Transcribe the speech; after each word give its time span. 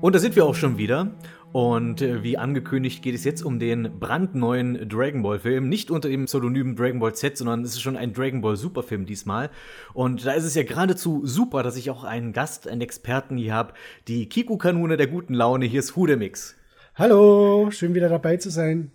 Und 0.00 0.14
da 0.14 0.20
sind 0.20 0.36
wir 0.36 0.46
auch 0.46 0.54
schon 0.54 0.78
wieder. 0.78 1.10
Und 1.50 2.02
äh, 2.02 2.22
wie 2.22 2.38
angekündigt 2.38 3.02
geht 3.02 3.16
es 3.16 3.24
jetzt 3.24 3.42
um 3.42 3.58
den 3.58 3.98
brandneuen 3.98 4.88
Dragon 4.88 5.22
Ball 5.22 5.40
Film. 5.40 5.68
Nicht 5.68 5.90
unter 5.90 6.08
dem 6.08 6.26
Pseudonym 6.26 6.76
Dragon 6.76 7.00
Ball 7.00 7.14
Z, 7.14 7.36
sondern 7.36 7.64
es 7.64 7.70
ist 7.70 7.80
schon 7.80 7.96
ein 7.96 8.12
Dragon 8.12 8.40
Ball 8.40 8.56
Superfilm 8.56 9.06
diesmal. 9.06 9.50
Und 9.94 10.24
da 10.24 10.32
ist 10.32 10.44
es 10.44 10.54
ja 10.54 10.62
geradezu 10.62 11.22
super, 11.24 11.64
dass 11.64 11.76
ich 11.76 11.90
auch 11.90 12.04
einen 12.04 12.32
Gast, 12.32 12.68
einen 12.68 12.80
Experten 12.80 13.36
hier 13.36 13.54
habe. 13.54 13.74
Die 14.06 14.28
Kiku-Kanone 14.28 14.96
der 14.96 15.08
guten 15.08 15.34
Laune. 15.34 15.64
Hier 15.64 15.80
ist 15.80 15.96
Hudemix. 15.96 16.54
Hallo, 16.94 17.70
schön 17.72 17.92
wieder 17.94 18.08
dabei 18.08 18.36
zu 18.36 18.50
sein. 18.50 18.92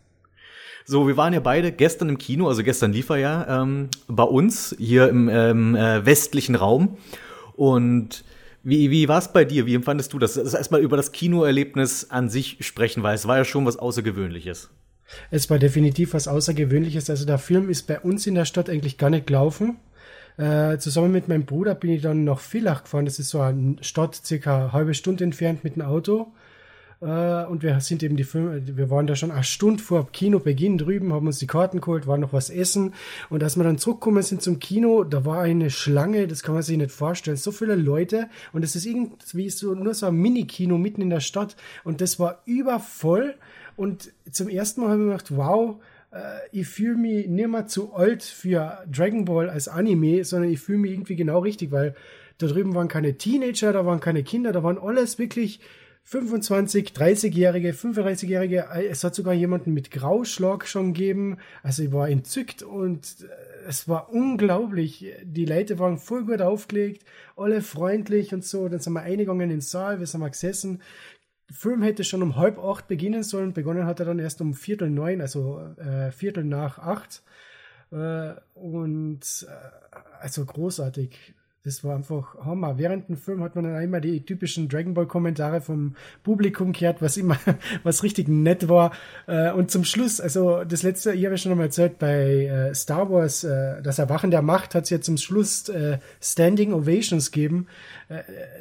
So, 0.85 1.05
wir 1.05 1.17
waren 1.17 1.33
ja 1.33 1.41
beide 1.41 1.73
gestern 1.73 2.07
im 2.09 2.17
Kino, 2.17 2.47
also 2.47 2.63
gestern 2.63 2.93
lief 2.93 3.09
er 3.09 3.17
ja 3.17 3.61
ähm, 3.61 3.89
bei 4.07 4.23
uns 4.23 4.73
hier 4.77 5.09
im 5.09 5.27
ähm, 5.27 5.75
äh, 5.75 6.05
westlichen 6.05 6.55
Raum. 6.55 6.97
Und 7.55 8.23
wie, 8.63 8.89
wie 8.89 9.07
war 9.07 9.19
es 9.19 9.31
bei 9.31 9.43
dir? 9.43 9.65
Wie 9.65 9.75
empfandest 9.75 10.13
du 10.13 10.19
das? 10.19 10.37
Also 10.37 10.57
erstmal 10.57 10.81
über 10.81 10.95
das 10.95 11.11
Kinoerlebnis 11.11 12.09
an 12.09 12.29
sich 12.29 12.57
sprechen, 12.61 13.03
weil 13.03 13.15
es 13.15 13.27
war 13.27 13.37
ja 13.37 13.45
schon 13.45 13.65
was 13.65 13.77
Außergewöhnliches. 13.77 14.69
Es 15.29 15.49
war 15.49 15.59
definitiv 15.59 16.13
was 16.13 16.29
Außergewöhnliches. 16.29 17.09
Also 17.09 17.25
der 17.25 17.37
Film 17.37 17.69
ist 17.69 17.87
bei 17.87 17.99
uns 17.99 18.25
in 18.25 18.35
der 18.35 18.45
Stadt 18.45 18.69
eigentlich 18.69 18.97
gar 18.97 19.09
nicht 19.09 19.27
gelaufen. 19.27 19.77
Äh, 20.37 20.77
zusammen 20.77 21.11
mit 21.11 21.27
meinem 21.27 21.45
Bruder 21.45 21.75
bin 21.75 21.91
ich 21.91 22.01
dann 22.01 22.23
nach 22.23 22.39
Villach 22.39 22.83
gefahren. 22.83 23.05
Das 23.05 23.19
ist 23.19 23.29
so 23.29 23.41
eine 23.41 23.75
Stadt, 23.81 24.15
circa 24.15 24.57
eine 24.57 24.71
halbe 24.71 24.93
Stunde 24.93 25.25
entfernt 25.25 25.63
mit 25.63 25.75
dem 25.75 25.83
Auto. 25.83 26.31
Äh, 27.03 27.45
und 27.45 27.63
wir 27.63 27.79
sind 27.81 28.01
eben 28.01 28.15
die 28.15 28.23
Filme, 28.23 28.61
wir 28.65 28.89
waren 28.89 29.07
da 29.07 29.15
schon 29.15 29.31
eine 29.31 29.43
Stunde 29.43 29.83
vor 29.83 30.09
Kinobeginn 30.11 30.77
drüben, 30.77 31.11
haben 31.13 31.27
uns 31.27 31.39
die 31.39 31.47
Karten 31.47 31.81
geholt, 31.81 32.07
waren 32.07 32.21
noch 32.21 32.33
was 32.33 32.49
essen. 32.49 32.93
Und 33.29 33.43
als 33.43 33.57
wir 33.57 33.63
dann 33.63 33.77
zurückgekommen 33.77 34.23
sind 34.23 34.41
zum 34.41 34.59
Kino, 34.59 35.03
da 35.03 35.25
war 35.25 35.41
eine 35.41 35.69
Schlange, 35.69 36.27
das 36.27 36.43
kann 36.43 36.53
man 36.53 36.63
sich 36.63 36.77
nicht 36.77 36.91
vorstellen. 36.91 37.37
So 37.37 37.51
viele 37.51 37.75
Leute. 37.75 38.29
Und 38.53 38.63
es 38.63 38.75
ist 38.75 38.85
irgendwie 38.85 39.49
so, 39.49 39.73
nur 39.75 39.93
so 39.93 40.05
ein 40.05 40.15
Mini-Kino 40.15 40.77
mitten 40.77 41.01
in 41.01 41.09
der 41.09 41.19
Stadt. 41.19 41.57
Und 41.83 41.99
das 41.99 42.19
war 42.19 42.41
übervoll. 42.45 43.35
Und 43.75 44.13
zum 44.31 44.47
ersten 44.47 44.81
Mal 44.81 44.91
habe 44.91 45.01
ich 45.01 45.07
gedacht, 45.07 45.35
wow, 45.35 45.75
äh, 46.11 46.19
ich 46.51 46.67
fühle 46.67 46.95
mich 46.95 47.27
nicht 47.27 47.49
mehr 47.49 47.67
zu 47.67 47.93
alt 47.93 48.23
für 48.23 48.83
Dragon 48.89 49.25
Ball 49.25 49.49
als 49.49 49.67
Anime, 49.67 50.23
sondern 50.23 50.51
ich 50.51 50.59
fühle 50.59 50.77
mich 50.77 50.91
irgendwie 50.91 51.15
genau 51.15 51.39
richtig, 51.39 51.71
weil 51.71 51.95
da 52.37 52.47
drüben 52.47 52.73
waren 52.75 52.87
keine 52.87 53.17
Teenager, 53.17 53.73
da 53.73 53.85
waren 53.85 53.99
keine 53.99 54.23
Kinder, 54.23 54.51
da 54.51 54.63
waren 54.63 54.77
alles 54.77 55.19
wirklich 55.19 55.59
25, 56.05 56.89
30-Jährige, 56.89 57.71
35-Jährige, 57.71 58.67
es 58.89 59.03
hat 59.03 59.15
sogar 59.15 59.33
jemanden 59.33 59.73
mit 59.73 59.89
Grauschlag 59.89 60.67
schon 60.67 60.93
gegeben. 60.93 61.37
Also 61.63 61.83
ich 61.83 61.91
war 61.91 62.09
entzückt 62.09 62.61
und 62.61 63.05
äh, 63.21 63.67
es 63.67 63.87
war 63.87 64.11
unglaublich. 64.11 65.13
Die 65.23 65.45
Leute 65.45 65.79
waren 65.79 65.97
voll 65.97 66.25
gut 66.25 66.41
aufgelegt, 66.41 67.05
alle 67.37 67.61
freundlich 67.61 68.33
und 68.33 68.43
so. 68.43 68.67
Dann 68.67 68.79
sind 68.79 68.93
wir 68.93 69.01
eingegangen 69.01 69.41
in 69.43 69.49
den 69.49 69.61
Saal, 69.61 69.99
wir 69.99 70.07
sind 70.07 70.19
mal 70.19 70.29
gesessen. 70.29 70.81
Der 71.49 71.55
Film 71.55 71.81
hätte 71.81 72.03
schon 72.03 72.21
um 72.21 72.35
halb 72.35 72.59
acht 72.59 72.87
beginnen 72.87 73.23
sollen. 73.23 73.53
Begonnen 73.53 73.85
hat 73.85 73.99
er 73.99 74.05
dann 74.05 74.19
erst 74.19 74.41
um 74.41 74.53
viertel 74.53 74.89
neun, 74.89 75.21
also 75.21 75.61
äh, 75.77 76.11
viertel 76.11 76.43
nach 76.43 76.79
acht. 76.79 77.23
Äh, 77.91 78.33
und 78.53 79.47
äh, 79.47 79.95
also 80.19 80.45
großartig. 80.45 81.33
Das 81.65 81.81
war 81.85 81.95
einfach 81.95 82.35
Hammer. 82.43 82.77
Während 82.77 83.07
dem 83.07 83.15
Film 83.15 83.41
hat 83.41 83.55
man 83.55 83.63
dann 83.63 83.75
einmal 83.75 84.01
die 84.01 84.25
typischen 84.25 84.67
Dragon 84.67 84.93
Ball 84.93 85.07
Kommentare 85.07 85.61
vom 85.61 85.95
Publikum 86.21 86.73
gehört, 86.73 87.01
was 87.01 87.15
immer, 87.15 87.37
was 87.83 88.03
richtig 88.03 88.27
nett 88.27 88.67
war. 88.67 88.91
Äh, 89.27 89.49
und 89.53 89.71
zum 89.71 89.85
Schluss, 89.85 90.19
also 90.19 90.65
das 90.65 90.83
letzte, 90.83 91.13
ich 91.13 91.23
habe 91.23 91.35
ja 91.35 91.37
schon 91.37 91.53
einmal 91.53 91.67
erzählt, 91.67 91.99
bei 91.99 92.47
äh, 92.47 92.75
Star 92.75 93.09
Wars, 93.09 93.45
äh, 93.45 93.81
das 93.81 93.97
Erwachen 93.97 94.29
der 94.29 94.41
Macht 94.41 94.75
hat 94.75 94.83
es 94.83 94.89
ja 94.89 94.99
zum 94.99 95.15
Schluss 95.15 95.71
Standing 96.21 96.73
Ovations 96.73 97.31
gegeben. 97.31 97.67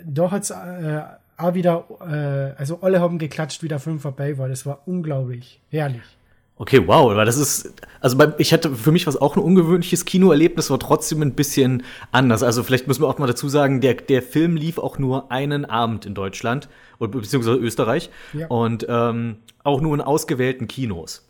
Da 0.06 0.30
hat 0.30 0.42
es 0.44 0.52
auch 0.52 1.54
wieder, 1.54 2.54
also 2.56 2.80
alle 2.82 3.00
haben 3.00 3.18
geklatscht, 3.18 3.62
wie 3.62 3.68
der 3.68 3.80
Film 3.80 3.98
vorbei 3.98 4.38
war. 4.38 4.48
Das 4.48 4.66
war 4.66 4.82
unglaublich. 4.86 5.60
Herrlich. 5.70 6.02
Okay, 6.62 6.86
wow, 6.86 7.10
aber 7.10 7.24
das 7.24 7.38
ist, 7.38 7.74
also 7.98 8.16
bei, 8.16 8.34
ich 8.38 8.52
hatte 8.52 8.72
für 8.72 8.92
mich 8.92 9.08
was 9.08 9.16
auch 9.16 9.34
ein 9.34 9.42
ungewöhnliches 9.42 10.04
Kinoerlebnis, 10.04 10.70
war 10.70 10.78
trotzdem 10.78 11.20
ein 11.20 11.34
bisschen 11.34 11.82
anders. 12.12 12.44
Also 12.44 12.62
vielleicht 12.62 12.86
müssen 12.86 13.02
wir 13.02 13.08
auch 13.08 13.18
mal 13.18 13.26
dazu 13.26 13.48
sagen, 13.48 13.80
der, 13.80 13.94
der 13.94 14.22
Film 14.22 14.54
lief 14.54 14.78
auch 14.78 14.96
nur 14.96 15.32
einen 15.32 15.64
Abend 15.64 16.06
in 16.06 16.14
Deutschland 16.14 16.68
beziehungsweise 17.00 17.58
Österreich 17.58 18.10
ja. 18.32 18.46
und 18.46 18.86
ähm, 18.88 19.38
auch 19.64 19.80
nur 19.80 19.92
in 19.92 20.00
ausgewählten 20.00 20.68
Kinos. 20.68 21.28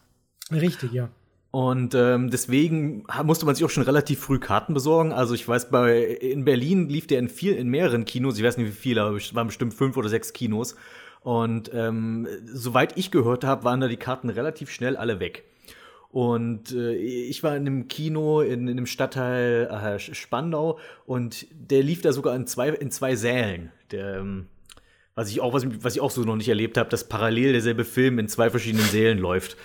Richtig, 0.51 0.93
ja. 0.93 1.09
Und 1.51 1.95
ähm, 1.95 2.29
deswegen 2.29 3.07
musste 3.25 3.47
man 3.47 3.55
sich 3.55 3.65
auch 3.65 3.71
schon 3.71 3.85
relativ 3.85 4.21
früh 4.21 4.39
Karten 4.39 4.75
besorgen. 4.75 5.13
Also 5.13 5.33
ich 5.33 5.49
weiß, 5.49 5.71
bei 5.71 5.99
in 6.03 6.45
Berlin 6.45 6.91
lief 6.91 7.07
der 7.07 7.19
in 7.19 7.31
viel, 7.31 7.55
in 7.55 7.69
mehreren 7.69 8.05
Kinos. 8.05 8.37
Ich 8.37 8.45
weiß 8.45 8.59
nicht 8.59 8.69
wie 8.69 8.73
viele, 8.73 9.01
aber 9.01 9.17
es 9.17 9.35
waren 9.35 9.47
bestimmt 9.47 9.73
fünf 9.73 9.97
oder 9.97 10.11
sechs 10.11 10.35
Kinos. 10.35 10.77
Und 11.23 11.71
ähm, 11.73 12.27
soweit 12.47 12.97
ich 12.99 13.11
gehört 13.11 13.45
habe, 13.45 13.65
waren 13.65 13.81
da 13.81 13.89
die 13.89 13.97
Karten 13.97 14.29
relativ 14.29 14.71
schnell 14.71 14.97
alle 14.97 15.21
weg. 15.21 15.45
Und 16.11 16.73
äh, 16.73 16.95
ich 16.95 17.43
war 17.43 17.57
in 17.57 17.67
einem 17.67 17.89
Kino 17.89 18.43
in, 18.43 18.69
in 18.69 18.77
einem 18.77 18.87
Stadtteil 18.87 19.67
äh, 19.67 19.99
Spandau 19.99 20.79
und 21.07 21.47
der 21.53 21.83
lief 21.83 22.03
da 22.03 22.13
sogar 22.13 22.37
in 22.37 22.47
zwei, 22.47 22.69
in 22.69 22.91
zwei 22.91 23.17
Sälen. 23.17 23.73
Der, 23.93 24.19
ähm, 24.19 24.49
was 25.15 25.31
ich 25.31 25.41
auch, 25.41 25.55
was, 25.55 25.67
was 25.83 25.95
ich 25.95 26.01
auch 26.01 26.11
so 26.11 26.23
noch 26.23 26.37
nicht 26.37 26.49
erlebt 26.49 26.77
habe, 26.77 26.91
dass 26.91 27.09
parallel 27.09 27.53
derselbe 27.53 27.85
Film 27.85 28.19
in 28.19 28.29
zwei 28.29 28.51
verschiedenen 28.51 28.85
Sälen 28.85 29.19
läuft. 29.19 29.57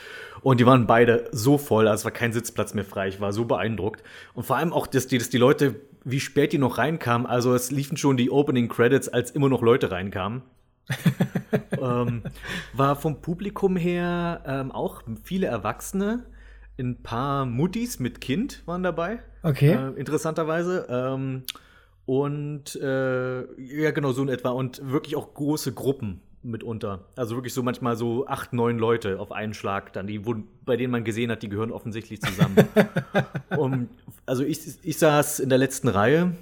Und 0.41 0.59
die 0.59 0.65
waren 0.65 0.87
beide 0.87 1.27
so 1.31 1.57
voll, 1.57 1.87
also 1.87 2.01
es 2.01 2.05
war 2.05 2.11
kein 2.11 2.31
Sitzplatz 2.31 2.73
mehr 2.73 2.85
frei. 2.85 3.07
Ich 3.07 3.19
war 3.19 3.33
so 3.33 3.45
beeindruckt. 3.45 4.03
Und 4.33 4.45
vor 4.45 4.55
allem 4.57 4.71
auch, 4.71 4.87
dass 4.87 5.07
die, 5.07 5.17
dass 5.17 5.29
die 5.29 5.37
Leute, 5.37 5.75
wie 6.05 6.19
spät 6.19 6.53
die 6.53 6.57
noch 6.57 6.77
reinkamen. 6.77 7.27
Also 7.27 7.53
es 7.55 7.71
liefen 7.71 7.97
schon 7.97 8.15
die 8.15 8.29
Opening 8.31 8.69
Credits, 8.69 9.09
als 9.09 9.31
immer 9.31 9.49
noch 9.49 9.61
Leute 9.61 9.91
reinkamen. 9.91 10.43
ähm, 11.81 12.23
war 12.73 12.95
vom 12.95 13.21
Publikum 13.21 13.75
her 13.75 14.41
ähm, 14.45 14.71
auch 14.71 15.03
viele 15.23 15.47
Erwachsene, 15.47 16.25
ein 16.79 17.01
paar 17.01 17.45
Muttis 17.45 17.99
mit 17.99 18.21
Kind 18.21 18.63
waren 18.65 18.83
dabei. 18.83 19.19
Okay. 19.43 19.71
Äh, 19.71 19.99
interessanterweise. 19.99 20.87
Ähm, 20.89 21.43
und 22.05 22.75
äh, 22.75 23.39
ja, 23.61 23.91
genau 23.91 24.11
so 24.11 24.21
in 24.21 24.29
etwa. 24.29 24.49
Und 24.49 24.81
wirklich 24.89 25.15
auch 25.15 25.33
große 25.33 25.73
Gruppen 25.73 26.21
mitunter. 26.43 27.05
Also 27.15 27.35
wirklich 27.35 27.53
so 27.53 27.63
manchmal 27.63 27.97
so 27.97 28.27
acht, 28.27 28.53
neun 28.53 28.77
Leute 28.77 29.19
auf 29.19 29.31
einen 29.31 29.53
Schlag 29.53 29.91
dann, 29.93 30.07
die, 30.07 30.25
wo, 30.25 30.35
bei 30.65 30.77
denen 30.77 30.91
man 30.91 31.03
gesehen 31.03 31.31
hat, 31.31 31.43
die 31.43 31.49
gehören 31.49 31.71
offensichtlich 31.71 32.21
zusammen. 32.21 32.55
um, 33.57 33.89
also 34.25 34.43
ich, 34.43 34.59
ich 34.83 34.97
saß 34.97 35.39
in 35.39 35.49
der 35.49 35.57
letzten 35.57 35.87
Reihe 35.87 36.33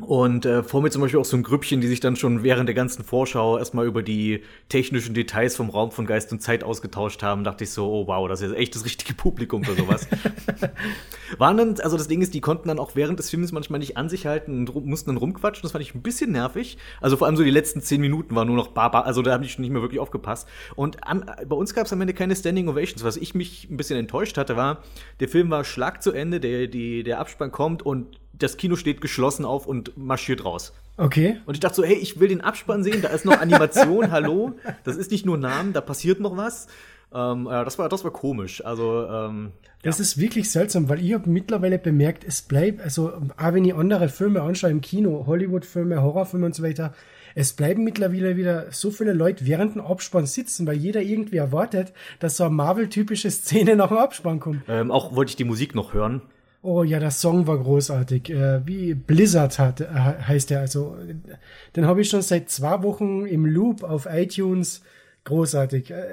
und 0.00 0.46
äh, 0.46 0.62
vor 0.62 0.80
mir 0.80 0.90
zum 0.90 1.02
Beispiel 1.02 1.18
auch 1.18 1.24
so 1.24 1.36
ein 1.36 1.42
Grüppchen, 1.42 1.80
die 1.80 1.88
sich 1.88 1.98
dann 1.98 2.14
schon 2.14 2.44
während 2.44 2.68
der 2.68 2.74
ganzen 2.74 3.02
Vorschau 3.02 3.58
erstmal 3.58 3.84
über 3.84 4.04
die 4.04 4.44
technischen 4.68 5.12
Details 5.12 5.56
vom 5.56 5.70
Raum 5.70 5.90
von 5.90 6.06
Geist 6.06 6.30
und 6.30 6.40
Zeit 6.40 6.62
ausgetauscht 6.62 7.24
haben, 7.24 7.42
dachte 7.42 7.64
ich 7.64 7.70
so, 7.70 7.90
oh 7.90 8.06
wow, 8.06 8.28
das 8.28 8.40
ist 8.40 8.54
echt 8.54 8.76
das 8.76 8.84
richtige 8.84 9.14
Publikum 9.14 9.64
für 9.64 9.74
sowas. 9.74 10.06
Waren 11.38 11.56
dann, 11.56 11.80
also 11.80 11.96
das 11.96 12.06
Ding 12.06 12.22
ist, 12.22 12.32
die 12.32 12.40
konnten 12.40 12.68
dann 12.68 12.78
auch 12.78 12.94
während 12.94 13.18
des 13.18 13.28
Films 13.28 13.50
manchmal 13.50 13.80
nicht 13.80 13.96
an 13.96 14.08
sich 14.08 14.26
halten 14.26 14.68
und 14.68 14.86
mussten 14.86 15.10
dann 15.10 15.16
rumquatschen. 15.16 15.62
Das 15.62 15.72
fand 15.72 15.82
ich 15.82 15.96
ein 15.96 16.02
bisschen 16.02 16.30
nervig. 16.30 16.78
Also 17.00 17.16
vor 17.16 17.26
allem 17.26 17.36
so 17.36 17.42
die 17.42 17.50
letzten 17.50 17.80
zehn 17.80 18.00
Minuten 18.00 18.36
war 18.36 18.44
nur 18.44 18.56
noch 18.56 18.68
Baba, 18.68 19.00
also 19.00 19.22
da 19.22 19.32
habe 19.32 19.44
ich 19.44 19.52
schon 19.52 19.62
nicht 19.62 19.72
mehr 19.72 19.82
wirklich 19.82 20.00
aufgepasst. 20.00 20.46
Und 20.76 21.04
an, 21.08 21.28
bei 21.44 21.56
uns 21.56 21.74
gab 21.74 21.86
es 21.86 21.92
am 21.92 22.00
Ende 22.00 22.14
keine 22.14 22.36
Standing 22.36 22.68
Ovations. 22.68 23.02
Was 23.02 23.16
ich 23.16 23.34
mich 23.34 23.68
ein 23.68 23.76
bisschen 23.76 23.98
enttäuscht 23.98 24.38
hatte, 24.38 24.54
war, 24.54 24.84
der 25.18 25.28
Film 25.28 25.50
war 25.50 25.64
Schlag 25.64 26.04
zu 26.04 26.12
Ende, 26.12 26.38
der, 26.38 26.68
die, 26.68 27.02
der 27.02 27.18
Abspann 27.18 27.50
kommt 27.50 27.82
und 27.82 28.20
das 28.32 28.56
Kino 28.56 28.76
steht 28.76 29.00
geschlossen 29.00 29.44
auf 29.44 29.66
und 29.66 29.96
marschiert 29.96 30.44
raus. 30.44 30.72
Okay. 30.96 31.40
Und 31.46 31.54
ich 31.54 31.60
dachte 31.60 31.76
so, 31.76 31.84
hey, 31.84 31.96
ich 31.96 32.18
will 32.18 32.28
den 32.28 32.40
Abspann 32.40 32.82
sehen, 32.82 33.02
da 33.02 33.08
ist 33.08 33.24
noch 33.24 33.40
Animation, 33.40 34.10
hallo, 34.10 34.54
das 34.84 34.96
ist 34.96 35.10
nicht 35.10 35.24
nur 35.24 35.38
Namen, 35.38 35.72
da 35.72 35.80
passiert 35.80 36.20
noch 36.20 36.36
was. 36.36 36.66
Ähm, 37.14 37.44
das 37.44 37.78
war, 37.78 37.88
das 37.88 38.04
war 38.04 38.10
komisch. 38.10 38.64
Also, 38.64 39.06
ähm, 39.06 39.52
das 39.82 39.98
ja. 39.98 40.02
ist 40.02 40.18
wirklich 40.18 40.50
seltsam, 40.50 40.88
weil 40.88 41.02
ich 41.02 41.14
habe 41.14 41.30
mittlerweile 41.30 41.78
bemerkt, 41.78 42.24
es 42.24 42.42
bleibt, 42.42 42.80
also 42.80 43.12
auch 43.36 43.52
wenn 43.52 43.64
ich 43.64 43.74
andere 43.74 44.08
Filme 44.08 44.42
anschaue 44.42 44.70
im 44.70 44.80
Kino, 44.80 45.24
Hollywood-Filme, 45.26 46.02
Horrorfilme 46.02 46.46
und 46.46 46.54
so 46.54 46.62
weiter, 46.62 46.92
es 47.34 47.52
bleiben 47.52 47.84
mittlerweile 47.84 48.36
wieder 48.36 48.72
so 48.72 48.90
viele 48.90 49.12
Leute 49.12 49.46
während 49.46 49.76
dem 49.76 49.82
Abspann 49.82 50.26
sitzen, 50.26 50.66
weil 50.66 50.76
jeder 50.76 51.02
irgendwie 51.02 51.36
erwartet, 51.36 51.92
dass 52.18 52.36
so 52.36 52.44
eine 52.44 52.54
Marvel-typische 52.54 53.30
Szene 53.30 53.76
nach 53.76 53.88
dem 53.88 53.98
Abspann 53.98 54.40
kommt. 54.40 54.62
Ähm, 54.66 54.90
auch 54.90 55.14
wollte 55.14 55.30
ich 55.30 55.36
die 55.36 55.44
Musik 55.44 55.74
noch 55.74 55.94
hören. 55.94 56.22
Oh 56.60 56.82
ja, 56.82 56.98
der 56.98 57.10
Song 57.10 57.46
war 57.46 57.58
großartig. 57.58 58.30
Äh, 58.30 58.66
wie 58.66 58.94
Blizzard 58.94 59.58
hat, 59.58 59.80
äh, 59.80 59.86
heißt 59.86 60.50
er. 60.50 60.60
Also, 60.60 60.96
den 61.76 61.86
habe 61.86 62.00
ich 62.00 62.08
schon 62.08 62.22
seit 62.22 62.50
zwei 62.50 62.82
Wochen 62.82 63.26
im 63.26 63.46
Loop 63.46 63.84
auf 63.84 64.06
iTunes. 64.10 64.82
Großartig. 65.24 65.90
Äh, 65.90 66.04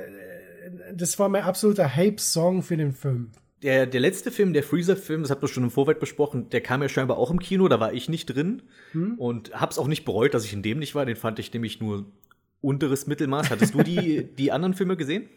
das 0.94 1.18
war 1.20 1.30
mein 1.30 1.44
absoluter 1.44 1.96
Hype-Song 1.96 2.62
für 2.62 2.78
den 2.78 2.92
Film. 2.92 3.32
Der, 3.64 3.88
der 3.88 4.00
letzte 4.00 4.32
Film, 4.32 4.54
der 4.54 4.64
Freezer-Film, 4.64 5.22
das 5.22 5.32
habt 5.32 5.44
ihr 5.44 5.48
schon 5.48 5.64
im 5.64 5.72
Vorfeld 5.72 6.00
besprochen, 6.00 6.50
der 6.50 6.62
kam 6.62 6.84
ja 6.84 6.90
scheinbar 6.90 7.18
auch 7.18 7.32
im 7.32 7.40
Kino, 7.40 7.68
da 7.68 7.80
war 7.80 7.94
ich 7.94 8.10
nicht 8.10 8.28
drin 8.28 8.62
hm? 8.92 9.16
und 9.18 9.60
hab's 9.60 9.80
auch 9.80 9.88
nicht 9.88 10.06
bereut, 10.06 10.34
dass 10.34 10.46
ich 10.46 10.54
in 10.54 10.62
dem 10.62 10.78
nicht 10.78 10.94
war. 10.94 11.06
Den 11.06 11.16
fand 11.16 11.40
ich 11.40 11.52
nämlich 11.52 11.80
nur 11.80 12.06
unteres 12.62 13.08
Mittelmaß. 13.08 13.50
Hattest 13.50 13.74
du 13.74 13.82
die, 13.82 14.24
die 14.38 14.52
anderen 14.52 14.74
Filme 14.74 14.98
gesehen? 14.98 15.30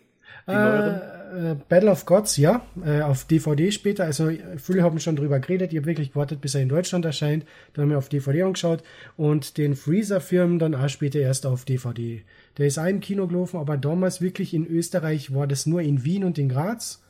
Die 0.46 0.52
neueren? 0.52 1.00
Äh, 1.28 1.56
Battle 1.69 1.90
of 1.90 2.06
Gods, 2.06 2.36
ja, 2.36 2.62
äh, 2.84 3.02
auf 3.02 3.25
DVD 3.25 3.70
später. 3.70 4.04
Also 4.04 4.30
viele 4.56 4.82
haben 4.82 4.98
schon 4.98 5.16
drüber 5.16 5.38
geredet. 5.40 5.72
Ich 5.72 5.78
habe 5.78 5.86
wirklich 5.86 6.12
gewartet, 6.12 6.40
bis 6.40 6.54
er 6.54 6.62
in 6.62 6.69
Deutschland 6.69 7.04
erscheint. 7.04 7.44
Dann 7.72 7.84
haben 7.84 7.90
wir 7.90 7.98
auf 7.98 8.08
DVD 8.08 8.42
angeschaut 8.42 8.82
und 9.16 9.58
den 9.58 9.76
Freezer-Film 9.76 10.58
dann 10.58 10.75
auch 10.75 10.88
später 10.88 11.19
erst 11.19 11.46
auf 11.46 11.64
DVD. 11.64 12.22
Der 12.56 12.66
ist 12.66 12.78
auch 12.78 12.86
im 12.86 13.00
Kino 13.00 13.26
gelaufen, 13.26 13.60
aber 13.60 13.76
damals 13.76 14.20
wirklich 14.20 14.54
in 14.54 14.66
Österreich 14.66 15.34
war 15.34 15.46
das 15.46 15.66
nur 15.66 15.82
in 15.82 16.04
Wien 16.04 16.25
und 16.25 16.38
in 16.38 16.48
Graz. 16.48 17.02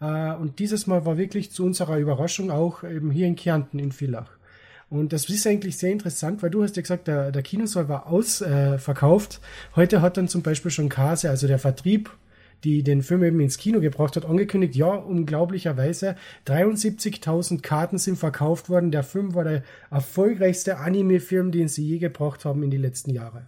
Äh, 0.00 0.32
und 0.32 0.58
dieses 0.58 0.86
Mal 0.86 1.04
war 1.04 1.18
wirklich 1.18 1.52
zu 1.52 1.64
unserer 1.64 1.98
Überraschung 1.98 2.50
auch 2.50 2.82
eben 2.82 3.10
hier 3.10 3.26
in 3.26 3.36
Kärnten 3.36 3.78
in 3.78 3.92
Villach. 3.92 4.30
Und 4.88 5.12
das 5.12 5.28
ist 5.28 5.46
eigentlich 5.46 5.76
sehr 5.76 5.90
interessant, 5.90 6.42
weil 6.42 6.50
du 6.50 6.62
hast 6.62 6.76
ja 6.76 6.82
gesagt, 6.82 7.08
der, 7.08 7.32
der 7.32 7.42
Kinosaal 7.42 7.88
war 7.88 8.06
ausverkauft. 8.06 9.40
Äh, 9.42 9.76
Heute 9.76 10.00
hat 10.00 10.16
dann 10.16 10.28
zum 10.28 10.42
Beispiel 10.42 10.70
schon 10.70 10.88
Kase, 10.88 11.28
also 11.28 11.48
der 11.48 11.58
Vertrieb 11.58 12.10
die 12.64 12.82
den 12.82 13.02
Film 13.02 13.22
eben 13.22 13.40
ins 13.40 13.58
Kino 13.58 13.80
gebracht 13.80 14.16
hat, 14.16 14.24
angekündigt, 14.24 14.74
ja, 14.74 14.88
unglaublicherweise 14.88 16.16
73.000 16.46 17.62
Karten 17.62 17.98
sind 17.98 18.18
verkauft 18.18 18.68
worden. 18.68 18.90
Der 18.90 19.02
Film 19.02 19.34
war 19.34 19.44
der 19.44 19.62
erfolgreichste 19.90 20.78
Anime-Film, 20.78 21.52
den 21.52 21.68
sie 21.68 21.86
je 21.86 21.98
gebracht 21.98 22.44
haben 22.44 22.62
in 22.62 22.70
die 22.70 22.76
letzten 22.76 23.10
Jahre. 23.10 23.46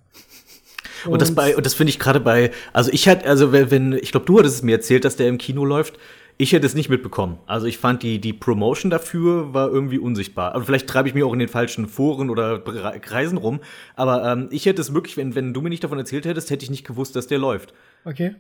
Und, 1.05 1.13
und 1.13 1.23
das 1.23 1.35
bei, 1.35 1.57
und 1.57 1.65
das 1.65 1.75
finde 1.75 1.91
ich 1.91 1.99
gerade 1.99 2.21
bei, 2.21 2.51
also 2.73 2.91
ich 2.93 3.09
hatte, 3.09 3.27
also 3.27 3.53
wenn, 3.53 3.93
ich 3.93 4.11
glaube, 4.11 4.27
du 4.27 4.39
hattest 4.39 4.57
es 4.57 4.63
mir 4.63 4.77
erzählt, 4.77 5.05
dass 5.05 5.17
der 5.17 5.29
im 5.29 5.39
Kino 5.39 5.65
läuft. 5.65 5.99
Ich 6.41 6.53
hätte 6.53 6.67
es 6.67 6.75
nicht 6.75 6.89
mitbekommen. 6.89 7.39
Also 7.47 7.67
ich 7.67 7.79
fand 7.79 8.05
die, 8.05 8.21
die 8.21 8.33
Promotion 8.33 8.91
dafür 8.91 9.53
war 9.55 9.69
irgendwie 9.69 9.99
unsichtbar. 9.99 10.55
Aber 10.55 10.65
vielleicht 10.65 10.87
treibe 10.87 11.09
ich 11.09 11.15
mich 11.15 11.25
auch 11.25 11.33
in 11.33 11.41
den 11.41 11.49
falschen 11.49 11.89
Foren 11.89 12.31
oder 12.31 12.61
Kreisen 13.01 13.39
rum. 13.39 13.59
Aber 13.97 14.25
ähm, 14.25 14.49
ich 14.53 14.65
hätte 14.65 14.81
es 14.81 14.95
wirklich, 14.95 15.17
wenn, 15.17 15.35
wenn 15.35 15.53
du 15.53 15.61
mir 15.63 15.69
nicht 15.69 15.83
davon 15.83 15.99
erzählt 15.99 16.27
hättest, 16.27 16.51
hätte 16.51 16.63
ich 16.63 16.71
nicht 16.71 16.87
gewusst, 16.87 17.17
dass 17.17 17.27
der 17.27 17.39
läuft. 17.39 17.75
Okay. 18.05 18.37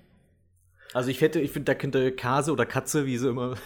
Also 0.94 1.10
ich 1.10 1.20
hätte, 1.20 1.40
ich 1.40 1.50
finde, 1.50 1.66
da 1.66 1.74
könnte 1.74 2.12
Kase 2.12 2.52
oder 2.52 2.64
Katze, 2.64 3.04
wie 3.04 3.18
sie 3.18 3.28
immer, 3.28 3.56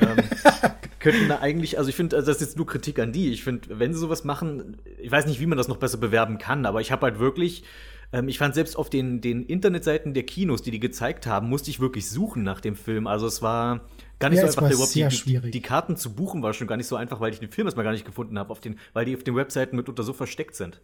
ähm, 0.00 0.16
könnten 1.00 1.28
da 1.28 1.38
eigentlich, 1.38 1.78
also 1.78 1.88
ich 1.88 1.96
finde, 1.96 2.16
also 2.16 2.26
das 2.26 2.36
ist 2.36 2.48
jetzt 2.48 2.56
nur 2.56 2.66
Kritik 2.66 2.98
an 2.98 3.12
die. 3.12 3.32
Ich 3.32 3.44
finde, 3.44 3.78
wenn 3.78 3.94
sie 3.94 3.98
sowas 3.98 4.24
machen, 4.24 4.78
ich 4.98 5.10
weiß 5.10 5.26
nicht, 5.26 5.40
wie 5.40 5.46
man 5.46 5.56
das 5.56 5.68
noch 5.68 5.78
besser 5.78 5.98
bewerben 5.98 6.38
kann, 6.38 6.66
aber 6.66 6.80
ich 6.80 6.92
habe 6.92 7.06
halt 7.06 7.18
wirklich, 7.18 7.64
ähm, 8.12 8.28
ich 8.28 8.38
fand 8.38 8.54
selbst 8.54 8.76
auf 8.76 8.90
den, 8.90 9.20
den 9.20 9.44
Internetseiten 9.44 10.12
der 10.12 10.24
Kinos, 10.24 10.62
die 10.62 10.70
die 10.70 10.80
gezeigt 10.80 11.26
haben, 11.26 11.48
musste 11.48 11.70
ich 11.70 11.80
wirklich 11.80 12.08
suchen 12.10 12.42
nach 12.42 12.60
dem 12.60 12.76
Film. 12.76 13.06
Also 13.06 13.26
es 13.26 13.40
war 13.40 13.80
gar 14.18 14.28
nicht 14.28 14.40
Ja, 14.40 14.50
so 14.50 14.60
einfach, 14.60 14.70
überhaupt 14.70 14.94
die, 14.94 15.50
die 15.50 15.62
Karten 15.62 15.96
zu 15.96 16.14
buchen, 16.14 16.42
war 16.42 16.52
schon 16.52 16.66
gar 16.66 16.76
nicht 16.76 16.88
so 16.88 16.96
einfach, 16.96 17.20
weil 17.20 17.32
ich 17.32 17.40
den 17.40 17.50
Film 17.50 17.66
erstmal 17.66 17.84
gar 17.84 17.92
nicht 17.92 18.04
gefunden 18.04 18.38
habe, 18.38 18.50
auf 18.50 18.60
den, 18.60 18.78
weil 18.92 19.06
die 19.06 19.16
auf 19.16 19.24
den 19.24 19.34
Webseiten 19.34 19.76
mitunter 19.76 20.02
so 20.02 20.12
versteckt 20.12 20.54
sind. 20.54 20.80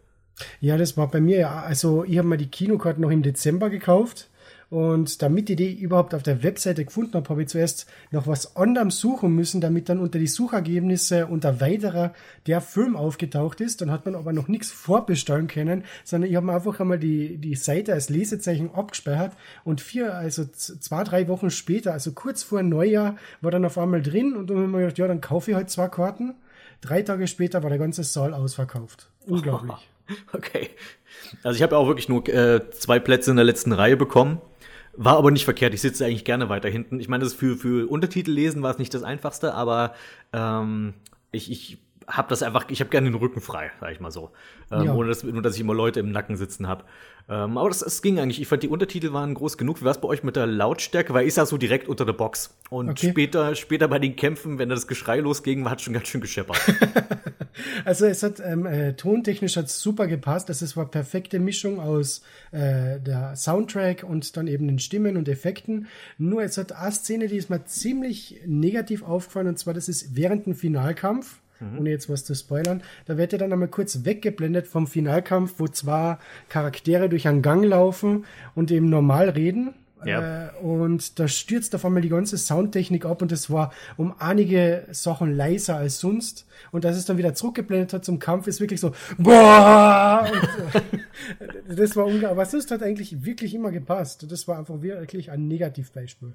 Ja, 0.59 0.77
das 0.77 0.97
war 0.97 1.09
bei 1.09 1.21
mir 1.21 1.37
ja, 1.37 1.61
also 1.61 2.03
ich 2.03 2.17
habe 2.17 2.27
mir 2.27 2.37
die 2.37 2.49
Kinokarten 2.49 3.01
noch 3.01 3.11
im 3.11 3.21
Dezember 3.21 3.69
gekauft. 3.69 4.29
Und 4.73 5.21
damit 5.21 5.51
ich 5.51 5.55
die 5.55 5.71
überhaupt 5.71 6.15
auf 6.15 6.23
der 6.23 6.41
Webseite 6.41 6.83
gefunden 6.83 7.13
habe, 7.13 7.29
habe 7.29 7.43
ich 7.43 7.49
zuerst 7.49 7.85
noch 8.09 8.25
was 8.25 8.55
anderem 8.55 8.89
suchen 8.89 9.35
müssen, 9.35 9.61
damit 9.61 9.87
dann 9.87 9.99
unter 9.99 10.17
die 10.17 10.25
Suchergebnisse 10.25 11.27
unter 11.27 11.61
weiterer 11.61 12.11
der 12.47 12.59
Film 12.59 12.95
aufgetaucht 12.95 13.61
ist. 13.61 13.81
Dann 13.81 13.91
hat 13.91 14.07
man 14.07 14.15
aber 14.15 14.33
noch 14.33 14.47
nichts 14.47 14.71
vorbestellen 14.71 15.45
können, 15.45 15.83
sondern 16.03 16.27
ich 16.27 16.35
habe 16.35 16.47
mir 16.47 16.55
einfach 16.55 16.79
einmal 16.79 16.97
die, 16.97 17.37
die 17.37 17.53
Seite 17.53 17.93
als 17.93 18.09
Lesezeichen 18.09 18.73
abgespeichert 18.73 19.33
und 19.63 19.79
vier, 19.79 20.15
also 20.15 20.43
zwei, 20.43 21.03
drei 21.03 21.27
Wochen 21.27 21.51
später, 21.51 21.93
also 21.93 22.13
kurz 22.13 22.41
vor 22.41 22.63
Neujahr, 22.63 23.15
war 23.41 23.51
dann 23.51 23.65
auf 23.65 23.77
einmal 23.77 24.01
drin 24.01 24.35
und 24.35 24.49
dann 24.49 24.57
habe 24.57 24.65
ich 24.65 24.71
mir 24.71 24.79
gedacht, 24.79 24.97
ja, 24.97 25.07
dann 25.07 25.21
kaufe 25.21 25.51
ich 25.51 25.55
halt 25.55 25.69
zwei 25.69 25.87
Karten. 25.87 26.33
Drei 26.81 27.03
Tage 27.03 27.27
später 27.27 27.61
war 27.61 27.69
der 27.69 27.77
ganze 27.77 28.03
Saal 28.03 28.33
ausverkauft. 28.33 29.07
Unglaublich. 29.27 29.75
Okay. 30.33 30.69
Also 31.43 31.55
ich 31.55 31.63
habe 31.63 31.77
auch 31.77 31.87
wirklich 31.87 32.09
nur 32.09 32.27
äh, 32.27 32.69
zwei 32.71 32.99
Plätze 32.99 33.31
in 33.31 33.37
der 33.37 33.45
letzten 33.45 33.71
Reihe 33.71 33.95
bekommen. 33.95 34.41
War 34.95 35.17
aber 35.17 35.31
nicht 35.31 35.45
verkehrt. 35.45 35.73
Ich 35.73 35.81
sitze 35.81 36.05
eigentlich 36.05 36.25
gerne 36.25 36.49
weiter 36.49 36.69
hinten. 36.69 36.99
Ich 36.99 37.09
meine, 37.09 37.23
das 37.23 37.33
für, 37.33 37.57
für 37.57 37.89
Untertitel 37.89 38.31
lesen 38.31 38.61
war 38.61 38.71
es 38.71 38.77
nicht 38.77 38.93
das 38.93 39.03
Einfachste, 39.03 39.53
aber 39.53 39.93
ähm, 40.33 40.93
ich, 41.31 41.51
ich 41.51 41.79
habe 42.07 42.29
das 42.29 42.43
einfach, 42.43 42.65
ich 42.69 42.79
habe 42.79 42.89
gerne 42.89 43.09
den 43.09 43.15
Rücken 43.15 43.41
frei, 43.41 43.71
sag 43.79 43.91
ich 43.91 43.99
mal 43.99 44.11
so. 44.11 44.31
Ähm, 44.71 44.83
Ja. 44.83 44.93
Ohne 44.93 45.09
dass, 45.09 45.23
nur, 45.23 45.41
dass 45.41 45.55
ich 45.55 45.61
immer 45.61 45.73
Leute 45.73 45.99
im 45.99 46.11
Nacken 46.11 46.35
sitzen 46.35 46.67
habe. 46.67 46.83
Ähm, 47.29 47.57
aber 47.57 47.69
das, 47.69 47.79
das 47.79 48.01
ging 48.01 48.19
eigentlich. 48.19 48.41
Ich 48.41 48.47
fand, 48.47 48.63
die 48.63 48.67
Untertitel 48.67 49.13
waren 49.13 49.33
groß 49.33 49.57
genug. 49.57 49.79
Wie 49.81 49.85
war 49.85 49.91
es 49.91 49.99
bei 50.01 50.07
euch 50.07 50.23
mit 50.23 50.35
der 50.35 50.45
Lautstärke? 50.45 51.13
Weil 51.13 51.25
ich 51.27 51.33
saß 51.33 51.49
so 51.49 51.57
direkt 51.57 51.87
unter 51.87 52.05
der 52.05 52.13
Box. 52.13 52.53
Und 52.69 52.89
Okay. 52.89 53.11
später, 53.11 53.55
später 53.55 53.87
bei 53.87 53.99
den 53.99 54.15
Kämpfen, 54.15 54.57
wenn 54.59 54.69
das 54.69 54.87
Geschrei 54.87 55.19
losging, 55.19 55.69
hat 55.69 55.81
schon 55.81 55.93
ganz 55.93 56.07
schön 56.07 56.21
gescheppert. 56.21 56.57
Also 57.85 58.05
es 58.07 58.23
hat 58.23 58.39
ähm, 58.43 58.65
äh, 58.65 58.93
tontechnisch 58.93 59.57
hat 59.57 59.69
super 59.69 60.07
gepasst. 60.07 60.49
Also 60.49 60.65
es 60.65 60.75
war 60.75 60.89
perfekte 60.89 61.39
Mischung 61.39 61.79
aus 61.79 62.23
äh, 62.51 62.99
der 62.99 63.35
Soundtrack 63.35 64.03
und 64.03 64.35
dann 64.37 64.47
eben 64.47 64.67
den 64.67 64.79
Stimmen 64.79 65.17
und 65.17 65.29
Effekten. 65.29 65.87
Nur 66.17 66.41
es 66.41 66.57
hat 66.57 66.71
eine 66.71 66.91
Szene, 66.91 67.27
die 67.27 67.37
ist 67.37 67.51
mir 67.51 67.63
ziemlich 67.65 68.41
negativ 68.47 69.03
aufgefallen 69.03 69.47
und 69.49 69.59
zwar 69.59 69.75
das 69.75 69.87
ist 69.87 70.15
während 70.15 70.47
dem 70.47 70.55
Finalkampf. 70.55 71.37
Ohne 71.79 71.89
jetzt 71.89 72.09
was 72.09 72.25
zu 72.25 72.35
spoilern. 72.35 72.81
Da 73.05 73.17
wird 73.17 73.31
ja 73.31 73.37
dann 73.37 73.53
einmal 73.53 73.67
kurz 73.67 74.05
weggeblendet 74.05 74.67
vom 74.67 74.87
Finalkampf, 74.87 75.55
wo 75.57 75.67
zwei 75.67 76.17
Charaktere 76.49 77.09
durch 77.09 77.27
einen 77.27 77.41
Gang 77.41 77.65
laufen 77.65 78.25
und 78.55 78.71
eben 78.71 78.89
normal 78.89 79.29
reden. 79.29 79.73
Ja. 80.05 80.47
Äh, 80.47 80.49
und 80.61 81.19
da 81.19 81.27
stürzt 81.27 81.73
auf 81.75 81.85
einmal 81.85 82.01
die 82.01 82.09
ganze 82.09 82.37
Soundtechnik 82.37 83.05
ab 83.05 83.21
und 83.21 83.31
es 83.31 83.49
war 83.49 83.71
um 83.97 84.13
einige 84.19 84.85
Sachen 84.91 85.35
leiser 85.35 85.77
als 85.77 85.99
sonst. 85.99 86.45
Und 86.71 86.85
als 86.85 86.97
es 86.97 87.05
dann 87.05 87.17
wieder 87.17 87.33
zurückgeblendet 87.33 87.93
hat 87.93 88.05
zum 88.05 88.19
Kampf, 88.19 88.47
ist 88.47 88.59
wirklich 88.59 88.79
so, 88.79 88.93
boah! 89.17 90.27
Und, 90.31 90.75
äh, 91.69 91.75
das 91.75 91.95
war 91.95 92.05
unglaublich. 92.05 92.31
Aber 92.31 92.45
sonst 92.45 92.71
hat 92.71 92.83
eigentlich 92.83 93.23
wirklich 93.25 93.53
immer 93.53 93.71
gepasst. 93.71 94.29
Das 94.29 94.47
war 94.47 94.57
einfach 94.57 94.81
wirklich 94.81 95.31
ein 95.31 95.47
Negativbeispiel. 95.47 96.33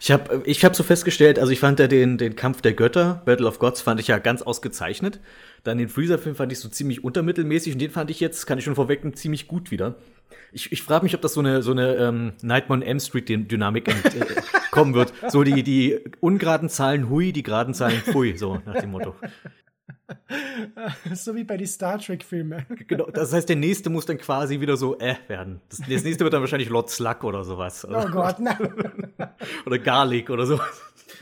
Ich 0.00 0.10
habe 0.12 0.42
ich 0.44 0.64
hab 0.64 0.76
so 0.76 0.82
festgestellt, 0.82 1.38
also 1.38 1.52
ich 1.52 1.60
fand 1.60 1.80
ja 1.80 1.88
den, 1.88 2.18
den 2.18 2.36
Kampf 2.36 2.60
der 2.60 2.72
Götter, 2.72 3.22
Battle 3.24 3.46
of 3.46 3.58
Gods, 3.58 3.80
fand 3.80 4.00
ich 4.00 4.08
ja 4.08 4.18
ganz 4.18 4.42
ausgezeichnet. 4.42 5.20
Dann 5.64 5.78
den 5.78 5.88
Freezer-Film 5.88 6.36
fand 6.36 6.52
ich 6.52 6.60
so 6.60 6.68
ziemlich 6.68 7.02
untermittelmäßig 7.02 7.72
und 7.72 7.80
den 7.80 7.90
fand 7.90 8.10
ich 8.10 8.20
jetzt, 8.20 8.46
kann 8.46 8.58
ich 8.58 8.64
schon 8.64 8.76
vorwegnehmen, 8.76 9.16
ziemlich 9.16 9.48
gut 9.48 9.70
wieder. 9.70 9.96
Ich, 10.52 10.70
ich 10.70 10.82
frage 10.82 11.04
mich, 11.04 11.14
ob 11.14 11.20
das 11.22 11.34
so 11.34 11.40
eine, 11.40 11.62
so 11.62 11.72
eine 11.72 11.96
ähm, 11.96 12.32
Nightmare 12.42 12.80
on 12.80 12.86
M 12.86 13.00
Street-Dynamik 13.00 13.88
ent- 13.88 14.14
äh, 14.14 14.26
kommen 14.70 14.94
wird. 14.94 15.12
So 15.28 15.42
die, 15.42 15.62
die 15.62 15.98
ungeraden 16.20 16.68
Zahlen 16.68 17.08
hui, 17.10 17.32
die 17.32 17.42
geraden 17.42 17.74
Zahlen 17.74 18.00
pfui, 18.00 18.36
so 18.36 18.62
nach 18.64 18.80
dem 18.80 18.90
Motto. 18.90 19.14
so 21.14 21.34
wie 21.34 21.44
bei 21.44 21.56
den 21.56 21.66
Star 21.66 21.98
Trek-Filmen. 21.98 22.64
Genau, 22.86 23.10
das 23.10 23.32
heißt, 23.32 23.48
der 23.48 23.56
nächste 23.56 23.90
muss 23.90 24.06
dann 24.06 24.18
quasi 24.18 24.60
wieder 24.60 24.76
so 24.76 24.98
äh 24.98 25.16
werden. 25.28 25.60
Das, 25.68 25.78
das 25.80 26.04
nächste 26.04 26.24
wird 26.24 26.34
dann 26.34 26.40
wahrscheinlich 26.40 26.68
Lord 26.68 26.90
Slug 26.90 27.24
oder 27.24 27.44
sowas. 27.44 27.84
Oh 27.84 28.08
Gott, 28.10 28.38
nein. 28.38 28.56
Oder 29.66 29.78
Garlic 29.78 30.30
oder 30.30 30.46
sowas. 30.46 30.80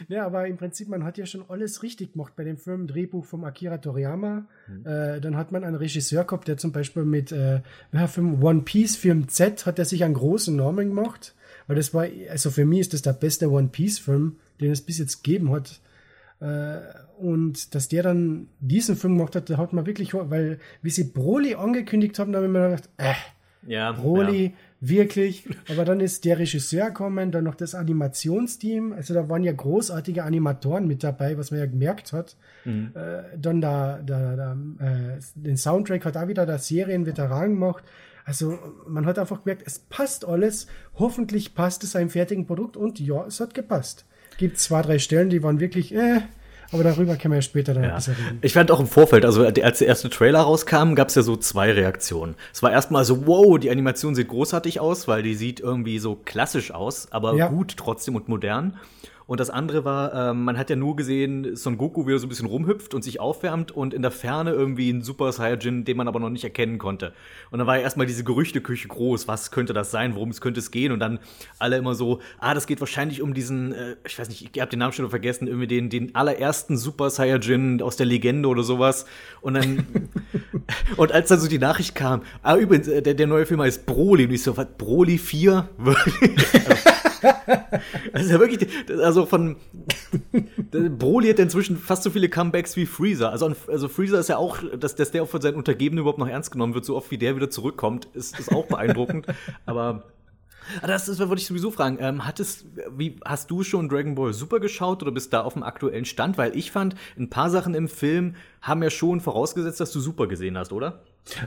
Ja, 0.08 0.26
aber 0.26 0.46
im 0.46 0.56
Prinzip, 0.56 0.88
man 0.88 1.04
hat 1.04 1.18
ja 1.18 1.26
schon 1.26 1.44
alles 1.48 1.82
richtig 1.82 2.12
gemacht 2.12 2.34
bei 2.36 2.44
dem 2.44 2.56
Film. 2.56 2.86
Drehbuch 2.86 3.24
vom 3.24 3.44
Akira 3.44 3.78
Toriyama. 3.78 4.46
Äh, 4.84 5.20
dann 5.20 5.36
hat 5.36 5.52
man 5.52 5.64
einen 5.64 5.76
Regisseur 5.76 6.24
gehabt, 6.24 6.48
der 6.48 6.56
zum 6.56 6.72
Beispiel 6.72 7.04
mit 7.04 7.32
äh, 7.32 7.60
Film 8.08 8.42
One 8.42 8.62
Piece, 8.62 8.96
Film 8.96 9.28
Z, 9.28 9.66
hat 9.66 9.78
er 9.78 9.84
sich 9.84 10.04
einen 10.04 10.14
großen 10.14 10.56
Namen 10.56 10.88
gemacht. 10.88 11.34
Weil 11.66 11.76
das 11.76 11.94
war, 11.94 12.06
also 12.30 12.50
für 12.50 12.64
mich 12.64 12.80
ist 12.80 12.92
das 12.92 13.02
der 13.02 13.12
beste 13.12 13.50
One 13.50 13.68
Piece 13.68 13.98
Film, 13.98 14.36
den 14.60 14.70
es 14.70 14.82
bis 14.82 14.98
jetzt 14.98 15.22
gegeben 15.22 15.50
hat. 15.50 15.80
Äh, 16.44 16.80
und 17.18 17.74
dass 17.74 17.88
der 17.88 18.02
dann 18.02 18.48
diesen 18.60 18.96
Film 18.96 19.16
gemacht 19.16 19.36
hat, 19.36 19.48
da 19.48 19.56
hat 19.56 19.72
man 19.72 19.86
wirklich, 19.86 20.12
weil, 20.14 20.58
wie 20.82 20.90
sie 20.90 21.04
Broly 21.04 21.54
angekündigt 21.54 22.18
haben, 22.18 22.32
da 22.32 22.38
habe 22.38 22.46
ich 22.46 22.52
mir 22.52 22.68
gedacht, 22.70 22.90
äh, 22.98 23.14
Ja, 23.66 23.92
Broly, 23.92 24.54
wirklich. 24.80 25.48
Aber 25.70 25.86
dann 25.86 26.00
ist 26.00 26.24
der 26.26 26.38
Regisseur 26.38 26.88
gekommen, 26.88 27.30
dann 27.30 27.44
noch 27.44 27.54
das 27.54 27.74
Animationsteam. 27.74 28.92
Also 28.92 29.14
da 29.14 29.28
waren 29.30 29.42
ja 29.42 29.52
großartige 29.52 30.24
Animatoren 30.24 30.86
mit 30.86 31.02
dabei, 31.02 31.38
was 31.38 31.50
man 31.50 31.60
ja 31.60 31.66
gemerkt 31.66 32.12
hat. 32.12 32.36
Äh, 32.94 33.38
dann 33.38 33.60
da, 33.62 34.00
da, 34.04 34.36
da 34.36 34.52
äh, 34.80 35.20
den 35.34 35.56
Soundtrack 35.56 36.04
hat 36.04 36.16
auch 36.16 36.28
wieder 36.28 36.44
der 36.44 36.58
Serienveteran 36.58 37.50
gemacht. 37.50 37.84
Also 38.26 38.58
man 38.86 39.06
hat 39.06 39.18
einfach 39.18 39.44
gemerkt, 39.44 39.62
es 39.66 39.78
passt 39.78 40.26
alles. 40.26 40.66
Hoffentlich 40.94 41.54
passt 41.54 41.84
es 41.84 41.96
einem 41.96 42.10
fertigen 42.10 42.46
Produkt 42.46 42.76
und 42.76 42.98
ja, 43.00 43.24
es 43.26 43.40
hat 43.40 43.54
gepasst. 43.54 44.04
Gibt 44.38 44.58
zwei, 44.58 44.82
drei 44.82 44.98
Stellen, 44.98 45.30
die 45.30 45.42
waren 45.42 45.60
wirklich, 45.60 45.94
äh, 45.94 46.20
aber 46.72 46.82
darüber 46.82 47.16
können 47.16 47.32
wir 47.32 47.38
ja 47.38 47.42
später 47.42 47.74
dann 47.74 47.84
Ja. 47.84 47.94
bisschen 47.96 48.14
reden. 48.14 48.38
Ich 48.42 48.52
fand 48.52 48.70
auch 48.70 48.80
im 48.80 48.86
Vorfeld, 48.86 49.24
also 49.24 49.44
als 49.44 49.78
der 49.78 49.86
erste 49.88 50.10
Trailer 50.10 50.40
rauskam, 50.40 50.94
gab 50.94 51.08
es 51.08 51.14
ja 51.14 51.22
so 51.22 51.36
zwei 51.36 51.70
Reaktionen. 51.72 52.34
Es 52.52 52.62
war 52.62 52.72
erstmal 52.72 53.04
so, 53.04 53.26
wow, 53.26 53.58
die 53.58 53.70
Animation 53.70 54.14
sieht 54.14 54.28
großartig 54.28 54.80
aus, 54.80 55.06
weil 55.06 55.22
die 55.22 55.34
sieht 55.34 55.60
irgendwie 55.60 55.98
so 55.98 56.16
klassisch 56.24 56.72
aus, 56.72 57.08
aber 57.12 57.34
Ja. 57.36 57.48
gut 57.48 57.76
trotzdem 57.76 58.16
und 58.16 58.28
modern. 58.28 58.76
Und 59.26 59.40
das 59.40 59.48
andere 59.48 59.84
war, 59.84 60.30
ähm, 60.30 60.44
man 60.44 60.58
hat 60.58 60.68
ja 60.68 60.76
nur 60.76 60.96
gesehen, 60.96 61.56
Son 61.56 61.78
Goku, 61.78 62.06
wie 62.06 62.12
er 62.12 62.18
so 62.18 62.26
ein 62.26 62.28
bisschen 62.28 62.46
rumhüpft 62.46 62.92
und 62.92 63.02
sich 63.02 63.20
aufwärmt 63.20 63.72
und 63.72 63.94
in 63.94 64.02
der 64.02 64.10
Ferne 64.10 64.52
irgendwie 64.52 64.90
ein 64.90 65.02
Super 65.02 65.32
Saiyajin, 65.32 65.84
den 65.84 65.96
man 65.96 66.08
aber 66.08 66.20
noch 66.20 66.28
nicht 66.28 66.44
erkennen 66.44 66.76
konnte. 66.78 67.14
Und 67.50 67.58
dann 67.58 67.66
war 67.66 67.76
ja 67.76 67.82
erstmal 67.82 68.06
diese 68.06 68.22
Gerüchteküche 68.22 68.88
groß, 68.88 69.26
was 69.26 69.50
könnte 69.50 69.72
das 69.72 69.90
sein, 69.90 70.14
worum 70.14 70.28
es 70.28 70.42
könnte 70.42 70.60
es 70.60 70.70
gehen? 70.70 70.92
Und 70.92 71.00
dann 71.00 71.20
alle 71.58 71.78
immer 71.78 71.94
so, 71.94 72.20
ah, 72.38 72.52
das 72.52 72.66
geht 72.66 72.80
wahrscheinlich 72.80 73.22
um 73.22 73.32
diesen, 73.32 73.72
äh, 73.72 73.96
ich 74.06 74.18
weiß 74.18 74.28
nicht, 74.28 74.50
ich 74.54 74.60
habe 74.60 74.70
den 74.70 74.80
Namen 74.80 74.92
schon 74.92 75.08
vergessen, 75.08 75.46
irgendwie 75.46 75.68
den, 75.68 75.88
den 75.88 76.14
allerersten 76.14 76.76
Super 76.76 77.08
Saiyajin 77.08 77.80
aus 77.80 77.96
der 77.96 78.06
Legende 78.06 78.48
oder 78.48 78.62
sowas. 78.62 79.06
Und 79.40 79.54
dann, 79.54 79.86
und 80.96 81.12
als 81.12 81.28
dann 81.28 81.40
so 81.40 81.48
die 81.48 81.58
Nachricht 81.58 81.94
kam, 81.94 82.22
ah, 82.42 82.56
übrigens, 82.56 82.88
äh, 82.88 83.00
der, 83.00 83.14
der 83.14 83.26
neue 83.26 83.46
Film 83.46 83.62
heißt 83.62 83.86
Broly, 83.86 84.26
und 84.26 84.32
ich 84.32 84.42
so, 84.42 84.54
was, 84.56 84.66
Broly 84.76 85.16
4? 85.16 85.68
Das 88.12 88.22
ist 88.22 88.30
ja 88.30 88.38
wirklich, 88.38 88.68
also 89.02 89.26
von 89.26 89.56
Broly 90.70 91.28
hat 91.30 91.38
inzwischen 91.38 91.76
fast 91.76 92.02
so 92.02 92.10
viele 92.10 92.28
Comebacks 92.28 92.76
wie 92.76 92.86
Freezer. 92.86 93.30
Also, 93.30 93.52
also 93.68 93.88
Freezer 93.88 94.18
ist 94.20 94.28
ja 94.28 94.36
auch, 94.36 94.58
dass, 94.78 94.94
dass 94.94 95.10
der 95.10 95.22
auch 95.22 95.28
von 95.28 95.40
seinen 95.40 95.56
Untergebenen 95.56 96.00
überhaupt 96.00 96.18
noch 96.18 96.28
ernst 96.28 96.50
genommen 96.50 96.74
wird, 96.74 96.84
so 96.84 96.96
oft 96.96 97.10
wie 97.10 97.18
der 97.18 97.36
wieder 97.36 97.50
zurückkommt, 97.50 98.08
ist, 98.14 98.38
ist 98.38 98.52
auch 98.52 98.66
beeindruckend. 98.66 99.26
Aber 99.66 100.04
Ah, 100.80 100.86
das, 100.86 101.06
das 101.06 101.18
wollte 101.18 101.40
ich 101.40 101.46
sowieso 101.46 101.70
fragen. 101.70 101.98
Ähm, 102.00 102.26
hattest, 102.26 102.64
wie, 102.96 103.20
hast 103.24 103.50
du 103.50 103.62
schon 103.62 103.88
Dragon 103.88 104.14
Ball 104.14 104.32
Super 104.32 104.60
geschaut 104.60 105.02
oder 105.02 105.12
bist 105.12 105.32
da 105.32 105.42
auf 105.42 105.54
dem 105.54 105.62
aktuellen 105.62 106.04
Stand? 106.04 106.38
Weil 106.38 106.56
ich 106.56 106.70
fand, 106.70 106.94
ein 107.18 107.30
paar 107.30 107.50
Sachen 107.50 107.74
im 107.74 107.88
Film 107.88 108.34
haben 108.62 108.82
ja 108.82 108.90
schon 108.90 109.20
vorausgesetzt, 109.20 109.80
dass 109.80 109.92
du 109.92 110.00
Super 110.00 110.26
gesehen 110.26 110.56
hast, 110.56 110.72
oder? 110.72 111.02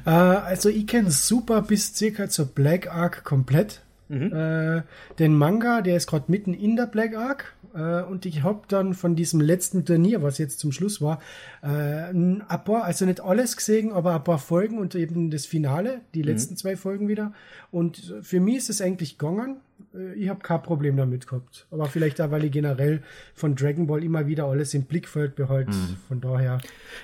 Äh, 0.05 0.09
also 0.09 0.69
ich 0.69 0.87
kenne 0.87 1.11
Super 1.11 1.61
bis 1.61 1.95
circa 1.95 2.29
zur 2.29 2.45
Black 2.45 2.93
Arc 2.93 3.23
komplett. 3.23 3.81
Mhm. 4.09 4.33
Äh, 4.33 4.81
den 5.19 5.35
Manga, 5.35 5.81
der 5.81 5.97
ist 5.97 6.07
gerade 6.07 6.25
mitten 6.27 6.53
in 6.53 6.75
der 6.75 6.85
Black 6.85 7.15
Arc. 7.15 7.53
Äh, 7.73 8.03
und 8.03 8.25
ich 8.25 8.43
habe 8.43 8.61
dann 8.67 8.93
von 8.93 9.15
diesem 9.15 9.41
letzten 9.41 9.85
Turnier, 9.85 10.23
was 10.23 10.37
jetzt 10.37 10.59
zum 10.59 10.71
Schluss 10.71 11.01
war, 11.01 11.19
äh, 11.61 11.67
ein 11.67 12.43
paar, 12.65 12.83
also 12.83 13.05
nicht 13.05 13.19
alles 13.19 13.57
gesehen, 13.57 13.91
aber 13.91 14.15
ein 14.15 14.23
paar 14.23 14.39
Folgen 14.39 14.79
und 14.79 14.95
eben 14.95 15.29
das 15.29 15.45
Finale, 15.45 16.01
die 16.13 16.19
mhm. 16.19 16.25
letzten 16.25 16.57
zwei 16.57 16.75
Folgen 16.75 17.07
wieder. 17.07 17.33
Und 17.71 18.15
für 18.21 18.39
mich 18.39 18.57
ist 18.57 18.69
es 18.69 18.81
eigentlich 18.81 19.17
gegangen. 19.17 19.57
Äh, 19.93 20.13
ich 20.13 20.29
habe 20.29 20.39
kein 20.39 20.63
Problem 20.63 20.97
damit 20.97 21.27
gehabt. 21.27 21.67
Aber 21.71 21.85
vielleicht 21.87 22.21
auch, 22.21 22.31
weil 22.31 22.45
ich 22.45 22.51
generell 22.51 23.01
von 23.33 23.55
Dragon 23.55 23.87
Ball 23.87 24.03
immer 24.03 24.27
wieder 24.27 24.45
alles 24.45 24.73
im 24.73 24.83
Blickfeld 24.83 25.35
behalte. 25.35 25.71
Mhm. 25.71 25.97
Von 26.07 26.21
daher. 26.21 26.59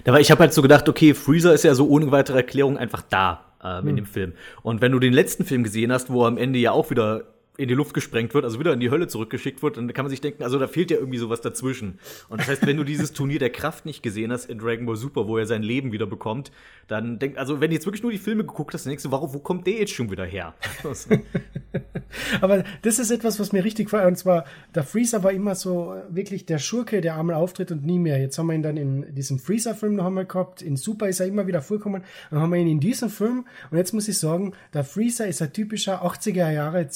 Aber 0.06 0.20
ich 0.20 0.32
habe 0.32 0.42
halt 0.42 0.54
so 0.54 0.62
gedacht, 0.62 0.88
okay, 0.88 1.14
Freezer 1.14 1.54
ist 1.54 1.64
ja 1.64 1.76
so 1.76 1.88
ohne 1.88 2.12
weitere 2.12 2.38
Erklärung 2.38 2.78
einfach 2.78 3.02
da 3.02 3.53
ähm, 3.64 3.84
in 3.84 3.90
hm. 3.90 3.96
dem 3.98 4.06
Film. 4.06 4.34
Und 4.62 4.82
wenn 4.82 4.92
du 4.92 5.00
den 5.00 5.14
letzten 5.14 5.46
Film 5.46 5.64
gesehen 5.64 5.92
hast, 5.92 6.12
wo 6.12 6.26
am 6.26 6.38
Ende 6.38 6.60
ja 6.60 6.72
auch 6.72 6.90
wieder 6.90 7.33
in 7.58 7.68
die 7.68 7.76
Luft 7.76 7.94
gesprengt 7.94 8.34
wird, 8.34 8.46
also 8.46 8.60
wieder 8.60 8.74
in 8.74 8.80
die 8.80 8.90
Hölle 8.90 9.08
zurückgeschickt 9.08 9.62
wird, 9.62 9.78
dann 9.78 9.92
kann 9.94 10.06
man 10.06 10.10
sich 10.10 10.22
denken, 10.22 10.44
also 10.44 10.58
da 10.58 10.68
fehlt 10.68 10.90
ja 10.90 10.98
irgendwie 10.98 11.20
sowas 11.20 11.42
dazwischen. 11.42 12.00
Und 12.30 12.42
das 12.42 12.48
heißt, 12.48 12.66
wenn 12.66 12.78
du 12.78 12.84
dieses 12.84 13.14
Turnier 13.14 13.38
der 13.38 13.52
Kraft 13.52 13.86
nicht 13.86 14.02
gesehen 14.02 14.32
hast 14.32 14.50
in 14.50 14.58
Dragon 14.58 14.86
Ball 14.86 14.96
Super, 14.96 15.28
wo 15.28 15.38
er 15.38 15.46
sein 15.46 15.62
Leben 15.62 15.92
wieder 15.92 16.08
bekommt, 16.08 16.52
dann 16.88 17.20
denk, 17.20 17.38
also 17.38 17.62
wenn 17.62 17.70
du 17.70 17.76
jetzt 17.76 17.86
wirklich 17.86 18.02
nur 18.02 18.12
die 18.12 18.18
Filme 18.18 18.44
geguckt 18.44 18.74
hast, 18.74 18.86
dann 18.86 18.92
denkst 18.92 19.04
du, 19.04 19.12
warum, 19.12 19.34
wo 19.34 19.40
kommt 19.40 19.68
der 19.68 19.76
jetzt 19.76 19.94
schon 19.94 20.10
wieder 20.10 20.26
her? 20.26 20.56
Aber 22.42 22.64
das 22.82 23.00
ist 23.00 23.12
etwas, 23.12 23.40
was 23.40 23.52
mir 23.52 23.64
richtig 23.64 23.86
gefällt. 23.86 24.08
Und 24.08 24.18
zwar, 24.18 24.46
der 24.74 24.84
Freezer 24.84 25.24
war 25.24 25.32
immer 25.32 25.56
so 25.56 25.96
wirklich 26.10 26.46
der 26.46 26.58
Schurke, 26.58 27.02
der 27.02 27.18
einmal 27.18 27.36
auftritt 27.36 27.72
und 27.72 27.86
nie 27.86 28.00
mehr. 28.00 28.20
Jetzt 28.20 28.38
haben 28.38 28.48
wir 28.48 28.54
ihn 28.54 28.64
dann 28.64 28.78
in 28.78 29.14
diesem 29.14 29.40
Freezer-Film 29.40 29.96
noch 29.96 30.06
einmal 30.06 30.26
gehabt. 30.26 30.62
In 30.62 30.76
Super 30.76 31.08
ist 31.08 31.20
er 31.20 31.28
immer 31.28 31.48
wieder 31.48 31.62
vorgekommen. 31.62 32.04
Dann 32.32 32.40
haben 32.40 32.52
wir 32.52 32.60
ihn 32.60 32.68
in 32.68 32.80
diesem 32.80 33.10
Film. 33.10 33.46
Und 33.72 33.78
jetzt 33.78 33.94
muss 33.94 34.08
ich 34.08 34.18
sagen, 34.18 34.54
der 34.74 34.84
Freezer 34.84 35.28
ist 35.28 35.42
ein 35.42 35.54
typischer 35.54 36.04
80er 36.04 36.52
Jahre 36.52 36.88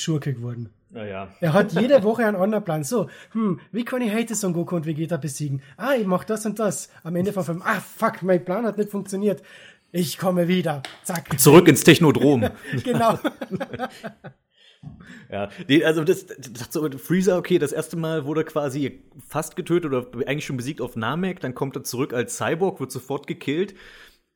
Zeichentrick-Schurke 0.00 0.34
geworden. 0.34 0.70
Naja. 0.90 1.28
Er 1.40 1.52
hat 1.52 1.72
jede 1.72 2.02
Woche 2.02 2.26
einen 2.26 2.36
anderen 2.36 2.64
Plan. 2.64 2.82
So, 2.82 3.08
hm, 3.32 3.60
wie 3.70 3.84
kann 3.84 4.02
ich 4.02 4.12
heute 4.12 4.34
Son 4.34 4.52
Goku 4.52 4.74
und 4.74 4.86
Vegeta 4.86 5.16
besiegen? 5.18 5.62
Ah, 5.76 5.94
ich 5.94 6.06
mach 6.06 6.24
das 6.24 6.44
und 6.46 6.58
das. 6.58 6.90
Am 7.04 7.14
Ende 7.14 7.32
vom 7.32 7.44
Film, 7.44 7.62
ah, 7.64 7.80
fuck, 7.80 8.22
mein 8.22 8.44
Plan 8.44 8.66
hat 8.66 8.78
nicht 8.78 8.90
funktioniert. 8.90 9.42
Ich 9.92 10.18
komme 10.18 10.48
wieder. 10.48 10.82
Zack. 11.04 11.38
Zurück 11.38 11.68
ins 11.68 11.84
Technodrom. 11.84 12.48
genau. 12.84 13.18
Ja, 15.30 15.48
also 15.84 16.04
das, 16.04 16.26
das 16.26 16.72
so 16.72 16.88
Freezer, 16.98 17.36
okay, 17.36 17.58
das 17.58 17.70
erste 17.70 17.96
Mal 17.96 18.24
wurde 18.24 18.44
quasi 18.44 19.02
fast 19.28 19.54
getötet 19.54 19.92
oder 19.92 20.06
eigentlich 20.26 20.46
schon 20.46 20.56
besiegt 20.56 20.80
auf 20.80 20.96
Namek, 20.96 21.38
dann 21.38 21.54
kommt 21.54 21.76
er 21.76 21.84
zurück 21.84 22.12
als 22.12 22.36
Cyborg, 22.36 22.80
wird 22.80 22.90
sofort 22.90 23.26
gekillt. 23.28 23.74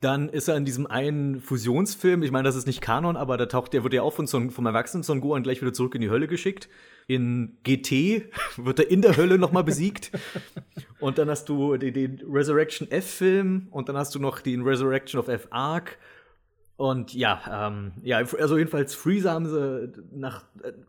Dann 0.05 0.29
ist 0.29 0.47
er 0.47 0.55
in 0.55 0.65
diesem 0.65 0.85
einen 0.85 1.41
Fusionsfilm, 1.41 2.21
ich 2.21 2.29
meine, 2.29 2.43
das 2.43 2.55
ist 2.55 2.67
nicht 2.67 2.79
Kanon, 2.79 3.17
aber 3.17 3.37
da 3.37 3.47
taucht 3.47 3.73
der 3.73 3.81
wird 3.81 3.91
ja 3.91 4.03
auch 4.03 4.13
von 4.13 4.27
Son, 4.27 4.51
vom 4.51 4.67
erwachsenen 4.67 5.01
Son 5.01 5.19
Gohan 5.19 5.41
gleich 5.41 5.63
wieder 5.63 5.73
zurück 5.73 5.95
in 5.95 6.01
die 6.01 6.11
Hölle 6.11 6.27
geschickt. 6.27 6.69
In 7.07 7.57
GT 7.63 8.29
wird 8.57 8.77
er 8.77 8.91
in 8.91 9.01
der 9.01 9.17
Hölle 9.17 9.39
nochmal 9.39 9.63
besiegt. 9.63 10.11
und 10.99 11.17
dann 11.17 11.27
hast 11.27 11.49
du 11.49 11.75
den, 11.77 11.95
den 11.95 12.21
Resurrection 12.31 12.87
F-Film 12.91 13.67
und 13.71 13.89
dann 13.89 13.97
hast 13.97 14.13
du 14.13 14.19
noch 14.19 14.41
den 14.41 14.61
Resurrection 14.61 15.19
of 15.19 15.27
F 15.27 15.47
Arc 15.49 15.97
und 16.77 17.13
ja, 17.13 17.67
ähm, 17.67 17.93
ja, 18.03 18.17
also 18.17 18.57
jedenfalls 18.57 18.93
Freezer 18.93 19.31
haben 19.31 19.47
sie 19.47 19.93
nach, 20.13 20.43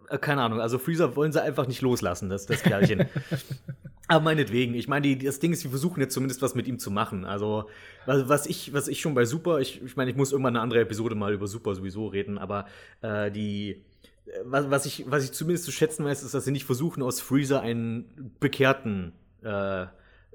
äh, 0.08 0.18
keine 0.18 0.42
Ahnung, 0.42 0.60
also 0.60 0.78
Freezer 0.78 1.14
wollen 1.14 1.32
sie 1.32 1.40
einfach 1.40 1.68
nicht 1.68 1.80
loslassen, 1.80 2.28
das, 2.28 2.46
das 2.46 2.62
Kerlchen. 2.62 3.06
Aber 4.08 4.24
meinetwegen, 4.24 4.74
ich 4.74 4.88
meine, 4.88 5.16
das 5.16 5.40
Ding 5.40 5.52
ist, 5.52 5.64
wir 5.64 5.70
versuchen 5.70 6.00
jetzt 6.00 6.14
zumindest 6.14 6.42
was 6.42 6.54
mit 6.54 6.68
ihm 6.68 6.78
zu 6.78 6.90
machen. 6.90 7.24
Also, 7.24 7.68
was 8.04 8.46
ich, 8.46 8.72
was 8.72 8.86
ich 8.88 9.00
schon 9.00 9.14
bei 9.14 9.24
Super, 9.24 9.58
ich, 9.60 9.82
ich 9.82 9.96
meine, 9.96 10.10
ich 10.10 10.16
muss 10.16 10.30
irgendwann 10.32 10.54
eine 10.54 10.62
andere 10.62 10.80
Episode 10.80 11.16
mal 11.16 11.32
über 11.32 11.48
Super 11.48 11.74
sowieso 11.74 12.06
reden, 12.06 12.38
aber 12.38 12.66
äh, 13.02 13.32
die, 13.32 13.82
was, 14.44 14.70
was, 14.70 14.86
ich, 14.86 15.04
was 15.08 15.24
ich 15.24 15.32
zumindest 15.32 15.64
zu 15.64 15.72
schätzen 15.72 16.04
weiß, 16.04 16.22
ist, 16.22 16.34
dass 16.34 16.44
sie 16.44 16.52
nicht 16.52 16.66
versuchen, 16.66 17.02
aus 17.02 17.20
Freezer 17.20 17.60
einen 17.60 18.32
bekehrten 18.38 19.12
äh, 19.42 19.86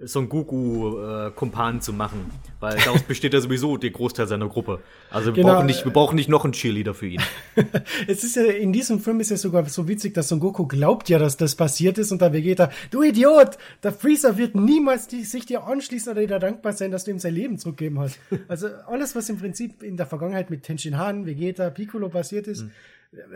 Son 0.05 0.29
Goku-Kumpan 0.29 1.77
äh, 1.77 1.79
zu 1.79 1.93
machen. 1.93 2.31
Weil 2.59 2.77
daraus 2.77 3.03
besteht 3.03 3.33
ja 3.33 3.41
sowieso 3.41 3.77
der 3.77 3.91
Großteil 3.91 4.27
seiner 4.27 4.47
Gruppe. 4.47 4.79
Also 5.09 5.35
wir, 5.35 5.43
genau. 5.43 5.55
brauchen, 5.55 5.65
nicht, 5.65 5.85
wir 5.85 5.91
brauchen 5.91 6.15
nicht 6.15 6.29
noch 6.29 6.43
einen 6.43 6.53
Cheerleader 6.53 6.93
für 6.93 7.07
ihn. 7.07 7.21
es 8.07 8.23
ist 8.23 8.35
ja, 8.35 8.43
in 8.43 8.73
diesem 8.73 8.99
Film 8.99 9.19
ist 9.19 9.31
ja 9.31 9.37
sogar 9.37 9.67
so 9.69 9.87
witzig, 9.87 10.13
dass 10.13 10.29
Son 10.29 10.39
Goku 10.39 10.65
glaubt 10.67 11.09
ja, 11.09 11.19
dass 11.19 11.37
das 11.37 11.55
passiert 11.55 11.97
ist 11.97 12.11
und 12.11 12.21
der 12.21 12.33
Vegeta, 12.33 12.71
du 12.89 13.03
Idiot, 13.03 13.57
der 13.83 13.91
Freezer 13.91 14.37
wird 14.37 14.55
niemals 14.55 15.07
die, 15.07 15.23
sich 15.23 15.45
dir 15.45 15.65
anschließen 15.65 16.11
oder 16.11 16.25
dir 16.25 16.39
dankbar 16.39 16.73
sein, 16.73 16.91
dass 16.91 17.05
du 17.05 17.11
ihm 17.11 17.19
sein 17.19 17.33
Leben 17.33 17.57
zurückgeben 17.57 17.99
hast. 17.99 18.19
Also 18.47 18.67
alles, 18.87 19.15
was 19.15 19.29
im 19.29 19.37
Prinzip 19.37 19.81
in 19.81 19.97
der 19.97 20.05
Vergangenheit 20.05 20.49
mit 20.49 20.63
Tenshin 20.63 20.97
Han, 20.97 21.25
Vegeta, 21.25 21.69
Piccolo 21.69 22.09
passiert 22.09 22.47
ist, 22.47 22.63
mhm. 22.63 22.71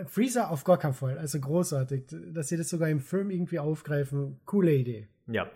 Freezer 0.08 0.52
auf 0.52 0.64
gar 0.64 0.78
keinen 0.78 0.94
Fall. 0.94 1.18
Also 1.18 1.40
großartig, 1.40 2.04
dass 2.34 2.48
sie 2.48 2.58
das 2.58 2.70
sogar 2.70 2.90
im 2.90 3.00
Film 3.00 3.30
irgendwie 3.30 3.60
aufgreifen. 3.60 4.40
Coole 4.46 4.74
Idee. 4.74 5.08
Ja. 5.28 5.48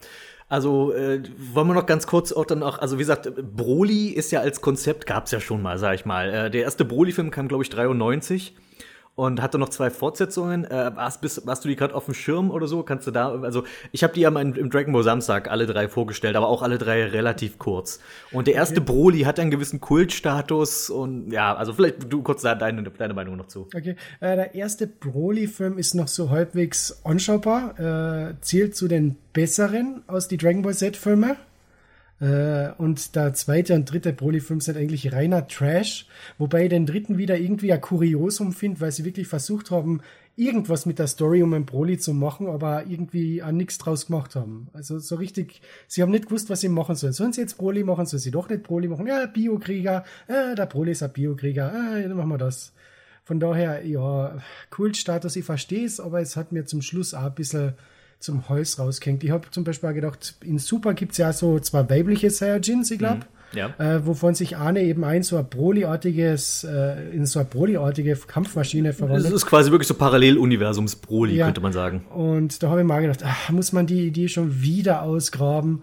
Also 0.48 0.94
äh, 0.94 1.22
wollen 1.38 1.68
wir 1.68 1.76
noch 1.76 1.86
ganz 1.86 2.08
kurz 2.08 2.32
auch 2.32 2.46
dann 2.46 2.64
auch, 2.64 2.80
also 2.80 2.98
wie 2.98 3.02
gesagt, 3.02 3.32
Broly 3.56 4.08
ist 4.08 4.32
ja 4.32 4.42
als 4.42 4.62
Konzept, 4.62 5.06
gab 5.06 5.26
es 5.26 5.32
ja 5.32 5.40
schon 5.40 5.62
mal, 5.62 5.78
sag 5.78 5.94
ich 5.94 6.06
mal. 6.06 6.30
Äh, 6.30 6.50
der 6.50 6.64
erste 6.64 6.86
Broly-Film 6.86 7.30
kam, 7.30 7.48
glaube 7.48 7.64
ich, 7.64 7.70
93 7.70 8.56
und 9.20 9.42
hatte 9.42 9.58
noch 9.58 9.68
zwei 9.68 9.90
Fortsetzungen. 9.90 10.64
Äh, 10.64 10.96
warst, 10.96 11.20
bist, 11.20 11.46
warst 11.46 11.66
du 11.66 11.68
die 11.68 11.76
gerade 11.76 11.94
auf 11.94 12.06
dem 12.06 12.14
Schirm 12.14 12.52
oder 12.52 12.68
so? 12.68 12.84
Kannst 12.84 13.06
du 13.06 13.12
da, 13.12 13.30
also 13.42 13.66
ich 13.92 14.02
habe 14.02 14.14
die 14.14 14.22
ja 14.22 14.32
mal 14.32 14.58
im 14.58 14.70
Dragon 14.70 14.94
Ball 14.94 15.04
Samstag 15.04 15.52
alle 15.52 15.66
drei 15.66 15.90
vorgestellt, 15.90 16.38
aber 16.38 16.48
auch 16.48 16.62
alle 16.62 16.78
drei 16.78 17.04
relativ 17.06 17.60
kurz. 17.60 18.00
Und 18.32 18.48
der 18.48 18.54
erste 18.56 18.80
okay. 18.80 18.86
Broly 18.94 19.20
hat 19.24 19.38
einen 19.38 19.52
gewissen 19.52 19.82
Kultstatus 19.82 20.90
und 20.90 21.34
ja, 21.34 21.54
also 21.54 21.74
vielleicht 21.74 22.12
du 22.12 22.24
kurz 22.24 22.44
da 22.44 22.56
deine, 22.56 22.84
deine 22.84 23.14
Meinung 23.14 23.36
noch 23.36 23.48
zu. 23.48 23.68
Okay, 23.76 23.98
äh, 24.22 24.36
der 24.38 24.56
erste 24.56 24.88
Broly-Film 24.88 25.78
ist 25.78 25.96
noch 25.96 26.08
so 26.08 26.30
halbwegs 26.30 27.02
anschaubar, 27.04 27.78
äh, 27.78 28.36
zählt 28.40 28.78
zu 28.78 28.88
den 28.88 29.18
besseren 29.34 30.02
aus 30.08 30.30
die 30.30 30.38
Dragon 30.38 30.62
Ball 30.62 30.74
Z-Filme. 30.76 31.36
Äh, 32.22 32.72
und 32.78 33.16
der 33.16 33.34
zweite 33.34 33.76
und 33.76 33.86
dritte 33.86 34.14
Broly-Film 34.14 34.60
sind 34.60 34.78
eigentlich 34.78 35.14
reiner 35.14 35.48
Trash, 35.48 36.06
wobei 36.38 36.64
ich 36.64 36.70
den 36.70 36.86
dritten 36.86 37.18
wieder 37.18 37.38
irgendwie 37.38 37.72
ein 37.72 37.82
Kuriosum 37.82 38.52
finde, 38.52 38.82
weil 38.82 38.92
sie 38.92 39.06
wirklich 39.06 39.28
versucht 39.28 39.72
haben, 39.72 40.02
irgendwas 40.36 40.86
mit 40.86 41.00
der 41.00 41.08
Story 41.08 41.44
um 41.44 41.54
ein 41.54 41.66
Broly 41.66 41.98
zu 41.98 42.14
machen, 42.14 42.48
aber 42.48 42.86
irgendwie 42.88 43.44
auch 43.44 43.52
nichts 43.52 43.78
draus 43.78 44.08
gemacht 44.08 44.36
haben. 44.36 44.70
Also 44.74 44.98
so 45.00 45.16
richtig, 45.16 45.62
sie 45.88 46.02
haben 46.02 46.12
nicht 46.12 46.26
gewusst, 46.26 46.50
was 46.50 46.62
sie 46.62 46.70
machen 46.70 46.96
sollen. 46.96 47.14
Sollen 47.14 47.34
sie 47.34 47.42
jetzt 47.42 47.58
Broly 47.58 47.84
machen, 47.84 48.06
sollen 48.06 48.22
sie 48.22 48.32
doch 48.32 48.50
nicht 48.50 48.64
Broly 48.64 48.88
machen? 48.88 49.06
Ja, 49.08 49.26
Biokrieger, 49.26 50.06
äh, 50.28 50.56
der 50.56 50.66
Broly 50.66 50.92
ist 50.92 51.04
ein 51.04 51.12
Biokrieger, 51.12 51.98
äh, 51.98 52.04
dann 52.04 52.18
machen 52.18 52.30
wir 52.30 52.38
das. 52.38 52.74
Von 53.26 53.40
daher, 53.40 53.86
ja, 53.86 54.40
Kultstatus, 54.70 55.36
ich 55.36 55.46
verstehe 55.46 55.86
es, 55.86 56.00
aber 56.00 56.22
es 56.22 56.36
hat 56.36 56.52
mir 56.52 56.66
zum 56.66 56.82
Schluss 56.82 57.14
auch 57.14 57.26
ein 57.26 57.36
bisschen 57.36 57.74
zum 58.20 58.50
Hals 58.50 58.78
rausgehängt. 58.80 59.24
Ich 59.24 59.32
habe 59.32 59.50
zum 59.50 59.64
Beispiel 59.64 59.90
auch 59.90 59.94
gedacht, 59.94 60.36
in 60.44 60.60
Super 60.60 60.94
gibt 60.94 61.14
es 61.14 61.18
ja 61.18 61.34
so 61.34 61.60
zwei 61.60 61.90
weibliche 61.90 62.30
Saiyajins, 62.30 62.92
ich 62.92 63.00
glaube. 63.00 63.18
Mhm. 63.18 63.40
Ja. 63.54 63.74
Äh, 63.80 64.06
wovon 64.06 64.36
sich 64.36 64.58
eine 64.58 64.84
eben 64.84 65.04
ein 65.04 65.24
so 65.24 65.38
ein 65.38 65.48
Broly-artiges, 65.50 66.66
äh, 66.66 67.10
in 67.10 67.26
so 67.26 67.40
eine 67.40 67.48
Broly-artige 67.48 68.16
Kampfmaschine 68.16 68.94
verwandelt. 68.94 69.26
Das 69.26 69.34
ist 69.34 69.48
quasi 69.48 69.72
wirklich 69.72 69.88
so 69.88 69.96
Paralleluniversums 69.96 70.98
Broly, 70.98 71.36
ja. 71.36 71.46
könnte 71.46 71.62
man 71.62 71.74
sagen. 71.74 72.06
Und 72.14 72.62
da 72.62 72.70
habe 72.70 72.82
ich 72.82 72.88
mal 72.88 73.02
gedacht, 73.02 73.22
ach, 73.24 73.50
muss 73.50 73.72
man 73.72 73.88
die 73.88 74.06
Idee 74.06 74.28
schon 74.28 74.62
wieder 74.62 75.02
ausgraben? 75.02 75.82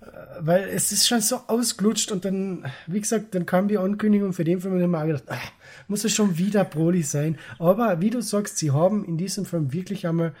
Äh, 0.00 0.06
weil 0.40 0.68
es 0.74 0.90
ist 0.90 1.06
schon 1.06 1.20
so 1.20 1.42
ausglutscht 1.46 2.10
und 2.10 2.24
dann, 2.24 2.64
wie 2.88 3.00
gesagt, 3.00 3.36
dann 3.36 3.46
kam 3.46 3.68
die 3.68 3.78
Ankündigung 3.78 4.32
für 4.32 4.44
den 4.44 4.60
Film 4.60 4.74
und 4.74 4.80
dann 4.80 4.96
habe 4.96 5.12
ich 5.12 5.16
gedacht, 5.20 5.38
ach, 5.40 5.52
muss 5.86 6.04
es 6.04 6.12
schon 6.12 6.38
wieder 6.38 6.64
Broly 6.64 7.02
sein. 7.02 7.38
Aber 7.60 8.00
wie 8.00 8.10
du 8.10 8.20
sagst, 8.20 8.58
sie 8.58 8.72
haben 8.72 9.04
in 9.04 9.16
diesem 9.16 9.44
Film 9.44 9.72
wirklich 9.72 10.08
einmal 10.08 10.32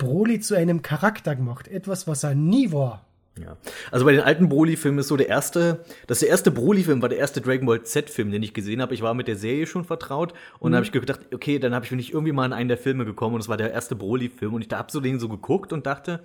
Broly 0.00 0.40
zu 0.40 0.56
einem 0.56 0.82
Charakter 0.82 1.36
gemacht. 1.36 1.68
Etwas, 1.68 2.08
was 2.08 2.24
er 2.24 2.34
nie 2.34 2.72
war. 2.72 3.04
Ja. 3.38 3.56
Also 3.90 4.04
bei 4.04 4.12
den 4.12 4.22
alten 4.22 4.48
Broly-Filmen 4.48 4.98
ist 4.98 5.08
so 5.08 5.16
der 5.16 5.28
erste, 5.28 5.84
das 6.06 6.20
der 6.20 6.30
erste 6.30 6.50
Broly-Film 6.50 7.00
war 7.00 7.08
der 7.08 7.18
erste 7.18 7.40
Dragon 7.40 7.66
Ball 7.66 7.82
Z-Film, 7.82 8.30
den 8.32 8.42
ich 8.42 8.54
gesehen 8.54 8.82
habe. 8.82 8.94
Ich 8.94 9.02
war 9.02 9.14
mit 9.14 9.28
der 9.28 9.36
Serie 9.36 9.66
schon 9.66 9.84
vertraut 9.84 10.32
und 10.58 10.72
mhm. 10.72 10.76
habe 10.76 10.86
ich 10.86 10.92
gedacht, 10.92 11.20
okay, 11.32 11.58
dann 11.58 11.74
habe 11.74 11.84
ich 11.84 11.90
bin 11.90 11.98
ich 11.98 12.12
irgendwie 12.12 12.32
mal 12.32 12.46
in 12.46 12.52
einen 12.52 12.68
der 12.68 12.78
Filme 12.78 13.04
gekommen 13.04 13.34
und 13.34 13.40
es 13.40 13.48
war 13.48 13.56
der 13.56 13.72
erste 13.72 13.94
Broly-Film 13.94 14.54
und 14.54 14.66
ich 14.66 14.76
habe 14.76 14.90
so 14.90 15.00
den 15.00 15.20
so 15.20 15.28
geguckt 15.28 15.72
und 15.72 15.86
dachte, 15.86 16.20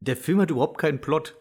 der 0.00 0.16
Film 0.16 0.40
hat 0.40 0.50
überhaupt 0.50 0.78
keinen 0.78 1.00
Plot. 1.00 1.36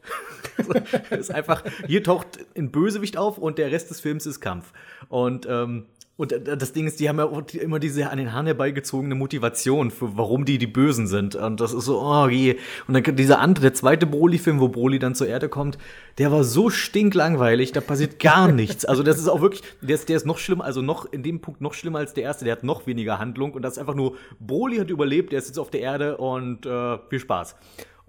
ist 1.09 1.33
einfach, 1.33 1.63
hier 1.87 2.03
taucht 2.03 2.39
ein 2.55 2.71
Bösewicht 2.71 3.17
auf 3.17 3.37
und 3.37 3.57
der 3.57 3.71
Rest 3.71 3.89
des 3.89 4.01
Films 4.01 4.25
ist 4.25 4.39
Kampf. 4.39 4.71
Und 5.07 5.47
ähm, 5.49 5.85
Und 6.19 6.33
äh, 6.33 6.57
das 6.57 6.73
Ding 6.73 6.85
ist, 6.85 6.99
die 6.99 7.07
haben 7.07 7.17
ja 7.17 7.29
immer 7.61 7.79
diese 7.79 8.09
an 8.09 8.17
den 8.17 8.33
Haaren 8.33 8.45
herbeigezogene 8.45 9.15
Motivation, 9.15 9.89
für 9.89 10.17
warum 10.17 10.43
die 10.43 10.57
die 10.57 10.67
Bösen 10.67 11.07
sind. 11.07 11.35
Und 11.35 11.61
das 11.61 11.71
ist 11.71 11.85
so, 11.85 12.01
oh 12.01 12.27
je. 12.27 12.57
Und 12.87 12.93
dann 12.93 13.15
dieser 13.15 13.39
andere, 13.39 13.61
der 13.61 13.73
zweite 13.73 14.05
Broly-Film, 14.05 14.59
wo 14.59 14.67
Broly 14.67 14.99
dann 14.99 15.15
zur 15.15 15.27
Erde 15.27 15.47
kommt, 15.47 15.77
der 16.17 16.29
war 16.33 16.43
so 16.43 16.69
stinklangweilig, 16.69 17.71
da 17.71 17.79
passiert 17.79 18.19
gar 18.19 18.51
nichts. 18.51 18.83
Also 18.83 19.01
das 19.01 19.17
ist 19.17 19.29
auch 19.29 19.39
wirklich, 19.39 19.63
der 19.79 19.95
ist, 19.95 20.09
der 20.09 20.17
ist 20.17 20.25
noch 20.25 20.39
schlimmer, 20.39 20.65
also 20.65 20.81
noch 20.81 21.05
in 21.05 21.23
dem 21.23 21.39
Punkt 21.39 21.61
noch 21.61 21.73
schlimmer 21.73 21.99
als 21.99 22.13
der 22.13 22.25
erste, 22.25 22.43
der 22.43 22.51
hat 22.51 22.65
noch 22.65 22.85
weniger 22.85 23.17
Handlung. 23.17 23.53
Und 23.53 23.61
das 23.61 23.75
ist 23.75 23.79
einfach 23.79 23.95
nur, 23.95 24.17
Broly 24.41 24.75
hat 24.75 24.89
überlebt, 24.89 25.31
der 25.31 25.39
ist 25.39 25.47
jetzt 25.47 25.57
auf 25.57 25.69
der 25.69 25.79
Erde 25.79 26.17
und 26.17 26.65
äh, 26.65 26.97
viel 27.09 27.19
Spaß. 27.19 27.55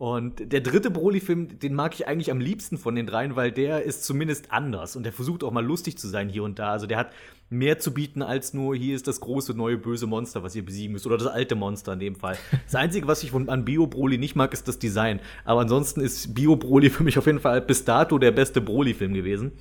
Und 0.00 0.50
der 0.50 0.62
dritte 0.62 0.90
Broly-Film, 0.90 1.58
den 1.58 1.74
mag 1.74 1.92
ich 1.92 2.08
eigentlich 2.08 2.30
am 2.30 2.40
liebsten 2.40 2.78
von 2.78 2.94
den 2.94 3.06
dreien, 3.06 3.36
weil 3.36 3.52
der 3.52 3.82
ist 3.82 4.02
zumindest 4.02 4.50
anders 4.50 4.96
und 4.96 5.02
der 5.02 5.12
versucht 5.12 5.44
auch 5.44 5.50
mal 5.50 5.62
lustig 5.62 5.98
zu 5.98 6.08
sein 6.08 6.30
hier 6.30 6.42
und 6.42 6.58
da. 6.58 6.72
Also 6.72 6.86
der 6.86 6.96
hat 6.96 7.12
mehr 7.50 7.78
zu 7.78 7.92
bieten 7.92 8.22
als 8.22 8.54
nur, 8.54 8.74
hier 8.74 8.96
ist 8.96 9.08
das 9.08 9.20
große 9.20 9.52
neue 9.52 9.76
böse 9.76 10.06
Monster, 10.06 10.42
was 10.42 10.56
ihr 10.56 10.64
besiegen 10.64 10.92
müsst. 10.92 11.06
Oder 11.06 11.18
das 11.18 11.26
alte 11.26 11.54
Monster 11.54 11.92
in 11.92 12.00
dem 12.00 12.16
Fall. 12.16 12.38
Das 12.64 12.76
Einzige, 12.76 13.06
was 13.08 13.22
ich 13.22 13.30
von, 13.30 13.50
an 13.50 13.66
Bio 13.66 13.86
Broly 13.86 14.16
nicht 14.16 14.36
mag, 14.36 14.54
ist 14.54 14.66
das 14.68 14.78
Design. 14.78 15.20
Aber 15.44 15.60
ansonsten 15.60 16.00
ist 16.00 16.32
Bio 16.34 16.56
Broly 16.56 16.88
für 16.88 17.04
mich 17.04 17.18
auf 17.18 17.26
jeden 17.26 17.40
Fall 17.40 17.60
bis 17.60 17.84
dato 17.84 18.18
der 18.18 18.30
beste 18.30 18.62
Broly-Film 18.62 19.12
gewesen. 19.12 19.52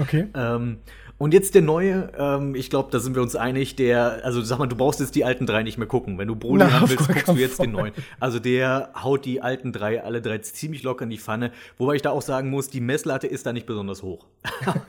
Okay. 0.00 0.28
Ähm, 0.34 0.78
und 1.18 1.32
jetzt 1.32 1.54
der 1.54 1.62
neue, 1.62 2.10
ähm, 2.18 2.54
ich 2.54 2.68
glaube, 2.68 2.90
da 2.90 2.98
sind 2.98 3.14
wir 3.14 3.22
uns 3.22 3.36
einig, 3.36 3.74
der, 3.76 4.24
also 4.24 4.42
sag 4.42 4.58
mal, 4.58 4.66
du 4.66 4.76
brauchst 4.76 5.00
jetzt 5.00 5.14
die 5.14 5.24
alten 5.24 5.46
drei 5.46 5.62
nicht 5.62 5.78
mehr 5.78 5.86
gucken. 5.86 6.18
Wenn 6.18 6.28
du 6.28 6.36
Broly 6.36 6.64
Na, 6.64 6.72
haben 6.72 6.90
willst, 6.90 7.08
guckst 7.08 7.28
du 7.28 7.32
jetzt 7.34 7.58
den 7.58 7.72
neuen. 7.72 7.94
Also 8.20 8.38
der 8.38 8.90
haut 8.94 9.24
die 9.24 9.40
alten 9.40 9.72
drei, 9.72 10.02
alle 10.02 10.20
drei 10.20 10.38
ziemlich 10.38 10.82
locker 10.82 11.04
in 11.04 11.10
die 11.10 11.18
Pfanne. 11.18 11.52
Wobei 11.78 11.94
ich 11.94 12.02
da 12.02 12.10
auch 12.10 12.22
sagen 12.22 12.50
muss, 12.50 12.68
die 12.68 12.80
Messlatte 12.80 13.26
ist 13.26 13.46
da 13.46 13.52
nicht 13.54 13.66
besonders 13.66 14.02
hoch. 14.02 14.26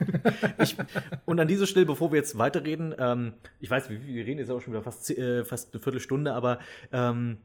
ich, 0.62 0.76
und 1.24 1.40
an 1.40 1.48
dieser 1.48 1.66
Stelle, 1.66 1.86
bevor 1.86 2.12
wir 2.12 2.18
jetzt 2.18 2.36
weiterreden, 2.36 2.94
ähm, 2.98 3.32
ich 3.60 3.70
weiß, 3.70 3.88
wir, 3.88 4.06
wir 4.06 4.26
reden 4.26 4.38
jetzt 4.38 4.50
auch 4.50 4.60
schon 4.60 4.74
wieder 4.74 4.82
fast, 4.82 5.10
äh, 5.10 5.44
fast 5.44 5.72
eine 5.72 5.82
Viertelstunde, 5.82 6.34
aber 6.34 6.58
ähm, 6.92 7.38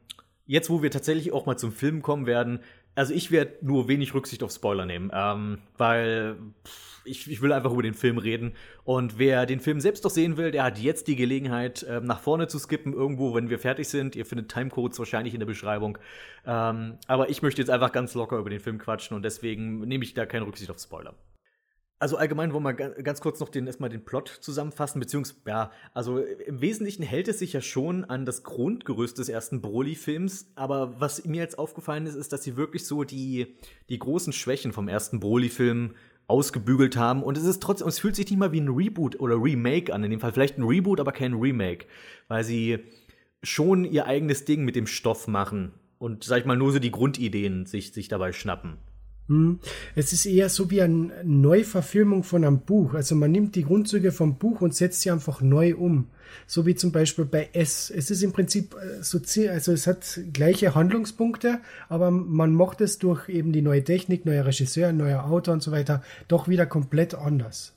jetzt, 0.46 0.68
wo 0.68 0.82
wir 0.82 0.90
tatsächlich 0.90 1.32
auch 1.32 1.46
mal 1.46 1.56
zum 1.56 1.72
Film 1.72 2.02
kommen 2.02 2.26
werden, 2.26 2.60
also 2.94 3.14
ich 3.14 3.30
werde 3.30 3.54
nur 3.62 3.88
wenig 3.88 4.14
Rücksicht 4.14 4.42
auf 4.42 4.52
Spoiler 4.52 4.84
nehmen, 4.84 5.10
ähm, 5.12 5.58
weil 5.78 6.36
pff, 6.64 6.93
ich, 7.04 7.30
ich 7.30 7.42
will 7.42 7.52
einfach 7.52 7.72
über 7.72 7.82
den 7.82 7.94
Film 7.94 8.18
reden. 8.18 8.54
Und 8.84 9.18
wer 9.18 9.46
den 9.46 9.60
Film 9.60 9.80
selbst 9.80 10.04
doch 10.04 10.10
sehen 10.10 10.36
will, 10.36 10.50
der 10.50 10.64
hat 10.64 10.78
jetzt 10.78 11.06
die 11.08 11.16
Gelegenheit, 11.16 11.84
ähm, 11.88 12.04
nach 12.04 12.20
vorne 12.20 12.48
zu 12.48 12.58
skippen, 12.58 12.92
irgendwo, 12.92 13.34
wenn 13.34 13.50
wir 13.50 13.58
fertig 13.58 13.88
sind. 13.88 14.16
Ihr 14.16 14.26
findet 14.26 14.50
Timecodes 14.50 14.98
wahrscheinlich 14.98 15.34
in 15.34 15.40
der 15.40 15.46
Beschreibung. 15.46 15.98
Ähm, 16.46 16.98
aber 17.06 17.30
ich 17.30 17.42
möchte 17.42 17.60
jetzt 17.62 17.70
einfach 17.70 17.92
ganz 17.92 18.14
locker 18.14 18.38
über 18.38 18.50
den 18.50 18.60
Film 18.60 18.78
quatschen 18.78 19.16
und 19.16 19.22
deswegen 19.22 19.80
nehme 19.80 20.04
ich 20.04 20.14
da 20.14 20.26
keine 20.26 20.46
Rücksicht 20.46 20.70
auf 20.70 20.78
Spoiler. 20.78 21.14
Also 22.00 22.16
allgemein 22.16 22.52
wollen 22.52 22.64
wir 22.64 22.74
ganz 22.74 23.20
kurz 23.20 23.40
noch 23.40 23.48
den, 23.48 23.66
erstmal 23.66 23.88
den 23.88 24.04
Plot 24.04 24.28
zusammenfassen, 24.28 25.00
beziehungsweise, 25.00 25.40
ja, 25.46 25.70
also 25.94 26.18
im 26.18 26.60
Wesentlichen 26.60 27.02
hält 27.02 27.28
es 27.28 27.38
sich 27.38 27.52
ja 27.52 27.62
schon 27.62 28.04
an 28.04 28.26
das 28.26 28.42
Grundgerüst 28.42 29.16
des 29.16 29.28
ersten 29.28 29.62
Broly-Films, 29.62 30.52
aber 30.56 31.00
was 31.00 31.24
mir 31.24 31.40
jetzt 31.40 31.56
aufgefallen 31.58 32.06
ist, 32.06 32.16
ist, 32.16 32.32
dass 32.32 32.42
sie 32.42 32.56
wirklich 32.56 32.84
so 32.84 33.04
die, 33.04 33.56
die 33.88 33.98
großen 33.98 34.32
Schwächen 34.32 34.72
vom 34.72 34.88
ersten 34.88 35.18
Broly-Film 35.18 35.94
ausgebügelt 36.26 36.96
haben. 36.96 37.22
Und 37.22 37.36
es 37.36 37.44
ist 37.44 37.62
trotzdem, 37.62 37.88
es 37.88 37.98
fühlt 37.98 38.16
sich 38.16 38.28
nicht 38.30 38.38
mal 38.38 38.52
wie 38.52 38.60
ein 38.60 38.68
Reboot 38.68 39.18
oder 39.20 39.42
Remake 39.42 39.92
an. 39.92 40.04
In 40.04 40.10
dem 40.10 40.20
Fall 40.20 40.32
vielleicht 40.32 40.58
ein 40.58 40.64
Reboot, 40.64 41.00
aber 41.00 41.12
kein 41.12 41.34
Remake. 41.34 41.86
Weil 42.28 42.44
sie 42.44 42.78
schon 43.42 43.84
ihr 43.84 44.06
eigenes 44.06 44.44
Ding 44.44 44.64
mit 44.64 44.76
dem 44.76 44.86
Stoff 44.86 45.28
machen 45.28 45.72
und, 45.98 46.24
sag 46.24 46.40
ich 46.40 46.46
mal, 46.46 46.56
nur 46.56 46.72
so 46.72 46.78
die 46.78 46.90
Grundideen 46.90 47.66
sich, 47.66 47.92
sich 47.92 48.08
dabei 48.08 48.32
schnappen. 48.32 48.78
Hm. 49.28 49.58
Es 49.94 50.12
ist 50.12 50.26
eher 50.26 50.50
so 50.50 50.70
wie 50.70 50.82
eine 50.82 51.10
Neuverfilmung 51.24 52.24
von 52.24 52.44
einem 52.44 52.60
Buch. 52.60 52.92
Also 52.92 53.14
man 53.14 53.32
nimmt 53.32 53.54
die 53.54 53.64
Grundzüge 53.64 54.12
vom 54.12 54.36
Buch 54.36 54.60
und 54.60 54.74
setzt 54.74 55.00
sie 55.00 55.10
einfach 55.10 55.40
neu 55.40 55.74
um. 55.76 56.08
So 56.46 56.66
wie 56.66 56.74
zum 56.74 56.92
Beispiel 56.92 57.24
bei 57.24 57.48
S. 57.54 57.90
Es 57.90 58.10
ist 58.10 58.22
im 58.22 58.32
Prinzip 58.32 58.74
äh, 58.74 59.02
so, 59.02 59.18
also 59.48 59.72
es 59.72 59.86
hat 59.86 60.20
gleiche 60.32 60.74
Handlungspunkte, 60.74 61.60
aber 61.88 62.10
man 62.10 62.52
macht 62.52 62.80
es 62.80 62.98
durch 62.98 63.28
eben 63.28 63.52
die 63.52 63.62
neue 63.62 63.84
Technik, 63.84 64.26
neuer 64.26 64.44
Regisseur, 64.44 64.92
neuer 64.92 65.24
Autor 65.24 65.54
und 65.54 65.62
so 65.62 65.72
weiter 65.72 66.02
doch 66.28 66.48
wieder 66.48 66.66
komplett 66.66 67.14
anders. 67.14 67.72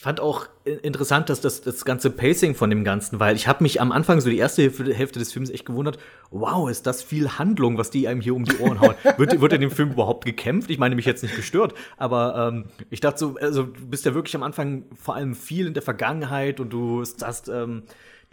Ich 0.00 0.04
fand 0.04 0.18
auch 0.18 0.46
interessant, 0.64 1.28
dass 1.28 1.42
das, 1.42 1.60
das 1.60 1.84
ganze 1.84 2.08
Pacing 2.08 2.54
von 2.54 2.70
dem 2.70 2.84
Ganzen, 2.84 3.20
weil 3.20 3.36
ich 3.36 3.46
habe 3.46 3.62
mich 3.62 3.82
am 3.82 3.92
Anfang, 3.92 4.22
so 4.22 4.30
die 4.30 4.38
erste 4.38 4.62
Hälfte 4.62 5.18
des 5.18 5.30
Films, 5.30 5.50
echt 5.50 5.66
gewundert, 5.66 5.98
wow, 6.30 6.70
ist 6.70 6.86
das 6.86 7.02
viel 7.02 7.28
Handlung, 7.32 7.76
was 7.76 7.90
die 7.90 8.08
einem 8.08 8.22
hier 8.22 8.34
um 8.34 8.46
die 8.46 8.56
Ohren 8.60 8.80
hauen. 8.80 8.94
wird, 9.18 9.38
wird 9.38 9.52
in 9.52 9.60
dem 9.60 9.70
Film 9.70 9.90
überhaupt 9.90 10.24
gekämpft? 10.24 10.70
Ich 10.70 10.78
meine, 10.78 10.94
mich 10.94 11.04
jetzt 11.04 11.22
nicht 11.22 11.36
gestört, 11.36 11.74
aber 11.98 12.48
ähm, 12.48 12.64
ich 12.88 13.00
dachte 13.00 13.18
so, 13.18 13.36
also 13.42 13.64
du 13.64 13.88
bist 13.88 14.06
ja 14.06 14.14
wirklich 14.14 14.34
am 14.34 14.42
Anfang 14.42 14.86
vor 14.94 15.16
allem 15.16 15.34
viel 15.34 15.66
in 15.66 15.74
der 15.74 15.82
Vergangenheit 15.82 16.60
und 16.60 16.72
du 16.72 17.02
hast 17.02 17.48
ähm, 17.48 17.82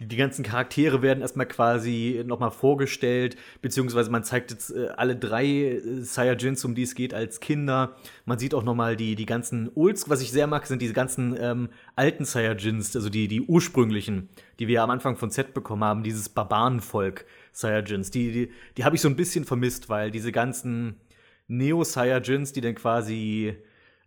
die, 0.00 0.16
ganzen 0.16 0.44
Charaktere 0.44 1.02
werden 1.02 1.20
erstmal 1.22 1.46
quasi 1.46 2.22
nochmal 2.24 2.50
vorgestellt, 2.50 3.36
beziehungsweise 3.62 4.10
man 4.10 4.22
zeigt 4.22 4.50
jetzt 4.50 4.70
äh, 4.70 4.88
alle 4.96 5.16
drei 5.16 5.46
äh, 5.46 6.02
Saiyajins, 6.02 6.64
um 6.64 6.74
die 6.74 6.82
es 6.82 6.94
geht, 6.94 7.14
als 7.14 7.40
Kinder. 7.40 7.96
Man 8.24 8.38
sieht 8.38 8.54
auch 8.54 8.62
nochmal 8.62 8.96
die, 8.96 9.16
die 9.16 9.26
ganzen 9.26 9.70
Ults, 9.74 10.08
was 10.08 10.22
ich 10.22 10.30
sehr 10.30 10.46
mag, 10.46 10.66
sind 10.66 10.82
diese 10.82 10.92
ganzen 10.92 11.36
ähm, 11.40 11.68
alten 11.96 12.24
Saiyajins, 12.24 12.94
also 12.94 13.10
die, 13.10 13.26
die 13.26 13.40
ursprünglichen, 13.40 14.28
die 14.60 14.68
wir 14.68 14.82
am 14.82 14.90
Anfang 14.90 15.16
von 15.16 15.30
Z 15.30 15.52
bekommen 15.52 15.82
haben, 15.82 16.02
dieses 16.02 16.28
Barbarenvolk 16.28 17.24
Saiyajins. 17.52 18.10
Die, 18.10 18.30
die, 18.30 18.52
die 18.76 18.84
habe 18.84 18.94
ich 18.94 19.02
so 19.02 19.08
ein 19.08 19.16
bisschen 19.16 19.44
vermisst, 19.44 19.88
weil 19.88 20.12
diese 20.12 20.30
ganzen 20.30 21.00
Neo-Saiyajins, 21.48 22.52
die 22.52 22.60
dann 22.60 22.76
quasi 22.76 23.56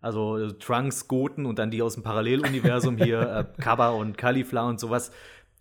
also 0.01 0.51
Trunks, 0.53 1.07
Goten 1.07 1.45
und 1.45 1.59
dann 1.59 1.69
die 1.69 1.81
aus 1.81 1.93
dem 1.93 2.03
Paralleluniversum 2.03 2.97
hier, 2.97 3.21
äh, 3.21 3.45
Kaba 3.61 3.89
und 3.89 4.17
Caulifla 4.17 4.67
und 4.67 4.79
sowas, 4.79 5.11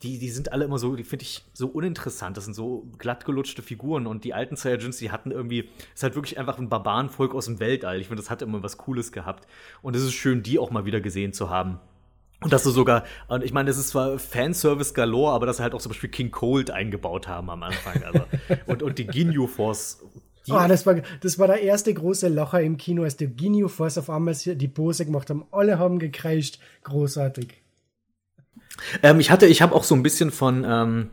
die, 0.03 0.19
die 0.19 0.31
sind 0.31 0.53
alle 0.53 0.65
immer 0.65 0.79
so, 0.79 0.97
die 0.97 1.05
finde 1.05 1.25
ich 1.25 1.45
so 1.53 1.69
uninteressant. 1.69 2.37
Das 2.37 2.45
sind 2.45 2.55
so 2.55 2.87
glattgelutschte 2.99 3.63
Figuren 3.63 4.07
und 4.07 4.25
die 4.25 4.33
alten 4.33 4.57
Saiyajins, 4.57 4.97
die 4.97 5.11
hatten 5.11 5.31
irgendwie, 5.31 5.69
ist 5.95 6.03
halt 6.03 6.15
wirklich 6.15 6.39
einfach 6.39 6.59
ein 6.59 6.71
Barbarenvolk 6.71 7.35
aus 7.35 7.47
dem 7.47 7.61
Weltall. 7.61 8.01
Ich 8.01 8.07
finde, 8.07 8.23
das 8.23 8.31
hat 8.31 8.41
immer 8.41 8.63
was 8.63 8.79
Cooles 8.79 9.13
gehabt. 9.13 9.47
Und 9.83 9.95
es 9.95 10.03
ist 10.03 10.15
schön, 10.15 10.43
die 10.43 10.59
auch 10.59 10.71
mal 10.71 10.87
wieder 10.87 11.01
gesehen 11.01 11.35
zu 11.35 11.51
haben. 11.51 11.81
Und 12.43 12.55
dass 12.55 12.63
du 12.63 12.71
sogar, 12.71 13.05
und 13.29 13.45
ich 13.45 13.53
meine, 13.53 13.69
das 13.69 13.77
ist 13.77 13.89
zwar 13.89 14.19
Fanservice 14.19 14.95
galore, 14.95 15.33
aber 15.33 15.45
dass 15.45 15.59
sie 15.59 15.63
halt 15.63 15.75
auch 15.75 15.83
zum 15.83 15.91
Beispiel 15.91 16.09
King 16.09 16.31
Cold 16.31 16.71
eingebaut 16.71 17.29
haben 17.29 17.51
am 17.51 17.63
Anfang. 17.63 18.03
Also, 18.03 18.25
und, 18.67 18.83
und 18.83 18.99
die 18.99 19.07
Ginyu 19.07 19.47
Force. 19.47 20.03
Die 20.47 20.53
oh, 20.53 20.67
das 20.67 20.87
war, 20.87 20.97
das 21.21 21.39
war 21.39 21.49
der 21.49 21.61
erste 21.61 21.93
große 21.93 22.29
Locher 22.29 22.63
im 22.63 22.79
Kino, 22.79 23.03
als 23.03 23.19
die 23.19 23.27
Ginyu 23.27 23.69
Force 23.69 23.99
auf 23.99 24.09
einmal 24.09 24.35
die 24.35 24.69
Pose 24.69 25.05
gemacht 25.05 25.29
haben. 25.29 25.45
Alle 25.51 25.79
haben 25.79 25.99
gekreischt. 25.99 26.59
Großartig. 26.85 27.61
Ähm, 29.03 29.21
ich 29.21 29.31
hatte, 29.31 29.47
ich 29.47 29.63
habe 29.63 29.75
auch 29.75 29.85
so 29.85 29.95
ein 29.95 30.03
bisschen 30.03 30.31
von 30.31 30.65
ähm, 30.67 31.11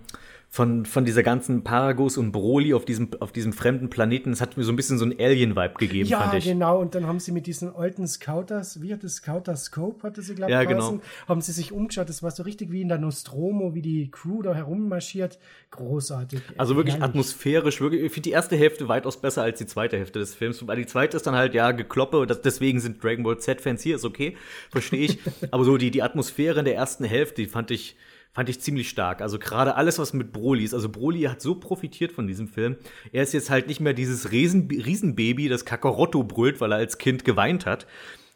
von, 0.49 0.85
von 0.85 1.05
dieser 1.05 1.23
ganzen 1.23 1.63
Paragos 1.63 2.17
und 2.17 2.31
Broly 2.31 2.73
auf 2.73 2.85
diesem, 2.85 3.09
auf 3.19 3.31
diesem 3.31 3.53
fremden 3.53 3.89
Planeten. 3.89 4.31
Es 4.31 4.41
hat 4.41 4.57
mir 4.57 4.63
so 4.63 4.71
ein 4.71 4.75
bisschen 4.75 4.97
so 4.97 5.05
ein 5.05 5.13
Alien-Vibe 5.19 5.73
gegeben, 5.77 6.09
ja, 6.09 6.21
fand 6.21 6.35
ich. 6.35 6.45
Ja, 6.45 6.53
genau. 6.53 6.79
Und 6.79 6.95
dann 6.95 7.05
haben 7.05 7.19
sie 7.19 7.31
mit 7.31 7.47
diesen 7.47 7.75
alten 7.75 8.07
Scouters, 8.07 8.81
wie 8.81 8.93
hat 8.93 9.03
das 9.03 9.15
Scouter 9.15 9.55
Scope, 9.55 10.03
hatte 10.03 10.21
sie, 10.21 10.35
glaube 10.35 10.51
ich, 10.51 10.53
ja, 10.53 10.63
genau. 10.63 10.99
haben 11.27 11.41
sie 11.41 11.51
sich 11.51 11.71
umgeschaut. 11.71 12.09
Das 12.09 12.23
war 12.23 12.31
so 12.31 12.43
richtig 12.43 12.71
wie 12.71 12.81
in 12.81 12.87
der 12.87 12.97
Nostromo, 12.97 13.75
wie 13.75 13.81
die 13.81 14.09
Crew 14.09 14.41
da 14.41 14.55
herummarschiert. 14.55 15.37
Großartig. 15.71 16.41
Also 16.57 16.75
wirklich 16.75 16.95
Herrlich. 16.95 17.09
atmosphärisch. 17.09 17.81
Wirklich, 17.81 18.01
ich 18.03 18.11
finde 18.11 18.29
die 18.29 18.33
erste 18.33 18.55
Hälfte 18.55 18.87
weitaus 18.87 19.19
besser 19.19 19.43
als 19.43 19.59
die 19.59 19.65
zweite 19.65 19.97
Hälfte 19.97 20.19
des 20.19 20.33
Films. 20.33 20.65
Weil 20.65 20.77
die 20.77 20.85
zweite 20.85 21.17
ist 21.17 21.27
dann 21.27 21.35
halt, 21.35 21.53
ja, 21.53 21.71
gekloppe. 21.71 22.25
Das, 22.25 22.41
deswegen 22.41 22.79
sind 22.79 23.03
Dragon 23.03 23.23
Ball 23.23 23.37
Z-Fans 23.37 23.83
hier, 23.83 23.97
ist 23.97 24.05
okay. 24.05 24.37
Verstehe 24.71 25.05
ich. 25.05 25.19
Aber 25.51 25.65
so 25.65 25.77
die, 25.77 25.91
die 25.91 26.01
Atmosphäre 26.01 26.59
in 26.59 26.65
der 26.65 26.75
ersten 26.75 27.03
Hälfte, 27.03 27.43
die 27.43 27.47
fand 27.47 27.69
ich 27.69 27.97
fand 28.33 28.49
ich 28.49 28.61
ziemlich 28.61 28.89
stark. 28.89 29.21
Also 29.21 29.39
gerade 29.39 29.75
alles, 29.75 29.99
was 29.99 30.13
mit 30.13 30.31
Broly 30.31 30.63
ist. 30.63 30.73
Also 30.73 30.89
Broly 30.89 31.23
hat 31.23 31.41
so 31.41 31.55
profitiert 31.55 32.11
von 32.11 32.27
diesem 32.27 32.47
Film. 32.47 32.77
Er 33.11 33.23
ist 33.23 33.33
jetzt 33.33 33.49
halt 33.49 33.67
nicht 33.67 33.79
mehr 33.79 33.93
dieses 33.93 34.31
Riesen 34.31 34.69
Riesenbaby, 34.69 35.49
das 35.49 35.65
Kakarotto 35.65 36.23
brüllt, 36.23 36.61
weil 36.61 36.71
er 36.71 36.77
als 36.77 36.97
Kind 36.97 37.25
geweint 37.25 37.65
hat, 37.65 37.87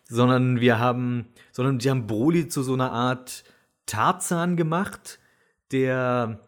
sondern 0.09 0.59
wir 0.59 0.79
haben, 0.79 1.27
sondern 1.51 1.79
die 1.79 1.89
haben 1.89 2.07
Broly 2.07 2.47
zu 2.47 2.63
so 2.63 2.73
einer 2.73 2.91
Art 2.91 3.43
Tarzan 3.85 4.57
gemacht, 4.57 5.19
der 5.71 6.39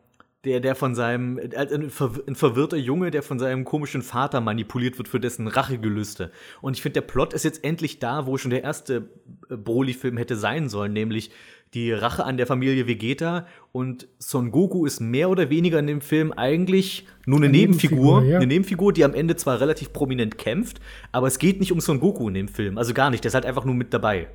der, 0.44 0.60
der 0.60 0.76
von 0.76 0.94
seinem, 0.94 1.40
ein 1.40 1.90
verwirrter 1.90 2.76
Junge, 2.76 3.12
der 3.12 3.24
von 3.24 3.40
seinem 3.40 3.64
komischen 3.64 4.02
Vater 4.02 4.42
manipuliert 4.42 4.98
wird 4.98 5.08
für 5.08 5.20
dessen 5.20 5.48
Rachegelüste. 5.48 6.32
Und 6.62 6.76
ich 6.76 6.82
finde, 6.82 7.02
der 7.02 7.08
Plot 7.08 7.34
ist 7.34 7.46
jetzt 7.46 7.64
endlich 7.64 8.00
da, 8.00 8.26
wo 8.26 8.38
schon 8.38 8.52
der 8.52 8.64
erste 8.64 9.10
Broly-Film 9.48 10.18
hätte 10.18 10.36
sein 10.36 10.68
sollen, 10.68 10.92
nämlich 10.92 11.32
die 11.74 11.92
Rache 11.92 12.24
an 12.24 12.38
der 12.38 12.48
Familie 12.48 12.88
Vegeta 12.88 13.48
und 13.72 14.08
Son 14.20 14.52
Goku 14.52 14.86
ist 14.86 15.00
mehr 15.00 15.30
oder 15.30 15.50
weniger 15.50 15.80
in 15.80 15.88
dem 15.88 16.02
Film 16.02 16.32
eigentlich 16.32 17.08
nur 17.26 17.38
eine, 17.38 17.48
eine 17.48 17.58
Nebenfigur, 17.58 17.98
Nebenfigur 17.98 18.24
ja. 18.32 18.38
eine 18.38 18.48
Nebenfigur, 18.48 18.94
die 18.94 19.04
am 19.04 19.14
Ende 19.14 19.36
zwar 19.36 19.60
relativ 19.60 19.94
prominent 19.94 20.38
kämpft, 20.38 20.80
aber 21.12 21.28
es 21.28 21.40
geht 21.40 21.60
nicht 21.60 21.72
um 21.72 21.80
Son 21.80 22.00
Goku 22.00 22.28
in 22.28 22.36
dem 22.36 22.48
Film, 22.48 22.78
also 22.78 22.94
gar 22.94 23.10
nicht, 23.10 23.24
der 23.24 23.30
ist 23.30 23.36
halt 23.36 23.46
einfach 23.46 23.66
nur 23.66 23.76
mit 23.76 23.94
dabei. 23.94 24.28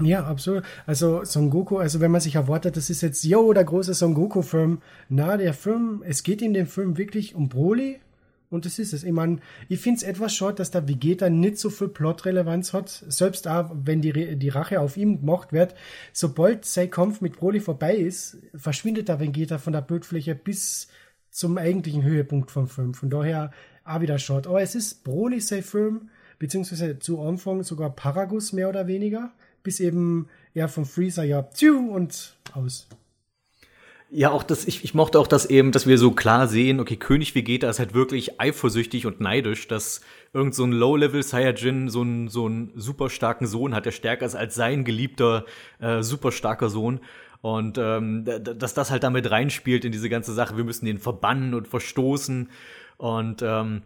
Ja, 0.00 0.24
absolut. 0.24 0.64
Also 0.86 1.24
Son 1.24 1.50
Goku, 1.50 1.78
also 1.78 2.00
wenn 2.00 2.10
man 2.10 2.20
sich 2.20 2.34
erwartet, 2.34 2.76
das 2.76 2.90
ist 2.90 3.00
jetzt, 3.02 3.22
yo, 3.22 3.52
der 3.52 3.64
große 3.64 3.94
Son 3.94 4.14
Goku-Film. 4.14 4.78
Na, 5.08 5.36
der 5.36 5.54
Film, 5.54 6.02
es 6.04 6.24
geht 6.24 6.42
in 6.42 6.52
dem 6.52 6.66
Film 6.66 6.98
wirklich 6.98 7.36
um 7.36 7.48
Broly 7.48 8.00
Und 8.54 8.64
das 8.64 8.78
ist 8.78 8.92
es. 8.92 9.02
Ich 9.02 9.12
meine, 9.12 9.40
ich 9.68 9.80
finde 9.80 9.98
es 9.98 10.02
etwas 10.04 10.34
schade, 10.34 10.54
dass 10.54 10.70
der 10.70 10.86
Vegeta 10.86 11.28
nicht 11.28 11.58
so 11.58 11.70
viel 11.70 11.88
Plotrelevanz 11.88 12.72
hat. 12.72 12.88
Selbst 12.88 13.48
auch, 13.48 13.72
wenn 13.74 14.00
die, 14.00 14.36
die 14.36 14.48
Rache 14.48 14.80
auf 14.80 14.96
ihm 14.96 15.20
gemacht 15.20 15.52
wird. 15.52 15.74
Sobald 16.12 16.64
sein 16.64 16.88
Kampf 16.88 17.20
mit 17.20 17.36
Broly 17.36 17.58
vorbei 17.58 17.96
ist, 17.96 18.38
verschwindet 18.54 19.08
der 19.08 19.18
Vegeta 19.18 19.58
von 19.58 19.72
der 19.72 19.82
Bildfläche 19.82 20.36
bis 20.36 20.86
zum 21.30 21.58
eigentlichen 21.58 22.04
Höhepunkt 22.04 22.52
vom 22.52 22.68
Film. 22.68 22.94
Von 22.94 23.10
daher 23.10 23.50
auch 23.84 24.00
wieder 24.00 24.20
schade. 24.20 24.48
Aber 24.48 24.62
es 24.62 24.76
ist 24.76 25.02
Broly 25.02 25.40
sein 25.40 25.64
Film, 25.64 26.10
beziehungsweise 26.38 27.00
zu 27.00 27.20
Anfang 27.20 27.64
sogar 27.64 27.90
Paragus 27.90 28.52
mehr 28.52 28.68
oder 28.68 28.86
weniger, 28.86 29.32
bis 29.64 29.80
eben 29.80 30.28
er 30.54 30.68
von 30.68 30.84
Freezer 30.84 31.24
ja 31.24 31.42
tschu 31.42 31.90
und 31.92 32.36
aus. 32.52 32.86
Ja, 34.16 34.30
auch 34.30 34.44
das, 34.44 34.64
ich, 34.64 34.84
ich 34.84 34.94
mochte 34.94 35.18
auch 35.18 35.26
das 35.26 35.44
eben, 35.44 35.72
dass 35.72 35.88
wir 35.88 35.98
so 35.98 36.12
klar 36.12 36.46
sehen, 36.46 36.78
okay, 36.78 36.94
König 36.94 37.34
Vegeta 37.34 37.68
ist 37.68 37.80
halt 37.80 37.94
wirklich 37.94 38.40
eifersüchtig 38.40 39.06
und 39.06 39.18
neidisch, 39.20 39.66
dass 39.66 40.02
irgend 40.32 40.54
so 40.54 40.62
ein 40.62 40.70
Low-Level 40.70 41.20
Saiyajin 41.20 41.88
so 41.88 42.02
einen 42.02 42.28
so 42.28 42.46
einen 42.46 42.70
super 42.76 43.10
starken 43.10 43.48
Sohn 43.48 43.74
hat, 43.74 43.86
der 43.86 43.90
stärker 43.90 44.24
ist 44.24 44.36
als 44.36 44.54
sein 44.54 44.84
geliebter, 44.84 45.46
äh, 45.80 46.00
super 46.02 46.30
starker 46.30 46.68
Sohn. 46.68 47.00
Und 47.40 47.76
ähm, 47.76 48.24
dass 48.24 48.72
das 48.72 48.92
halt 48.92 49.02
damit 49.02 49.32
reinspielt 49.32 49.84
in 49.84 49.90
diese 49.90 50.08
ganze 50.08 50.32
Sache, 50.32 50.56
wir 50.56 50.62
müssen 50.62 50.86
den 50.86 50.98
verbannen 50.98 51.52
und 51.52 51.66
verstoßen. 51.66 52.50
Und 52.98 53.42
ähm, 53.42 53.82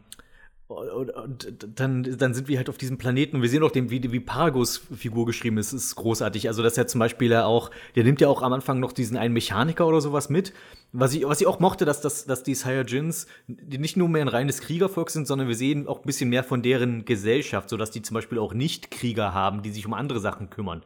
und, 0.69 1.11
und, 1.11 1.57
dann, 1.77 2.03
dann 2.03 2.35
sind 2.35 2.47
wir 2.47 2.59
halt 2.59 2.69
auf 2.69 2.77
diesem 2.77 2.99
Planeten 2.99 3.37
und 3.37 3.43
wir 3.43 3.49
sehen 3.49 3.63
auch, 3.63 3.71
dem, 3.71 3.91
wie, 3.91 4.13
wie 4.13 4.21
Paragos 4.21 4.83
Figur 4.95 5.25
geschrieben 5.25 5.57
ist, 5.57 5.73
ist 5.73 5.97
großartig. 5.97 6.47
Also, 6.49 6.63
dass 6.63 6.77
er 6.77 6.87
zum 6.87 6.99
Beispiel 6.99 7.31
ja 7.31 7.47
auch, 7.47 7.71
der 7.95 8.05
nimmt 8.05 8.21
ja 8.21 8.29
auch 8.29 8.43
am 8.43 8.53
Anfang 8.53 8.79
noch 8.79 8.93
diesen 8.93 9.17
einen 9.17 9.33
Mechaniker 9.33 9.87
oder 9.87 10.03
sowas 10.03 10.29
mit. 10.29 10.53
Was 10.93 11.15
ich, 11.15 11.27
was 11.27 11.41
ich 11.41 11.47
auch 11.47 11.59
mochte, 11.59 11.87
dass, 11.87 12.03
dass, 12.03 12.27
dass 12.27 12.43
die 12.43 12.55
Saiyajins 12.55 13.27
nicht 13.47 13.97
nur 13.97 14.11
mehr 14.11 14.21
ein 14.21 14.29
reines 14.29 14.61
Kriegervolk 14.61 15.09
sind, 15.09 15.27
sondern 15.27 15.49
wir 15.49 15.55
sehen 15.55 15.89
auch 15.89 16.01
ein 16.01 16.07
bisschen 16.07 16.29
mehr 16.29 16.45
von 16.45 16.63
deren 16.63 17.07
Gesellschaft, 17.07 17.71
sodass 17.71 17.91
die 17.91 18.03
zum 18.03 18.15
Beispiel 18.15 18.39
auch 18.39 18.53
nicht 18.53 18.91
Krieger 18.91 19.33
haben, 19.33 19.63
die 19.63 19.71
sich 19.71 19.87
um 19.87 19.95
andere 19.95 20.21
Sachen 20.21 20.51
kümmern. 20.51 20.83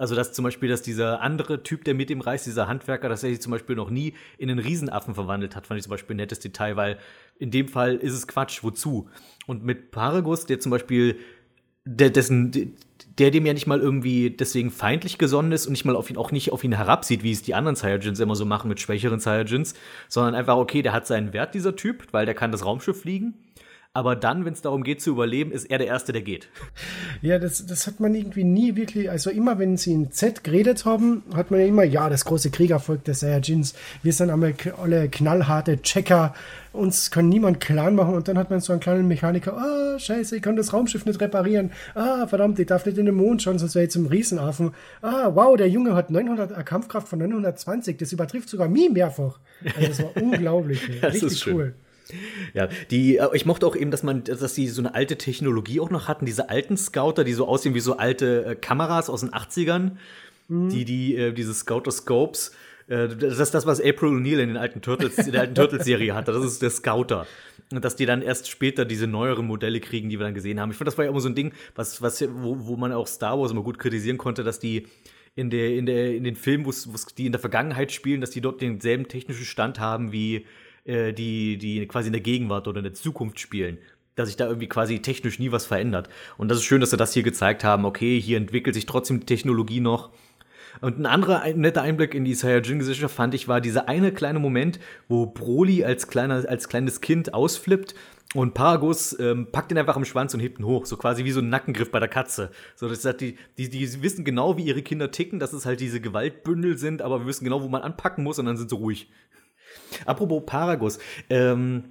Also, 0.00 0.14
dass 0.14 0.32
zum 0.32 0.44
Beispiel, 0.44 0.70
dass 0.70 0.80
dieser 0.80 1.20
andere 1.20 1.62
Typ, 1.62 1.84
der 1.84 1.94
mit 1.94 2.08
ihm 2.08 2.22
reist, 2.22 2.46
dieser 2.46 2.68
Handwerker, 2.68 3.10
dass 3.10 3.22
er 3.22 3.28
sich 3.28 3.42
zum 3.42 3.52
Beispiel 3.52 3.76
noch 3.76 3.90
nie 3.90 4.14
in 4.38 4.50
einen 4.50 4.58
Riesenaffen 4.58 5.14
verwandelt 5.14 5.54
hat, 5.54 5.66
fand 5.66 5.76
ich 5.76 5.84
zum 5.84 5.90
Beispiel 5.90 6.14
ein 6.14 6.16
nettes 6.16 6.40
Detail, 6.40 6.74
weil 6.76 6.98
in 7.40 7.50
dem 7.50 7.68
Fall 7.68 7.96
ist 7.96 8.12
es 8.12 8.28
Quatsch, 8.28 8.62
wozu? 8.62 9.08
Und 9.46 9.64
mit 9.64 9.90
Paragus, 9.90 10.46
der 10.46 10.60
zum 10.60 10.70
Beispiel, 10.70 11.18
der, 11.84 12.10
dessen, 12.10 12.76
der 13.18 13.30
dem 13.30 13.46
ja 13.46 13.54
nicht 13.54 13.66
mal 13.66 13.80
irgendwie 13.80 14.30
deswegen 14.30 14.70
feindlich 14.70 15.18
gesonnen 15.18 15.50
ist 15.50 15.66
und 15.66 15.72
nicht 15.72 15.84
mal 15.84 15.96
auf 15.96 16.10
ihn, 16.10 16.18
auch 16.18 16.30
nicht 16.30 16.52
auf 16.52 16.62
ihn 16.62 16.72
herabsieht, 16.72 17.22
wie 17.22 17.32
es 17.32 17.42
die 17.42 17.54
anderen 17.54 17.76
Saiyajins 17.76 18.20
immer 18.20 18.36
so 18.36 18.44
machen 18.44 18.68
mit 18.68 18.78
schwächeren 18.78 19.20
Saiyajins, 19.20 19.74
sondern 20.08 20.34
einfach, 20.34 20.56
okay, 20.56 20.82
der 20.82 20.92
hat 20.92 21.06
seinen 21.06 21.32
Wert, 21.32 21.54
dieser 21.54 21.74
Typ, 21.74 22.08
weil 22.12 22.26
der 22.26 22.34
kann 22.34 22.52
das 22.52 22.64
Raumschiff 22.64 23.00
fliegen 23.00 23.34
aber 23.92 24.14
dann, 24.14 24.44
wenn 24.44 24.52
es 24.52 24.62
darum 24.62 24.84
geht 24.84 25.02
zu 25.02 25.10
überleben, 25.10 25.50
ist 25.50 25.64
er 25.64 25.78
der 25.78 25.88
Erste, 25.88 26.12
der 26.12 26.22
geht. 26.22 26.48
Ja, 27.22 27.40
das, 27.40 27.66
das 27.66 27.88
hat 27.88 27.98
man 27.98 28.14
irgendwie 28.14 28.44
nie 28.44 28.76
wirklich, 28.76 29.10
also 29.10 29.30
immer 29.30 29.58
wenn 29.58 29.76
sie 29.76 29.92
in 29.92 30.12
Z 30.12 30.44
geredet 30.44 30.84
haben, 30.84 31.24
hat 31.34 31.50
man 31.50 31.58
ja 31.58 31.66
immer, 31.66 31.82
ja, 31.82 32.08
das 32.08 32.24
große 32.24 32.50
Kriegervolk 32.50 33.02
der 33.02 33.14
Saiyajins, 33.14 33.74
wir 34.04 34.12
sind 34.12 34.30
alle, 34.30 34.54
alle 34.80 35.08
knallharte 35.08 35.82
Checker, 35.82 36.34
uns 36.72 37.10
kann 37.10 37.28
niemand 37.28 37.58
klar 37.58 37.90
machen 37.90 38.14
und 38.14 38.28
dann 38.28 38.38
hat 38.38 38.48
man 38.48 38.60
so 38.60 38.72
einen 38.72 38.80
kleinen 38.80 39.08
Mechaniker, 39.08 39.56
ah, 39.58 39.94
oh, 39.96 39.98
scheiße, 39.98 40.36
ich 40.36 40.42
kann 40.42 40.54
das 40.54 40.72
Raumschiff 40.72 41.04
nicht 41.04 41.20
reparieren, 41.20 41.72
ah, 41.96 42.28
verdammt, 42.28 42.60
ich 42.60 42.68
darf 42.68 42.86
nicht 42.86 42.96
in 42.96 43.06
den 43.06 43.16
Mond 43.16 43.42
schauen, 43.42 43.58
sonst 43.58 43.74
wäre 43.74 43.86
ich 43.86 43.90
zum 43.90 44.06
Riesenaffen, 44.06 44.70
ah, 45.02 45.32
wow, 45.34 45.56
der 45.56 45.68
Junge 45.68 45.96
hat 45.96 46.12
900, 46.12 46.52
eine 46.52 46.64
Kampfkraft 46.64 47.08
von 47.08 47.18
920, 47.18 47.98
das 47.98 48.12
übertrifft 48.12 48.48
sogar 48.50 48.68
mich 48.68 48.88
mehrfach. 48.88 49.40
Also 49.74 49.88
das 49.88 50.02
war 50.02 50.16
unglaublich, 50.22 50.80
das 51.00 51.14
richtig 51.14 51.46
cool. 51.48 51.74
Ja, 52.54 52.68
die, 52.90 53.16
äh, 53.16 53.28
ich 53.34 53.46
mochte 53.46 53.66
auch 53.66 53.76
eben, 53.76 53.90
dass 53.90 54.02
man, 54.02 54.24
dass 54.24 54.54
sie 54.54 54.68
so 54.68 54.82
eine 54.82 54.94
alte 54.94 55.16
Technologie 55.16 55.80
auch 55.80 55.90
noch 55.90 56.08
hatten, 56.08 56.26
diese 56.26 56.48
alten 56.48 56.76
Scouter, 56.76 57.24
die 57.24 57.32
so 57.32 57.46
aussehen 57.46 57.74
wie 57.74 57.80
so 57.80 57.96
alte 57.96 58.44
äh, 58.44 58.54
Kameras 58.54 59.10
aus 59.10 59.20
den 59.20 59.30
80ern, 59.30 59.92
mhm. 60.48 60.68
die, 60.68 60.84
die, 60.84 61.16
äh, 61.16 61.32
diese 61.32 61.54
Scouter-Scopes. 61.54 62.52
Äh, 62.88 63.08
das 63.08 63.38
ist 63.38 63.54
das, 63.54 63.66
was 63.66 63.80
April 63.80 64.10
O'Neil 64.10 64.40
in 64.40 64.48
den 64.48 64.56
alten 64.56 64.82
Turtles, 64.82 65.18
in 65.18 65.32
der 65.32 65.42
alten 65.42 65.54
Turtles-Serie 65.54 66.14
hatte. 66.14 66.32
Das 66.32 66.44
ist 66.44 66.60
der 66.60 66.70
Scouter. 66.70 67.26
Und 67.72 67.84
dass 67.84 67.94
die 67.94 68.06
dann 68.06 68.20
erst 68.20 68.48
später 68.48 68.84
diese 68.84 69.06
neueren 69.06 69.46
Modelle 69.46 69.80
kriegen, 69.80 70.08
die 70.08 70.18
wir 70.18 70.24
dann 70.24 70.34
gesehen 70.34 70.58
haben. 70.58 70.72
Ich 70.72 70.76
fand, 70.76 70.88
das 70.88 70.98
war 70.98 71.04
ja 71.04 71.10
immer 71.10 71.20
so 71.20 71.28
ein 71.28 71.36
Ding, 71.36 71.52
was, 71.76 72.02
was, 72.02 72.20
wo, 72.22 72.66
wo 72.66 72.76
man 72.76 72.92
auch 72.92 73.06
Star 73.06 73.38
Wars 73.38 73.52
immer 73.52 73.62
gut 73.62 73.78
kritisieren 73.78 74.18
konnte, 74.18 74.42
dass 74.42 74.58
die 74.58 74.88
in 75.36 75.50
der, 75.50 75.76
in 75.76 75.86
der, 75.86 76.14
in 76.16 76.24
den 76.24 76.34
Filmen, 76.34 76.66
wo 76.66 76.72
die 77.16 77.26
in 77.26 77.32
der 77.32 77.40
Vergangenheit 77.40 77.92
spielen, 77.92 78.20
dass 78.20 78.30
die 78.30 78.40
dort 78.40 78.60
denselben 78.60 79.06
technischen 79.06 79.44
Stand 79.44 79.78
haben 79.78 80.10
wie 80.10 80.46
äh, 80.84 81.12
die, 81.12 81.58
die 81.58 81.86
quasi 81.86 82.08
in 82.08 82.12
der 82.12 82.22
Gegenwart 82.22 82.68
oder 82.68 82.78
in 82.78 82.84
der 82.84 82.94
Zukunft 82.94 83.40
spielen. 83.40 83.78
Dass 84.16 84.28
sich 84.28 84.36
da 84.36 84.46
irgendwie 84.46 84.68
quasi 84.68 85.00
technisch 85.00 85.38
nie 85.38 85.52
was 85.52 85.66
verändert. 85.66 86.08
Und 86.36 86.48
das 86.48 86.58
ist 86.58 86.64
schön, 86.64 86.80
dass 86.80 86.90
sie 86.90 86.96
das 86.96 87.14
hier 87.14 87.22
gezeigt 87.22 87.64
haben. 87.64 87.84
Okay, 87.84 88.20
hier 88.20 88.36
entwickelt 88.36 88.74
sich 88.74 88.86
trotzdem 88.86 89.20
die 89.20 89.26
Technologie 89.26 89.80
noch. 89.80 90.10
Und 90.80 90.98
ein 90.98 91.06
anderer 91.06 91.52
netter 91.54 91.82
Einblick 91.82 92.14
in 92.14 92.24
die 92.24 92.34
Saiyajin-Gesellschaft 92.34 93.14
fand 93.14 93.34
ich, 93.34 93.48
war 93.48 93.60
dieser 93.60 93.88
eine 93.88 94.12
kleine 94.12 94.38
Moment, 94.38 94.78
wo 95.08 95.26
Broly 95.26 95.84
als, 95.84 96.06
kleiner, 96.06 96.48
als 96.48 96.68
kleines 96.68 97.00
Kind 97.00 97.34
ausflippt 97.34 97.94
und 98.34 98.54
Paragus 98.54 99.18
ähm, 99.18 99.48
packt 99.50 99.72
ihn 99.72 99.78
einfach 99.78 99.96
am 99.96 100.04
Schwanz 100.04 100.32
und 100.34 100.40
hebt 100.40 100.60
ihn 100.60 100.64
hoch, 100.64 100.86
so 100.86 100.96
quasi 100.96 101.24
wie 101.24 101.32
so 101.32 101.40
ein 101.40 101.48
Nackengriff 101.48 101.90
bei 101.90 101.98
der 101.98 102.08
Katze. 102.08 102.52
So, 102.76 102.88
das 102.88 103.04
hat 103.04 103.20
die, 103.20 103.36
die, 103.58 103.68
die 103.68 104.02
wissen 104.02 104.24
genau, 104.24 104.56
wie 104.56 104.64
ihre 104.64 104.82
Kinder 104.82 105.10
ticken, 105.10 105.40
dass 105.40 105.52
es 105.52 105.66
halt 105.66 105.80
diese 105.80 106.00
Gewaltbündel 106.00 106.78
sind, 106.78 107.02
aber 107.02 107.20
wir 107.20 107.26
wissen 107.26 107.44
genau, 107.44 107.62
wo 107.62 107.68
man 107.68 107.82
anpacken 107.82 108.22
muss 108.22 108.38
und 108.38 108.46
dann 108.46 108.56
sind 108.56 108.70
sie 108.70 108.76
ruhig. 108.76 109.10
Apropos 110.06 110.42
Paragus, 110.46 110.98
ähm, 111.28 111.84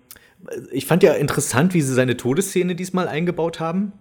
ich 0.71 0.85
fand 0.85 1.03
ja 1.03 1.13
interessant, 1.13 1.73
wie 1.73 1.81
sie 1.81 1.93
seine 1.93 2.17
Todesszene 2.17 2.75
diesmal 2.75 3.07
eingebaut 3.07 3.59
haben. 3.59 3.93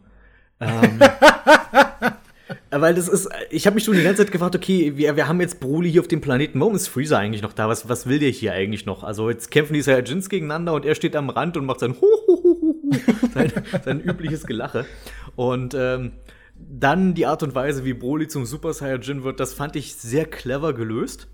Ähm, 0.60 1.00
weil 2.70 2.94
das 2.94 3.08
ist, 3.08 3.28
ich 3.50 3.66
habe 3.66 3.74
mich 3.74 3.84
schon 3.84 3.94
die 3.94 4.02
ganze 4.02 4.24
Zeit 4.24 4.32
gefragt, 4.32 4.54
okay, 4.54 4.96
wir, 4.96 5.16
wir 5.16 5.28
haben 5.28 5.40
jetzt 5.40 5.60
Broly 5.60 5.90
hier 5.90 6.00
auf 6.00 6.08
dem 6.08 6.20
Planeten, 6.20 6.60
warum 6.60 6.74
ist 6.74 6.88
Freezer 6.88 7.18
eigentlich 7.18 7.42
noch 7.42 7.52
da? 7.52 7.68
Was, 7.68 7.88
was 7.88 8.06
will 8.06 8.18
der 8.18 8.30
hier 8.30 8.52
eigentlich 8.52 8.86
noch? 8.86 9.04
Also 9.04 9.30
jetzt 9.30 9.50
kämpfen 9.50 9.74
die 9.74 9.82
Saiyajins 9.82 10.28
gegeneinander 10.28 10.74
und 10.74 10.84
er 10.84 10.94
steht 10.94 11.16
am 11.16 11.30
Rand 11.30 11.56
und 11.56 11.64
macht 11.64 11.80
sein 11.80 11.94
sein, 13.34 13.52
sein 13.84 14.00
übliches 14.00 14.46
Gelache. 14.46 14.86
Und 15.36 15.74
ähm, 15.74 16.12
dann 16.56 17.14
die 17.14 17.26
Art 17.26 17.42
und 17.42 17.54
Weise, 17.54 17.84
wie 17.84 17.94
Broly 17.94 18.28
zum 18.28 18.44
Super 18.44 18.72
Saiyajin 18.72 19.22
wird, 19.22 19.40
das 19.40 19.54
fand 19.54 19.76
ich 19.76 19.94
sehr 19.94 20.24
clever 20.24 20.72
gelöst. 20.72 21.28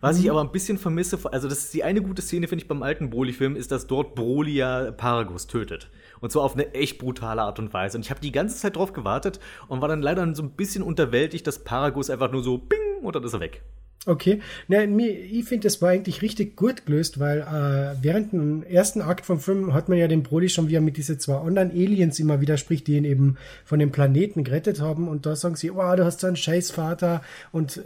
Was 0.00 0.18
mhm. 0.18 0.24
ich 0.24 0.30
aber 0.30 0.40
ein 0.42 0.52
bisschen 0.52 0.78
vermisse, 0.78 1.18
also 1.32 1.48
das 1.48 1.58
ist 1.58 1.74
die 1.74 1.84
eine 1.84 2.02
gute 2.02 2.22
Szene, 2.22 2.48
finde 2.48 2.62
ich, 2.62 2.68
beim 2.68 2.82
alten 2.82 3.08
Broly-Film, 3.10 3.56
ist, 3.56 3.72
dass 3.72 3.86
dort 3.86 4.14
Broly 4.14 4.52
ja 4.52 4.90
Paragus 4.90 5.46
tötet. 5.46 5.90
Und 6.20 6.32
zwar 6.32 6.42
auf 6.42 6.54
eine 6.54 6.74
echt 6.74 6.98
brutale 6.98 7.42
Art 7.42 7.58
und 7.58 7.72
Weise. 7.72 7.96
Und 7.96 8.04
ich 8.04 8.10
habe 8.10 8.20
die 8.20 8.32
ganze 8.32 8.56
Zeit 8.56 8.76
drauf 8.76 8.92
gewartet 8.92 9.40
und 9.68 9.80
war 9.80 9.88
dann 9.88 10.02
leider 10.02 10.34
so 10.34 10.42
ein 10.42 10.50
bisschen 10.50 10.82
unterwältigt, 10.82 11.46
dass 11.46 11.64
Paragus 11.64 12.10
einfach 12.10 12.30
nur 12.30 12.42
so 12.42 12.58
bing 12.58 13.02
und 13.02 13.16
dann 13.16 13.24
ist 13.24 13.32
er 13.32 13.40
weg. 13.40 13.62
Okay, 14.08 14.40
Na, 14.68 14.86
mir, 14.86 15.10
ich 15.10 15.46
finde, 15.46 15.64
das 15.64 15.82
war 15.82 15.88
eigentlich 15.88 16.22
richtig 16.22 16.54
gut 16.54 16.86
gelöst, 16.86 17.18
weil 17.18 17.40
äh, 17.40 17.96
während 18.00 18.32
dem 18.32 18.62
ersten 18.62 19.02
Akt 19.02 19.26
vom 19.26 19.40
Film 19.40 19.74
hat 19.74 19.88
man 19.88 19.98
ja 19.98 20.06
den 20.06 20.22
Brody 20.22 20.48
schon 20.48 20.68
wieder 20.68 20.80
mit 20.80 20.96
diese 20.96 21.18
zwei 21.18 21.34
anderen 21.34 21.72
Aliens 21.72 22.20
immer 22.20 22.40
wieder 22.40 22.56
spricht, 22.56 22.86
die 22.86 22.96
ihn 22.96 23.04
eben 23.04 23.36
von 23.64 23.80
dem 23.80 23.90
Planeten 23.90 24.44
gerettet 24.44 24.80
haben. 24.80 25.08
Und 25.08 25.26
da 25.26 25.34
sagen 25.34 25.56
sie, 25.56 25.74
wow, 25.74 25.96
du 25.96 26.04
hast 26.04 26.20
so 26.20 26.28
einen 26.28 26.36
Scheißvater 26.36 27.20
und 27.50 27.78
äh, 27.78 27.82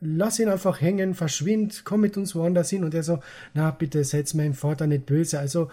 lass 0.00 0.38
ihn 0.38 0.48
einfach 0.48 0.80
hängen, 0.80 1.14
verschwind, 1.14 1.82
komm 1.84 2.02
mit 2.02 2.16
uns 2.16 2.36
woanders 2.36 2.70
hin. 2.70 2.84
Und 2.84 2.94
er 2.94 3.02
so, 3.02 3.18
na 3.52 3.72
bitte, 3.72 4.04
setz 4.04 4.34
meinen 4.34 4.54
Vater 4.54 4.86
nicht 4.86 5.06
böse, 5.06 5.40
also 5.40 5.70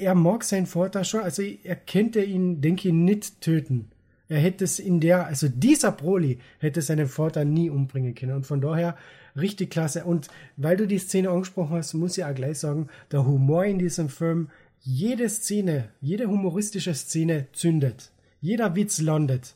er 0.00 0.14
mag 0.14 0.44
seinen 0.44 0.66
Vater 0.66 1.02
schon, 1.04 1.20
also 1.20 1.42
er 1.42 1.76
könnte 1.76 2.22
ihn, 2.22 2.60
denke 2.60 2.88
ich, 2.88 2.94
nicht 2.94 3.40
töten. 3.40 3.90
Er 4.28 4.38
hätte 4.38 4.64
es 4.64 4.78
in 4.78 5.00
der, 5.00 5.26
also 5.26 5.48
dieser 5.48 5.92
Broly 5.92 6.38
hätte 6.58 6.82
seinen 6.82 7.08
Vater 7.08 7.44
nie 7.44 7.70
umbringen 7.70 8.14
können. 8.14 8.36
Und 8.36 8.46
von 8.46 8.60
daher 8.60 8.96
richtig 9.36 9.70
klasse. 9.70 10.04
Und 10.04 10.28
weil 10.56 10.76
du 10.76 10.86
die 10.86 10.98
Szene 10.98 11.30
angesprochen 11.30 11.76
hast, 11.76 11.94
muss 11.94 12.16
ich 12.16 12.24
auch 12.24 12.34
gleich 12.34 12.58
sagen, 12.58 12.88
der 13.12 13.26
Humor 13.26 13.64
in 13.64 13.78
diesem 13.78 14.08
Film, 14.08 14.48
jede 14.80 15.28
Szene, 15.28 15.88
jede 16.00 16.26
humoristische 16.26 16.94
Szene 16.94 17.46
zündet. 17.52 18.10
Jeder 18.40 18.76
Witz 18.76 19.00
landet. 19.00 19.54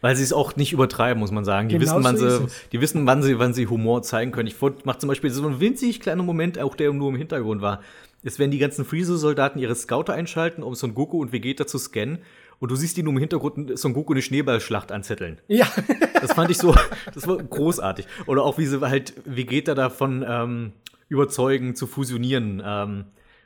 Weil 0.00 0.16
sie 0.16 0.22
es 0.22 0.32
auch 0.32 0.56
nicht 0.56 0.72
übertreiben, 0.72 1.18
muss 1.18 1.32
man 1.32 1.44
sagen. 1.44 1.68
Die 1.68 1.78
genau 1.78 1.96
wissen, 1.96 2.04
wann 2.04 2.16
so 2.16 2.46
sie, 2.46 2.52
die 2.72 2.80
wissen, 2.80 3.06
wann 3.06 3.22
sie, 3.22 3.38
wann 3.38 3.54
sie 3.54 3.66
Humor 3.66 4.02
zeigen 4.02 4.30
können. 4.30 4.46
Ich 4.46 4.56
mache 4.84 4.98
zum 4.98 5.08
Beispiel 5.08 5.30
so 5.30 5.44
einen 5.44 5.60
winzig 5.60 6.00
kleinen 6.00 6.24
Moment, 6.24 6.58
auch 6.58 6.76
der 6.76 6.92
nur 6.92 7.10
im 7.10 7.16
Hintergrund 7.16 7.60
war, 7.60 7.80
ist, 8.22 8.38
wenn 8.38 8.50
die 8.50 8.58
ganzen 8.58 8.84
Freezer-Soldaten 8.84 9.58
ihre 9.58 9.74
Scouter 9.74 10.14
einschalten, 10.14 10.62
um 10.62 10.74
Son 10.74 10.94
Goku 10.94 11.20
und 11.20 11.32
Vegeta 11.32 11.66
zu 11.66 11.78
scannen 11.78 12.18
und 12.64 12.70
du 12.70 12.76
siehst 12.76 12.96
ihn 12.96 13.04
nur 13.04 13.12
im 13.12 13.18
Hintergrund 13.18 13.78
Son 13.78 13.92
Goku 13.92 14.14
eine 14.14 14.22
Schneeballschlacht 14.22 14.90
anzetteln. 14.90 15.38
Ja. 15.48 15.66
Das 16.14 16.32
fand 16.32 16.50
ich 16.50 16.56
so, 16.56 16.74
das 17.14 17.28
war 17.28 17.36
großartig. 17.36 18.06
Oder 18.24 18.42
auch 18.42 18.56
wie 18.56 18.64
sie 18.64 18.80
halt 18.80 19.12
Vegeta 19.26 19.74
davon 19.74 20.24
ähm, 20.26 20.72
überzeugen, 21.10 21.74
zu 21.74 21.86
fusionieren. 21.86 22.62
Ähm, 22.64 23.04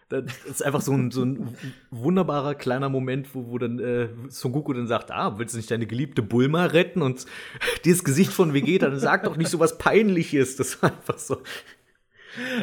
das 0.08 0.22
ist 0.48 0.64
einfach 0.64 0.82
so 0.82 0.92
ein, 0.92 1.10
so 1.10 1.24
ein 1.24 1.56
wunderbarer 1.90 2.54
kleiner 2.54 2.88
Moment, 2.88 3.34
wo, 3.34 3.50
wo 3.50 3.58
dann 3.58 3.80
äh, 3.80 4.08
Son 4.28 4.52
Goku 4.52 4.72
dann 4.72 4.86
sagt, 4.86 5.10
ah, 5.10 5.36
willst 5.36 5.54
du 5.54 5.56
nicht 5.56 5.72
deine 5.72 5.88
geliebte 5.88 6.22
Bulma 6.22 6.66
retten? 6.66 7.02
Und 7.02 7.26
dieses 7.84 8.04
Gesicht 8.04 8.32
von 8.32 8.54
Vegeta, 8.54 8.88
dann 8.88 9.00
sag 9.00 9.24
doch 9.24 9.36
nicht 9.36 9.50
so 9.50 9.58
was 9.58 9.78
Peinliches. 9.78 10.54
Das 10.54 10.80
war 10.80 10.92
einfach 10.92 11.18
so. 11.18 11.38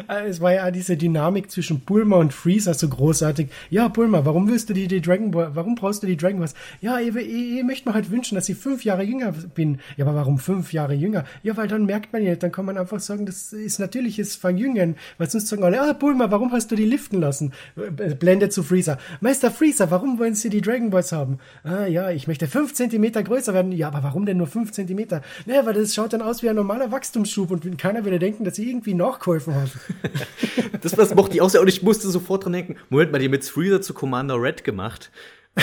Äh, 0.08 0.28
es 0.28 0.40
war 0.40 0.52
ja 0.52 0.70
diese 0.70 0.96
Dynamik 0.96 1.50
zwischen 1.50 1.80
Bulma 1.80 2.16
und 2.16 2.32
Freezer 2.32 2.74
so 2.74 2.88
großartig. 2.88 3.48
Ja, 3.70 3.88
Bulma, 3.88 4.24
warum 4.24 4.48
willst 4.48 4.68
du 4.70 4.74
die, 4.74 4.88
die 4.88 5.00
Dragon 5.00 5.30
Ball, 5.30 5.50
warum 5.54 5.74
brauchst 5.74 6.02
du 6.02 6.06
die 6.06 6.16
Dragon 6.16 6.38
Balls? 6.38 6.54
Ja, 6.80 6.98
ich, 6.98 7.14
ich, 7.14 7.58
ich 7.58 7.64
möchte 7.64 7.88
mir 7.88 7.94
halt 7.94 8.10
wünschen, 8.10 8.34
dass 8.34 8.48
ich 8.48 8.56
fünf 8.56 8.84
Jahre 8.84 9.02
jünger 9.02 9.32
bin. 9.32 9.78
Ja, 9.96 10.06
aber 10.06 10.14
warum 10.16 10.38
fünf 10.38 10.72
Jahre 10.72 10.94
jünger? 10.94 11.24
Ja, 11.42 11.56
weil 11.56 11.68
dann 11.68 11.86
merkt 11.86 12.12
man 12.12 12.22
ja, 12.22 12.36
dann 12.36 12.52
kann 12.52 12.64
man 12.64 12.78
einfach 12.78 13.00
sagen, 13.00 13.26
das 13.26 13.52
ist 13.52 13.78
natürliches 13.78 14.36
Verjüngen. 14.36 14.96
Weil 15.18 15.30
sonst 15.30 15.48
sagen 15.48 15.64
alle, 15.64 15.80
ah, 15.80 15.92
Bulma, 15.92 16.30
warum 16.30 16.52
hast 16.52 16.70
du 16.70 16.76
die 16.76 16.84
liften 16.84 17.20
lassen? 17.20 17.52
Äh, 17.76 18.14
Blende 18.14 18.48
zu 18.48 18.62
Freezer. 18.62 18.98
Meister 19.20 19.50
Freezer, 19.50 19.90
warum 19.90 20.18
wollen 20.18 20.34
sie 20.34 20.50
die 20.50 20.60
Dragon 20.60 20.90
Balls 20.90 21.12
haben? 21.12 21.38
Ah, 21.64 21.86
ja, 21.86 22.10
ich 22.10 22.26
möchte 22.26 22.46
fünf 22.46 22.74
Zentimeter 22.74 23.22
größer 23.22 23.54
werden. 23.54 23.72
Ja, 23.72 23.88
aber 23.88 24.02
warum 24.02 24.26
denn 24.26 24.36
nur 24.36 24.46
fünf 24.46 24.72
Zentimeter? 24.72 25.22
Naja, 25.46 25.64
weil 25.66 25.74
das 25.74 25.94
schaut 25.94 26.12
dann 26.12 26.22
aus 26.22 26.42
wie 26.42 26.48
ein 26.48 26.56
normaler 26.56 26.90
Wachstumsschub 26.90 27.50
und 27.50 27.78
keiner 27.78 28.04
würde 28.04 28.18
denken, 28.18 28.44
dass 28.44 28.56
sie 28.56 28.68
irgendwie 28.68 28.94
nachgeholfen 28.94 29.54
haben. 29.54 29.65
das 30.80 30.96
was 30.96 31.14
mochte 31.14 31.34
ich 31.34 31.40
auch 31.40 31.50
sehr 31.50 31.60
und 31.60 31.68
ich 31.68 31.82
musste 31.82 32.08
sofort 32.08 32.44
dran 32.44 32.52
denken, 32.52 32.76
Moment 32.88 33.12
mal, 33.12 33.18
die 33.18 33.26
jetzt 33.26 33.50
Freezer 33.50 33.80
zu 33.80 33.94
Commander 33.94 34.40
Red 34.40 34.64
gemacht. 34.64 35.10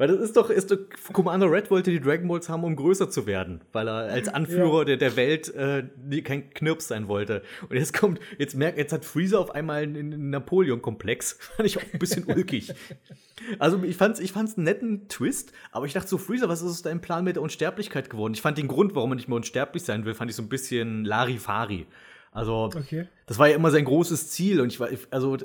Weil 0.00 0.08
das 0.08 0.20
ist 0.20 0.34
doch, 0.34 0.48
ist 0.48 0.70
doch, 0.70 0.78
Commander 1.12 1.52
Red 1.52 1.70
wollte 1.70 1.90
die 1.90 2.00
Dragon 2.00 2.26
Balls 2.26 2.48
haben, 2.48 2.64
um 2.64 2.74
größer 2.74 3.10
zu 3.10 3.26
werden, 3.26 3.60
weil 3.74 3.86
er 3.86 4.10
als 4.10 4.28
Anführer 4.28 4.78
ja. 4.78 4.84
der, 4.86 4.96
der 4.96 5.16
Welt 5.16 5.54
äh, 5.54 5.82
kein 6.22 6.48
Knirps 6.48 6.88
sein 6.88 7.06
wollte. 7.06 7.42
Und 7.68 7.76
jetzt 7.76 7.92
kommt, 7.92 8.18
jetzt 8.38 8.56
merkt, 8.56 8.78
jetzt 8.78 8.94
hat 8.94 9.04
Freezer 9.04 9.38
auf 9.38 9.50
einmal 9.50 9.82
einen 9.82 10.30
Napoleon-Komplex. 10.30 11.32
Fand 11.56 11.66
ich 11.66 11.76
auch 11.76 11.82
ein 11.92 11.98
bisschen 11.98 12.24
ulkig. 12.24 12.72
Also 13.58 13.82
ich 13.82 13.98
fand's, 13.98 14.20
ich 14.20 14.32
fand's 14.32 14.56
einen 14.56 14.64
netten 14.64 15.08
Twist, 15.08 15.52
aber 15.70 15.84
ich 15.84 15.92
dachte 15.92 16.08
so, 16.08 16.16
Freezer, 16.16 16.48
was 16.48 16.62
ist 16.62 16.86
dein 16.86 17.02
Plan 17.02 17.22
mit 17.22 17.36
der 17.36 17.42
Unsterblichkeit 17.42 18.08
geworden? 18.08 18.32
Ich 18.32 18.40
fand 18.40 18.56
den 18.56 18.68
Grund, 18.68 18.94
warum 18.94 19.12
er 19.12 19.16
nicht 19.16 19.28
mehr 19.28 19.36
unsterblich 19.36 19.82
sein 19.82 20.06
will, 20.06 20.14
fand 20.14 20.30
ich 20.30 20.36
so 20.36 20.42
ein 20.42 20.48
bisschen 20.48 21.04
Larifari. 21.04 21.86
Also, 22.32 22.70
okay. 22.74 23.06
das 23.26 23.38
war 23.38 23.48
ja 23.48 23.54
immer 23.54 23.70
sein 23.70 23.84
großes 23.84 24.30
Ziel 24.30 24.62
und 24.62 24.68
ich 24.72 24.80
war, 24.80 24.88
also, 25.10 25.36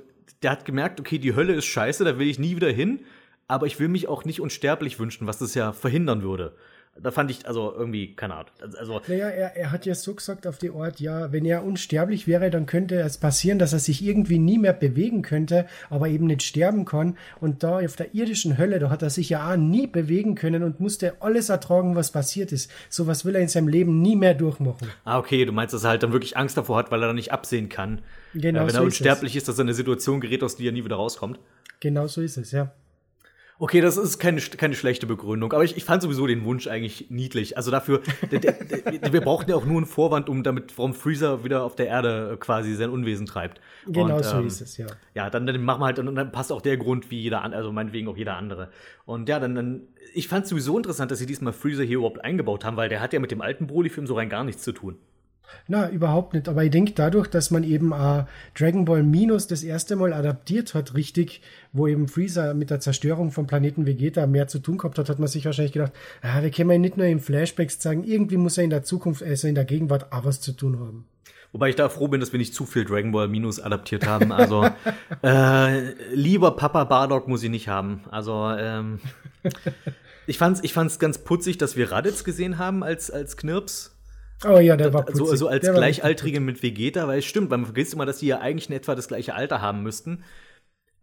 der 0.44 0.52
hat 0.52 0.64
gemerkt, 0.64 1.02
okay, 1.02 1.18
die 1.18 1.36
Hölle 1.36 1.56
ist 1.56 1.66
scheiße, 1.66 2.06
da 2.06 2.18
will 2.20 2.30
ich 2.30 2.40
nie 2.40 2.56
wieder 2.56 2.72
hin 2.72 3.02
aber 3.48 3.68
ich 3.68 3.80
will 3.80 3.88
mich 3.88 4.08
auch 4.08 4.26
nicht 4.26 4.42
unsterblich 4.42 5.00
wünschen, 5.00 5.28
was 5.28 5.38
das 5.38 5.54
ja 5.56 5.72
verhindern 5.72 6.22
würde. 6.22 6.56
Da 6.98 7.12
fand 7.12 7.30
ich, 7.30 7.46
also 7.46 7.74
irgendwie, 7.78 8.16
keine 8.16 8.36
Ahnung. 8.36 8.52
Also, 8.78 9.02
naja, 9.10 9.28
er, 9.28 9.58
er 9.58 9.72
hat 9.72 9.86
ja 9.86 9.94
so 9.96 10.16
gesagt 10.16 10.48
auf 10.48 10.58
die 10.58 10.70
Ort, 10.70 11.02
ja, 11.02 11.34
wenn 11.34 11.44
er 11.44 11.66
unsterblich 11.66 12.26
wäre, 12.26 12.50
dann 12.50 12.68
könnte 12.68 12.96
es 12.96 13.18
passieren, 13.18 13.60
dass 13.60 13.74
er 13.74 13.80
sich 13.80 14.02
irgendwie 14.02 14.40
nie 14.40 14.58
mehr 14.58 14.72
bewegen 14.72 15.22
könnte, 15.22 15.68
aber 15.90 16.08
eben 16.08 16.26
nicht 16.28 16.44
sterben 16.44 16.86
kann. 16.86 17.18
Und 17.42 17.64
da 17.64 17.80
auf 17.80 17.98
der 17.98 18.16
irdischen 18.16 18.58
Hölle, 18.58 18.80
da 18.80 18.90
hat 18.90 19.02
er 19.02 19.10
sich 19.10 19.28
ja 19.28 19.52
auch 19.52 19.58
nie 19.58 19.88
bewegen 19.88 20.36
können 20.36 20.64
und 20.64 20.80
musste 20.80 21.22
alles 21.22 21.50
ertragen, 21.50 21.98
was 21.98 22.12
passiert 22.12 22.54
ist. 22.54 22.72
Sowas 22.90 23.26
will 23.26 23.36
er 23.36 23.42
in 23.42 23.50
seinem 23.50 23.68
Leben 23.68 24.02
nie 24.02 24.16
mehr 24.16 24.34
durchmachen. 24.34 24.88
Ah, 25.04 25.20
okay, 25.20 25.44
du 25.44 25.52
meinst, 25.52 25.74
dass 25.74 25.84
er 25.84 25.90
halt 25.90 26.04
dann 26.04 26.14
wirklich 26.14 26.38
Angst 26.38 26.56
davor 26.56 26.78
hat, 26.78 26.92
weil 26.92 27.04
er 27.04 27.08
dann 27.08 27.18
nicht 27.18 27.34
absehen 27.34 27.68
kann. 27.68 28.04
Genau. 28.34 28.62
Äh, 28.62 28.68
wenn 28.68 28.70
so 28.70 28.78
er 28.78 28.84
unsterblich 28.86 29.36
ist, 29.36 29.42
ist, 29.42 29.50
dass 29.50 29.58
er 29.58 29.64
in 29.64 29.68
eine 29.68 29.74
Situation 29.74 30.22
gerät, 30.22 30.44
aus 30.44 30.56
der 30.56 30.68
er 30.68 30.72
nie 30.72 30.86
wieder 30.86 30.96
rauskommt. 30.96 31.40
Genau 31.82 32.08
so 32.08 32.22
ist 32.22 32.38
es, 32.38 32.54
ja. 32.54 32.72
Okay, 33.58 33.80
das 33.80 33.96
ist 33.96 34.20
keine, 34.20 34.42
keine 34.42 34.76
schlechte 34.76 35.08
Begründung, 35.08 35.54
aber 35.54 35.64
ich, 35.64 35.78
ich 35.78 35.86
fand 35.86 36.02
sowieso 36.02 36.28
den 36.28 36.44
Wunsch 36.44 36.68
eigentlich 36.68 37.10
niedlich. 37.10 37.56
Also 37.56 37.72
dafür, 37.72 38.02
der, 38.30 38.40
der, 38.40 38.54
der, 38.54 39.14
wir 39.14 39.22
brauchten 39.22 39.50
ja 39.50 39.56
auch 39.56 39.66
nur 39.66 39.78
einen 39.78 39.86
Vorwand, 39.86 40.28
um 40.28 40.44
damit, 40.44 40.78
warum 40.78 40.94
Freezer 40.94 41.46
wieder 41.46 41.64
auf 41.64 41.76
der 41.76 41.88
Erde 41.88 42.36
quasi 42.40 42.76
sein 42.76 42.90
Unwesen 42.90 43.26
treibt. 43.26 43.62
Genau 43.86 44.18
Und, 44.18 44.26
so 44.26 44.38
ähm, 44.38 44.48
ist 44.48 44.60
es, 44.60 44.76
ja. 44.76 44.88
Ja, 45.14 45.30
dann, 45.30 45.48
dann 45.48 45.62
machen 45.64 45.80
wir 45.80 45.86
halt, 45.86 46.00
und 46.00 46.14
dann 46.16 46.32
passt 46.34 46.52
auch 46.52 46.62
der 46.62 46.76
Grund 46.76 47.12
wie 47.12 47.22
jeder 47.22 47.44
andere, 47.44 47.60
also 47.60 47.72
meinetwegen 47.72 48.10
auch 48.10 48.18
jeder 48.18 48.36
andere. 48.36 48.72
Und 49.06 49.30
ja, 49.30 49.40
dann, 49.40 49.56
dann 49.56 49.88
ich 50.14 50.28
fand 50.28 50.44
es 50.44 50.50
sowieso 50.50 50.78
interessant, 50.78 51.12
dass 51.12 51.20
sie 51.20 51.26
diesmal 51.26 51.54
Freezer 51.54 51.84
hier 51.84 51.98
überhaupt 51.98 52.24
eingebaut 52.24 52.66
haben, 52.66 52.76
weil 52.76 52.90
der 52.90 53.00
hat 53.00 53.14
ja 53.14 53.20
mit 53.20 53.32
dem 53.32 53.42
alten 53.42 53.68
Broly-Film 53.68 54.06
so 54.06 54.16
rein 54.16 54.30
gar 54.30 54.44
nichts 54.44 54.64
zu 54.64 54.74
tun. 54.74 54.98
Na, 55.68 55.90
überhaupt 55.90 56.34
nicht. 56.34 56.48
Aber 56.48 56.64
ich 56.64 56.72
denke, 56.72 56.94
dadurch, 56.94 57.28
dass 57.28 57.50
man 57.50 57.64
eben 57.64 57.92
äh, 57.92 58.26
Dragon 58.58 58.86
Ball 58.86 59.04
Minus 59.04 59.48
das 59.48 59.64
erste 59.64 59.96
Mal 59.96 60.14
adaptiert 60.14 60.74
hat, 60.74 60.94
richtig, 60.94 61.42
wo 61.74 61.88
eben 61.88 62.08
Freezer 62.08 62.54
mit 62.54 62.70
der 62.70 62.80
Zerstörung 62.80 63.32
vom 63.32 63.48
Planeten 63.48 63.86
Vegeta 63.86 64.28
mehr 64.28 64.48
zu 64.48 64.60
tun 64.60 64.78
gehabt 64.78 65.00
hat, 65.00 65.10
hat 65.10 65.20
man 65.20 65.28
sich 65.28 65.46
wahrscheinlich 65.46 65.74
gedacht, 65.74 65.94
ah, 66.22 66.42
wir 66.42 66.52
können 66.52 66.72
ihn 66.72 66.82
nicht 66.82 66.98
nur 66.98 67.08
im 67.08 67.20
Flashbacks 67.20 67.80
zeigen, 67.80 68.04
irgendwie 68.04 68.38
muss 68.38 68.58
er 68.58 68.64
in 68.64 68.70
der 68.70 68.84
Zukunft, 68.84 69.24
also 69.24 69.48
in 69.48 69.56
der 69.56 69.66
Gegenwart 69.66 70.12
auch 70.12 70.26
was 70.26 70.42
zu 70.42 70.52
tun 70.52 70.80
haben. 70.80 71.06
Wobei 71.52 71.70
ich 71.70 71.76
da 71.76 71.88
froh 71.88 72.10
bin, 72.10 72.20
dass 72.20 72.34
wir 72.34 72.38
nicht 72.38 72.54
zu 72.54 72.66
viel 72.66 72.84
Dragon 72.84 73.14
Ball 73.14 73.30
Minus 73.30 73.62
adaptiert 73.62 74.06
haben. 74.06 74.34
Also 74.34 74.68
äh, 75.24 75.94
lieber 76.14 76.52
Papa 76.52 76.84
Bardock 76.84 77.30
muss 77.30 77.44
ich 77.44 77.50
nicht 77.50 77.70
haben. 77.70 78.02
Also 78.12 78.50
ähm, 78.50 79.00
ich 80.28 80.38
fand's, 80.38 80.60
ich 80.64 80.74
fand's 80.74 81.00
ganz 81.00 81.20
putzig, 81.20 81.58
dass 81.58 81.78
wir 81.78 81.94
Raditz 81.94 82.26
gesehen 82.26 82.58
haben 82.58 82.84
als, 82.84 83.10
als 83.10 83.38
Knirps 83.38 83.95
Oh 84.44 84.60
ja, 84.60 84.76
der 84.76 84.94
war 84.94 85.04
putzig. 85.04 85.26
So, 85.26 85.36
so 85.36 85.48
als 85.48 85.66
Gleichaltrige 85.68 86.40
mit 86.40 86.62
Vegeta, 86.62 87.08
weil 87.08 87.20
es 87.20 87.26
stimmt, 87.26 87.50
man 87.50 87.64
vergisst 87.64 87.94
immer, 87.94 88.06
dass 88.06 88.18
die 88.18 88.28
ja 88.28 88.40
eigentlich 88.40 88.70
in 88.70 88.76
etwa 88.76 88.96
das 88.96 89.08
gleiche 89.08 89.34
Alter 89.34 89.62
haben 89.62 89.82
müssten. 89.82 90.24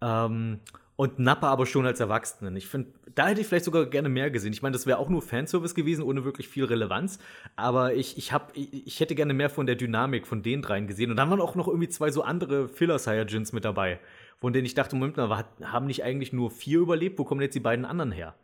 Ähm, 0.03 0.61
und 0.97 1.18
Nappa 1.18 1.49
aber 1.49 1.66
schon 1.66 1.87
als 1.87 2.01
Erwachsenen. 2.01 2.55
Ich 2.55 2.68
finde, 2.68 2.92
da 3.14 3.29
hätte 3.29 3.40
ich 3.40 3.47
vielleicht 3.47 3.64
sogar 3.64 3.87
gerne 3.87 4.09
mehr 4.09 4.31
gesehen. 4.31 4.53
Ich 4.53 4.62
meine, 4.62 4.75
das 4.75 4.87
wäre 4.87 4.99
auch 4.99 5.09
nur 5.09 5.23
Fanservice 5.23 5.75
gewesen, 5.75 6.05
ohne 6.05 6.25
wirklich 6.25 6.49
viel 6.49 6.64
Relevanz. 6.64 7.18
Aber 7.57 7.95
ich, 7.95 8.18
ich, 8.18 8.33
hab, 8.33 8.57
ich, 8.57 8.87
ich, 8.87 9.01
hätte 9.01 9.14
gerne 9.14 9.35
mehr 9.35 9.51
von 9.51 9.66
der 9.66 9.75
Dynamik 9.75 10.27
von 10.27 10.42
den 10.42 10.61
dreien 10.61 10.87
gesehen. 10.87 11.11
Und 11.11 11.16
dann 11.16 11.31
waren 11.31 11.40
auch 11.40 11.55
noch 11.55 11.66
irgendwie 11.66 11.88
zwei 11.88 12.11
so 12.11 12.23
andere 12.23 12.68
Filler-Saiyajins 12.68 13.53
mit 13.53 13.64
dabei, 13.64 14.01
von 14.38 14.53
denen 14.53 14.66
ich 14.66 14.75
dachte, 14.75 14.95
Moment 14.95 15.16
mal, 15.16 15.45
haben 15.62 15.87
nicht 15.87 16.05
eigentlich 16.05 16.33
nur 16.33 16.51
vier 16.51 16.81
überlebt? 16.81 17.18
Wo 17.18 17.25
kommen 17.25 17.40
jetzt 17.40 17.55
die 17.55 17.61
beiden 17.61 17.85
anderen 17.85 18.12
her? 18.12 18.35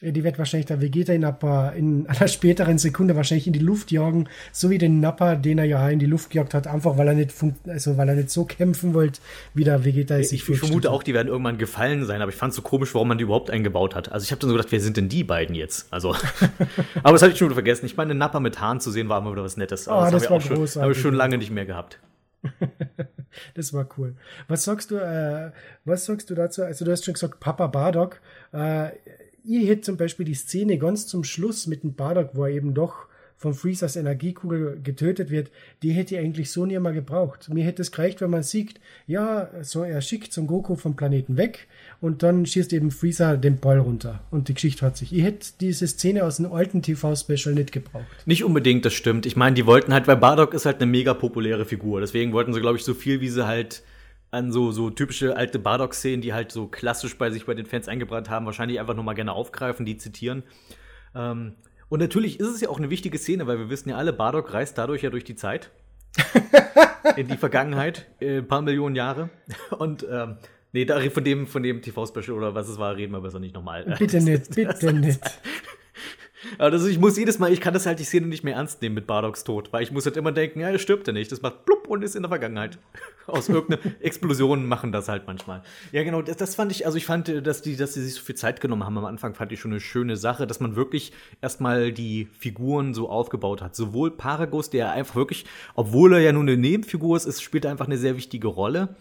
Die 0.00 0.24
wird 0.24 0.38
wahrscheinlich 0.38 0.66
der 0.66 0.80
Vegeta 0.80 1.12
in, 1.12 2.06
einer 2.06 2.28
späteren 2.28 2.78
Sekunde 2.78 3.14
wahrscheinlich 3.14 3.46
in 3.46 3.52
die 3.52 3.60
Luft 3.60 3.92
jagen, 3.92 4.28
so 4.50 4.70
wie 4.70 4.78
den 4.78 4.98
Nappa, 4.98 5.36
den 5.36 5.58
er 5.58 5.64
ja 5.64 5.88
in 5.88 6.00
die 6.00 6.06
Luft 6.06 6.30
gejagt 6.30 6.52
hat, 6.52 6.66
einfach 6.66 6.98
weil 6.98 7.08
er 7.08 7.14
nicht, 7.14 7.32
also 7.66 7.96
weil 7.96 8.08
er 8.08 8.16
nicht 8.16 8.30
so 8.30 8.44
kämpfen 8.44 8.92
wollte, 8.92 9.20
wie 9.54 9.62
der 9.62 9.84
Vegeta 9.84 10.16
es 10.16 10.30
sich 10.30 10.48
Ich 10.48 10.58
vermute 10.58 10.90
auch, 10.90 11.04
die 11.04 11.14
werden 11.14 11.28
irgendwann 11.28 11.58
gefallen 11.58 12.06
sein, 12.06 12.22
aber 12.22 12.30
ich 12.30 12.36
fand 12.36 12.50
es 12.50 12.56
so 12.56 12.62
komisch, 12.62 12.92
warum 12.94 13.08
man 13.08 13.18
die 13.18 13.24
überhaupt 13.24 13.50
eingebaut 13.50 13.94
hat. 13.94 14.10
Also 14.10 14.24
ich 14.24 14.32
habe 14.32 14.40
dann 14.40 14.50
so 14.50 14.56
gedacht, 14.56 14.72
wer 14.72 14.80
sind 14.80 14.96
denn 14.96 15.08
die 15.08 15.22
beiden 15.22 15.54
jetzt? 15.54 15.86
Also, 15.92 16.16
aber 17.02 17.12
das 17.12 17.22
habe 17.22 17.32
ich 17.32 17.38
schon 17.38 17.46
wieder 17.46 17.54
vergessen. 17.54 17.86
Ich 17.86 17.96
meine, 17.96 18.14
Nappa 18.14 18.40
mit 18.40 18.60
Haaren 18.60 18.80
zu 18.80 18.90
sehen 18.90 19.08
war 19.08 19.20
immer 19.20 19.30
wieder 19.30 19.44
was 19.44 19.56
Nettes. 19.56 19.86
Aber 19.86 20.08
oh, 20.08 20.10
das, 20.10 20.22
das 20.22 20.30
war 20.30 20.38
großartig. 20.40 20.82
Habe 20.82 20.92
ich 20.92 20.98
schon 20.98 21.14
lange 21.14 21.38
nicht 21.38 21.52
mehr 21.52 21.66
gehabt. 21.66 22.00
das 23.54 23.72
war 23.72 23.88
cool. 23.96 24.16
Was 24.48 24.64
sagst 24.64 24.90
du, 24.90 24.96
äh, 24.96 25.52
was 25.84 26.04
sagst 26.04 26.30
du 26.30 26.34
dazu? 26.34 26.64
Also 26.64 26.84
du 26.84 26.90
hast 26.90 27.04
schon 27.04 27.14
gesagt, 27.14 27.38
Papa 27.38 27.68
Bardock. 27.68 28.20
Äh, 28.52 28.88
ich 29.44 29.68
hätte 29.68 29.82
zum 29.82 29.96
Beispiel 29.96 30.26
die 30.26 30.34
Szene 30.34 30.78
ganz 30.78 31.06
zum 31.06 31.24
Schluss 31.24 31.66
mit 31.66 31.82
dem 31.82 31.94
Bardock, 31.94 32.30
wo 32.34 32.44
er 32.44 32.50
eben 32.50 32.74
doch 32.74 33.06
von 33.36 33.52
Freezers 33.52 33.96
Energiekugel 33.96 34.80
getötet 34.82 35.28
wird, 35.28 35.50
die 35.82 35.90
hätte 35.90 36.14
ich 36.14 36.20
eigentlich 36.20 36.50
so 36.50 36.64
nie 36.64 36.78
mal 36.78 36.94
gebraucht. 36.94 37.52
Mir 37.52 37.64
hätte 37.64 37.82
es 37.82 37.92
gereicht, 37.92 38.20
wenn 38.20 38.30
man 38.30 38.42
sieht, 38.42 38.80
ja, 39.06 39.50
so 39.62 39.82
er 39.82 40.00
schickt 40.00 40.32
Son 40.32 40.46
Goku 40.46 40.76
vom 40.76 40.96
Planeten 40.96 41.36
weg 41.36 41.66
und 42.00 42.22
dann 42.22 42.46
schießt 42.46 42.72
eben 42.72 42.90
Freezer 42.90 43.36
den 43.36 43.58
Ball 43.58 43.80
runter 43.80 44.20
und 44.30 44.48
die 44.48 44.54
Geschichte 44.54 44.86
hat 44.86 44.96
sich. 44.96 45.12
Ich 45.12 45.22
hätte 45.22 45.48
diese 45.60 45.86
Szene 45.86 46.24
aus 46.24 46.38
einem 46.38 46.52
alten 46.52 46.80
TV-Special 46.80 47.54
nicht 47.54 47.72
gebraucht. 47.72 48.06
Nicht 48.24 48.44
unbedingt, 48.44 48.84
das 48.84 48.94
stimmt. 48.94 49.26
Ich 49.26 49.36
meine, 49.36 49.54
die 49.54 49.66
wollten 49.66 49.92
halt, 49.92 50.06
weil 50.06 50.16
Bardock 50.16 50.54
ist 50.54 50.64
halt 50.64 50.76
eine 50.76 50.90
mega 50.90 51.12
populäre 51.12 51.66
Figur, 51.66 52.00
deswegen 52.00 52.32
wollten 52.32 52.54
sie, 52.54 52.60
glaube 52.60 52.78
ich, 52.78 52.84
so 52.84 52.94
viel, 52.94 53.20
wie 53.20 53.28
sie 53.28 53.46
halt 53.46 53.82
an 54.34 54.52
so, 54.52 54.72
so 54.72 54.90
typische 54.90 55.36
alte 55.36 55.58
Bardock-Szenen, 55.58 56.20
die 56.20 56.34
halt 56.34 56.52
so 56.52 56.66
klassisch 56.66 57.16
bei 57.16 57.30
sich 57.30 57.46
bei 57.46 57.54
den 57.54 57.66
Fans 57.66 57.88
eingebrannt 57.88 58.28
haben, 58.28 58.44
wahrscheinlich 58.46 58.80
einfach 58.80 58.94
nochmal 58.94 59.14
gerne 59.14 59.32
aufgreifen, 59.32 59.86
die 59.86 59.96
zitieren. 59.96 60.42
Ähm, 61.14 61.54
und 61.88 62.00
natürlich 62.00 62.40
ist 62.40 62.48
es 62.48 62.60
ja 62.60 62.68
auch 62.68 62.78
eine 62.78 62.90
wichtige 62.90 63.18
Szene, 63.18 63.46
weil 63.46 63.58
wir 63.58 63.70
wissen 63.70 63.88
ja 63.88 63.96
alle, 63.96 64.12
Bardock 64.12 64.52
reist 64.52 64.76
dadurch 64.76 65.02
ja 65.02 65.10
durch 65.10 65.24
die 65.24 65.36
Zeit. 65.36 65.70
in 67.16 67.28
die 67.28 67.36
Vergangenheit, 67.36 68.06
äh, 68.20 68.38
ein 68.38 68.48
paar 68.48 68.62
Millionen 68.62 68.96
Jahre. 68.96 69.30
Und 69.78 70.06
ähm, 70.10 70.36
nee, 70.72 70.84
da, 70.84 71.00
von 71.10 71.24
dem, 71.24 71.46
von 71.46 71.62
dem 71.62 71.82
TV-Special 71.82 72.36
oder 72.36 72.54
was 72.54 72.68
es 72.68 72.78
war, 72.78 72.96
reden 72.96 73.12
wir 73.12 73.20
besser 73.20 73.40
nicht 73.40 73.54
nochmal. 73.54 73.84
Bitte 73.98 74.20
nicht, 74.20 74.50
bitte 74.54 74.92
nicht. 74.92 75.20
Das, 76.58 76.84
ich 76.86 76.98
muss 76.98 77.16
jedes 77.16 77.38
Mal, 77.38 77.52
ich 77.52 77.60
kann 77.60 77.74
das 77.74 77.86
halt 77.86 77.98
die 77.98 78.04
Szene 78.04 78.26
nicht 78.26 78.44
mehr 78.44 78.56
ernst 78.56 78.82
nehmen 78.82 78.94
mit 78.94 79.06
Bardocks 79.06 79.44
Tod, 79.44 79.72
weil 79.72 79.82
ich 79.82 79.92
muss 79.92 80.06
halt 80.06 80.16
immer 80.16 80.32
denken, 80.32 80.60
ja, 80.60 80.70
er 80.70 80.78
stirbt 80.78 81.06
ja 81.06 81.12
nicht. 81.12 81.30
Das 81.32 81.42
macht 81.42 81.64
plupp 81.64 81.88
und 81.88 82.02
ist 82.02 82.16
in 82.16 82.22
der 82.22 82.28
Vergangenheit. 82.28 82.78
Aus 83.26 83.48
irgendeiner 83.48 83.94
Explosion 84.00 84.66
machen 84.66 84.92
das 84.92 85.08
halt 85.08 85.26
manchmal. 85.26 85.62
Ja, 85.92 86.02
genau, 86.02 86.20
das, 86.20 86.36
das, 86.36 86.54
fand 86.54 86.72
ich, 86.72 86.84
also 86.84 86.98
ich 86.98 87.06
fand, 87.06 87.46
dass 87.46 87.62
die, 87.62 87.76
dass 87.76 87.94
sie 87.94 88.02
sich 88.02 88.14
so 88.14 88.20
viel 88.20 88.34
Zeit 88.34 88.60
genommen 88.60 88.84
haben 88.84 88.98
am 88.98 89.06
Anfang, 89.06 89.34
fand 89.34 89.50
ich 89.52 89.60
schon 89.60 89.70
eine 89.70 89.80
schöne 89.80 90.16
Sache, 90.16 90.46
dass 90.46 90.60
man 90.60 90.76
wirklich 90.76 91.12
erstmal 91.40 91.92
die 91.92 92.28
Figuren 92.38 92.92
so 92.92 93.08
aufgebaut 93.08 93.62
hat. 93.62 93.74
Sowohl 93.74 94.10
Paragus, 94.10 94.68
der 94.68 94.92
einfach 94.92 95.16
wirklich, 95.16 95.46
obwohl 95.74 96.12
er 96.14 96.20
ja 96.20 96.32
nur 96.32 96.42
eine 96.42 96.56
Nebenfigur 96.56 97.16
ist, 97.16 97.24
ist 97.24 97.42
spielt 97.42 97.64
einfach 97.64 97.86
eine 97.86 97.96
sehr 97.96 98.16
wichtige 98.16 98.48
Rolle 98.48 98.94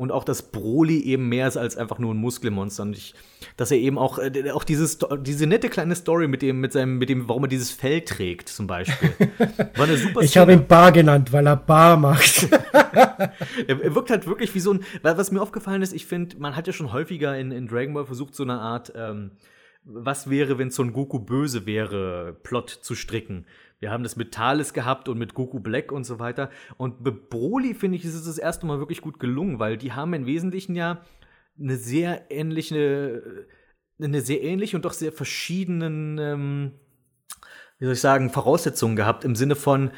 und 0.00 0.12
auch, 0.12 0.24
dass 0.24 0.50
Broly 0.50 0.98
eben 1.02 1.28
mehr 1.28 1.46
ist 1.46 1.58
als 1.58 1.76
einfach 1.76 1.98
nur 1.98 2.14
ein 2.14 2.16
Muskelmonster 2.16 2.84
und 2.84 2.96
ich, 2.96 3.14
dass 3.58 3.70
er 3.70 3.76
eben 3.76 3.98
auch, 3.98 4.18
äh, 4.18 4.50
auch 4.50 4.64
dieses, 4.64 4.98
diese 5.20 5.46
nette 5.46 5.68
kleine 5.68 5.94
Story 5.94 6.26
mit 6.26 6.40
dem, 6.40 6.58
mit 6.58 6.72
seinem, 6.72 6.96
mit 6.96 7.10
dem, 7.10 7.28
warum 7.28 7.44
er 7.44 7.48
dieses 7.48 7.70
Fell 7.70 8.00
trägt, 8.00 8.48
zum 8.48 8.66
Beispiel. 8.66 9.10
War 9.76 9.84
eine 9.84 9.98
super 9.98 10.22
Ich 10.22 10.38
habe 10.38 10.54
ihn 10.54 10.66
Bar 10.66 10.92
genannt, 10.92 11.34
weil 11.34 11.46
er 11.46 11.56
Bar 11.56 11.98
macht. 11.98 12.50
er, 12.72 13.30
er, 13.68 13.94
wirkt 13.94 14.08
halt 14.08 14.26
wirklich 14.26 14.54
wie 14.54 14.60
so 14.60 14.72
ein, 14.72 14.80
was 15.02 15.32
mir 15.32 15.42
aufgefallen 15.42 15.82
ist, 15.82 15.92
ich 15.92 16.06
finde, 16.06 16.38
man 16.38 16.56
hat 16.56 16.66
ja 16.66 16.72
schon 16.72 16.94
häufiger 16.94 17.36
in, 17.36 17.52
in 17.52 17.68
Dragon 17.68 17.92
Ball 17.92 18.06
versucht, 18.06 18.34
so 18.34 18.42
eine 18.42 18.58
Art, 18.58 18.94
ähm, 18.96 19.32
was 19.84 20.30
wäre, 20.30 20.56
wenn 20.56 20.70
Son 20.70 20.94
Goku 20.94 21.18
böse 21.18 21.66
wäre, 21.66 22.38
Plot 22.42 22.70
zu 22.70 22.94
stricken 22.94 23.44
Wir 23.80 23.90
haben 23.90 24.02
das 24.02 24.16
mit 24.16 24.32
Thales 24.32 24.74
gehabt 24.74 25.08
und 25.08 25.18
mit 25.18 25.34
Goku 25.34 25.58
Black 25.58 25.90
und 25.90 26.04
so 26.04 26.18
weiter. 26.18 26.50
Und 26.76 27.02
bei 27.02 27.10
Broly, 27.10 27.74
finde 27.74 27.96
ich, 27.96 28.04
ist 28.04 28.14
es 28.14 28.26
das 28.26 28.38
erste 28.38 28.66
Mal 28.66 28.78
wirklich 28.78 29.00
gut 29.00 29.18
gelungen, 29.18 29.58
weil 29.58 29.78
die 29.78 29.92
haben 29.92 30.12
im 30.12 30.26
Wesentlichen 30.26 30.76
ja 30.76 31.02
eine 31.58 31.76
sehr 31.76 32.30
ähnliche, 32.30 33.46
eine 34.00 34.20
sehr 34.20 34.42
ähnliche 34.42 34.76
und 34.76 34.84
doch 34.84 34.92
sehr 34.92 35.12
verschiedenen, 35.12 36.18
ähm, 36.18 36.72
wie 37.78 37.86
soll 37.86 37.94
ich 37.94 38.00
sagen, 38.00 38.28
Voraussetzungen 38.28 38.96
gehabt 38.96 39.24
im 39.24 39.34
Sinne 39.34 39.56
von, 39.56 39.90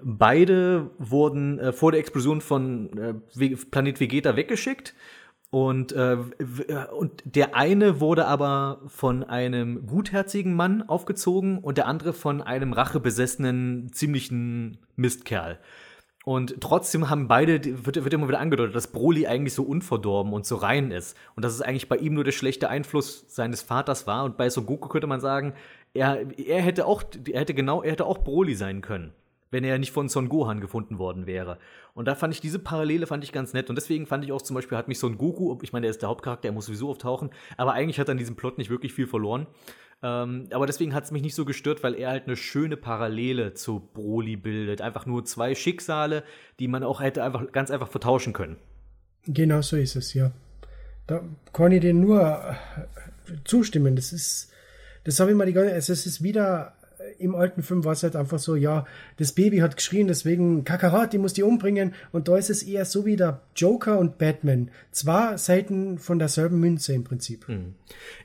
beide 0.00 0.90
wurden 0.98 1.58
äh, 1.58 1.72
vor 1.72 1.90
der 1.90 2.00
Explosion 2.00 2.40
von 2.40 2.96
äh, 3.36 3.56
Planet 3.70 3.98
Vegeta 3.98 4.36
weggeschickt 4.36 4.94
und, 5.54 5.92
äh, 5.92 6.16
und 6.98 7.22
der 7.24 7.54
eine 7.54 8.00
wurde 8.00 8.26
aber 8.26 8.80
von 8.88 9.22
einem 9.22 9.86
gutherzigen 9.86 10.52
Mann 10.56 10.82
aufgezogen 10.82 11.58
und 11.58 11.78
der 11.78 11.86
andere 11.86 12.12
von 12.12 12.42
einem 12.42 12.72
rachebesessenen, 12.72 13.92
ziemlichen 13.92 14.78
Mistkerl. 14.96 15.60
Und 16.24 16.60
trotzdem 16.60 17.08
haben 17.08 17.28
beide, 17.28 17.86
wird, 17.86 18.02
wird 18.02 18.12
immer 18.12 18.26
wieder 18.26 18.40
angedeutet, 18.40 18.74
dass 18.74 18.88
Broly 18.88 19.28
eigentlich 19.28 19.54
so 19.54 19.62
unverdorben 19.62 20.32
und 20.32 20.44
so 20.44 20.56
rein 20.56 20.90
ist. 20.90 21.16
Und 21.36 21.44
dass 21.44 21.54
es 21.54 21.62
eigentlich 21.62 21.88
bei 21.88 21.98
ihm 21.98 22.14
nur 22.14 22.24
der 22.24 22.32
schlechte 22.32 22.68
Einfluss 22.68 23.24
seines 23.28 23.62
Vaters 23.62 24.08
war. 24.08 24.24
Und 24.24 24.36
bei 24.36 24.50
Son 24.50 24.66
Goku 24.66 24.88
könnte 24.88 25.06
man 25.06 25.20
sagen, 25.20 25.54
er, 25.92 26.26
er 26.36 26.62
hätte 26.62 26.84
auch, 26.84 27.04
er 27.30 27.42
hätte 27.42 27.54
genau, 27.54 27.80
er 27.80 27.92
hätte 27.92 28.06
auch 28.06 28.18
Broly 28.24 28.56
sein 28.56 28.80
können 28.80 29.12
wenn 29.54 29.64
er 29.64 29.78
nicht 29.78 29.92
von 29.92 30.08
Son 30.08 30.28
Gohan 30.28 30.60
gefunden 30.60 30.98
worden 30.98 31.26
wäre. 31.26 31.58
Und 31.94 32.06
da 32.06 32.14
fand 32.14 32.34
ich 32.34 32.40
diese 32.40 32.58
Parallele 32.58 33.06
fand 33.06 33.24
ich 33.24 33.32
ganz 33.32 33.52
nett. 33.54 33.70
Und 33.70 33.76
deswegen 33.76 34.06
fand 34.06 34.24
ich 34.24 34.32
auch 34.32 34.42
zum 34.42 34.54
Beispiel, 34.54 34.76
hat 34.76 34.88
mich 34.88 34.98
Son 34.98 35.16
Goku, 35.16 35.56
ich 35.62 35.72
meine, 35.72 35.86
er 35.86 35.90
ist 35.90 36.02
der 36.02 36.08
Hauptcharakter, 36.08 36.48
er 36.48 36.52
muss 36.52 36.66
sowieso 36.66 36.90
auftauchen, 36.90 37.30
aber 37.56 37.72
eigentlich 37.72 37.98
hat 38.00 38.08
er 38.08 38.12
an 38.12 38.18
diesem 38.18 38.36
Plot 38.36 38.58
nicht 38.58 38.68
wirklich 38.68 38.92
viel 38.92 39.06
verloren. 39.06 39.46
Ähm, 40.02 40.48
aber 40.50 40.66
deswegen 40.66 40.92
hat 40.92 41.04
es 41.04 41.12
mich 41.12 41.22
nicht 41.22 41.36
so 41.36 41.44
gestört, 41.44 41.82
weil 41.82 41.94
er 41.94 42.10
halt 42.10 42.26
eine 42.26 42.36
schöne 42.36 42.76
Parallele 42.76 43.54
zu 43.54 43.80
Broly 43.94 44.36
bildet. 44.36 44.82
Einfach 44.82 45.06
nur 45.06 45.24
zwei 45.24 45.54
Schicksale, 45.54 46.24
die 46.58 46.68
man 46.68 46.82
auch 46.82 47.00
hätte 47.00 47.22
einfach 47.22 47.50
ganz 47.52 47.70
einfach 47.70 47.88
vertauschen 47.88 48.32
können. 48.32 48.56
Genau 49.26 49.62
so 49.62 49.76
ist 49.76 49.96
es, 49.96 50.12
ja. 50.12 50.32
Da 51.06 51.22
kann 51.52 51.72
ich 51.72 51.80
dir 51.80 51.94
nur 51.94 52.56
zustimmen. 53.44 53.94
Das 53.94 54.12
ist, 54.12 54.50
das 55.04 55.20
habe 55.20 55.30
ich 55.30 55.36
mal 55.36 55.46
die 55.46 55.52
ganze, 55.52 55.72
also 55.72 55.92
es 55.92 56.06
ist 56.06 56.22
wieder 56.22 56.74
im 57.18 57.34
alten 57.34 57.62
Film 57.62 57.84
war 57.84 57.92
es 57.92 58.02
halt 58.02 58.16
einfach 58.16 58.38
so, 58.38 58.56
ja, 58.56 58.86
das 59.16 59.32
Baby 59.32 59.58
hat 59.58 59.76
geschrien, 59.76 60.06
deswegen 60.06 60.64
Kakarot, 60.64 61.12
die 61.12 61.18
muss 61.18 61.32
die 61.32 61.42
umbringen. 61.42 61.94
Und 62.12 62.28
da 62.28 62.36
ist 62.36 62.50
es 62.50 62.62
eher 62.62 62.84
so 62.84 63.04
wie 63.04 63.16
der 63.16 63.40
Joker 63.56 63.98
und 63.98 64.18
Batman. 64.18 64.70
Zwei 64.90 65.36
Seiten 65.36 65.98
von 65.98 66.18
derselben 66.18 66.60
Münze 66.60 66.92
im 66.92 67.04
Prinzip. 67.04 67.46
Hm. 67.48 67.74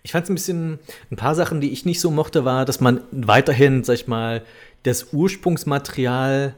Ich 0.03 0.11
fand 0.11 0.25
es 0.25 0.29
ein 0.29 0.35
bisschen, 0.35 0.79
ein 1.11 1.17
paar 1.17 1.35
Sachen, 1.35 1.61
die 1.61 1.71
ich 1.71 1.85
nicht 1.85 2.01
so 2.01 2.11
mochte, 2.11 2.45
war, 2.45 2.65
dass 2.65 2.79
man 2.79 3.01
weiterhin, 3.11 3.83
sag 3.83 3.95
ich 3.95 4.07
mal, 4.07 4.43
das 4.83 5.13
Ursprungsmaterial 5.13 6.55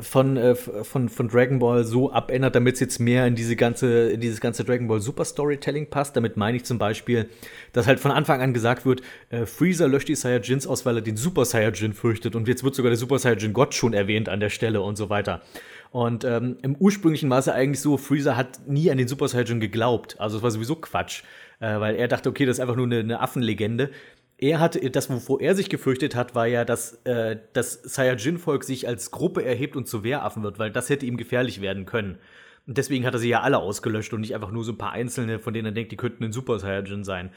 von, 0.00 0.36
äh, 0.36 0.54
von, 0.54 1.08
von 1.08 1.28
Dragon 1.28 1.58
Ball 1.58 1.84
so 1.84 2.12
abändert, 2.12 2.54
damit 2.54 2.74
es 2.74 2.80
jetzt 2.80 2.98
mehr 2.98 3.26
in 3.26 3.34
diese 3.34 3.56
ganze, 3.56 4.10
in 4.10 4.20
dieses 4.20 4.40
ganze 4.40 4.64
Dragon 4.64 4.88
Ball 4.88 5.00
Super 5.00 5.24
Storytelling 5.24 5.90
passt. 5.90 6.16
Damit 6.16 6.36
meine 6.36 6.56
ich 6.56 6.64
zum 6.64 6.78
Beispiel, 6.78 7.28
dass 7.72 7.86
halt 7.86 8.00
von 8.00 8.10
Anfang 8.10 8.40
an 8.40 8.54
gesagt 8.54 8.86
wird, 8.86 9.02
äh, 9.30 9.46
Freezer 9.46 9.88
löscht 9.88 10.08
die 10.08 10.14
Saiyajins 10.14 10.66
aus, 10.66 10.86
weil 10.86 10.96
er 10.96 11.02
den 11.02 11.16
Super 11.16 11.44
Saiyajin 11.44 11.92
fürchtet 11.92 12.36
und 12.36 12.48
jetzt 12.48 12.64
wird 12.64 12.74
sogar 12.74 12.90
der 12.90 12.98
Super 12.98 13.18
Saiyajin 13.18 13.52
Gott 13.52 13.74
schon 13.74 13.94
erwähnt 13.94 14.28
an 14.28 14.40
der 14.40 14.50
Stelle 14.50 14.80
und 14.80 14.96
so 14.96 15.10
weiter. 15.10 15.42
Und 15.90 16.24
ähm, 16.24 16.58
im 16.62 16.76
ursprünglichen 16.76 17.30
war 17.30 17.38
es 17.38 17.46
ja 17.46 17.54
eigentlich 17.54 17.80
so, 17.80 17.96
Freezer 17.96 18.36
hat 18.36 18.66
nie 18.66 18.90
an 18.90 18.98
den 18.98 19.08
Super 19.08 19.28
Saiyajin 19.28 19.60
geglaubt. 19.60 20.20
Also 20.20 20.38
es 20.38 20.42
war 20.42 20.50
sowieso 20.50 20.76
Quatsch, 20.76 21.22
äh, 21.60 21.80
weil 21.80 21.96
er 21.96 22.08
dachte, 22.08 22.28
okay, 22.28 22.44
das 22.44 22.56
ist 22.56 22.60
einfach 22.60 22.76
nur 22.76 22.86
eine, 22.86 22.98
eine 22.98 23.20
Affenlegende 23.20 23.90
er 24.38 24.60
hatte, 24.60 24.90
das, 24.90 25.10
wovor 25.10 25.40
er 25.40 25.54
sich 25.54 25.68
gefürchtet 25.68 26.14
hat, 26.14 26.34
war 26.34 26.46
ja, 26.46 26.64
dass 26.64 26.94
äh, 27.04 27.38
das 27.52 27.82
Saiyajin-Volk 27.82 28.62
sich 28.62 28.86
als 28.86 29.10
Gruppe 29.10 29.44
erhebt 29.44 29.74
und 29.76 29.88
zu 29.88 30.04
Wehraffen 30.04 30.42
wird, 30.44 30.58
weil 30.58 30.70
das 30.70 30.88
hätte 30.88 31.06
ihm 31.06 31.16
gefährlich 31.16 31.60
werden 31.60 31.86
können. 31.86 32.18
Und 32.66 32.78
deswegen 32.78 33.04
hat 33.04 33.14
er 33.14 33.18
sie 33.18 33.30
ja 33.30 33.40
alle 33.40 33.58
ausgelöscht 33.58 34.12
und 34.12 34.20
nicht 34.20 34.34
einfach 34.34 34.50
nur 34.52 34.62
so 34.62 34.72
ein 34.72 34.78
paar 34.78 34.92
Einzelne, 34.92 35.38
von 35.38 35.54
denen 35.54 35.66
er 35.66 35.72
denkt, 35.72 35.90
die 35.90 35.96
könnten 35.96 36.22
ein 36.22 36.32
Super 36.32 36.58
Saiyajin 36.58 37.02
sein. 37.02 37.30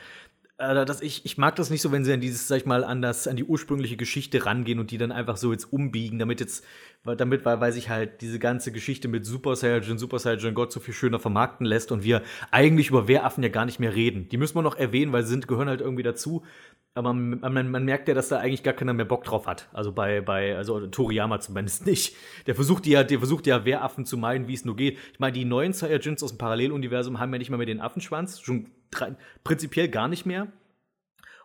Äh, 0.61 0.85
das, 0.85 1.01
ich, 1.01 1.25
ich 1.25 1.37
mag 1.37 1.55
das 1.55 1.69
nicht 1.69 1.81
so, 1.81 1.91
wenn 1.91 2.05
sie 2.05 2.13
an 2.13 2.21
dieses, 2.21 2.47
sag 2.47 2.57
ich 2.57 2.65
mal, 2.65 2.83
an, 2.83 3.01
das, 3.01 3.27
an 3.27 3.35
die 3.35 3.43
ursprüngliche 3.43 3.97
Geschichte 3.97 4.45
rangehen 4.45 4.79
und 4.79 4.91
die 4.91 4.97
dann 4.97 5.11
einfach 5.11 5.37
so 5.37 5.51
jetzt 5.51 5.73
umbiegen, 5.73 6.19
damit 6.19 6.39
jetzt, 6.39 6.63
damit, 7.03 7.45
weil, 7.45 7.59
weil 7.59 7.71
sich 7.71 7.89
halt 7.89 8.21
diese 8.21 8.37
ganze 8.37 8.71
Geschichte 8.71 9.07
mit 9.07 9.25
Super 9.25 9.55
Saiyajin, 9.55 9.97
Super 9.97 10.19
Saiyajin 10.19 10.53
Gott 10.53 10.71
so 10.71 10.79
viel 10.79 10.93
schöner 10.93 11.19
vermarkten 11.19 11.65
lässt 11.65 11.91
und 11.91 12.03
wir 12.03 12.21
eigentlich 12.51 12.89
über 12.89 13.07
Wehraffen 13.07 13.43
ja 13.43 13.49
gar 13.49 13.65
nicht 13.65 13.79
mehr 13.79 13.95
reden. 13.95 14.29
Die 14.29 14.37
müssen 14.37 14.55
wir 14.55 14.61
noch 14.61 14.77
erwähnen, 14.77 15.11
weil 15.11 15.23
sie 15.23 15.29
sind, 15.29 15.47
gehören 15.47 15.67
halt 15.67 15.81
irgendwie 15.81 16.03
dazu 16.03 16.43
aber 16.93 17.13
man, 17.13 17.39
man, 17.39 17.71
man, 17.71 17.85
merkt 17.85 18.09
ja, 18.09 18.13
dass 18.13 18.27
da 18.27 18.39
eigentlich 18.39 18.63
gar 18.63 18.73
keiner 18.73 18.93
mehr 18.93 19.05
Bock 19.05 19.23
drauf 19.23 19.47
hat. 19.47 19.69
Also 19.71 19.93
bei, 19.93 20.19
bei 20.19 20.57
also 20.57 20.87
Toriyama 20.87 21.39
zumindest 21.39 21.85
nicht. 21.85 22.15
Der 22.47 22.55
versucht 22.55 22.85
ja, 22.85 23.03
der 23.03 23.19
versucht 23.19 23.47
ja 23.47 23.63
Wehraffen 23.63 24.05
zu 24.05 24.17
meiden, 24.17 24.47
wie 24.47 24.53
es 24.53 24.65
nur 24.65 24.75
geht. 24.75 24.97
Ich 25.13 25.19
meine, 25.19 25.33
die 25.33 25.45
neuen 25.45 25.71
Saiyajins 25.73 26.21
aus 26.21 26.31
dem 26.31 26.37
Paralleluniversum 26.37 27.19
haben 27.19 27.31
ja 27.31 27.39
nicht 27.39 27.49
mehr 27.49 27.59
mit 27.59 27.69
den 27.69 27.79
Affenschwanz, 27.79 28.41
schon 28.41 28.67
prinzipiell 29.43 29.87
gar 29.87 30.09
nicht 30.09 30.25
mehr. 30.25 30.47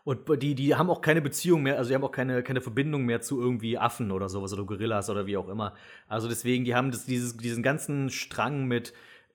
Und 0.03 0.21
die, 0.41 0.55
die 0.55 0.75
haben 0.77 0.89
auch 0.89 1.01
keine 1.01 1.21
Beziehung 1.21 1.65
mehr, 1.65 1.79
also 1.79 1.89
die 1.89 1.95
haben 1.97 2.05
auch 2.05 2.13
keine, 2.13 2.45
keine 2.45 2.61
Verbindung 2.61 3.05
mehr 3.07 3.23
zu 3.23 3.41
irgendwie 3.41 3.77
Affen 3.77 4.13
oder 4.13 4.29
sowas 4.29 4.53
oder 4.53 4.65
Gorillas 4.65 5.11
oder 5.11 5.27
wie 5.27 5.37
auch 5.37 5.49
immer. 5.49 5.75
Also 6.07 6.29
deswegen, 6.29 6.65
die 6.65 6.77
haben 6.77 6.93
das, 6.93 7.07
dieses, 7.07 7.37
diesen 7.37 7.65
ganzen 7.65 8.11
Strang 8.11 8.67
mit, 8.67 8.93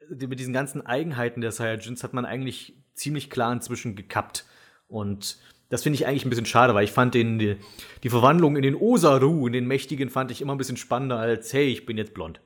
mit 0.10 0.40
diesen 0.40 0.54
ganzen 0.54 0.86
Eigenheiten 0.86 1.42
der 1.42 1.52
Saiyajins 1.52 2.06
hat 2.06 2.14
man 2.14 2.26
eigentlich 2.26 2.74
ziemlich 2.94 3.30
klar 3.30 3.52
inzwischen 3.52 3.96
gekappt. 3.98 4.46
Und 4.88 5.40
das 5.72 5.84
finde 5.84 5.96
ich 5.96 6.06
eigentlich 6.06 6.26
ein 6.26 6.30
bisschen 6.30 6.46
schade, 6.46 6.76
weil 6.76 6.84
ich 6.84 6.92
fand 6.92 7.16
den, 7.16 7.40
die, 7.40 7.56
die 8.04 8.10
Verwandlung 8.10 8.58
in 8.58 8.62
den 8.62 8.76
Osaru, 8.76 9.48
in 9.48 9.54
den 9.54 9.68
Mächtigen, 9.68 10.10
fand 10.10 10.30
ich 10.30 10.42
immer 10.42 10.54
ein 10.54 10.58
bisschen 10.58 10.78
spannender 10.78 11.18
als, 11.18 11.54
hey, 11.54 11.68
ich 11.68 11.86
bin 11.86 11.98
jetzt 11.98 12.14
blond. 12.14 12.42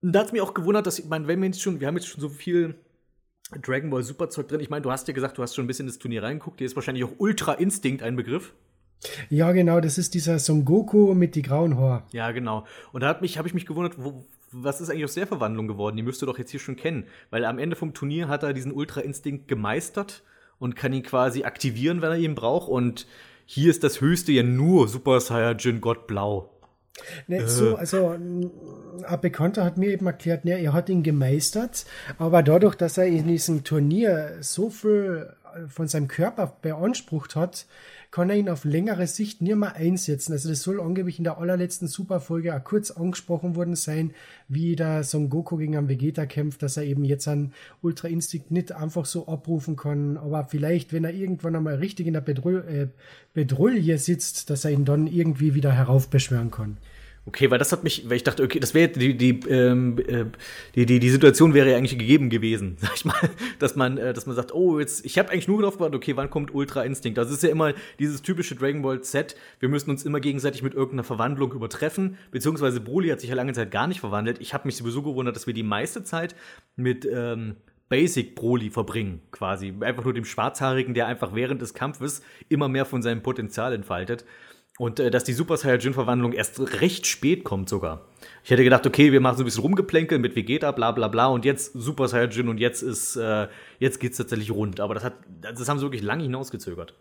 Und 0.00 0.12
da 0.12 0.20
hat 0.20 0.26
es 0.26 0.32
mich 0.32 0.40
auch 0.40 0.54
gewundert, 0.54 0.86
dass, 0.86 1.00
ich 1.00 1.06
meine, 1.06 1.26
wenn 1.26 1.40
wir 1.40 1.46
jetzt 1.46 1.60
schon, 1.60 1.80
wir 1.80 1.88
haben 1.88 1.96
jetzt 1.96 2.06
schon 2.06 2.20
so 2.20 2.28
viel 2.28 2.76
Dragon 3.60 3.90
Ball 3.90 4.04
Super 4.04 4.30
Zeug 4.30 4.46
drin. 4.46 4.60
Ich 4.60 4.70
meine, 4.70 4.82
du 4.82 4.92
hast 4.92 5.08
ja 5.08 5.14
gesagt, 5.14 5.36
du 5.38 5.42
hast 5.42 5.56
schon 5.56 5.64
ein 5.64 5.68
bisschen 5.68 5.86
ins 5.86 5.98
Turnier 5.98 6.22
reingeguckt. 6.22 6.58
Hier 6.58 6.66
ist 6.66 6.76
wahrscheinlich 6.76 7.04
auch 7.04 7.12
Ultra 7.18 7.54
Instinct 7.54 8.02
ein 8.02 8.14
Begriff. 8.14 8.54
Ja, 9.28 9.50
genau, 9.50 9.80
das 9.80 9.98
ist 9.98 10.14
dieser 10.14 10.38
Son 10.38 10.64
Goku 10.64 11.14
mit 11.14 11.34
die 11.34 11.42
grauen 11.42 11.76
Haaren. 11.76 12.04
Ja, 12.12 12.30
genau. 12.30 12.64
Und 12.92 13.00
da 13.02 13.08
habe 13.08 13.26
ich 13.26 13.54
mich 13.54 13.66
gewundert, 13.66 13.96
wo, 13.98 14.24
was 14.52 14.80
ist 14.80 14.88
eigentlich 14.88 15.04
aus 15.04 15.14
der 15.14 15.26
Verwandlung 15.26 15.66
geworden? 15.66 15.96
Die 15.96 16.04
müsst 16.04 16.22
ihr 16.22 16.26
doch 16.26 16.38
jetzt 16.38 16.52
hier 16.52 16.60
schon 16.60 16.76
kennen. 16.76 17.06
Weil 17.30 17.44
am 17.44 17.58
Ende 17.58 17.74
vom 17.74 17.92
Turnier 17.92 18.28
hat 18.28 18.44
er 18.44 18.52
diesen 18.52 18.72
Ultra 18.72 19.00
Instinct 19.00 19.48
gemeistert 19.48 20.22
und 20.62 20.76
kann 20.76 20.92
ihn 20.92 21.02
quasi 21.02 21.42
aktivieren, 21.42 22.02
wenn 22.02 22.12
er 22.12 22.18
ihn 22.18 22.36
braucht. 22.36 22.68
Und 22.68 23.08
hier 23.46 23.68
ist 23.68 23.82
das 23.82 24.00
höchste 24.00 24.30
ja 24.30 24.44
nur 24.44 24.86
Super 24.86 25.18
Saiyajin 25.18 25.80
Gott 25.80 26.06
Blau. 26.06 26.50
Ne, 27.26 27.38
äh. 27.38 27.48
so, 27.48 27.74
also 27.74 28.10
ein 28.10 28.50
Bekannter 29.20 29.64
hat 29.64 29.76
mir 29.76 29.90
eben 29.90 30.06
erklärt, 30.06 30.44
ne, 30.44 30.62
er 30.62 30.72
hat 30.72 30.88
ihn 30.88 31.02
gemeistert, 31.02 31.84
aber 32.16 32.44
dadurch, 32.44 32.76
dass 32.76 32.96
er 32.96 33.06
in 33.06 33.26
diesem 33.26 33.64
Turnier 33.64 34.36
so 34.40 34.70
viel 34.70 35.34
von 35.68 35.88
seinem 35.88 36.08
Körper 36.08 36.56
beansprucht 36.62 37.36
hat, 37.36 37.66
kann 38.10 38.28
er 38.28 38.36
ihn 38.36 38.50
auf 38.50 38.64
längere 38.64 39.06
Sicht 39.06 39.40
nie 39.40 39.54
mehr 39.54 39.74
einsetzen. 39.74 40.32
Also 40.32 40.50
das 40.50 40.62
soll 40.62 40.80
angeblich 40.80 41.16
in 41.18 41.24
der 41.24 41.38
allerletzten 41.38 41.88
Superfolge 41.88 42.54
auch 42.54 42.62
kurz 42.62 42.90
angesprochen 42.90 43.56
worden 43.56 43.74
sein, 43.74 44.12
wie 44.48 44.76
der 44.76 45.02
Son 45.02 45.30
Goku 45.30 45.56
gegen 45.56 45.78
einen 45.78 45.88
Vegeta 45.88 46.26
kämpft, 46.26 46.62
dass 46.62 46.76
er 46.76 46.84
eben 46.84 47.04
jetzt 47.04 47.26
einen 47.26 47.54
Ultra 47.80 48.08
Instinct 48.08 48.50
nicht 48.50 48.72
einfach 48.72 49.06
so 49.06 49.28
abrufen 49.28 49.76
kann, 49.76 50.18
aber 50.18 50.44
vielleicht, 50.44 50.92
wenn 50.92 51.04
er 51.04 51.14
irgendwann 51.14 51.56
einmal 51.56 51.76
richtig 51.76 52.06
in 52.06 52.12
der 52.12 52.20
Bedrulle 52.20 52.64
äh, 53.78 53.96
sitzt, 53.96 54.50
dass 54.50 54.64
er 54.66 54.72
ihn 54.72 54.84
dann 54.84 55.06
irgendwie 55.06 55.54
wieder 55.54 55.72
heraufbeschwören 55.72 56.50
kann. 56.50 56.76
Okay, 57.24 57.52
weil 57.52 57.58
das 57.58 57.70
hat 57.70 57.84
mich, 57.84 58.08
weil 58.08 58.16
ich 58.16 58.24
dachte, 58.24 58.42
okay, 58.42 58.58
das 58.58 58.74
wäre 58.74 58.88
die 58.88 59.16
die, 59.16 59.40
ähm, 59.48 59.96
äh, 60.08 60.24
die 60.74 60.86
die 60.86 60.98
die 60.98 61.10
Situation 61.10 61.54
wäre 61.54 61.70
ja 61.70 61.76
eigentlich 61.76 61.96
gegeben 61.96 62.30
gewesen, 62.30 62.76
sag 62.80 62.96
ich 62.96 63.04
mal, 63.04 63.30
dass 63.60 63.76
man 63.76 63.96
äh, 63.96 64.12
dass 64.12 64.26
man 64.26 64.34
sagt, 64.34 64.52
oh, 64.52 64.80
jetzt 64.80 65.06
ich 65.06 65.18
habe 65.18 65.30
eigentlich 65.30 65.46
nur 65.46 65.60
darauf 65.60 65.76
gewartet, 65.76 65.94
okay, 65.94 66.16
wann 66.16 66.30
kommt 66.30 66.52
Ultra 66.52 66.82
Instinct? 66.82 67.18
Das 67.18 67.30
ist 67.30 67.44
ja 67.44 67.50
immer 67.50 67.74
dieses 68.00 68.22
typische 68.22 68.56
Dragon 68.56 68.82
Ball 68.82 69.02
Z, 69.02 69.36
wir 69.60 69.68
müssen 69.68 69.90
uns 69.90 70.04
immer 70.04 70.18
gegenseitig 70.18 70.64
mit 70.64 70.74
irgendeiner 70.74 71.04
Verwandlung 71.04 71.52
übertreffen, 71.52 72.18
beziehungsweise 72.32 72.80
Broly 72.80 73.10
hat 73.10 73.20
sich 73.20 73.30
ja 73.30 73.36
lange 73.36 73.52
Zeit 73.52 73.70
gar 73.70 73.86
nicht 73.86 74.00
verwandelt. 74.00 74.40
Ich 74.40 74.52
habe 74.52 74.66
mich 74.66 74.76
sowieso 74.76 75.02
gewundert, 75.02 75.36
dass 75.36 75.46
wir 75.46 75.54
die 75.54 75.62
meiste 75.62 76.02
Zeit 76.02 76.34
mit 76.74 77.06
ähm, 77.06 77.54
Basic 77.88 78.34
Broly 78.34 78.70
verbringen, 78.70 79.20
quasi. 79.30 79.72
Einfach 79.80 80.02
nur 80.04 80.14
dem 80.14 80.24
Schwarzhaarigen, 80.24 80.94
der 80.94 81.06
einfach 81.06 81.34
während 81.34 81.62
des 81.62 81.74
Kampfes 81.74 82.22
immer 82.48 82.66
mehr 82.66 82.86
von 82.86 83.02
seinem 83.02 83.22
Potenzial 83.22 83.74
entfaltet. 83.74 84.24
Und 84.78 85.00
äh, 85.00 85.10
dass 85.10 85.24
die 85.24 85.34
Super 85.34 85.56
Saiyajin-Verwandlung 85.56 86.32
erst 86.32 86.80
recht 86.80 87.06
spät 87.06 87.44
kommt 87.44 87.68
sogar. 87.68 88.06
Ich 88.42 88.50
hätte 88.50 88.64
gedacht, 88.64 88.86
okay, 88.86 89.12
wir 89.12 89.20
machen 89.20 89.36
so 89.36 89.42
ein 89.42 89.44
bisschen 89.44 89.62
Rumgeplänkel 89.62 90.18
mit 90.18 90.34
Vegeta, 90.34 90.72
bla 90.72 90.92
bla 90.92 91.08
bla, 91.08 91.26
und 91.26 91.44
jetzt 91.44 91.72
Super 91.74 92.08
Saiyajin 92.08 92.48
und 92.48 92.58
jetzt 92.58 92.82
ist, 92.82 93.16
äh, 93.16 93.48
jetzt 93.78 94.00
geht's 94.00 94.16
tatsächlich 94.16 94.50
rund. 94.50 94.80
Aber 94.80 94.94
das 94.94 95.04
hat, 95.04 95.14
das 95.40 95.68
haben 95.68 95.78
sie 95.78 95.84
wirklich 95.84 96.02
lange 96.02 96.22
hinausgezögert. 96.22 96.94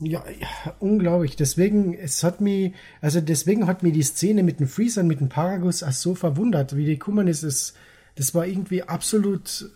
Ja, 0.00 0.24
ja, 0.28 0.74
unglaublich. 0.80 1.36
Deswegen, 1.36 1.94
es 1.94 2.24
hat 2.24 2.40
mich, 2.40 2.72
also 3.00 3.20
deswegen 3.20 3.68
hat 3.68 3.84
mir 3.84 3.92
die 3.92 4.02
Szene 4.02 4.42
mit 4.42 4.58
den 4.58 4.66
Freezern, 4.66 5.06
mit 5.06 5.20
dem 5.20 5.28
Paragus 5.28 5.78
so 5.78 6.16
verwundert, 6.16 6.76
wie 6.76 6.84
die 6.84 6.98
gekommen 6.98 7.28
ist. 7.28 7.76
Das 8.16 8.34
war 8.34 8.46
irgendwie 8.46 8.82
absolut 8.82 9.70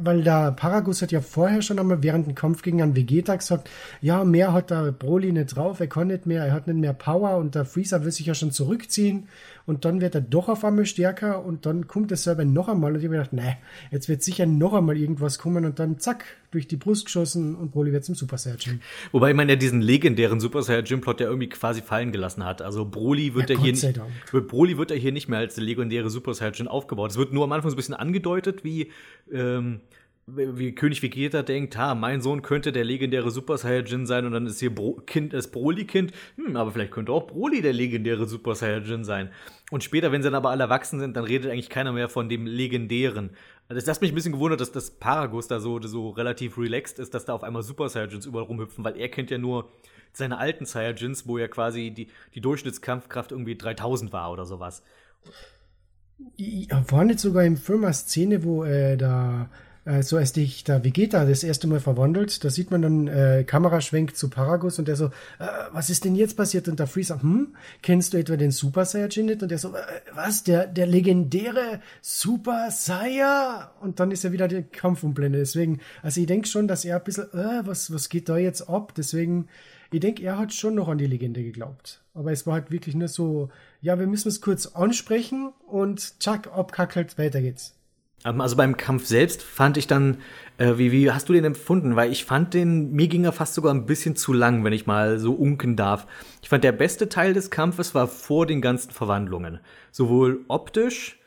weil 0.00 0.22
der 0.22 0.52
Paragus 0.52 1.02
hat 1.02 1.12
ja 1.12 1.20
vorher 1.20 1.62
schon 1.62 1.78
einmal 1.78 2.02
während 2.02 2.26
dem 2.26 2.34
Kampf 2.34 2.62
gegen 2.62 2.82
einen 2.82 2.96
Vegeta 2.96 3.36
gesagt, 3.36 3.68
ja, 4.00 4.24
mehr 4.24 4.52
hat 4.52 4.70
der 4.70 4.92
Broly 4.92 5.32
nicht 5.32 5.56
drauf, 5.56 5.80
er 5.80 5.86
kann 5.86 6.08
nicht 6.08 6.26
mehr, 6.26 6.44
er 6.44 6.52
hat 6.52 6.66
nicht 6.66 6.78
mehr 6.78 6.92
Power 6.92 7.36
und 7.36 7.54
der 7.54 7.64
Freezer 7.64 8.04
will 8.04 8.12
sich 8.12 8.26
ja 8.26 8.34
schon 8.34 8.52
zurückziehen 8.52 9.28
und 9.66 9.84
dann 9.84 10.00
wird 10.00 10.14
er 10.14 10.20
doch 10.20 10.48
auf 10.48 10.64
einmal 10.64 10.86
stärker 10.86 11.44
und 11.44 11.66
dann 11.66 11.86
kommt 11.86 12.10
er 12.10 12.16
selber 12.16 12.44
noch 12.44 12.68
einmal 12.68 12.92
und 12.92 12.98
ich 12.98 13.04
habe 13.04 13.16
gedacht, 13.16 13.32
nee, 13.32 13.56
jetzt 13.90 14.08
wird 14.08 14.22
sicher 14.22 14.46
noch 14.46 14.74
einmal 14.74 14.96
irgendwas 14.96 15.38
kommen 15.38 15.64
und 15.64 15.78
dann 15.78 15.98
zack, 15.98 16.24
durch 16.52 16.68
die 16.68 16.76
Brust 16.76 17.06
geschossen 17.06 17.54
und 17.54 17.72
Broly 17.72 17.92
wird 17.92 18.04
zum 18.04 18.14
Super 18.14 18.36
Saiyajin. 18.36 18.80
Wobei 19.10 19.32
man 19.34 19.48
ja 19.48 19.56
diesen 19.56 19.80
legendären 19.80 20.38
Super 20.38 20.62
Saiyajin 20.62 21.00
Plot 21.00 21.20
ja 21.20 21.26
irgendwie 21.26 21.48
quasi 21.48 21.80
fallen 21.80 22.12
gelassen 22.12 22.44
hat. 22.44 22.62
Also 22.62 22.84
Broly 22.84 23.34
wird 23.34 23.50
ja, 23.50 23.58
hier 23.58 23.72
nicht, 23.72 24.00
Broly 24.48 24.76
wird 24.76 24.90
ja 24.90 24.96
hier 24.96 25.12
nicht 25.12 25.28
mehr 25.28 25.38
als 25.38 25.54
der 25.54 25.64
legendäre 25.64 26.10
Super 26.10 26.34
Saiyajin 26.34 26.68
aufgebaut. 26.68 27.10
Es 27.10 27.16
wird 27.16 27.32
nur 27.32 27.44
am 27.44 27.52
Anfang 27.52 27.70
so 27.70 27.74
ein 27.74 27.78
bisschen 27.78 27.94
angedeutet, 27.94 28.64
wie 28.64 28.92
ähm, 29.32 29.80
wie 30.26 30.72
König 30.72 31.02
Vegeta 31.02 31.42
denkt, 31.42 31.76
ha, 31.76 31.94
mein 31.94 32.20
Sohn 32.20 32.42
könnte 32.42 32.70
der 32.70 32.84
legendäre 32.84 33.30
Super 33.30 33.58
Saiyajin 33.58 34.06
sein 34.06 34.24
und 34.24 34.32
dann 34.32 34.46
ist 34.46 34.60
hier 34.60 34.72
Bro 34.72 35.02
Kind, 35.04 35.32
das 35.32 35.50
Broly-Kind, 35.50 36.12
hm, 36.36 36.56
aber 36.56 36.70
vielleicht 36.70 36.92
könnte 36.92 37.12
auch 37.12 37.26
Broly 37.26 37.60
der 37.60 37.72
legendäre 37.72 38.26
Super 38.26 38.54
Saiyajin 38.54 39.04
sein. 39.04 39.30
Und 39.72 39.82
später, 39.82 40.12
wenn 40.12 40.22
sie 40.22 40.28
dann 40.28 40.36
aber 40.36 40.50
alle 40.50 40.64
erwachsen 40.64 41.00
sind, 41.00 41.16
dann 41.16 41.24
redet 41.24 41.50
eigentlich 41.50 41.70
keiner 41.70 41.92
mehr 41.92 42.08
von 42.08 42.28
dem 42.28 42.46
legendären. 42.46 43.30
Das 43.68 43.88
hat 43.88 44.00
mich 44.00 44.12
ein 44.12 44.14
bisschen 44.14 44.32
gewundert, 44.32 44.60
dass 44.60 44.70
das 44.70 44.92
Paragus 44.92 45.48
da 45.48 45.58
so, 45.58 45.80
so 45.82 46.10
relativ 46.10 46.56
relaxed 46.56 46.98
ist, 46.98 47.14
dass 47.14 47.24
da 47.24 47.32
auf 47.32 47.42
einmal 47.42 47.62
Super 47.62 47.88
Saiyajins 47.88 48.26
überall 48.26 48.44
rumhüpfen, 48.44 48.84
weil 48.84 48.96
er 48.96 49.08
kennt 49.08 49.30
ja 49.30 49.38
nur 49.38 49.70
seine 50.12 50.38
alten 50.38 50.66
Saiyajins, 50.66 51.26
wo 51.26 51.38
ja 51.38 51.48
quasi 51.48 51.90
die, 51.90 52.08
die 52.34 52.40
Durchschnittskampfkraft 52.40 53.32
irgendwie 53.32 53.56
3000 53.56 54.12
war 54.12 54.30
oder 54.30 54.44
sowas. 54.44 54.84
War 56.88 57.04
nicht 57.04 57.18
sogar 57.18 57.44
im 57.44 57.58
eine 57.66 57.92
Szene, 57.92 58.44
wo 58.44 58.64
äh, 58.64 58.96
da 58.96 59.50
äh, 59.84 60.02
so 60.02 60.16
als 60.16 60.32
dich 60.32 60.64
der 60.64 60.84
Vegeta 60.84 61.24
das 61.24 61.42
erste 61.42 61.66
Mal 61.66 61.80
verwandelt, 61.80 62.44
da 62.44 62.50
sieht 62.50 62.70
man 62.70 62.82
dann 62.82 63.08
äh, 63.08 63.44
Kameraschwenk 63.44 64.16
zu 64.16 64.30
Paragus 64.30 64.78
und 64.78 64.88
der 64.88 64.96
so, 64.96 65.06
äh, 65.06 65.46
was 65.72 65.90
ist 65.90 66.04
denn 66.04 66.14
jetzt 66.14 66.36
passiert? 66.36 66.68
Und 66.68 66.78
der 66.78 66.86
Freezer, 66.86 67.20
hm, 67.20 67.54
kennst 67.82 68.12
du 68.12 68.18
etwa 68.18 68.36
den 68.36 68.50
Super 68.52 68.84
Saiyajin 68.84 69.26
nicht? 69.26 69.42
Und 69.42 69.50
der 69.50 69.58
so, 69.58 69.74
äh, 69.74 69.80
was, 70.14 70.44
der, 70.44 70.66
der 70.66 70.86
legendäre 70.86 71.80
Super 72.00 72.70
Saiyan? 72.70 73.68
Und 73.80 73.98
dann 73.98 74.10
ist 74.10 74.24
ja 74.24 74.32
wieder 74.32 74.48
der 74.48 74.62
Kampf 74.62 75.02
umblende. 75.02 75.38
Deswegen, 75.38 75.80
also 76.02 76.20
ich 76.20 76.26
denke 76.26 76.46
schon, 76.46 76.68
dass 76.68 76.84
er 76.84 76.96
ein 76.96 77.04
bisschen, 77.04 77.32
äh, 77.32 77.66
was, 77.66 77.92
was 77.92 78.08
geht 78.08 78.28
da 78.28 78.36
jetzt 78.36 78.68
ab? 78.68 78.92
Deswegen, 78.96 79.48
ich 79.90 80.00
denke, 80.00 80.22
er 80.22 80.38
hat 80.38 80.54
schon 80.54 80.74
noch 80.74 80.88
an 80.88 80.98
die 80.98 81.06
Legende 81.06 81.42
geglaubt. 81.42 82.02
Aber 82.14 82.32
es 82.32 82.46
war 82.46 82.54
halt 82.54 82.70
wirklich 82.70 82.94
nur 82.94 83.08
so, 83.08 83.50
ja, 83.80 83.98
wir 83.98 84.06
müssen 84.06 84.28
es 84.28 84.40
kurz 84.40 84.66
ansprechen 84.66 85.52
und 85.66 86.22
zack, 86.22 86.48
abkackelt, 86.52 87.18
weiter 87.18 87.40
geht's. 87.40 87.74
Ähm, 88.24 88.40
also 88.40 88.56
beim 88.56 88.76
Kampf 88.76 89.06
selbst 89.06 89.42
fand 89.42 89.76
ich 89.76 89.86
dann, 89.86 90.18
äh, 90.58 90.74
wie, 90.76 90.92
wie 90.92 91.10
hast 91.10 91.28
du 91.28 91.32
den 91.32 91.44
empfunden? 91.44 91.96
Weil 91.96 92.12
ich 92.12 92.24
fand 92.24 92.54
den, 92.54 92.92
mir 92.92 93.08
ging 93.08 93.24
er 93.24 93.32
fast 93.32 93.54
sogar 93.54 93.72
ein 93.74 93.86
bisschen 93.86 94.16
zu 94.16 94.32
lang, 94.32 94.64
wenn 94.64 94.72
ich 94.72 94.86
mal 94.86 95.18
so 95.18 95.32
unken 95.32 95.76
darf. 95.76 96.06
Ich 96.42 96.48
fand, 96.48 96.64
der 96.64 96.72
beste 96.72 97.08
Teil 97.08 97.34
des 97.34 97.50
Kampfes 97.50 97.94
war 97.94 98.08
vor 98.08 98.46
den 98.46 98.60
ganzen 98.60 98.90
Verwandlungen. 98.90 99.60
Sowohl 99.90 100.44
optisch 100.48 101.18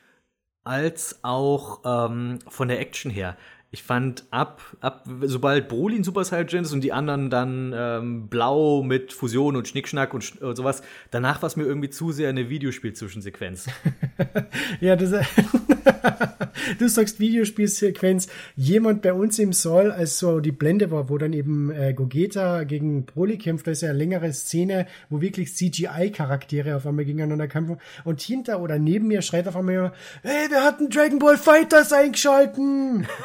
als 0.64 1.20
auch 1.24 1.82
ähm, 1.86 2.40
von 2.48 2.68
der 2.68 2.80
Action 2.80 3.12
her 3.12 3.38
ich 3.76 3.84
fand 3.84 4.24
ab, 4.32 4.62
ab 4.80 5.06
sobald 5.24 5.68
Broly 5.68 5.98
ein 5.98 6.06
Super 6.06 6.24
Saiyajin 6.24 6.64
ist 6.64 6.72
und 6.72 6.80
die 6.80 6.94
anderen 6.94 7.30
dann 7.30 7.74
ähm, 7.76 8.28
blau 8.30 8.84
mit 8.84 9.12
Fusion 9.12 9.58
und 9.58 9.68
Schnickschnack 9.68 10.14
und, 10.14 10.42
und 10.42 10.56
sowas, 10.56 10.82
danach 11.12 11.42
war 11.42 11.48
es 11.48 11.58
mir 11.58 11.66
irgendwie 11.66 11.90
zu 11.90 12.14
sehr 12.14 12.30
eine 12.30 12.50
Videospiel-Zwischensequenz. 12.50 13.68
ja, 14.80 14.96
das, 14.96 15.12
du 16.80 16.88
sagst 16.88 17.20
Videospielsequenz. 17.20 18.30
Jemand 18.56 19.02
bei 19.02 19.12
uns 19.12 19.40
im 19.40 19.52
Saal, 19.52 19.92
als 19.92 20.20
so 20.20 20.40
die 20.40 20.54
Blende 20.54 20.90
war, 20.90 21.10
wo 21.10 21.18
dann 21.18 21.34
eben 21.34 21.70
äh, 21.70 21.94
Gogeta 21.94 22.64
gegen 22.64 23.06
Broly 23.06 23.38
kämpft, 23.38 23.68
da 23.68 23.72
ist 23.72 23.82
ja 23.82 23.90
eine 23.90 23.98
längere 23.98 24.32
Szene, 24.32 24.88
wo 25.10 25.20
wirklich 25.20 25.54
CGI-Charaktere 25.54 26.78
auf 26.78 26.88
einmal 26.88 27.04
gegeneinander 27.04 27.50
kämpfen. 27.50 27.82
Und 28.06 28.22
hinter 28.22 28.62
oder 28.62 28.80
neben 28.80 29.08
mir 29.08 29.22
schreit 29.22 29.50
auf 29.50 29.58
einmal, 29.58 29.92
hey, 30.22 30.50
wir 30.50 30.64
hatten 30.64 30.90
Dragon 30.90 31.20
Ball 31.20 31.38
Fighters 31.38 31.92
eingeschalten. 31.92 33.06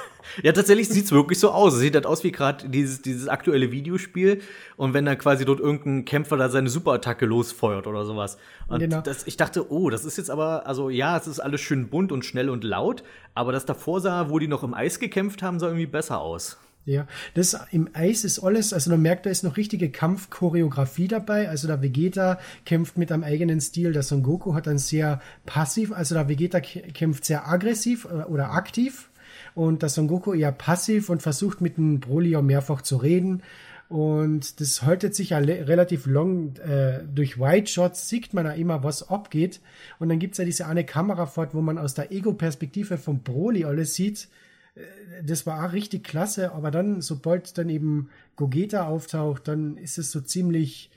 Ja, 0.43 0.53
tatsächlich 0.53 0.89
sieht 0.89 1.05
es 1.05 1.13
wirklich 1.13 1.39
so 1.39 1.51
aus. 1.51 1.75
Es 1.75 1.81
sieht 1.81 1.95
halt 1.95 2.07
aus 2.07 2.25
wie 2.25 2.33
gerade 2.33 2.69
dieses, 2.69 3.03
dieses 3.03 3.29
aktuelle 3.29 3.73
Videospiel 3.73 4.41
und 4.77 4.95
wenn 4.95 5.05
dann 5.05 5.19
quasi 5.19 5.45
dort 5.45 5.61
irgendein 5.61 6.05
Kämpfer 6.05 6.37
da 6.37 6.49
seine 6.49 6.69
Superattacke 6.69 7.27
losfeuert 7.27 7.87
oder 7.87 8.05
sowas. 8.05 8.39
Und 8.69 8.81
genau. 8.81 9.01
das, 9.01 9.27
ich 9.27 9.37
dachte, 9.37 9.71
oh, 9.71 9.91
das 9.91 10.05
ist 10.05 10.19
jetzt 10.19 10.31
aber, 10.31 10.67
also 10.67 10.91
ja, 10.91 11.17
es 11.17 11.27
ist 11.27 11.41
alles 11.41 11.61
schön 11.61 11.89
bunt 11.89 12.13
und 12.13 12.25
schnell 12.25 12.51
und 12.51 12.65
laut, 12.65 13.03
aber 13.35 13.53
das 13.53 13.67
davor 13.67 14.01
sah, 14.01 14.31
wo 14.31 14.39
die 14.39 14.49
noch 14.49 14.63
im 14.63 14.75
Eis 14.75 14.99
gekämpft 14.99 15.43
haben, 15.43 15.59
sah 15.59 15.67
irgendwie 15.67 15.87
besser 15.87 16.21
aus. 16.21 16.59
Ja, 16.87 17.07
das 17.35 17.57
im 17.73 17.91
Eis 17.93 18.25
ist 18.25 18.39
alles, 18.39 18.73
also 18.73 18.91
man 18.91 19.03
merkt, 19.03 19.27
da 19.27 19.31
ist 19.31 19.45
noch 19.45 19.59
richtige 19.59 19.91
Kampfchoreografie 19.91 21.09
dabei. 21.09 21.49
Also 21.49 21.67
der 21.69 21.83
Vegeta 21.83 22.39
kämpft 22.65 22.97
mit 22.97 23.13
einem 23.13 23.23
eigenen 23.23 23.61
Stil, 23.61 23.93
der 23.93 24.03
Son 24.03 24.23
Goku 24.23 24.55
hat 24.55 24.67
ein 24.67 24.79
sehr 24.79 25.21
passiv, 25.45 25.93
also 25.93 26.15
der 26.15 26.29
Vegeta 26.29 26.61
kämpft 26.61 27.27
sehr 27.27 27.47
aggressiv 27.47 28.07
äh, 28.07 28.25
oder 28.25 28.53
aktiv 28.53 29.10
und 29.55 29.83
der 29.83 29.89
Son 29.89 30.09
Goku 30.09 30.33
eher 30.35 30.53
passiv 30.53 31.09
und 31.11 31.23
versucht 31.23 31.61
mit 31.61 31.77
dem 31.77 32.01
Broly 32.01 32.37
auch 32.37 32.43
mehrfach 32.43 32.83
zu 32.83 32.97
reden. 32.97 33.43
Und 33.91 34.61
das 34.61 34.83
haltet 34.83 35.17
sich 35.17 35.31
ja 35.31 35.39
relativ 35.39 36.07
lang. 36.07 36.57
Äh, 36.59 37.03
durch 37.13 37.41
White 37.41 37.67
Shots 37.67 38.09
sieht 38.09 38.33
man 38.33 38.47
ja 38.47 38.53
immer, 38.53 38.85
was 38.85 39.09
abgeht. 39.09 39.61
Und 39.99 40.09
dann 40.09 40.21
gibt's 40.21 40.39
ja 40.39 40.45
diese 40.45 40.67
eine 40.67 40.85
Kamerafahrt, 40.85 41.55
wo 41.55 41.61
man 41.61 41.77
aus 41.77 41.95
der 41.95 42.13
Ego-Perspektive 42.13 42.99
von 42.99 43.25
Broly 43.25 43.65
alles 43.65 43.95
sieht. 43.95 44.29
Äh, 44.77 44.81
das 45.25 45.45
war 45.45 45.67
auch 45.67 45.73
richtig 45.73 46.05
klasse, 46.05 46.53
aber 46.53 46.71
dann, 46.71 47.01
sobald 47.01 47.59
dann 47.59 47.69
eben 47.69 48.11
Gogeta 48.37 48.87
auftaucht, 48.87 49.49
dann 49.49 49.77
ist 49.77 49.99
es 49.99 50.13
so 50.13 50.21
ziemlich 50.21 50.91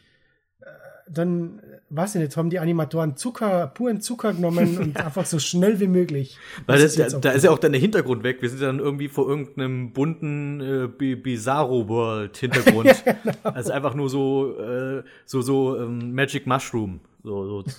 dann, 1.10 1.62
weiß 1.90 2.16
ich 2.16 2.22
nicht, 2.22 2.38
haben 2.38 2.50
die 2.50 2.60
Animatoren 2.60 3.16
Zucker, 3.16 3.68
puren 3.68 4.02
Zucker 4.02 4.34
genommen 4.34 4.78
und 4.82 4.98
einfach 4.98 5.26
so 5.26 5.40
schnell 5.40 5.80
wie 5.80 5.88
möglich. 5.88 6.38
Weil 6.66 6.82
das, 6.82 6.96
das 6.96 7.20
da, 7.20 7.32
ist 7.32 7.44
ja 7.44 7.52
auch 7.52 7.60
dann 7.60 7.72
der 7.72 7.82
Hintergrund 7.82 8.24
weg. 8.24 8.42
Wir 8.42 8.50
sind 8.50 8.62
dann 8.62 8.80
irgendwie 8.80 9.08
vor 9.08 9.28
irgendeinem 9.28 9.94
bunten 9.94 10.62
äh, 11.00 11.16
Bizarro 11.16 11.88
World 11.88 12.38
Hintergrund. 12.38 12.86
ja, 13.06 13.14
genau. 13.14 13.36
Also 13.44 13.72
einfach 13.72 13.96
nur 13.96 14.10
so, 14.10 14.60
äh, 14.60 15.04
so, 15.26 15.42
so 15.42 15.78
ähm, 15.80 16.14
Magic 16.14 16.48
Mushroom. 16.48 17.00
So, 17.24 17.64
so, 17.64 17.72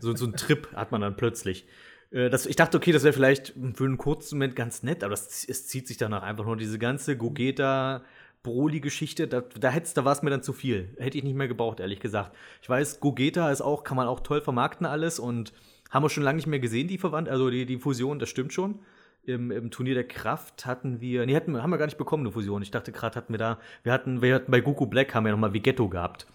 so, 0.00 0.16
so 0.16 0.26
ein 0.26 0.34
Trip 0.34 0.68
hat 0.74 0.92
man 0.92 1.00
dann 1.00 1.16
plötzlich. 1.16 1.66
Äh, 2.10 2.30
das, 2.30 2.46
ich 2.46 2.56
dachte, 2.56 2.76
okay, 2.76 2.92
das 2.92 3.04
wäre 3.04 3.12
vielleicht 3.12 3.54
für 3.74 3.84
einen 3.84 3.98
kurzen 3.98 4.36
Moment 4.36 4.56
ganz 4.56 4.82
nett, 4.82 5.02
aber 5.02 5.10
das, 5.10 5.44
es 5.48 5.66
zieht 5.66 5.86
sich 5.88 5.96
danach 5.96 6.22
einfach 6.22 6.44
nur 6.44 6.56
diese 6.56 6.78
ganze 6.78 7.16
Gogeta 7.16 8.02
Broly-Geschichte, 8.46 9.26
da, 9.26 9.40
da, 9.40 9.72
da 9.72 10.04
war 10.04 10.12
es 10.12 10.22
mir 10.22 10.30
dann 10.30 10.42
zu 10.42 10.52
viel. 10.52 10.94
Hätte 10.98 11.18
ich 11.18 11.24
nicht 11.24 11.34
mehr 11.34 11.48
gebraucht, 11.48 11.80
ehrlich 11.80 11.98
gesagt. 11.98 12.32
Ich 12.62 12.68
weiß, 12.68 13.00
Gogeta 13.00 13.50
ist 13.50 13.60
auch, 13.60 13.82
kann 13.82 13.96
man 13.96 14.06
auch 14.06 14.20
toll 14.20 14.40
vermarkten 14.40 14.86
alles 14.86 15.18
und 15.18 15.52
haben 15.90 16.04
wir 16.04 16.10
schon 16.10 16.22
lange 16.22 16.36
nicht 16.36 16.46
mehr 16.46 16.60
gesehen, 16.60 16.86
die 16.86 16.96
Verwandt, 16.96 17.28
also 17.28 17.50
die, 17.50 17.66
die 17.66 17.78
Fusion, 17.78 18.20
das 18.20 18.28
stimmt 18.28 18.52
schon. 18.52 18.78
Im, 19.24 19.50
Im, 19.50 19.72
Turnier 19.72 19.94
der 19.94 20.06
Kraft 20.06 20.64
hatten 20.64 21.00
wir, 21.00 21.26
nee, 21.26 21.34
hatten, 21.34 21.60
haben 21.60 21.70
wir 21.70 21.78
gar 21.78 21.86
nicht 21.86 21.98
bekommen, 21.98 22.22
eine 22.22 22.30
Fusion. 22.30 22.62
Ich 22.62 22.70
dachte 22.70 22.92
gerade 22.92 23.16
hatten 23.16 23.32
wir 23.32 23.38
da, 23.38 23.58
wir 23.82 23.92
hatten, 23.92 24.22
wir 24.22 24.36
hatten 24.36 24.52
bei 24.52 24.60
Goku 24.60 24.86
Black 24.86 25.12
haben 25.12 25.24
wir 25.24 25.32
nochmal 25.32 25.52
Vegetto 25.52 25.88
gehabt. 25.88 26.28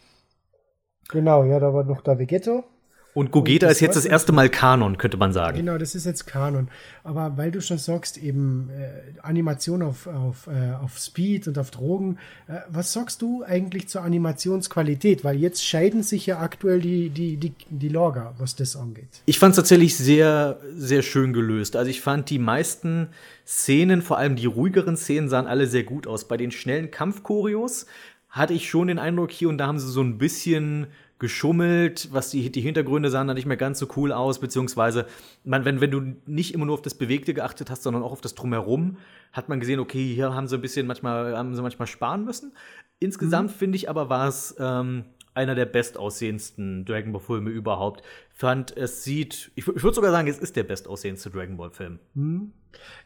Genau, 1.08 1.46
ja, 1.46 1.62
da 1.62 1.74
war 1.74 1.86
noch 1.86 2.02
da 2.02 2.20
Vegetto. 2.20 2.66
Und 3.14 3.32
Gogeta 3.32 3.68
ist 3.68 3.82
jetzt 3.82 3.96
das 3.96 4.06
erste 4.06 4.32
Mal 4.32 4.50
Kanon, 4.50 4.98
könnte 4.98 5.18
man 5.18 5.34
sagen. 5.34 5.58
Genau, 5.58 5.78
das 5.78 5.96
ist 5.96 6.06
jetzt 6.06 6.28
Kanon. 6.28 6.70
Aber 7.04 7.36
weil 7.36 7.52
du 7.52 7.62
schon 7.62 7.78
sagst, 7.78 8.18
eben 8.18 8.70
äh, 8.70 9.20
Animation 9.22 9.82
auf, 9.82 10.08
auf, 10.08 10.48
äh, 10.48 10.74
auf 10.82 10.98
Speed 10.98 11.48
und 11.50 11.58
auf 11.58 11.72
Drogen, 11.72 12.18
äh, 12.48 12.60
was 12.70 12.94
sagst 12.94 13.22
du 13.22 13.44
eigentlich 13.44 13.90
zur 13.90 14.04
Animationsqualität? 14.04 15.26
Weil 15.26 15.36
jetzt 15.38 15.66
scheiden 15.66 16.04
sich 16.04 16.26
ja 16.26 16.40
aktuell 16.40 16.80
die, 16.80 17.10
die, 17.10 17.36
die, 17.36 17.54
die 17.70 17.90
Lager, 17.90 18.34
was 18.38 18.56
das 18.56 18.78
angeht. 18.78 19.22
Ich 19.26 19.40
fand 19.40 19.52
es 19.52 19.58
tatsächlich 19.58 19.98
sehr, 19.98 20.60
sehr 20.74 21.02
schön 21.02 21.34
gelöst. 21.34 21.76
Also 21.76 21.90
ich 21.90 22.00
fand 22.00 22.30
die 22.30 22.40
meisten 22.40 23.10
Szenen, 23.46 24.02
vor 24.02 24.20
allem 24.20 24.38
die 24.38 24.46
ruhigeren 24.46 24.96
Szenen, 24.96 25.28
sahen 25.28 25.48
alle 25.48 25.68
sehr 25.68 25.84
gut 25.84 26.08
aus. 26.08 26.30
Bei 26.30 26.38
den 26.38 26.52
schnellen 26.52 26.92
Kampfchoreos 26.92 27.88
hatte 28.30 28.54
ich 28.54 28.70
schon 28.70 28.88
den 28.88 28.98
Eindruck, 28.98 29.32
hier 29.32 29.50
und 29.50 29.58
da 29.58 29.68
haben 29.68 29.80
sie 29.80 29.92
so 29.92 30.02
ein 30.02 30.18
bisschen 30.18 30.88
geschummelt, 31.22 32.10
was 32.12 32.32
die, 32.32 32.52
die 32.52 32.62
Hintergründe 32.62 33.12
sahen 33.12 33.28
dann 33.28 33.36
nicht 33.36 33.46
mehr 33.46 33.56
ganz 33.56 33.78
so 33.78 33.88
cool 33.96 34.12
aus, 34.12 34.40
beziehungsweise, 34.40 35.06
man, 35.44 35.66
wenn, 35.66 35.80
wenn 35.80 35.92
du 35.92 36.02
nicht 36.26 36.56
immer 36.56 36.66
nur 36.66 36.74
auf 36.74 36.82
das 36.82 36.96
Bewegte 36.96 37.36
geachtet 37.36 37.70
hast, 37.70 37.84
sondern 37.84 38.02
auch 38.02 38.12
auf 38.12 38.22
das 38.22 38.34
Drumherum, 38.34 38.98
hat 39.32 39.48
man 39.48 39.60
gesehen, 39.60 39.80
okay, 39.80 40.14
hier 40.16 40.34
haben 40.34 40.48
sie 40.48 40.56
ein 40.56 40.62
bisschen 40.62 40.88
manchmal, 40.88 41.38
haben 41.38 41.56
sie 41.56 41.62
manchmal 41.62 41.88
sparen 41.88 42.26
müssen. 42.26 42.54
Insgesamt 43.00 43.52
mhm. 43.52 43.56
finde 43.56 43.76
ich 43.76 43.88
aber, 43.88 44.10
war 44.10 44.28
es 44.28 44.56
ähm, 44.58 45.06
einer 45.36 45.54
der 45.54 45.66
bestaussehendsten 45.66 46.86
Dragon 46.86 47.14
Ball 47.14 47.22
Filme 47.22 47.52
überhaupt. 47.52 48.02
Fand, 48.32 48.76
es 48.76 49.04
sieht, 49.04 49.52
ich, 49.54 49.68
ich 49.68 49.84
würde 49.84 49.94
sogar 49.94 50.10
sagen, 50.10 50.28
es 50.28 50.40
ist 50.40 50.56
der 50.56 50.64
bestaussehendste 50.64 51.30
Dragon 51.30 51.56
Ball 51.56 51.70
Film. 51.70 52.00
Mhm. 52.16 52.52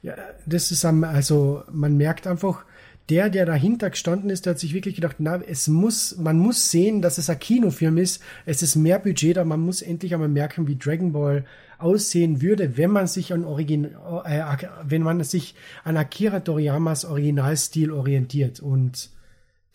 Ja, 0.02 0.16
das 0.46 0.72
ist 0.72 0.86
am, 0.86 1.04
also 1.04 1.64
man 1.70 1.98
merkt 1.98 2.28
einfach, 2.28 2.64
der, 3.10 3.30
der 3.30 3.46
dahinter 3.46 3.90
gestanden 3.92 4.30
ist, 4.30 4.46
der 4.46 4.52
hat 4.52 4.60
sich 4.60 4.74
wirklich 4.74 4.96
gedacht, 4.96 5.18
na, 5.20 5.42
es 5.42 5.68
muss, 5.68 6.18
man 6.18 6.40
muss 6.40 6.72
sehen, 6.72 7.02
dass 7.02 7.18
es 7.18 7.30
ein 7.30 7.40
Kinofilm 7.40 7.98
ist. 7.98 8.22
Es 8.46 8.64
ist 8.64 8.76
mehr 8.76 9.00
Budget 9.00 9.38
da. 9.38 9.46
Man 9.46 9.60
muss 9.60 9.82
endlich 9.82 10.14
einmal 10.14 10.30
merken, 10.30 10.68
wie 10.68 10.76
Dragon 10.76 11.12
Ball 11.12 11.46
aussehen 11.78 12.42
würde, 12.42 12.78
wenn 12.78 12.90
man 12.92 13.08
sich 13.08 13.34
an 13.34 13.44
Origin, 13.44 13.86
äh, 14.26 14.44
wenn 14.84 15.04
man 15.04 15.24
sich 15.24 15.56
an 15.84 15.98
Akira 15.98 16.40
Toriyamas 16.40 17.06
Originalstil 17.06 17.92
orientiert 17.92 18.60
und 18.60 19.10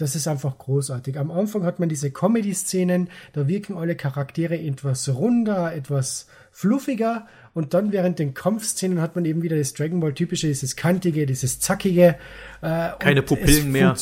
das 0.00 0.16
ist 0.16 0.26
einfach 0.26 0.56
großartig. 0.56 1.18
Am 1.18 1.30
Anfang 1.30 1.64
hat 1.64 1.78
man 1.78 1.90
diese 1.90 2.10
Comedy-Szenen, 2.10 3.10
da 3.34 3.48
wirken 3.48 3.76
alle 3.76 3.96
Charaktere 3.96 4.58
etwas 4.58 5.10
runder, 5.10 5.74
etwas 5.74 6.26
fluffiger 6.51 7.26
und 7.53 7.74
dann 7.74 7.92
während 7.92 8.18
den 8.18 8.34
Kampfszenen 8.34 9.01
hat 9.01 9.16
man 9.16 9.24
eben 9.24 9.42
wieder 9.42 9.57
das 9.57 9.74
Dragon 9.74 10.01
Ball 10.01 10.14
typische, 10.14 10.46
dieses 10.46 10.76
kantige, 10.76 11.26
dieses 11.26 11.59
zackige. 11.61 12.16
Äh, 12.62 12.90
Keine 12.98 13.22
Pupillen 13.22 13.72
mehr. 13.72 13.94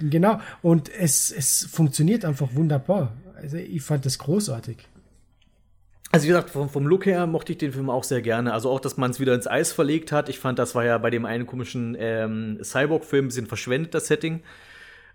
Genau. 0.00 0.40
Und 0.62 0.88
es, 0.88 1.30
es 1.30 1.66
funktioniert 1.70 2.24
einfach 2.24 2.54
wunderbar. 2.54 3.16
Also 3.36 3.56
ich 3.56 3.82
fand 3.82 4.06
das 4.06 4.18
großartig. 4.18 4.76
Also 6.12 6.24
wie 6.24 6.28
gesagt, 6.28 6.50
vom, 6.50 6.68
vom 6.68 6.86
Look 6.86 7.06
her 7.06 7.26
mochte 7.28 7.52
ich 7.52 7.58
den 7.58 7.72
Film 7.72 7.88
auch 7.88 8.02
sehr 8.02 8.20
gerne. 8.20 8.52
Also 8.52 8.70
auch, 8.70 8.80
dass 8.80 8.96
man 8.96 9.12
es 9.12 9.20
wieder 9.20 9.34
ins 9.34 9.46
Eis 9.46 9.72
verlegt 9.72 10.10
hat. 10.10 10.28
Ich 10.28 10.40
fand, 10.40 10.58
das 10.58 10.74
war 10.74 10.84
ja 10.84 10.98
bei 10.98 11.10
dem 11.10 11.24
einen 11.24 11.46
komischen 11.46 11.96
ähm, 11.98 12.58
Cyborg-Film 12.62 13.26
ein 13.26 13.28
bisschen 13.28 13.46
verschwendet, 13.46 13.94
das 13.94 14.08
Setting. 14.08 14.40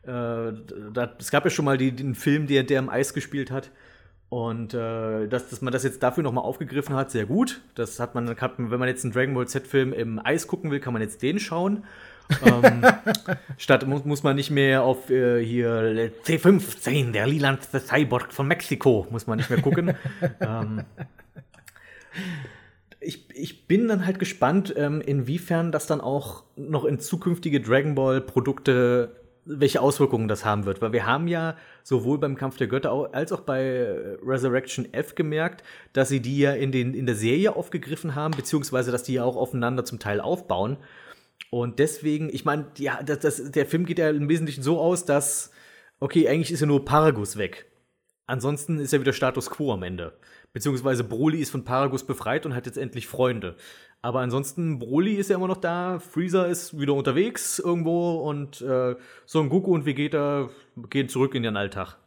Äh, 0.04 0.08
da, 0.08 1.14
es 1.20 1.32
gab 1.32 1.44
ja 1.44 1.50
schon 1.50 1.66
mal 1.66 1.78
die, 1.78 1.92
den 1.92 2.16
Film, 2.16 2.48
der, 2.48 2.64
der 2.64 2.80
im 2.80 2.90
Eis 2.90 3.14
gespielt 3.14 3.52
hat. 3.52 3.72
Und 4.30 4.74
äh, 4.74 5.28
dass, 5.28 5.50
dass 5.50 5.62
man 5.62 5.72
das 5.72 5.84
jetzt 5.84 6.02
dafür 6.02 6.24
nochmal 6.24 6.44
aufgegriffen 6.44 6.96
hat, 6.96 7.12
sehr 7.12 7.26
gut. 7.26 7.62
Das 7.76 8.00
hat 8.00 8.16
man, 8.16 8.36
hat, 8.36 8.54
wenn 8.58 8.80
man 8.80 8.88
jetzt 8.88 9.04
einen 9.04 9.14
Dragon 9.14 9.36
Ball 9.36 9.48
Z-Film 9.48 9.94
im 9.94 10.20
Eis 10.24 10.48
gucken 10.48 10.72
will, 10.72 10.80
kann 10.80 10.94
man 10.94 11.02
jetzt 11.02 11.22
den 11.22 11.40
schauen. 11.40 11.84
ähm, 12.44 12.82
statt 13.58 13.86
muss, 13.86 14.04
muss 14.04 14.24
man 14.24 14.36
nicht 14.36 14.50
mehr 14.50 14.84
auf 14.84 15.12
äh, 15.12 15.44
hier 15.46 16.12
C15, 16.26 17.12
der 17.12 17.28
Leland 17.28 17.60
the 17.72 17.80
Cyborg 17.80 18.34
von 18.34 18.48
Mexiko, 18.48 19.06
muss 19.12 19.28
man 19.28 19.38
nicht 19.38 19.52
mehr 19.52 19.62
gucken. 19.62 19.96
ähm, 20.40 20.84
ich, 23.00 23.30
ich 23.34 23.68
bin 23.68 23.88
dann 23.88 24.06
halt 24.08 24.18
gespannt, 24.18 24.74
ähm, 24.76 25.02
inwiefern 25.02 25.72
das 25.72 25.86
dann 25.86 26.02
auch 26.02 26.44
noch 26.56 26.86
in 26.86 27.00
zukünftige 27.00 27.62
Dragon 27.62 27.94
Ball 27.94 28.22
Produkte 28.22 29.16
welche 29.46 29.82
Auswirkungen 29.82 30.28
das 30.28 30.44
haben 30.44 30.66
wird. 30.66 30.82
Weil 30.82 30.94
wir 30.94 31.06
haben 31.06 31.28
ja 31.28 31.56
sowohl 31.84 32.18
beim 32.18 32.36
Kampf 32.36 32.58
der 32.58 32.68
Götter 32.68 33.10
als 33.14 33.32
auch 33.32 33.42
bei 33.42 34.18
Resurrection 34.24 34.92
F 34.94 35.16
gemerkt, 35.16 35.64
dass 35.94 36.10
sie 36.10 36.20
die 36.20 36.40
ja 36.40 36.54
in, 36.54 36.72
den, 36.72 36.94
in 36.94 37.06
der 37.06 37.16
Serie 37.16 37.56
aufgegriffen 37.56 38.16
haben, 38.16 38.36
beziehungsweise 38.36 38.92
dass 38.92 39.04
die 39.04 39.14
ja 39.14 39.24
auch 39.24 39.36
aufeinander 39.36 39.86
zum 39.86 40.00
Teil 40.00 40.20
aufbauen. 40.20 40.78
Und 41.52 41.80
deswegen, 41.80 42.30
ich 42.30 42.46
meine, 42.46 42.68
ja, 42.78 43.02
das, 43.04 43.20
das, 43.20 43.52
der 43.52 43.66
Film 43.66 43.86
geht 43.86 44.00
ja 44.00 44.10
im 44.10 44.28
Wesentlichen 44.30 44.64
so 44.64 44.80
aus, 44.80 45.06
dass, 45.06 45.52
okay, 46.00 46.28
eigentlich 46.28 46.52
ist 46.52 46.62
ja 46.62 46.68
nur 46.68 46.84
Paragus 46.84 47.38
weg. 47.38 47.72
Ansonsten 48.28 48.80
ist 48.80 48.92
ja 48.92 49.00
wieder 49.00 49.14
Status 49.14 49.50
quo 49.50 49.72
am 49.72 49.84
Ende. 49.84 50.18
Beziehungsweise 50.56 51.04
Broly 51.04 51.40
ist 51.40 51.50
von 51.50 51.66
Paragus 51.66 52.08
befreit 52.08 52.46
und 52.46 52.56
hat 52.56 52.66
jetzt 52.66 52.78
endlich 52.78 53.08
Freunde. 53.08 53.58
Aber 54.02 54.22
ansonsten, 54.22 54.80
Broly 54.80 55.16
ist 55.16 55.30
ja 55.30 55.36
immer 55.36 55.50
noch 55.50 55.58
da, 55.58 56.00
Freezer 56.00 56.48
ist 56.48 56.80
wieder 56.80 56.94
unterwegs 56.94 57.60
irgendwo 57.60 58.22
und 58.22 58.62
äh, 58.62 58.96
Son 59.26 59.50
Goku 59.50 59.74
und 59.74 59.86
Vegeta 59.86 60.50
gehen 60.90 61.10
zurück 61.10 61.36
in 61.36 61.44
ihren 61.44 61.58
Alltag. 61.58 61.98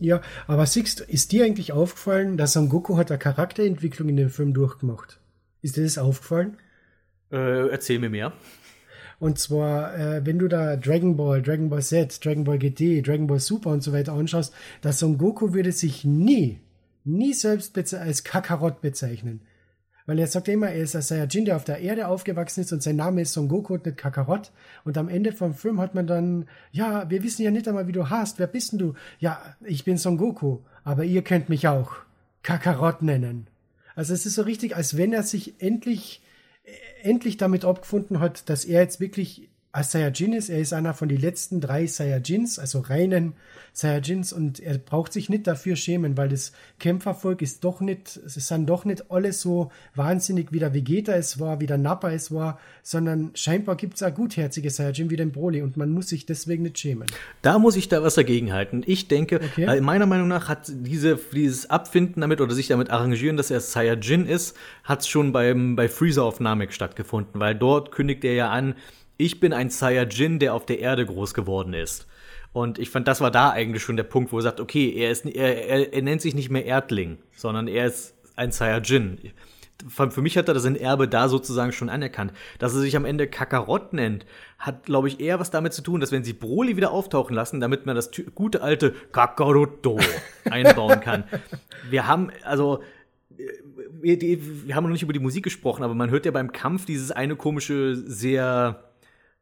Ja, 0.00 0.22
aber 0.46 0.64
Sixt, 0.64 1.02
ist 1.02 1.30
dir 1.32 1.44
eigentlich 1.44 1.74
aufgefallen, 1.74 2.38
dass 2.38 2.54
Son 2.54 2.70
Goku 2.70 2.96
hat 2.96 3.10
eine 3.10 3.18
Charakterentwicklung 3.18 4.08
in 4.08 4.16
dem 4.16 4.30
Film 4.30 4.54
durchgemacht? 4.54 5.20
Ist 5.60 5.76
dir 5.76 5.82
das 5.82 5.98
aufgefallen? 5.98 6.56
Äh, 7.30 7.68
erzähl 7.68 7.98
mir 7.98 8.08
mehr. 8.08 8.32
Und 9.18 9.38
zwar, 9.38 9.94
äh, 9.94 10.24
wenn 10.24 10.38
du 10.38 10.48
da 10.48 10.76
Dragon 10.76 11.18
Ball, 11.18 11.42
Dragon 11.42 11.68
Ball 11.68 11.82
Z, 11.82 12.24
Dragon 12.24 12.44
Ball 12.44 12.58
GT, 12.58 13.06
Dragon 13.06 13.26
Ball 13.26 13.40
Super 13.40 13.72
und 13.72 13.82
so 13.82 13.92
weiter 13.92 14.14
anschaust, 14.14 14.54
dass 14.80 15.00
Son 15.00 15.18
Goku 15.18 15.52
würde 15.52 15.72
sich 15.72 16.06
nie, 16.06 16.60
nie 17.08 17.34
selbst 17.34 17.76
als 17.94 18.24
Kakarot 18.24 18.80
bezeichnen. 18.80 19.40
Weil 20.06 20.20
er 20.20 20.26
sagt 20.26 20.48
immer, 20.48 20.68
er 20.68 20.82
ist 20.82 20.96
ein 20.96 21.02
Saiyajin, 21.02 21.44
der 21.44 21.56
auf 21.56 21.64
der 21.64 21.80
Erde 21.80 22.08
aufgewachsen 22.08 22.62
ist 22.62 22.72
und 22.72 22.82
sein 22.82 22.96
Name 22.96 23.20
ist 23.20 23.34
Son 23.34 23.46
Goku 23.46 23.74
und 23.74 23.84
nicht 23.84 23.98
Kakarot. 23.98 24.52
Und 24.84 24.96
am 24.96 25.08
Ende 25.10 25.32
vom 25.32 25.52
Film 25.52 25.80
hat 25.80 25.94
man 25.94 26.06
dann, 26.06 26.48
ja, 26.72 27.10
wir 27.10 27.22
wissen 27.22 27.42
ja 27.42 27.50
nicht 27.50 27.68
einmal, 27.68 27.88
wie 27.88 27.92
du 27.92 28.08
hast. 28.08 28.38
Wer 28.38 28.46
bist 28.46 28.72
denn 28.72 28.78
du? 28.78 28.94
Ja, 29.18 29.38
ich 29.62 29.84
bin 29.84 29.98
Son 29.98 30.16
Goku, 30.16 30.60
aber 30.82 31.04
ihr 31.04 31.22
könnt 31.22 31.50
mich 31.50 31.68
auch 31.68 31.92
Kakarot 32.42 33.02
nennen. 33.02 33.48
Also 33.94 34.14
es 34.14 34.24
ist 34.24 34.36
so 34.36 34.42
richtig, 34.42 34.74
als 34.74 34.96
wenn 34.96 35.12
er 35.12 35.24
sich 35.24 35.60
endlich, 35.60 36.22
endlich 37.02 37.36
damit 37.36 37.66
abgefunden 37.66 38.18
hat, 38.18 38.48
dass 38.48 38.64
er 38.64 38.80
jetzt 38.80 39.00
wirklich 39.00 39.50
als 39.78 39.92
Saiyajin 39.92 40.32
ist. 40.32 40.48
Er 40.50 40.58
ist 40.58 40.72
einer 40.72 40.92
von 40.92 41.08
den 41.08 41.20
letzten 41.20 41.60
drei 41.60 41.86
Saiyajins, 41.86 42.58
also 42.58 42.80
reinen 42.80 43.34
Saiyajins, 43.72 44.32
und 44.32 44.58
er 44.58 44.76
braucht 44.76 45.12
sich 45.12 45.30
nicht 45.30 45.46
dafür 45.46 45.76
schämen, 45.76 46.16
weil 46.16 46.28
das 46.28 46.52
Kämpfervolk 46.80 47.42
ist 47.42 47.62
doch 47.62 47.80
nicht, 47.80 48.16
es 48.16 48.34
sind 48.34 48.68
doch 48.68 48.84
nicht 48.84 49.08
alle 49.12 49.32
so 49.32 49.70
wahnsinnig, 49.94 50.50
wie 50.50 50.58
der 50.58 50.74
Vegeta 50.74 51.12
es 51.12 51.38
war, 51.38 51.60
wie 51.60 51.66
der 51.66 51.78
Nappa 51.78 52.10
es 52.10 52.32
war, 52.32 52.58
sondern 52.82 53.30
scheinbar 53.34 53.76
gibt 53.76 53.94
es 53.94 54.02
auch 54.02 54.12
gutherzige 54.12 54.68
Saiyajin 54.68 55.10
wie 55.10 55.16
den 55.16 55.30
Broly 55.30 55.62
und 55.62 55.76
man 55.76 55.92
muss 55.92 56.08
sich 56.08 56.26
deswegen 56.26 56.64
nicht 56.64 56.78
schämen. 56.78 57.06
Da 57.42 57.60
muss 57.60 57.76
ich 57.76 57.88
da 57.88 58.02
was 58.02 58.16
dagegen 58.16 58.52
halten. 58.52 58.82
Ich 58.84 59.06
denke, 59.06 59.36
okay. 59.36 59.80
meiner 59.80 60.06
Meinung 60.06 60.26
nach 60.26 60.48
hat 60.48 60.62
diese, 60.68 61.20
dieses 61.32 61.70
Abfinden 61.70 62.20
damit 62.20 62.40
oder 62.40 62.52
sich 62.52 62.66
damit 62.66 62.90
arrangieren, 62.90 63.36
dass 63.36 63.52
er 63.52 63.60
Saiyajin 63.60 64.26
ist, 64.26 64.56
hat 64.82 65.02
es 65.02 65.08
schon 65.08 65.30
beim, 65.30 65.76
bei 65.76 65.88
Freezer 65.88 66.24
auf 66.24 66.40
Namek 66.40 66.72
stattgefunden, 66.72 67.38
weil 67.40 67.54
dort 67.54 67.92
kündigt 67.92 68.24
er 68.24 68.34
ja 68.34 68.50
an, 68.50 68.74
ich 69.18 69.40
bin 69.40 69.52
ein 69.52 69.68
Saiyajin, 69.68 70.38
der 70.38 70.54
auf 70.54 70.64
der 70.64 70.78
Erde 70.78 71.04
groß 71.04 71.34
geworden 71.34 71.74
ist. 71.74 72.06
Und 72.52 72.78
ich 72.78 72.88
fand, 72.88 73.06
das 73.06 73.20
war 73.20 73.30
da 73.30 73.50
eigentlich 73.50 73.82
schon 73.82 73.96
der 73.96 74.04
Punkt, 74.04 74.32
wo 74.32 74.38
er 74.38 74.42
sagt, 74.42 74.60
okay, 74.60 74.94
er, 74.96 75.10
ist, 75.10 75.26
er, 75.26 75.68
er, 75.68 75.92
er 75.92 76.02
nennt 76.02 76.22
sich 76.22 76.34
nicht 76.34 76.50
mehr 76.50 76.64
Erdling, 76.64 77.18
sondern 77.36 77.68
er 77.68 77.86
ist 77.86 78.14
ein 78.36 78.52
Saiyajin. 78.52 79.18
Für 79.88 80.22
mich 80.22 80.36
hat 80.36 80.48
er 80.48 80.54
das 80.54 80.64
in 80.64 80.74
Erbe 80.74 81.06
da 81.06 81.28
sozusagen 81.28 81.70
schon 81.70 81.88
anerkannt. 81.88 82.32
Dass 82.58 82.74
er 82.74 82.80
sich 82.80 82.96
am 82.96 83.04
Ende 83.04 83.28
Kakarott 83.28 83.92
nennt, 83.92 84.26
hat, 84.58 84.86
glaube 84.86 85.06
ich, 85.08 85.20
eher 85.20 85.38
was 85.38 85.50
damit 85.50 85.72
zu 85.72 85.82
tun, 85.82 86.00
dass 86.00 86.10
wenn 86.10 86.24
sie 86.24 86.32
Broly 86.32 86.76
wieder 86.76 86.90
auftauchen 86.90 87.34
lassen, 87.34 87.60
damit 87.60 87.86
man 87.86 87.94
das 87.94 88.10
gute 88.34 88.62
alte 88.62 88.92
Kakarotto 89.12 90.00
einbauen 90.50 91.00
kann. 91.00 91.24
Wir 91.90 92.08
haben, 92.08 92.30
also, 92.42 92.82
wir, 94.00 94.20
wir 94.20 94.74
haben 94.74 94.84
noch 94.84 94.90
nicht 94.90 95.02
über 95.02 95.12
die 95.12 95.20
Musik 95.20 95.44
gesprochen, 95.44 95.84
aber 95.84 95.94
man 95.94 96.10
hört 96.10 96.26
ja 96.26 96.32
beim 96.32 96.50
Kampf 96.50 96.84
dieses 96.86 97.12
eine 97.12 97.36
komische, 97.36 97.94
sehr 97.94 98.87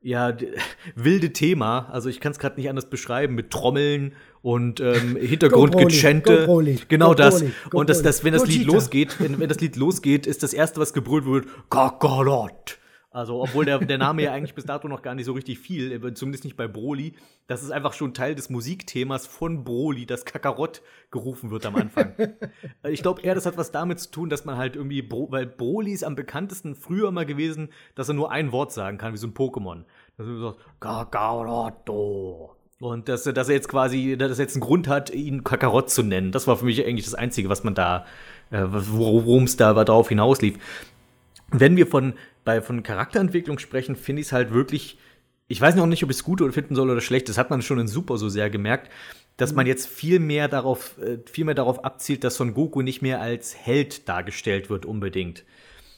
ja, 0.06 0.36
wilde 0.94 1.32
Thema. 1.32 1.88
Also 1.90 2.08
ich 2.08 2.20
kann 2.20 2.32
es 2.32 2.38
gerade 2.38 2.56
nicht 2.56 2.68
anders 2.68 2.88
beschreiben 2.88 3.34
mit 3.34 3.50
Trommeln 3.50 4.14
und 4.40 4.80
ähm, 4.80 5.16
Hintergrundgechente. 5.20 6.46
Genau 6.88 7.14
das. 7.14 7.44
und 7.72 7.90
das, 7.90 8.02
das, 8.02 8.22
wenn 8.22 8.32
das 8.32 8.46
Lied 8.46 8.66
losgeht, 8.66 9.20
wenn, 9.20 9.40
wenn 9.40 9.48
das 9.48 9.60
Lied 9.60 9.76
losgeht, 9.76 10.26
ist 10.26 10.42
das 10.42 10.54
erste, 10.54 10.80
was 10.80 10.92
gebrüllt 10.92 11.26
wird, 11.26 11.46
Kakarot. 11.70 12.78
Also, 13.16 13.40
obwohl 13.40 13.64
der, 13.64 13.78
der 13.78 13.96
Name 13.96 14.24
ja 14.24 14.34
eigentlich 14.34 14.54
bis 14.54 14.66
dato 14.66 14.88
noch 14.88 15.00
gar 15.00 15.14
nicht 15.14 15.24
so 15.24 15.32
richtig 15.32 15.58
viel, 15.58 15.90
äh, 15.90 16.12
zumindest 16.12 16.44
nicht 16.44 16.54
bei 16.54 16.68
Broly. 16.68 17.14
Das 17.46 17.62
ist 17.62 17.70
einfach 17.70 17.94
schon 17.94 18.12
Teil 18.12 18.34
des 18.34 18.50
Musikthemas 18.50 19.26
von 19.26 19.64
Broly, 19.64 20.04
das 20.04 20.26
Kakarott 20.26 20.82
gerufen 21.10 21.50
wird 21.50 21.64
am 21.64 21.76
Anfang. 21.76 22.14
Ich 22.90 23.00
glaube 23.00 23.22
eher, 23.22 23.34
das 23.34 23.46
hat 23.46 23.56
was 23.56 23.72
damit 23.72 24.00
zu 24.00 24.10
tun, 24.10 24.28
dass 24.28 24.44
man 24.44 24.58
halt 24.58 24.76
irgendwie, 24.76 25.00
Bro 25.00 25.28
weil 25.30 25.46
Broly 25.46 25.92
ist 25.92 26.04
am 26.04 26.14
bekanntesten 26.14 26.74
früher 26.74 27.10
mal 27.10 27.24
gewesen, 27.24 27.70
dass 27.94 28.08
er 28.08 28.14
nur 28.14 28.30
ein 28.30 28.52
Wort 28.52 28.72
sagen 28.72 28.98
kann, 28.98 29.14
wie 29.14 29.16
so 29.16 29.26
ein 29.26 29.32
Pokémon. 29.34 29.84
Dass 30.16 30.26
er 30.26 30.40
sagt, 30.40 30.58
Kakarotto. 30.80 32.56
Und 32.80 33.08
dass, 33.08 33.24
dass 33.24 33.48
er 33.48 33.54
jetzt 33.54 33.68
quasi, 33.68 34.16
dass 34.18 34.38
er 34.38 34.44
jetzt 34.44 34.54
einen 34.54 34.62
Grund 34.62 34.88
hat, 34.88 35.10
ihn 35.10 35.44
Kakarott 35.44 35.90
zu 35.90 36.02
nennen. 36.02 36.32
Das 36.32 36.46
war 36.46 36.56
für 36.56 36.66
mich 36.66 36.84
eigentlich 36.84 37.04
das 37.06 37.14
Einzige, 37.14 37.48
was 37.48 37.64
man 37.64 37.74
da, 37.74 38.06
äh, 38.50 38.64
worum 38.68 39.44
es 39.44 39.56
da 39.56 39.72
darauf 39.72 40.08
hinauslief. 40.08 40.56
Wenn 41.50 41.76
wir 41.76 41.86
von 41.86 42.14
bei 42.44 42.62
von 42.62 42.82
Charakterentwicklung 42.82 43.58
sprechen, 43.58 43.96
finde 43.96 44.20
ich 44.20 44.28
es 44.28 44.32
halt 44.32 44.52
wirklich. 44.52 44.98
Ich 45.48 45.60
weiß 45.60 45.76
noch 45.76 45.86
nicht, 45.86 46.02
ob 46.02 46.10
ich 46.10 46.16
es 46.16 46.24
gut 46.24 46.42
oder 46.42 46.52
finden 46.52 46.74
soll 46.74 46.90
oder 46.90 47.00
schlecht. 47.00 47.28
Das 47.28 47.38
hat 47.38 47.50
man 47.50 47.62
schon 47.62 47.78
in 47.78 47.86
Super 47.86 48.18
so 48.18 48.28
sehr 48.28 48.50
gemerkt, 48.50 48.90
dass 49.36 49.54
man 49.54 49.66
jetzt 49.66 49.86
viel 49.86 50.18
mehr 50.18 50.48
darauf, 50.48 50.98
äh, 50.98 51.18
viel 51.30 51.44
mehr 51.44 51.54
darauf 51.54 51.84
abzielt, 51.84 52.24
dass 52.24 52.36
Son 52.36 52.54
Goku 52.54 52.82
nicht 52.82 53.02
mehr 53.02 53.20
als 53.20 53.56
Held 53.56 54.08
dargestellt 54.08 54.70
wird 54.70 54.86
unbedingt. 54.86 55.44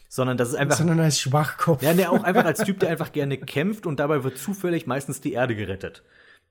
Sondern 0.09 0.37
dass 0.37 0.49
es 0.49 0.55
einfach. 0.55 0.77
Sondern 0.77 1.01
als 1.01 1.21
Schwachkopf. 1.21 1.83
Ja, 1.83 1.93
der 1.95 2.11
auch 2.11 2.25
einfach 2.25 2.45
als 2.45 2.65
Typ, 2.65 2.81
der 2.81 2.89
einfach 2.91 3.13
gerne 3.13 3.37
kämpft 3.37 3.87
und 3.87 4.01
dabei 4.01 4.25
wird 4.25 4.39
zufällig 4.39 4.87
meistens 4.87 5.21
die 5.21 5.33
Erde 5.35 5.55
gerettet 5.55 6.03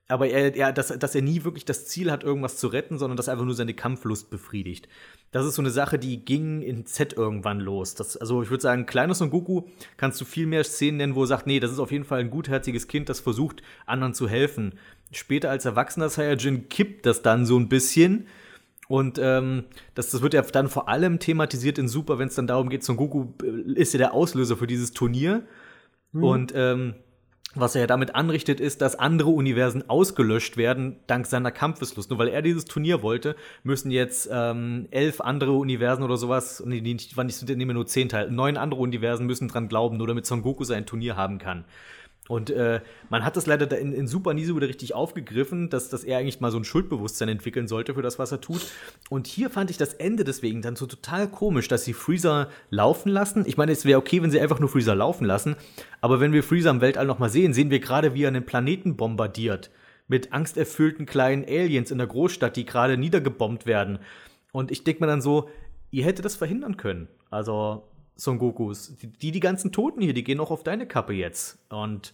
aber 0.08 0.28
er, 0.28 0.56
er 0.56 0.72
dass, 0.72 0.88
dass 0.88 1.14
er 1.14 1.22
nie 1.22 1.44
wirklich 1.44 1.66
das 1.66 1.86
Ziel 1.86 2.10
hat, 2.10 2.24
irgendwas 2.24 2.56
zu 2.56 2.68
retten, 2.68 2.98
sondern 2.98 3.16
dass 3.16 3.28
er 3.28 3.34
einfach 3.34 3.44
nur 3.44 3.54
seine 3.54 3.74
Kampflust 3.74 4.30
befriedigt. 4.30 4.88
Das 5.30 5.44
ist 5.44 5.54
so 5.54 5.62
eine 5.62 5.70
Sache, 5.70 5.98
die 5.98 6.24
ging 6.24 6.62
in 6.62 6.86
Z 6.86 7.12
irgendwann 7.12 7.60
los. 7.60 7.94
Das, 7.94 8.16
also 8.16 8.42
ich 8.42 8.48
würde 8.50 8.62
sagen, 8.62 8.86
kleines 8.86 9.18
Son 9.18 9.30
Goku 9.30 9.64
kannst 9.98 10.18
du 10.20 10.24
viel 10.24 10.46
mehr 10.46 10.64
Szenen 10.64 10.96
nennen, 10.96 11.14
wo 11.14 11.24
er 11.24 11.26
sagt, 11.26 11.46
nee, 11.46 11.60
das 11.60 11.70
ist 11.70 11.78
auf 11.78 11.92
jeden 11.92 12.04
Fall 12.04 12.20
ein 12.20 12.30
gutherziges 12.30 12.88
Kind, 12.88 13.10
das 13.10 13.20
versucht, 13.20 13.62
anderen 13.84 14.14
zu 14.14 14.28
helfen. 14.28 14.78
Später 15.12 15.50
als 15.50 15.66
erwachsener 15.66 16.08
Saiyajin 16.08 16.70
kippt 16.70 17.04
das 17.04 17.20
dann 17.20 17.44
so 17.44 17.58
ein 17.58 17.68
bisschen. 17.68 18.26
Und 18.88 19.20
ähm, 19.22 19.64
das, 19.94 20.10
das 20.10 20.22
wird 20.22 20.34
ja 20.34 20.40
dann 20.42 20.68
vor 20.68 20.88
allem 20.88 21.18
thematisiert 21.18 21.78
in 21.78 21.88
Super, 21.88 22.18
wenn 22.18 22.28
es 22.28 22.34
dann 22.34 22.46
darum 22.46 22.70
geht, 22.70 22.82
Son 22.82 22.96
Goku 22.96 23.26
äh, 23.42 23.72
ist 23.74 23.92
ja 23.92 23.98
der 23.98 24.14
Auslöser 24.14 24.56
für 24.56 24.66
dieses 24.66 24.92
Turnier. 24.92 25.44
Mhm. 26.12 26.24
Und 26.24 26.52
ähm, 26.56 26.94
was 27.54 27.74
er 27.74 27.82
ja 27.82 27.86
damit 27.86 28.14
anrichtet, 28.14 28.60
ist, 28.60 28.80
dass 28.80 28.94
andere 28.94 29.30
Universen 29.30 29.88
ausgelöscht 29.88 30.56
werden 30.56 31.00
dank 31.06 31.26
seiner 31.26 31.50
Kampfeslust. 31.50 32.10
Nur 32.10 32.18
weil 32.18 32.28
er 32.28 32.42
dieses 32.42 32.64
Turnier 32.64 33.02
wollte, 33.02 33.36
müssen 33.62 33.90
jetzt 33.90 34.28
ähm, 34.32 34.86
elf 34.90 35.20
andere 35.20 35.52
Universen 35.52 36.02
oder 36.02 36.16
sowas, 36.16 36.62
nee, 36.64 36.80
die 36.80 36.94
nicht, 36.94 37.16
nehmen 37.48 37.74
nur 37.74 37.86
zehn 37.86 38.08
Teile, 38.08 38.30
neun 38.30 38.56
andere 38.56 38.80
Universen 38.80 39.26
müssen 39.26 39.48
dran 39.48 39.68
glauben, 39.68 39.96
nur 39.96 40.06
damit 40.06 40.26
Son 40.26 40.42
Goku 40.42 40.64
sein 40.64 40.86
Turnier 40.86 41.16
haben 41.16 41.38
kann. 41.38 41.64
Und 42.28 42.50
äh, 42.50 42.80
man 43.08 43.24
hat 43.24 43.36
das 43.36 43.46
leider 43.46 43.76
in, 43.78 43.92
in 43.92 44.06
Super 44.06 44.34
nie 44.34 44.44
so 44.44 44.54
wieder 44.54 44.68
richtig 44.68 44.94
aufgegriffen, 44.94 45.70
dass, 45.70 45.88
dass 45.88 46.04
er 46.04 46.18
eigentlich 46.18 46.40
mal 46.40 46.50
so 46.50 46.58
ein 46.58 46.64
Schuldbewusstsein 46.64 47.28
entwickeln 47.28 47.66
sollte 47.66 47.94
für 47.94 48.02
das, 48.02 48.18
was 48.18 48.30
er 48.30 48.40
tut. 48.40 48.60
Und 49.08 49.26
hier 49.26 49.48
fand 49.48 49.70
ich 49.70 49.78
das 49.78 49.94
Ende 49.94 50.24
deswegen 50.24 50.60
dann 50.60 50.76
so 50.76 50.86
total 50.86 51.28
komisch, 51.28 51.68
dass 51.68 51.84
sie 51.84 51.94
Freezer 51.94 52.48
laufen 52.70 53.08
lassen. 53.08 53.44
Ich 53.46 53.56
meine, 53.56 53.72
es 53.72 53.86
wäre 53.86 53.98
okay, 53.98 54.22
wenn 54.22 54.30
sie 54.30 54.40
einfach 54.40 54.60
nur 54.60 54.68
Freezer 54.68 54.94
laufen 54.94 55.24
lassen. 55.24 55.56
Aber 56.02 56.20
wenn 56.20 56.32
wir 56.32 56.42
Freezer 56.42 56.70
im 56.70 56.82
Weltall 56.82 57.06
noch 57.06 57.18
mal 57.18 57.30
sehen, 57.30 57.54
sehen 57.54 57.70
wir 57.70 57.80
gerade, 57.80 58.14
wie 58.14 58.24
er 58.24 58.28
einen 58.28 58.46
Planeten 58.46 58.96
bombardiert. 58.96 59.70
Mit 60.06 60.32
angsterfüllten 60.32 61.06
kleinen 61.06 61.44
Aliens 61.44 61.90
in 61.90 61.98
der 61.98 62.06
Großstadt, 62.06 62.56
die 62.56 62.66
gerade 62.66 62.98
niedergebombt 62.98 63.66
werden. 63.66 63.98
Und 64.52 64.70
ich 64.70 64.84
denke 64.84 65.02
mir 65.02 65.06
dann 65.06 65.22
so, 65.22 65.48
ihr 65.90 66.04
hättet 66.04 66.24
das 66.24 66.36
verhindern 66.36 66.76
können. 66.76 67.08
Also, 67.30 67.84
Son 68.18 68.38
Gokus. 68.38 68.92
Die, 69.22 69.30
die 69.30 69.40
ganzen 69.40 69.70
Toten 69.70 70.02
hier, 70.02 70.12
die 70.12 70.24
gehen 70.24 70.40
auch 70.40 70.50
auf 70.50 70.64
deine 70.64 70.86
Kappe 70.86 71.12
jetzt. 71.12 71.58
Und, 71.68 72.12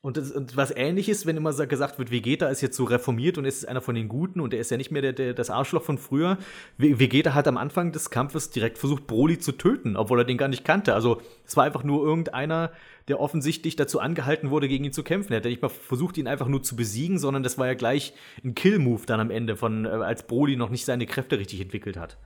und, 0.00 0.16
das, 0.16 0.32
und 0.32 0.56
was 0.56 0.74
ähnliches, 0.74 1.26
wenn 1.26 1.36
immer 1.36 1.52
gesagt 1.52 1.98
wird, 1.98 2.10
Vegeta 2.10 2.48
ist 2.48 2.62
jetzt 2.62 2.74
so 2.74 2.84
reformiert 2.84 3.36
und 3.36 3.44
ist 3.44 3.68
einer 3.68 3.82
von 3.82 3.94
den 3.94 4.08
Guten 4.08 4.40
und 4.40 4.54
er 4.54 4.60
ist 4.60 4.70
ja 4.70 4.78
nicht 4.78 4.90
mehr 4.90 5.02
der, 5.02 5.12
der, 5.12 5.34
das 5.34 5.50
Arschloch 5.50 5.82
von 5.82 5.98
früher. 5.98 6.38
Vegeta 6.78 7.34
hat 7.34 7.46
am 7.46 7.58
Anfang 7.58 7.92
des 7.92 8.08
Kampfes 8.08 8.48
direkt 8.48 8.78
versucht, 8.78 9.06
Broly 9.06 9.38
zu 9.38 9.52
töten, 9.52 9.94
obwohl 9.94 10.20
er 10.20 10.24
den 10.24 10.38
gar 10.38 10.48
nicht 10.48 10.64
kannte. 10.64 10.94
Also 10.94 11.20
es 11.44 11.54
war 11.54 11.64
einfach 11.64 11.84
nur 11.84 12.02
irgendeiner, 12.02 12.72
der 13.08 13.20
offensichtlich 13.20 13.76
dazu 13.76 14.00
angehalten 14.00 14.48
wurde, 14.48 14.68
gegen 14.68 14.84
ihn 14.84 14.92
zu 14.94 15.02
kämpfen. 15.02 15.34
Er 15.34 15.36
hat 15.36 15.44
nicht 15.44 15.60
mal 15.60 15.68
versucht, 15.68 16.16
ihn 16.16 16.28
einfach 16.28 16.48
nur 16.48 16.62
zu 16.62 16.76
besiegen, 16.76 17.18
sondern 17.18 17.42
das 17.42 17.58
war 17.58 17.66
ja 17.66 17.74
gleich 17.74 18.14
ein 18.42 18.54
Kill-Move 18.54 19.02
dann 19.04 19.20
am 19.20 19.30
Ende, 19.30 19.56
von, 19.56 19.84
äh, 19.84 19.88
als 19.88 20.26
Broly 20.26 20.56
noch 20.56 20.70
nicht 20.70 20.86
seine 20.86 21.04
Kräfte 21.04 21.38
richtig 21.38 21.60
entwickelt 21.60 21.98
hat. 21.98 22.16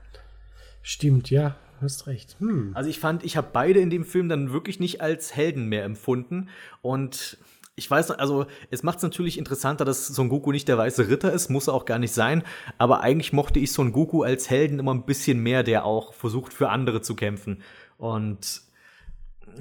Stimmt, 0.80 1.28
ja 1.30 1.56
hast 1.80 2.06
recht. 2.06 2.36
Hm. 2.38 2.72
Also 2.74 2.90
ich 2.90 2.98
fand, 2.98 3.24
ich 3.24 3.36
habe 3.36 3.48
beide 3.52 3.80
in 3.80 3.90
dem 3.90 4.04
Film 4.04 4.28
dann 4.28 4.52
wirklich 4.52 4.80
nicht 4.80 5.00
als 5.00 5.34
Helden 5.34 5.66
mehr 5.66 5.84
empfunden. 5.84 6.48
Und 6.82 7.38
ich 7.76 7.90
weiß, 7.90 8.10
also 8.12 8.46
es 8.70 8.82
macht 8.82 8.98
es 8.98 9.02
natürlich 9.02 9.38
interessanter, 9.38 9.84
dass 9.84 10.06
Son 10.06 10.28
Goku 10.28 10.50
nicht 10.50 10.66
der 10.66 10.78
weiße 10.78 11.08
Ritter 11.08 11.32
ist, 11.32 11.50
muss 11.50 11.68
er 11.68 11.74
auch 11.74 11.84
gar 11.84 11.98
nicht 11.98 12.14
sein. 12.14 12.42
Aber 12.78 13.02
eigentlich 13.02 13.32
mochte 13.32 13.58
ich 13.58 13.72
Son 13.72 13.92
Goku 13.92 14.22
als 14.22 14.48
Helden 14.48 14.78
immer 14.78 14.94
ein 14.94 15.04
bisschen 15.04 15.40
mehr, 15.40 15.62
der 15.62 15.84
auch 15.84 16.14
versucht, 16.14 16.54
für 16.54 16.70
andere 16.70 17.02
zu 17.02 17.14
kämpfen. 17.14 17.62
Und 17.98 18.62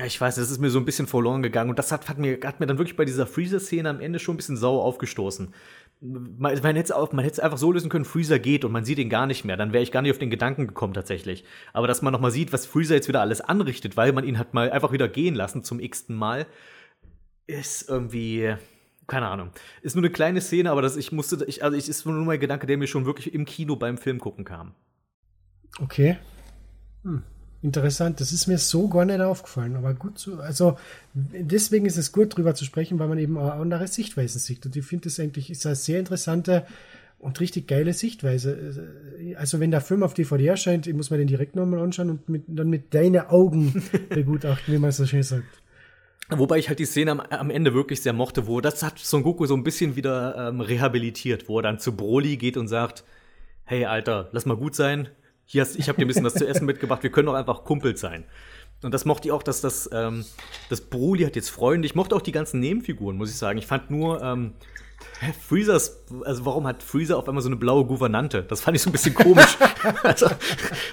ich 0.05 0.19
weiß, 0.19 0.35
das 0.35 0.51
ist 0.51 0.59
mir 0.59 0.69
so 0.69 0.79
ein 0.79 0.85
bisschen 0.85 1.07
verloren 1.07 1.41
gegangen. 1.41 1.69
Und 1.69 1.79
das 1.79 1.91
hat, 1.91 2.09
hat, 2.09 2.17
mir, 2.17 2.39
hat 2.43 2.59
mir 2.59 2.65
dann 2.65 2.77
wirklich 2.77 2.97
bei 2.97 3.05
dieser 3.05 3.27
Freezer-Szene 3.27 3.89
am 3.89 3.99
Ende 3.99 4.19
schon 4.19 4.35
ein 4.35 4.37
bisschen 4.37 4.57
sauer 4.57 4.83
aufgestoßen 4.83 5.53
man, 6.01 6.59
man 6.61 6.75
hätte 6.75 6.93
es 6.93 7.39
einfach 7.39 7.57
so 7.57 7.71
lösen 7.71 7.89
können, 7.89 8.05
Freezer 8.05 8.39
geht 8.39 8.65
und 8.65 8.71
man 8.71 8.85
sieht 8.85 8.99
ihn 8.99 9.09
gar 9.09 9.27
nicht 9.27 9.45
mehr. 9.45 9.57
Dann 9.57 9.73
wäre 9.73 9.83
ich 9.83 9.91
gar 9.91 10.01
nicht 10.01 10.11
auf 10.11 10.17
den 10.17 10.29
Gedanken 10.29 10.67
gekommen 10.67 10.93
tatsächlich. 10.93 11.43
Aber 11.73 11.87
dass 11.87 12.01
man 12.01 12.13
noch 12.13 12.19
mal 12.19 12.31
sieht, 12.31 12.53
was 12.53 12.65
Freezer 12.65 12.95
jetzt 12.95 13.07
wieder 13.07 13.21
alles 13.21 13.41
anrichtet, 13.41 13.97
weil 13.97 14.11
man 14.11 14.25
ihn 14.25 14.37
hat 14.37 14.53
mal 14.53 14.71
einfach 14.71 14.91
wieder 14.91 15.07
gehen 15.07 15.35
lassen 15.35 15.63
zum 15.63 15.79
x-ten 15.79 16.15
Mal, 16.15 16.45
ist 17.47 17.89
irgendwie 17.89 18.55
keine 19.07 19.27
Ahnung. 19.27 19.51
Ist 19.81 19.95
nur 19.95 20.03
eine 20.03 20.11
kleine 20.11 20.41
Szene, 20.41 20.71
aber 20.71 20.81
das, 20.81 20.97
ich 20.97 21.11
musste, 21.11 21.43
ich, 21.45 21.63
also 21.63 21.77
ich 21.77 21.87
ist 21.87 22.05
nur 22.05 22.25
mein 22.25 22.39
Gedanke, 22.39 22.65
der 22.65 22.77
mir 22.77 22.87
schon 22.87 23.05
wirklich 23.05 23.33
im 23.33 23.45
Kino 23.45 23.75
beim 23.75 23.97
Film 23.97 24.19
gucken 24.19 24.45
kam. 24.45 24.73
Okay. 25.79 26.17
Hm. 27.03 27.23
Interessant, 27.65 28.21
das 28.21 28.31
ist 28.31 28.45
mir 28.45 28.59
so 28.59 28.87
gar 28.87 29.05
nicht 29.05 29.21
aufgefallen, 29.21 29.75
aber 29.75 29.95
gut 29.95 30.19
zu, 30.19 30.39
also 30.39 30.77
deswegen 31.13 31.87
ist 31.87 31.97
es 31.97 32.11
gut 32.11 32.37
drüber 32.37 32.53
zu 32.53 32.63
sprechen, 32.63 32.99
weil 32.99 33.07
man 33.07 33.17
eben 33.17 33.39
auch 33.39 33.53
andere 33.53 33.87
Sichtweisen 33.87 34.37
sieht 34.39 34.63
und 34.67 34.75
ich 34.75 34.85
finde 34.85 35.05
das 35.05 35.19
eigentlich 35.19 35.49
ist 35.49 35.65
eine 35.65 35.75
sehr 35.75 35.97
interessante 35.97 36.67
und 37.17 37.39
richtig 37.39 37.67
geile 37.67 37.93
Sichtweise. 37.93 38.93
Also 39.35 39.59
wenn 39.59 39.71
der 39.71 39.81
Film 39.81 40.03
auf 40.03 40.13
DVD 40.13 40.45
erscheint, 40.45 40.93
muss 40.93 41.09
mir 41.09 41.17
den 41.17 41.25
direkt 41.25 41.55
nochmal 41.55 41.79
anschauen 41.79 42.11
und 42.11 42.29
mit, 42.29 42.43
dann 42.45 42.69
mit 42.69 42.93
deinen 42.93 43.21
Augen 43.21 43.83
begutachten, 44.09 44.71
wie 44.71 44.77
man 44.77 44.91
so 44.91 45.07
schön 45.07 45.23
sagt. 45.23 45.63
Wobei 46.29 46.59
ich 46.59 46.69
halt 46.69 46.77
die 46.77 46.85
Szene 46.85 47.11
am, 47.11 47.19
am, 47.19 47.49
Ende 47.49 47.73
wirklich 47.73 48.03
sehr 48.03 48.13
mochte, 48.13 48.45
wo 48.45 48.61
das 48.61 48.83
hat 48.83 48.99
Son 48.99 49.23
Goku 49.23 49.47
so 49.47 49.55
ein 49.55 49.63
bisschen 49.63 49.95
wieder 49.95 50.49
ähm, 50.49 50.61
rehabilitiert, 50.61 51.49
wo 51.49 51.57
er 51.57 51.63
dann 51.63 51.79
zu 51.79 51.95
Broly 51.95 52.37
geht 52.37 52.57
und 52.57 52.67
sagt, 52.67 53.03
hey 53.63 53.85
Alter, 53.85 54.29
lass 54.33 54.45
mal 54.45 54.57
gut 54.57 54.75
sein, 54.75 55.09
hier 55.45 55.61
hast, 55.61 55.77
ich 55.77 55.87
habe 55.87 55.97
dir 55.97 56.05
ein 56.05 56.07
bisschen 56.07 56.25
was 56.25 56.33
zu 56.33 56.47
essen 56.47 56.65
mitgebracht, 56.65 57.03
wir 57.03 57.11
können 57.11 57.27
doch 57.27 57.33
einfach 57.33 57.63
Kumpels 57.63 58.01
sein. 58.01 58.25
Und 58.83 58.93
das 58.93 59.05
mochte 59.05 59.27
ich 59.27 59.31
auch, 59.31 59.43
dass 59.43 59.61
das, 59.61 59.89
ähm, 59.93 60.25
das 60.69 60.81
Broly 60.81 61.23
hat 61.23 61.35
jetzt 61.35 61.49
Freunde. 61.49 61.85
Ich 61.85 61.95
mochte 61.95 62.15
auch 62.15 62.21
die 62.21 62.31
ganzen 62.31 62.59
Nebenfiguren, 62.59 63.17
muss 63.17 63.29
ich 63.29 63.37
sagen. 63.37 63.57
Ich 63.57 63.65
fand 63.65 63.89
nur, 63.89 64.21
ähm, 64.21 64.53
Freezers, 65.47 66.03
also 66.23 66.45
warum 66.45 66.67
hat 66.67 66.83
Freezer 66.83 67.17
auf 67.17 67.27
einmal 67.27 67.41
so 67.41 67.49
eine 67.49 67.55
blaue 67.55 67.85
Gouvernante? 67.85 68.43
Das 68.43 68.61
fand 68.61 68.75
ich 68.75 68.83
so 68.83 68.89
ein 68.89 68.93
bisschen 68.93 69.13
komisch. 69.13 69.57
also, 70.03 70.27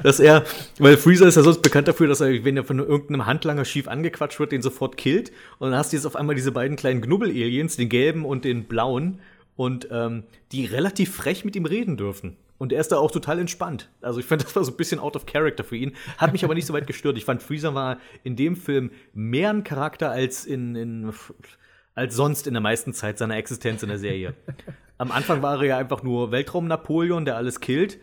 dass 0.03 0.20
er, 0.20 0.44
weil 0.78 0.96
Freezer 0.96 1.26
ist 1.26 1.36
ja 1.36 1.42
sonst 1.42 1.61
bekannt 1.61 1.88
dafür, 1.88 2.07
dass 2.07 2.20
er, 2.20 2.44
wenn 2.44 2.57
er 2.57 2.64
von 2.64 2.78
irgendeinem 2.78 3.26
Handlanger 3.26 3.64
schief 3.64 3.88
angequatscht 3.88 4.38
wird, 4.38 4.53
den 4.53 4.62
sofort 4.62 4.96
killt. 4.96 5.32
Und 5.59 5.70
dann 5.70 5.78
hast 5.78 5.92
du 5.92 5.96
jetzt 5.96 6.07
auf 6.07 6.16
einmal 6.16 6.34
diese 6.34 6.53
beiden 6.53 6.76
kleinen 6.76 7.00
Knubbel-Aliens, 7.00 7.76
den 7.76 7.88
gelben 7.88 8.24
und 8.24 8.44
den 8.44 8.64
blauen, 8.64 9.20
und 9.57 9.88
ähm, 9.90 10.24
die 10.53 10.64
relativ 10.64 11.14
frech 11.14 11.44
mit 11.44 11.57
ihm 11.57 11.66
reden 11.66 11.96
dürfen. 11.96 12.36
Und 12.59 12.72
er 12.72 12.80
ist 12.80 12.92
da 12.92 12.98
auch 12.98 13.11
total 13.11 13.40
entspannt. 13.40 13.90
Also 14.03 14.20
ich 14.20 14.26
fand, 14.26 14.44
das 14.44 14.55
war 14.55 14.62
so 14.62 14.70
ein 14.70 14.76
bisschen 14.76 15.00
out 15.00 15.16
of 15.16 15.26
character 15.26 15.64
für 15.64 15.76
ihn. 15.76 15.94
Hat 16.18 16.32
mich 16.32 16.44
aber 16.44 16.55
nicht 16.55 16.66
so 16.66 16.72
weit 16.72 16.86
gestört. 16.86 17.18
Ich 17.18 17.24
fand, 17.24 17.42
Freezer 17.42 17.74
war 17.74 17.98
in 18.22 18.36
dem 18.36 18.55
Film 18.55 18.92
mehr 19.12 19.50
ein 19.50 19.64
Charakter 19.64 20.12
als 20.12 20.44
in, 20.44 20.76
in 20.76 21.12
als 21.94 22.14
sonst 22.14 22.46
in 22.46 22.55
der 22.55 22.61
meisten 22.61 22.94
Zeit 22.94 23.18
seiner 23.18 23.36
Existenz 23.36 23.82
in 23.82 23.88
der 23.88 23.98
Serie. 23.98 24.34
Am 24.98 25.11
Anfang 25.11 25.42
war 25.42 25.59
er 25.59 25.64
ja 25.64 25.76
einfach 25.76 26.03
nur 26.03 26.30
Weltraum-Napoleon, 26.30 27.24
der 27.24 27.36
alles 27.36 27.61
killt. 27.61 27.98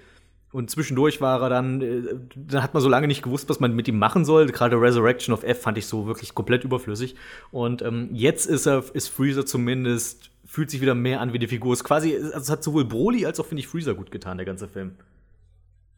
Und 0.51 0.71
zwischendurch 0.71 1.21
war 1.21 1.41
er 1.41 1.49
dann, 1.49 1.81
äh, 1.81 2.15
da 2.35 2.63
hat 2.63 2.73
man 2.73 2.81
so 2.81 2.89
lange 2.89 3.07
nicht 3.07 3.21
gewusst, 3.21 3.49
was 3.49 3.59
man 3.59 3.75
mit 3.75 3.87
ihm 3.87 3.99
machen 3.99 4.25
soll. 4.25 4.47
Gerade 4.47 4.81
Resurrection 4.81 5.33
of 5.33 5.43
F 5.43 5.61
fand 5.61 5.77
ich 5.77 5.85
so 5.85 6.07
wirklich 6.07 6.33
komplett 6.33 6.63
überflüssig. 6.63 7.15
Und 7.51 7.81
ähm, 7.81 8.09
jetzt 8.13 8.47
ist 8.47 8.65
er, 8.65 8.83
ist 8.93 9.09
Freezer 9.09 9.45
zumindest 9.45 10.31
fühlt 10.49 10.71
sich 10.71 10.81
wieder 10.81 10.95
mehr 10.95 11.21
an 11.21 11.31
wie 11.31 11.37
die 11.37 11.47
Figur. 11.47 11.73
Es 11.73 11.83
quasi, 11.83 12.15
also 12.15 12.37
es 12.37 12.49
hat 12.49 12.63
sowohl 12.63 12.83
Broly 12.83 13.23
als 13.27 13.39
auch, 13.39 13.45
finde 13.45 13.59
ich, 13.59 13.67
Freezer 13.67 13.93
gut 13.93 14.09
getan, 14.09 14.37
der 14.37 14.47
ganze 14.47 14.67
Film. 14.67 14.95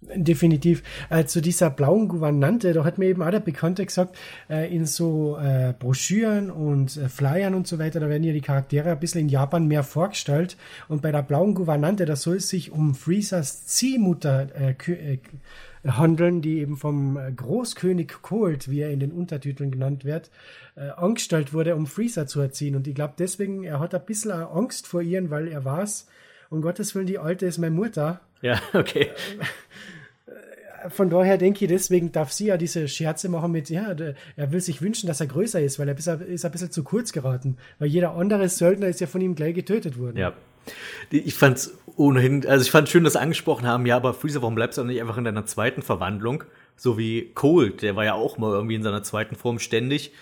Definitiv. 0.01 0.81
Äh, 1.11 1.25
zu 1.25 1.41
dieser 1.41 1.69
blauen 1.69 2.07
Gouvernante, 2.07 2.73
da 2.73 2.83
hat 2.83 2.97
mir 2.97 3.05
eben 3.05 3.21
auch 3.21 3.29
der 3.29 3.39
Bekannte 3.39 3.85
gesagt, 3.85 4.17
äh, 4.49 4.73
in 4.75 4.87
so 4.87 5.37
äh, 5.37 5.75
Broschüren 5.77 6.49
und 6.49 6.97
äh, 6.97 7.07
Flyern 7.07 7.53
und 7.53 7.67
so 7.67 7.77
weiter, 7.77 7.99
da 7.99 8.09
werden 8.09 8.23
ja 8.23 8.33
die 8.33 8.41
Charaktere 8.41 8.91
ein 8.91 8.99
bisschen 8.99 9.21
in 9.21 9.29
Japan 9.29 9.67
mehr 9.67 9.83
vorgestellt. 9.83 10.57
Und 10.87 11.03
bei 11.03 11.11
der 11.11 11.21
blauen 11.21 11.53
Gouvernante, 11.53 12.05
da 12.05 12.15
soll 12.15 12.37
es 12.37 12.49
sich 12.49 12.71
um 12.71 12.95
Freezers 12.95 13.67
Ziehmutter 13.67 14.47
äh, 14.55 14.91
äh, 14.91 15.19
handeln, 15.87 16.41
die 16.41 16.59
eben 16.59 16.77
vom 16.77 17.19
Großkönig 17.35 18.11
Cold, 18.23 18.71
wie 18.71 18.81
er 18.81 18.91
in 18.91 18.99
den 18.99 19.11
Untertiteln 19.11 19.69
genannt 19.69 20.03
wird, 20.03 20.31
äh, 20.75 20.89
angestellt 20.89 21.53
wurde, 21.53 21.75
um 21.75 21.85
Freezer 21.85 22.25
zu 22.25 22.41
erziehen. 22.41 22.75
Und 22.75 22.87
ich 22.87 22.95
glaube 22.95 23.13
deswegen, 23.19 23.63
er 23.63 23.79
hat 23.79 23.93
ein 23.93 24.05
bisschen 24.05 24.31
Angst 24.31 24.87
vor 24.87 25.03
ihr, 25.03 25.29
weil 25.29 25.47
er 25.47 25.63
weiß, 25.63 26.07
um 26.49 26.61
Gottes 26.61 26.95
Willen, 26.95 27.07
die 27.07 27.19
Alte 27.19 27.45
ist 27.45 27.59
meine 27.59 27.75
Mutter. 27.75 28.19
Ja, 28.41 28.59
okay. 28.73 29.09
Von 30.89 31.09
daher 31.09 31.37
denke 31.37 31.65
ich, 31.65 31.69
deswegen 31.69 32.11
darf 32.11 32.31
sie 32.31 32.47
ja 32.47 32.57
diese 32.57 32.87
Scherze 32.87 33.29
machen 33.29 33.51
mit, 33.51 33.69
ja, 33.69 33.95
er 34.35 34.51
will 34.51 34.61
sich 34.61 34.81
wünschen, 34.81 35.07
dass 35.07 35.19
er 35.19 35.27
größer 35.27 35.61
ist, 35.61 35.79
weil 35.79 35.87
er 35.87 35.97
ist, 35.97 36.07
ist 36.07 36.45
ein 36.45 36.51
bisschen 36.51 36.71
zu 36.71 36.83
kurz 36.83 37.11
geraten. 37.11 37.57
Weil 37.79 37.89
jeder 37.89 38.15
andere 38.15 38.49
Söldner 38.49 38.87
ist 38.87 38.99
ja 39.01 39.07
von 39.07 39.21
ihm 39.21 39.35
gleich 39.35 39.55
getötet 39.55 39.97
worden. 39.99 40.17
Ja, 40.17 40.33
ich 41.09 41.33
fand's 41.35 41.77
ohnehin, 41.95 42.45
also 42.47 42.63
ich 42.63 42.71
fand 42.71 42.89
schön, 42.89 43.03
dass 43.03 43.13
sie 43.13 43.19
angesprochen 43.19 43.65
haben, 43.65 43.85
ja, 43.85 43.95
aber 43.95 44.13
Freezer, 44.13 44.41
warum 44.41 44.55
bleibst 44.55 44.77
du 44.77 44.83
nicht 44.83 45.01
einfach 45.01 45.17
in 45.17 45.23
deiner 45.23 45.45
zweiten 45.45 45.81
Verwandlung? 45.81 46.43
So 46.75 46.97
wie 46.97 47.31
Cold, 47.33 47.81
der 47.81 47.95
war 47.95 48.05
ja 48.05 48.13
auch 48.13 48.37
mal 48.37 48.53
irgendwie 48.53 48.75
in 48.75 48.83
seiner 48.83 49.03
zweiten 49.03 49.35
Form 49.35 49.59
ständig. 49.59 50.13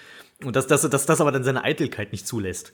Und 0.43 0.55
dass, 0.55 0.68
dass, 0.68 0.89
dass 0.89 1.05
das 1.05 1.22
aber 1.22 1.32
dann 1.32 1.43
seine 1.43 1.64
Eitelkeit 1.64 2.12
nicht 2.12 2.26
zulässt. 2.26 2.74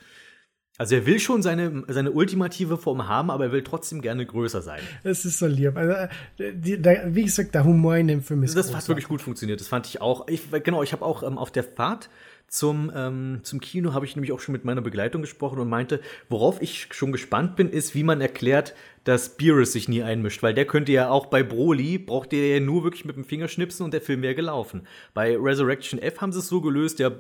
Also 0.78 0.96
er 0.96 1.06
will 1.06 1.20
schon 1.20 1.42
seine, 1.42 1.84
seine 1.88 2.12
ultimative 2.12 2.78
Form 2.78 3.08
haben, 3.08 3.32
aber 3.32 3.46
er 3.46 3.52
will 3.54 3.64
trotzdem 3.64 4.02
gerne 4.02 4.26
größer 4.26 4.62
sein. 4.62 4.82
Das 5.04 5.24
ist 5.24 5.40
so 5.40 5.48
lieb. 5.48 5.78
Also, 5.78 5.94
die, 6.38 6.82
da, 6.82 6.92
wie 7.16 7.24
gesagt, 7.24 7.56
der 7.56 7.64
Humor 7.64 7.96
in 7.96 8.08
dem 8.10 8.22
Film 8.22 8.44
ist 8.44 8.56
Das 8.58 8.66
großartig. 8.68 8.84
hat 8.84 8.90
wirklich 8.90 9.08
gut 9.08 9.22
funktioniert. 9.22 9.62
Das 9.62 9.70
fand 9.70 9.88
ich 9.88 10.02
auch. 10.02 10.28
Ich, 10.28 10.42
genau, 10.64 10.84
ich 10.84 10.92
habe 10.92 11.06
auch 11.06 11.24
ähm, 11.24 11.38
auf 11.38 11.50
der 11.52 11.64
Fahrt 11.64 12.10
zum, 12.48 12.92
ähm, 12.96 13.40
zum 13.44 13.60
Kino 13.60 13.94
habe 13.94 14.06
ich 14.06 14.16
nämlich 14.16 14.32
auch 14.32 14.40
schon 14.40 14.54
mit 14.54 14.66
meiner 14.66 14.82
Begleitung 14.82 15.22
gesprochen 15.22 15.60
und 15.60 15.68
meinte, 15.70 16.00
worauf 16.30 16.62
ich 16.62 16.88
schon 16.92 17.12
gespannt 17.12 17.56
bin, 17.56 17.70
ist, 17.70 17.96
wie 17.96 18.04
man 18.04 18.22
erklärt, 18.22 18.76
dass 19.04 19.38
Beerus 19.38 19.74
sich 19.74 19.88
nie 19.88 20.04
einmischt, 20.04 20.42
weil 20.42 20.54
der 20.54 20.66
könnte 20.66 20.92
ja 20.92 21.10
auch 21.10 21.28
bei 21.28 21.44
Broly, 21.44 21.98
braucht 21.98 22.32
der 22.32 22.48
ja 22.48 22.60
nur 22.60 22.84
wirklich 22.84 23.06
mit 23.06 23.16
dem 23.16 23.24
Finger 23.24 23.48
schnipsen 23.48 23.84
und 23.84 23.94
der 23.94 24.02
Film 24.02 24.22
wäre 24.22 24.36
gelaufen. 24.36 24.88
Bei 25.14 25.38
Resurrection 25.38 26.00
F 26.00 26.22
haben 26.22 26.32
sie 26.32 26.40
es 26.40 26.48
so 26.48 26.62
gelöst, 26.62 27.00
ja, 27.00 27.12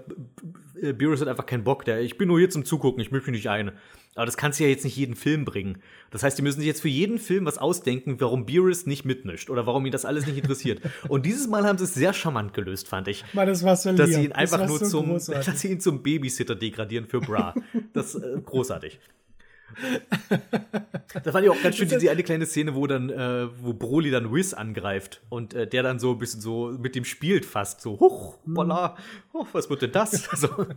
Beerus 0.93 1.21
hat 1.21 1.27
einfach 1.27 1.45
keinen 1.45 1.63
Bock, 1.63 1.85
der, 1.85 2.01
ich 2.01 2.17
bin 2.17 2.27
nur 2.27 2.39
hier 2.39 2.49
zum 2.49 2.65
Zugucken, 2.65 3.01
ich 3.01 3.11
mische 3.11 3.29
mich 3.31 3.39
nicht 3.39 3.49
ein. 3.49 3.71
Aber 4.15 4.25
das 4.25 4.37
kannst 4.37 4.59
du 4.59 4.63
ja 4.63 4.69
jetzt 4.69 4.85
nicht 4.85 4.95
jeden 4.95 5.15
Film 5.15 5.43
bringen. 5.43 5.79
Das 6.09 6.23
heißt, 6.23 6.37
die 6.37 6.41
müssen 6.41 6.59
sich 6.59 6.67
jetzt 6.67 6.81
für 6.81 6.87
jeden 6.87 7.19
Film 7.19 7.45
was 7.45 7.57
ausdenken, 7.57 8.15
warum 8.19 8.45
Beerus 8.45 8.85
nicht 8.85 9.03
mitmischt 9.03 9.49
oder 9.49 9.67
warum 9.67 9.85
ihn 9.85 9.91
das 9.91 10.05
alles 10.05 10.25
nicht 10.25 10.37
interessiert. 10.37 10.81
Und 11.09 11.25
dieses 11.25 11.47
Mal 11.47 11.65
haben 11.65 11.77
sie 11.77 11.83
es 11.83 11.93
sehr 11.93 12.13
charmant 12.13 12.53
gelöst, 12.53 12.87
fand 12.87 13.09
ich. 13.09 13.25
Mal, 13.33 13.45
das 13.45 13.63
war 13.63 13.75
so 13.75 13.91
dass 13.91 14.09
sie 14.11 14.23
ihn 14.23 14.31
einfach 14.31 14.65
nur 14.65 14.79
so 14.79 14.85
zum, 14.85 15.09
großartig. 15.09 15.45
dass 15.45 15.59
sie 15.59 15.67
ihn 15.67 15.81
zum 15.81 16.01
Babysitter 16.01 16.55
degradieren 16.55 17.07
für 17.07 17.19
Bra. 17.19 17.53
Das 17.93 18.15
ist 18.15 18.23
äh, 18.23 18.39
großartig. 18.43 18.99
da 21.23 21.31
fand 21.31 21.45
ich 21.45 21.51
auch 21.51 21.61
ganz 21.61 21.75
schön 21.75 21.89
diese 21.89 22.09
eine 22.09 22.23
kleine 22.23 22.45
Szene, 22.45 22.75
wo 22.75 22.87
dann, 22.87 23.09
äh, 23.09 23.47
wo 23.61 23.73
Broly 23.73 24.11
dann 24.11 24.33
Wiz 24.33 24.53
angreift 24.53 25.21
und 25.29 25.53
äh, 25.53 25.67
der 25.67 25.83
dann 25.83 25.99
so 25.99 26.11
ein 26.11 26.17
bisschen 26.17 26.39
so 26.39 26.73
mit 26.79 26.95
dem 26.95 27.03
spielt 27.03 27.45
fast 27.45 27.81
so, 27.81 27.99
huch, 27.99 28.37
voila, 28.45 28.95
oh, 29.33 29.45
was 29.51 29.69
wird 29.69 29.81
denn 29.81 29.91
das? 29.91 30.29
Also, 30.31 30.67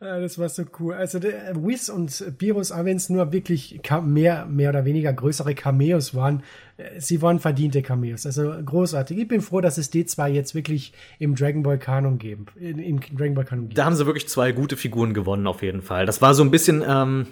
das 0.00 0.38
war 0.38 0.48
so 0.48 0.64
cool. 0.78 0.94
Also 0.94 1.18
äh, 1.18 1.54
Wiz 1.54 1.88
und 1.88 2.24
Virus, 2.38 2.72
auch 2.72 2.84
wenn 2.84 2.96
es 2.96 3.08
nur 3.08 3.32
wirklich 3.32 3.80
mehr, 4.04 4.46
mehr 4.46 4.70
oder 4.70 4.84
weniger 4.84 5.12
größere 5.12 5.54
Cameos 5.54 6.14
waren, 6.14 6.42
äh, 6.76 7.00
sie 7.00 7.22
waren 7.22 7.40
verdiente 7.40 7.82
Cameos. 7.82 8.26
Also 8.26 8.52
großartig. 8.64 9.18
Ich 9.18 9.28
bin 9.28 9.40
froh, 9.40 9.60
dass 9.60 9.78
es 9.78 9.90
die 9.90 10.04
zwei 10.04 10.30
jetzt 10.30 10.54
wirklich 10.54 10.92
im 11.18 11.34
Dragon 11.34 11.62
Ball 11.62 11.78
Kanon 11.78 12.18
geben. 12.18 12.46
Im 12.56 13.00
Dragon 13.00 13.34
Ball 13.34 13.44
Kanon 13.44 13.68
geben. 13.68 13.74
Da 13.76 13.84
haben 13.84 13.96
sie 13.96 14.06
wirklich 14.06 14.28
zwei 14.28 14.52
gute 14.52 14.76
Figuren 14.76 15.14
gewonnen, 15.14 15.46
auf 15.46 15.62
jeden 15.62 15.82
Fall. 15.82 16.06
Das 16.06 16.20
war 16.20 16.34
so 16.34 16.42
ein 16.42 16.50
bisschen, 16.50 16.82
ähm, 16.86 17.26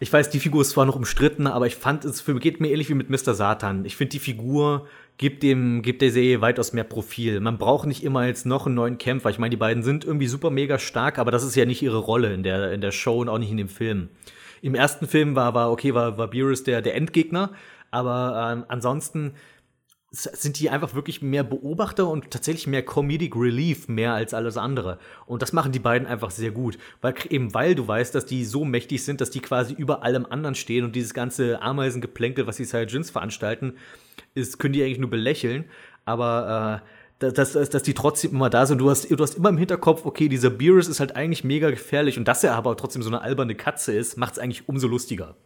ich 0.00 0.12
weiß, 0.12 0.30
die 0.30 0.40
Figur 0.40 0.62
ist 0.62 0.70
zwar 0.70 0.86
noch 0.86 0.96
umstritten, 0.96 1.46
aber 1.46 1.66
ich 1.66 1.76
fand, 1.76 2.04
es 2.04 2.24
geht 2.24 2.60
mir 2.60 2.70
ähnlich 2.70 2.88
wie 2.88 2.94
mit 2.94 3.10
Mr. 3.10 3.34
Satan. 3.34 3.84
Ich 3.84 3.96
finde 3.96 4.10
die 4.10 4.18
Figur 4.18 4.86
gibt 5.16 5.42
dem, 5.42 5.82
gibt 5.82 6.02
der 6.02 6.10
Serie 6.10 6.40
weitaus 6.40 6.72
mehr 6.72 6.84
Profil. 6.84 7.40
Man 7.40 7.58
braucht 7.58 7.86
nicht 7.86 8.02
immer 8.02 8.26
jetzt 8.26 8.46
noch 8.46 8.66
einen 8.66 8.74
neuen 8.74 8.98
Kämpfer. 8.98 9.30
Ich 9.30 9.38
meine, 9.38 9.50
die 9.50 9.56
beiden 9.56 9.82
sind 9.82 10.04
irgendwie 10.04 10.26
super 10.26 10.50
mega 10.50 10.78
stark, 10.78 11.18
aber 11.18 11.30
das 11.30 11.44
ist 11.44 11.54
ja 11.54 11.64
nicht 11.64 11.82
ihre 11.82 11.98
Rolle 11.98 12.34
in 12.34 12.42
der, 12.42 12.72
in 12.72 12.80
der 12.80 12.90
Show 12.90 13.20
und 13.20 13.28
auch 13.28 13.38
nicht 13.38 13.50
in 13.50 13.56
dem 13.56 13.68
Film. 13.68 14.08
Im 14.62 14.74
ersten 14.74 15.06
Film 15.06 15.36
war, 15.36 15.54
war 15.54 15.70
okay, 15.70 15.94
war, 15.94 16.18
war 16.18 16.28
Beerus 16.28 16.64
der, 16.64 16.82
der 16.82 16.96
Endgegner, 16.96 17.52
aber 17.90 18.52
ähm, 18.52 18.64
ansonsten 18.68 19.34
sind 20.14 20.60
die 20.60 20.70
einfach 20.70 20.94
wirklich 20.94 21.22
mehr 21.22 21.42
Beobachter 21.42 22.08
und 22.08 22.30
tatsächlich 22.30 22.66
mehr 22.66 22.84
Comedic 22.84 23.34
Relief 23.34 23.88
mehr 23.88 24.14
als 24.14 24.32
alles 24.32 24.56
andere. 24.56 24.98
Und 25.26 25.42
das 25.42 25.52
machen 25.52 25.72
die 25.72 25.78
beiden 25.80 26.06
einfach 26.06 26.30
sehr 26.30 26.52
gut. 26.52 26.78
Weil 27.00 27.14
eben 27.30 27.52
weil 27.52 27.74
du 27.74 27.86
weißt, 27.86 28.14
dass 28.14 28.24
die 28.24 28.44
so 28.44 28.64
mächtig 28.64 29.04
sind, 29.04 29.20
dass 29.20 29.30
die 29.30 29.40
quasi 29.40 29.74
über 29.74 30.02
allem 30.02 30.26
anderen 30.26 30.54
stehen 30.54 30.84
und 30.84 30.94
dieses 30.94 31.14
ganze 31.14 31.60
Ameisengeplänkel, 31.60 32.46
was 32.46 32.56
die 32.56 32.64
Saiyajins 32.64 33.10
veranstalten, 33.10 33.74
ist, 34.34 34.58
können 34.58 34.74
die 34.74 34.82
eigentlich 34.82 34.98
nur 34.98 35.10
belächeln, 35.10 35.64
aber 36.04 36.82
äh, 36.82 37.30
dass, 37.32 37.52
dass, 37.52 37.70
dass 37.70 37.82
die 37.82 37.94
trotzdem 37.94 38.32
immer 38.32 38.50
da 38.50 38.66
sind. 38.66 38.78
Du 38.78 38.90
hast, 38.90 39.10
du 39.10 39.16
hast 39.22 39.36
immer 39.36 39.48
im 39.48 39.58
Hinterkopf, 39.58 40.04
okay, 40.04 40.28
dieser 40.28 40.50
Beerus 40.50 40.88
ist 40.88 41.00
halt 41.00 41.16
eigentlich 41.16 41.44
mega 41.44 41.70
gefährlich 41.70 42.18
und 42.18 42.28
dass 42.28 42.44
er 42.44 42.54
aber 42.54 42.76
trotzdem 42.76 43.02
so 43.02 43.08
eine 43.08 43.22
alberne 43.22 43.54
Katze 43.54 43.94
ist, 43.94 44.16
macht 44.16 44.34
es 44.34 44.38
eigentlich 44.38 44.68
umso 44.68 44.86
lustiger. 44.86 45.36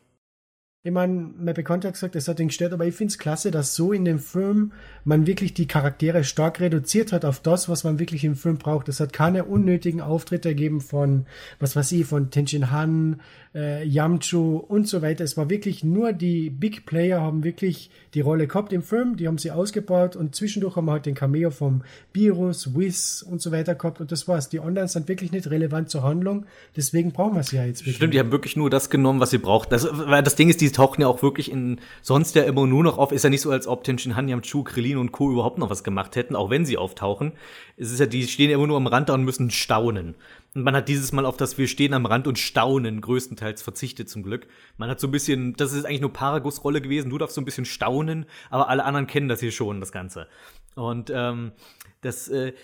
Ich 0.84 0.92
meine, 0.92 1.34
mein 1.36 1.54
Bekannter 1.54 1.88
hat 1.88 1.94
gesagt, 1.94 2.14
das 2.14 2.28
hat 2.28 2.38
ihn 2.38 2.46
gestört, 2.48 2.72
aber 2.72 2.86
ich 2.86 2.94
finde 2.94 3.10
es 3.10 3.18
klasse, 3.18 3.50
dass 3.50 3.74
so 3.74 3.92
in 3.92 4.04
dem 4.04 4.20
Film 4.20 4.72
man 5.04 5.26
wirklich 5.26 5.52
die 5.52 5.66
Charaktere 5.66 6.22
stark 6.22 6.60
reduziert 6.60 7.12
hat 7.12 7.24
auf 7.24 7.40
das, 7.40 7.68
was 7.68 7.82
man 7.82 7.98
wirklich 7.98 8.24
im 8.24 8.36
Film 8.36 8.58
braucht. 8.58 8.88
Es 8.88 9.00
hat 9.00 9.12
keine 9.12 9.44
unnötigen 9.44 10.00
Auftritte 10.00 10.50
gegeben 10.50 10.80
von, 10.80 11.26
was 11.58 11.74
weiß 11.74 11.90
ich, 11.92 12.06
von 12.06 12.30
Tenshin 12.30 12.70
Han, 12.70 13.20
äh, 13.54 13.84
Yamchu 13.84 14.56
und 14.56 14.88
so 14.88 15.02
weiter. 15.02 15.24
Es 15.24 15.36
war 15.36 15.50
wirklich 15.50 15.84
nur 15.84 16.12
die 16.12 16.50
Big 16.50 16.86
Player 16.86 17.20
haben 17.20 17.44
wirklich 17.44 17.90
die 18.14 18.20
Rolle 18.20 18.46
gehabt 18.46 18.72
im 18.72 18.82
Film, 18.82 19.16
die 19.16 19.26
haben 19.26 19.38
sie 19.38 19.50
ausgebaut 19.50 20.16
und 20.16 20.34
zwischendurch 20.34 20.76
haben 20.76 20.86
wir 20.86 20.92
halt 20.92 21.06
den 21.06 21.14
Cameo 21.14 21.50
vom 21.50 21.82
Virus, 22.12 22.74
Wiz 22.74 23.24
und 23.28 23.42
so 23.42 23.52
weiter 23.52 23.74
gehabt 23.74 24.00
und 24.00 24.12
das 24.12 24.28
war's. 24.28 24.48
Die 24.48 24.60
anderen 24.60 24.88
sind 24.88 25.08
wirklich 25.08 25.32
nicht 25.32 25.50
relevant 25.50 25.90
zur 25.90 26.02
Handlung, 26.02 26.46
deswegen 26.76 27.12
brauchen 27.12 27.36
wir 27.36 27.42
sie 27.42 27.56
ja 27.56 27.64
jetzt 27.64 27.80
wirklich. 27.80 27.96
Stimmt, 27.96 28.14
die 28.14 28.18
haben 28.18 28.32
wirklich 28.32 28.56
nur 28.56 28.70
das 28.70 28.90
genommen, 28.90 29.20
was 29.20 29.30
sie 29.30 29.38
braucht. 29.38 29.72
Das, 29.72 29.88
weil 29.92 30.22
das 30.22 30.36
Ding 30.36 30.48
ist, 30.48 30.60
die 30.60 30.70
tauchen 30.70 31.02
ja 31.02 31.08
auch 31.08 31.22
wirklich 31.22 31.50
in 31.50 31.80
sonst 32.02 32.34
ja 32.34 32.42
immer 32.42 32.66
nur 32.66 32.82
noch 32.82 32.98
auf. 32.98 33.12
Ist 33.12 33.24
ja 33.24 33.30
nicht 33.30 33.42
so, 33.42 33.50
als 33.50 33.66
ob 33.66 33.84
Tenshin 33.84 34.16
Han, 34.16 34.28
Yamchu, 34.28 34.62
Krillin 34.62 34.98
und 34.98 35.12
Co. 35.12 35.30
überhaupt 35.30 35.58
noch 35.58 35.70
was 35.70 35.84
gemacht 35.84 36.16
hätten, 36.16 36.36
auch 36.36 36.50
wenn 36.50 36.64
sie 36.64 36.76
auftauchen. 36.76 37.32
Es 37.76 37.92
ist 37.92 38.00
ja, 38.00 38.06
die 38.06 38.26
stehen 38.26 38.50
immer 38.50 38.66
nur 38.66 38.76
am 38.76 38.86
Rand 38.86 39.08
da 39.08 39.14
und 39.14 39.24
müssen 39.24 39.50
staunen. 39.50 40.14
Und 40.58 40.64
man 40.64 40.74
hat 40.74 40.88
dieses 40.88 41.12
Mal 41.12 41.24
auf 41.24 41.36
das 41.36 41.56
Wir 41.56 41.68
stehen 41.68 41.94
am 41.94 42.04
Rand 42.04 42.26
und 42.26 42.36
staunen 42.36 43.00
größtenteils 43.00 43.62
verzichtet 43.62 44.08
zum 44.08 44.24
Glück. 44.24 44.48
Man 44.76 44.90
hat 44.90 44.98
so 44.98 45.06
ein 45.06 45.12
bisschen, 45.12 45.52
das 45.54 45.72
ist 45.72 45.84
eigentlich 45.84 46.00
nur 46.00 46.12
Paragus 46.12 46.64
Rolle 46.64 46.80
gewesen, 46.80 47.10
du 47.10 47.18
darfst 47.18 47.36
so 47.36 47.40
ein 47.40 47.44
bisschen 47.44 47.64
staunen, 47.64 48.26
aber 48.50 48.68
alle 48.68 48.84
anderen 48.84 49.06
kennen 49.06 49.28
das 49.28 49.38
hier 49.38 49.52
schon, 49.52 49.78
das 49.78 49.92
Ganze. 49.92 50.26
Und 50.74 51.12
ähm, 51.14 51.52
das, 52.00 52.26
äh, 52.26 52.54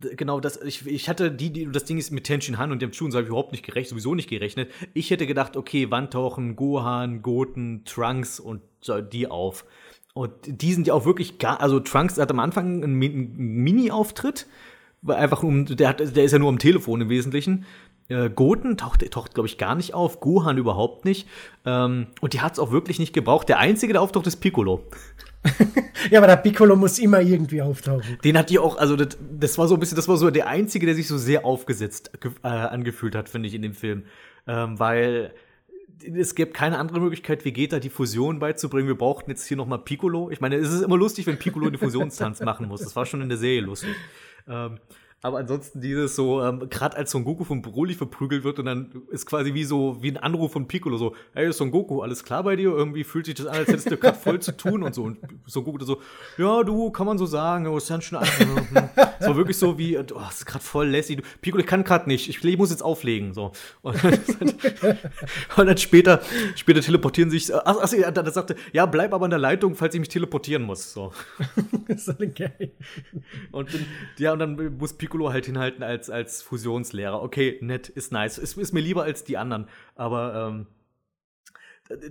genau, 0.00 0.40
das, 0.40 0.62
ich, 0.62 0.86
ich 0.86 1.10
hatte 1.10 1.30
die, 1.30 1.52
die, 1.52 1.70
das 1.70 1.84
Ding 1.84 1.98
ist 1.98 2.12
mit 2.12 2.24
Tenshin 2.24 2.56
Han 2.56 2.72
und 2.72 2.80
dem 2.80 2.92
Chun, 2.92 3.10
so 3.10 3.18
habe 3.18 3.24
ich 3.24 3.28
überhaupt 3.28 3.52
nicht 3.52 3.66
gerechnet, 3.66 3.90
sowieso 3.90 4.14
nicht 4.14 4.30
gerechnet. 4.30 4.70
Ich 4.94 5.10
hätte 5.10 5.26
gedacht, 5.26 5.58
okay, 5.58 5.90
wann 5.90 6.10
tauchen 6.10 6.56
Gohan, 6.56 7.20
Goten, 7.20 7.84
Trunks 7.84 8.40
und 8.40 8.62
die 9.12 9.26
auf? 9.26 9.66
Und 10.14 10.32
die 10.46 10.72
sind 10.72 10.86
ja 10.86 10.94
auch 10.94 11.04
wirklich 11.04 11.36
gar, 11.36 11.60
also 11.60 11.78
Trunks 11.78 12.16
hat 12.16 12.30
am 12.30 12.40
Anfang 12.40 12.82
einen 12.82 12.96
Mini-Auftritt, 12.96 14.46
einfach 15.06 15.42
um, 15.42 15.66
der, 15.66 15.88
hat, 15.88 16.00
der 16.00 16.24
ist 16.24 16.32
ja 16.32 16.38
nur 16.38 16.48
am 16.48 16.58
Telefon 16.58 17.00
im 17.00 17.08
Wesentlichen. 17.08 17.64
Äh, 18.08 18.30
Goten 18.30 18.76
taucht, 18.76 19.08
taucht 19.10 19.34
glaube 19.34 19.48
ich, 19.48 19.58
gar 19.58 19.74
nicht 19.74 19.94
auf, 19.94 20.20
Gohan 20.20 20.58
überhaupt 20.58 21.04
nicht. 21.04 21.28
Ähm, 21.64 22.08
und 22.20 22.32
die 22.32 22.40
hat 22.40 22.54
es 22.54 22.58
auch 22.58 22.72
wirklich 22.72 22.98
nicht 22.98 23.12
gebraucht. 23.12 23.48
Der 23.48 23.58
einzige, 23.58 23.92
der 23.92 24.02
auftaucht, 24.02 24.26
ist 24.26 24.36
Piccolo. 24.36 24.84
ja, 26.10 26.18
aber 26.18 26.28
der 26.28 26.36
Piccolo 26.36 26.76
muss 26.76 26.98
immer 26.98 27.20
irgendwie 27.20 27.62
auftauchen. 27.62 28.18
Den 28.22 28.38
hat 28.38 28.50
die 28.50 28.58
auch, 28.58 28.76
also 28.76 28.96
das, 28.96 29.18
das, 29.38 29.58
war 29.58 29.66
so 29.66 29.74
ein 29.74 29.80
bisschen, 29.80 29.96
das 29.96 30.08
war 30.08 30.16
so 30.16 30.30
der 30.30 30.46
einzige, 30.46 30.86
der 30.86 30.94
sich 30.94 31.08
so 31.08 31.18
sehr 31.18 31.44
aufgesetzt 31.44 32.12
äh, 32.44 32.48
angefühlt 32.48 33.16
hat, 33.16 33.28
finde 33.28 33.48
ich, 33.48 33.54
in 33.54 33.62
dem 33.62 33.74
Film. 33.74 34.04
Ähm, 34.46 34.78
weil 34.78 35.32
es 36.14 36.34
gibt 36.34 36.54
keine 36.54 36.78
andere 36.78 37.00
Möglichkeit, 37.00 37.44
Vegeta 37.44 37.78
die 37.78 37.90
Fusion 37.90 38.38
beizubringen. 38.38 38.88
Wir 38.88 38.96
brauchten 38.96 39.30
jetzt 39.30 39.46
hier 39.46 39.56
nochmal 39.56 39.78
Piccolo. 39.78 40.30
Ich 40.30 40.40
meine, 40.40 40.56
es 40.56 40.72
ist 40.72 40.82
immer 40.82 40.96
lustig, 40.96 41.26
wenn 41.26 41.38
Piccolo 41.38 41.66
eine 41.66 41.78
Fusionstanz 41.78 42.40
machen 42.44 42.68
muss. 42.68 42.82
Das 42.82 42.96
war 42.96 43.06
schon 43.06 43.20
in 43.20 43.28
der 43.28 43.38
Serie 43.38 43.60
lustig. 43.60 43.94
Ähm, 44.48 44.80
aber 45.24 45.38
ansonsten 45.38 45.80
dieses 45.80 46.16
so, 46.16 46.42
ähm, 46.42 46.68
gerade 46.68 46.96
als 46.96 47.12
Son 47.12 47.22
Goku 47.24 47.44
von 47.44 47.62
Broly 47.62 47.94
verprügelt 47.94 48.42
wird 48.42 48.58
und 48.58 48.64
dann 48.64 48.90
ist 49.12 49.24
quasi 49.24 49.54
wie 49.54 49.62
so, 49.62 50.02
wie 50.02 50.10
ein 50.10 50.16
Anruf 50.16 50.52
von 50.52 50.66
Piccolo, 50.66 50.96
so, 50.96 51.14
hey 51.32 51.52
Son 51.52 51.70
Goku, 51.70 52.02
alles 52.02 52.24
klar 52.24 52.42
bei 52.42 52.56
dir? 52.56 52.70
Irgendwie 52.70 53.04
fühlt 53.04 53.26
sich 53.26 53.36
das 53.36 53.46
an, 53.46 53.58
als 53.58 53.68
hättest 53.68 53.90
du 53.92 53.96
gerade 53.96 54.18
voll 54.18 54.40
zu 54.40 54.56
tun 54.56 54.82
und 54.82 54.94
so. 54.96 55.04
Und 55.04 55.18
Son 55.46 55.62
Goku 55.62 55.82
so, 55.84 56.00
ja, 56.38 56.64
du, 56.64 56.90
kann 56.90 57.06
man 57.06 57.18
so 57.18 57.26
sagen, 57.26 57.68
oh, 57.68 57.76
ist 57.76 57.88
dann 57.88 58.02
schon 58.02 58.18
So 59.20 59.36
wirklich 59.36 59.56
so 59.56 59.78
wie, 59.78 59.96
oh, 59.96 60.02
das 60.02 60.38
ist 60.38 60.46
gerade 60.46 60.64
voll 60.64 60.88
lässig. 60.88 61.22
Piccolo, 61.40 61.62
ich 61.62 61.68
kann 61.68 61.84
gerade 61.84 62.08
nicht, 62.08 62.28
ich, 62.28 62.44
ich, 62.44 62.58
muss 62.58 62.70
jetzt 62.70 62.82
auflegen, 62.82 63.32
so. 63.32 63.52
Und, 63.82 64.02
und 65.56 65.66
dann 65.66 65.78
später, 65.78 66.20
später 66.56 66.80
teleportieren 66.80 67.30
sich, 67.30 67.54
ach, 67.54 67.76
ach, 67.80 68.12
dann 68.12 68.32
sagte, 68.32 68.56
ja, 68.72 68.86
bleib 68.86 69.14
aber 69.14 69.26
in 69.26 69.30
der 69.30 69.38
Leitung, 69.38 69.76
falls 69.76 69.94
ich 69.94 70.00
mich 70.00 70.08
teleportieren 70.08 70.64
muss, 70.64 70.92
so. 70.92 71.12
das 71.86 72.08
ist 72.08 72.34
geil. 72.34 72.72
Und 73.52 73.72
dann, 73.72 73.86
ja, 74.18 74.32
und 74.32 74.40
dann 74.40 74.76
muss 74.78 74.92
Piccolo 74.92 75.11
Piccolo 75.12 75.30
halt 75.30 75.44
hinhalten 75.44 75.82
als, 75.82 76.08
als 76.08 76.40
Fusionslehrer. 76.40 77.22
Okay, 77.22 77.58
nett, 77.60 77.90
ist 77.90 78.12
nice. 78.12 78.38
Ist, 78.38 78.56
ist 78.56 78.72
mir 78.72 78.80
lieber 78.80 79.02
als 79.02 79.24
die 79.24 79.36
anderen. 79.36 79.68
Aber 79.94 80.48
ähm, 80.48 80.66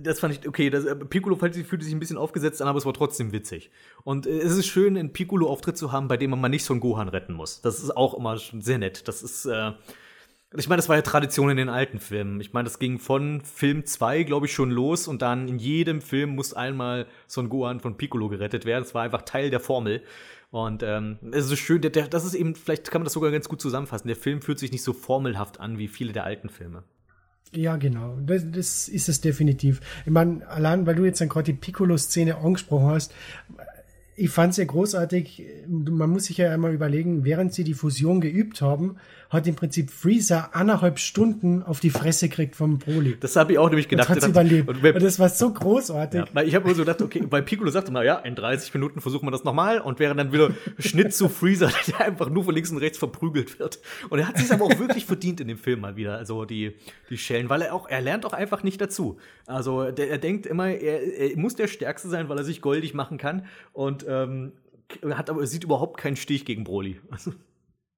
das 0.00 0.20
fand 0.20 0.34
ich, 0.38 0.46
okay, 0.46 0.70
das, 0.70 0.84
äh, 0.84 0.94
Piccolo 0.94 1.34
fühlte 1.34 1.84
sich 1.84 1.92
ein 1.92 1.98
bisschen 1.98 2.16
aufgesetzt 2.16 2.62
an, 2.62 2.68
aber 2.68 2.78
es 2.78 2.86
war 2.86 2.94
trotzdem 2.94 3.32
witzig. 3.32 3.72
Und 4.04 4.28
äh, 4.28 4.38
es 4.38 4.56
ist 4.56 4.68
schön, 4.68 4.96
einen 4.96 5.12
Piccolo-Auftritt 5.12 5.76
zu 5.76 5.90
haben, 5.90 6.06
bei 6.06 6.16
dem 6.16 6.30
man 6.30 6.40
mal 6.40 6.48
nicht 6.48 6.64
so 6.64 6.74
einen 6.74 6.80
Gohan 6.80 7.08
retten 7.08 7.34
muss. 7.34 7.60
Das 7.60 7.82
ist 7.82 7.90
auch 7.90 8.14
immer 8.14 8.38
sehr 8.38 8.78
nett. 8.78 9.08
Das 9.08 9.24
ist, 9.24 9.46
äh, 9.46 9.72
ich 10.56 10.68
meine, 10.68 10.78
das 10.78 10.88
war 10.88 10.94
ja 10.94 11.02
Tradition 11.02 11.50
in 11.50 11.56
den 11.56 11.68
alten 11.68 11.98
Filmen. 11.98 12.40
Ich 12.40 12.52
meine, 12.52 12.68
das 12.68 12.78
ging 12.78 13.00
von 13.00 13.40
Film 13.40 13.84
2, 13.84 14.22
glaube 14.22 14.46
ich, 14.46 14.52
schon 14.52 14.70
los 14.70 15.08
und 15.08 15.22
dann 15.22 15.48
in 15.48 15.58
jedem 15.58 16.02
Film 16.02 16.36
muss 16.36 16.54
einmal 16.54 17.08
so 17.26 17.40
ein 17.40 17.48
Gohan 17.48 17.80
von 17.80 17.96
Piccolo 17.96 18.28
gerettet 18.28 18.64
werden. 18.64 18.84
Das 18.84 18.94
war 18.94 19.02
einfach 19.02 19.22
Teil 19.22 19.50
der 19.50 19.60
Formel. 19.60 20.04
Und 20.52 20.82
ähm, 20.82 21.16
es 21.32 21.50
ist 21.50 21.60
schön, 21.60 21.80
der, 21.80 21.90
der, 21.90 22.08
das 22.08 22.26
ist 22.26 22.34
eben, 22.34 22.54
vielleicht 22.54 22.90
kann 22.90 23.00
man 23.00 23.04
das 23.04 23.14
sogar 23.14 23.30
ganz 23.30 23.48
gut 23.48 23.62
zusammenfassen. 23.62 24.06
Der 24.06 24.18
Film 24.18 24.42
fühlt 24.42 24.58
sich 24.58 24.70
nicht 24.70 24.82
so 24.82 24.92
formelhaft 24.92 25.58
an 25.58 25.78
wie 25.78 25.88
viele 25.88 26.12
der 26.12 26.24
alten 26.24 26.50
Filme. 26.50 26.84
Ja, 27.54 27.76
genau. 27.76 28.18
Das, 28.20 28.44
das 28.50 28.86
ist 28.86 29.08
es 29.08 29.22
definitiv. 29.22 29.80
Ich 30.04 30.12
meine, 30.12 30.46
allein 30.46 30.84
weil 30.84 30.94
du 30.94 31.06
jetzt 31.06 31.22
dann 31.22 31.30
gerade 31.30 31.52
die 31.54 31.58
Piccolo-Szene 31.58 32.36
angesprochen 32.36 32.88
hast, 32.88 33.14
ich 34.14 34.28
fand 34.28 34.50
es 34.50 34.58
ja 34.58 34.66
großartig. 34.66 35.42
Man 35.66 36.10
muss 36.10 36.24
sich 36.24 36.36
ja 36.36 36.52
einmal 36.52 36.74
überlegen, 36.74 37.24
während 37.24 37.54
sie 37.54 37.64
die 37.64 37.72
Fusion 37.72 38.20
geübt 38.20 38.60
haben, 38.60 38.96
hat 39.32 39.46
im 39.46 39.56
Prinzip 39.56 39.90
Freezer 39.90 40.50
anderthalb 40.54 40.98
Stunden 40.98 41.62
auf 41.62 41.80
die 41.80 41.88
Fresse 41.88 42.28
gekriegt 42.28 42.54
vom 42.54 42.78
Broly. 42.78 43.16
Das 43.18 43.34
habe 43.36 43.52
ich 43.52 43.58
auch 43.58 43.68
nämlich 43.70 43.88
gedacht. 43.88 44.10
Und 44.10 44.22
hat 44.22 44.28
überlebt. 44.28 44.68
Und, 44.68 44.84
und, 44.84 45.02
das 45.02 45.18
war 45.18 45.30
so 45.30 45.50
großartig. 45.50 46.20
Ja, 46.20 46.26
weil 46.34 46.46
ich 46.46 46.54
habe 46.54 46.66
nur 46.66 46.74
so 46.74 46.82
gedacht, 46.82 47.00
okay, 47.00 47.24
bei 47.28 47.40
Piccolo 47.40 47.70
sagte 47.70 47.90
man, 47.92 48.04
ja, 48.04 48.16
in 48.16 48.34
30 48.34 48.74
Minuten 48.74 49.00
versuchen 49.00 49.26
wir 49.26 49.30
das 49.30 49.42
nochmal 49.42 49.80
und 49.80 49.98
wäre 49.98 50.14
dann 50.14 50.32
wieder 50.32 50.50
Schnitt 50.78 51.14
zu 51.14 51.30
Freezer, 51.30 51.70
der 51.86 52.00
einfach 52.00 52.28
nur 52.28 52.44
von 52.44 52.54
links 52.54 52.70
und 52.70 52.78
rechts 52.78 52.98
verprügelt 52.98 53.58
wird. 53.58 53.80
Und 54.10 54.18
er 54.18 54.28
hat 54.28 54.36
sich 54.36 54.52
aber 54.52 54.66
auch 54.66 54.78
wirklich 54.78 55.06
verdient 55.06 55.40
in 55.40 55.48
dem 55.48 55.58
Film 55.58 55.80
mal 55.80 55.96
wieder, 55.96 56.18
also 56.18 56.44
die, 56.44 56.76
die 57.08 57.16
Schellen, 57.16 57.48
weil 57.48 57.62
er 57.62 57.74
auch, 57.74 57.88
er 57.88 58.02
lernt 58.02 58.26
auch 58.26 58.34
einfach 58.34 58.62
nicht 58.62 58.82
dazu. 58.82 59.18
Also 59.46 59.90
der, 59.90 60.10
er 60.10 60.18
denkt 60.18 60.44
immer, 60.44 60.68
er, 60.68 61.02
er 61.02 61.36
muss 61.38 61.56
der 61.56 61.68
Stärkste 61.68 62.10
sein, 62.10 62.28
weil 62.28 62.36
er 62.36 62.44
sich 62.44 62.60
goldig 62.60 62.92
machen 62.92 63.16
kann 63.16 63.46
und 63.72 64.04
ähm, 64.06 64.52
hat 65.10 65.30
aber 65.30 65.46
sieht 65.46 65.64
überhaupt 65.64 65.98
keinen 65.98 66.16
Stich 66.16 66.44
gegen 66.44 66.64
Broly. 66.64 67.00
Also 67.10 67.32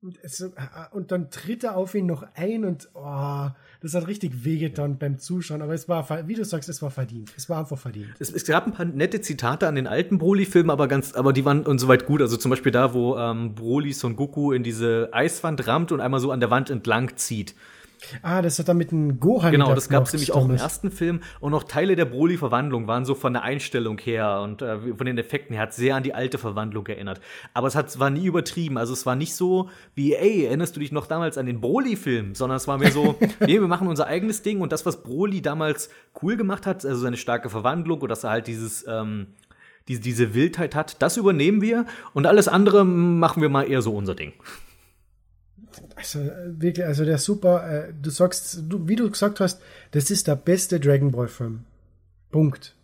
Und, 0.05 0.19
es, 0.23 0.39
äh, 0.41 0.51
und, 0.91 1.13
dann 1.13 1.31
tritt 1.31 1.65
er 1.65 1.77
auf 1.77 1.95
ihn 1.95 2.05
noch 2.05 2.27
ein 2.35 2.67
und 2.67 2.91
oh, 2.93 3.49
das 3.81 3.95
hat 3.95 4.07
richtig 4.07 4.45
wehgetan 4.45 4.91
ja. 4.91 4.97
beim 5.01 5.19
Zuschauen. 5.19 5.63
Aber 5.63 5.73
es 5.73 5.89
war, 5.89 6.29
wie 6.29 6.35
du 6.35 6.45
sagst, 6.45 6.69
es 6.69 6.83
war 6.83 6.91
verdient. 6.91 7.33
Es 7.39 7.49
war 7.49 7.61
einfach 7.61 7.79
verdient. 7.79 8.11
Es, 8.19 8.31
es 8.31 8.45
gab 8.45 8.67
ein 8.67 8.75
paar 8.75 8.85
nette 8.85 9.23
Zitate 9.23 9.67
an 9.67 9.77
den 9.77 9.87
alten 9.87 10.19
Broly-Filmen, 10.19 10.69
aber 10.69 10.89
ganz, 10.89 11.15
aber 11.15 11.33
die 11.33 11.47
waren 11.47 11.65
insoweit 11.65 12.05
gut. 12.05 12.21
Also 12.21 12.37
zum 12.37 12.51
Beispiel 12.51 12.71
da, 12.71 12.93
wo 12.93 13.17
ähm, 13.17 13.55
Broly 13.55 13.95
Son 13.95 14.15
Goku 14.15 14.53
in 14.53 14.63
diese 14.63 15.09
Eiswand 15.13 15.67
rammt 15.67 15.91
und 15.91 16.01
einmal 16.01 16.21
so 16.21 16.33
an 16.33 16.41
der 16.41 16.51
Wand 16.51 16.69
entlang 16.69 17.17
zieht. 17.17 17.55
Ah, 18.22 18.42
das 18.42 18.59
hat 18.59 18.68
dann 18.68 18.76
mit 18.76 18.90
dem 18.90 19.20
Gohan. 19.20 19.53
Genau, 19.53 19.74
das 19.74 19.88
gab 19.88 20.05
es 20.05 20.12
nämlich 20.12 20.32
auch 20.32 20.45
im 20.45 20.55
ersten 20.55 20.90
Film. 20.90 21.20
Und 21.40 21.53
noch 21.53 21.64
Teile 21.64 21.97
der 21.97 22.05
Broly-Verwandlung 22.05 22.86
waren 22.86 23.05
so 23.05 23.14
von 23.14 23.32
der 23.32 23.42
Einstellung 23.42 23.99
her 23.99 24.40
und 24.42 24.62
äh, 24.62 24.78
von 24.97 25.07
den 25.07 25.18
Effekten 25.18 25.55
her 25.55 25.62
hat 25.62 25.74
sehr 25.74 25.97
an 25.97 26.03
die 26.03 26.14
alte 26.14 26.38
Verwandlung 26.38 26.86
erinnert. 26.86 27.20
Aber 27.55 27.66
es 27.66 27.74
hat, 27.74 27.99
war 27.99 28.11
nie 28.11 28.26
übertrieben. 28.26 28.78
Also 28.78 28.92
es 28.92 29.07
war 29.07 29.16
nicht 29.16 29.34
so 29.34 29.70
wie, 29.95 30.14
ey, 30.14 30.45
erinnerst 30.45 30.76
du 30.76 30.80
dich 30.80 30.92
noch 30.92 31.07
damals 31.07 31.38
an 31.38 31.47
den 31.47 31.61
Broly-Film? 31.61 32.34
Sondern 32.34 32.57
es 32.57 32.68
war 32.68 32.78
mehr 32.78 32.92
so, 32.92 33.16
nee, 33.40 33.61
wir 33.61 33.68
machen 33.68 33.88
unser 33.88 34.07
eigenes 34.07 34.42
Ding 34.42 34.61
und 34.61 34.72
das, 34.72 34.86
was 34.86 35.03
Broly 35.03 35.42
damals 35.42 35.90
cool 36.22 36.36
gemacht 36.36 36.66
hat, 36.66 36.84
also 36.84 37.01
seine 37.01 37.16
starke 37.16 37.51
Verwandlung 37.51 38.01
und 38.01 38.09
dass 38.09 38.24
er 38.24 38.30
halt 38.30 38.47
dieses, 38.47 38.84
ähm, 38.86 39.28
diese, 39.88 40.01
diese 40.01 40.34
Wildheit 40.34 40.74
hat, 40.74 41.01
das 41.03 41.16
übernehmen 41.16 41.61
wir 41.61 41.86
und 42.12 42.26
alles 42.26 42.49
andere 42.49 42.84
machen 42.84 43.42
wir 43.42 43.49
mal 43.49 43.68
eher 43.68 43.82
so 43.82 43.95
unser 43.95 44.14
Ding. 44.14 44.32
Also 45.97 46.20
wirklich, 46.47 46.85
also 46.87 47.05
der 47.05 47.18
super, 47.18 47.89
äh, 47.89 47.93
du 48.01 48.11
sagst, 48.11 48.61
du, 48.68 48.89
wie 48.89 48.97
du 48.97 49.11
gesagt 49.11 49.41
hast, 49.41 49.61
das 49.93 50.11
ist 50.11 50.27
der 50.27 50.37
beste 50.37 50.81
Dragon 50.81 51.11
Ball 51.11 51.29
Film. 51.29 51.64
Punkt. 52.31 52.75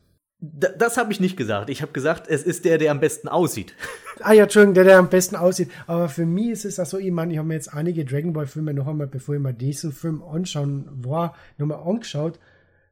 D 0.43 0.69
das 0.79 0.97
habe 0.97 1.13
ich 1.13 1.21
nicht 1.21 1.37
gesagt. 1.37 1.69
Ich 1.69 1.83
habe 1.83 1.93
gesagt, 1.93 2.27
es 2.29 2.43
ist 2.43 2.65
der, 2.65 2.79
der 2.79 2.91
am 2.91 3.01
besten 3.01 3.29
aussieht. 3.29 3.75
Ah 4.23 4.35
ja, 4.35 4.43
Entschuldigung, 4.43 4.75
der, 4.75 4.85
der 4.85 4.99
am 4.99 5.09
besten 5.09 5.35
aussieht. 5.35 5.71
Aber 5.87 6.11
für 6.11 6.27
mich 6.27 6.51
ist 6.51 6.67
es 6.67 6.79
auch 6.79 6.85
so, 6.85 6.99
ich 6.99 7.11
meine, 7.11 7.33
ich 7.33 7.39
habe 7.39 7.49
mir 7.49 7.55
jetzt 7.55 7.73
einige 7.73 8.05
Dragon 8.05 8.35
Ball 8.35 8.47
Filme 8.47 8.75
noch 8.75 8.87
einmal, 8.87 9.07
bevor 9.07 9.35
ich 9.35 9.41
mir 9.41 9.55
diesen 9.55 9.93
Film 9.93 10.23
anschauen 10.23 10.87
war, 10.93 11.35
nochmal 11.57 11.81
angeschaut. 11.83 12.39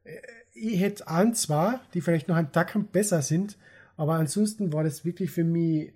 Äh, 0.05 0.17
ich 0.55 0.79
hätte 0.79 1.07
ein, 1.07 1.35
zwei, 1.35 1.79
die 1.93 2.01
vielleicht 2.01 2.29
noch 2.29 2.35
ein 2.35 2.51
Tacken 2.51 2.85
besser 2.85 3.21
sind, 3.21 3.57
aber 3.95 4.13
ansonsten 4.13 4.73
war 4.73 4.83
das 4.83 5.05
wirklich 5.05 5.29
für 5.29 5.43
mich 5.43 5.93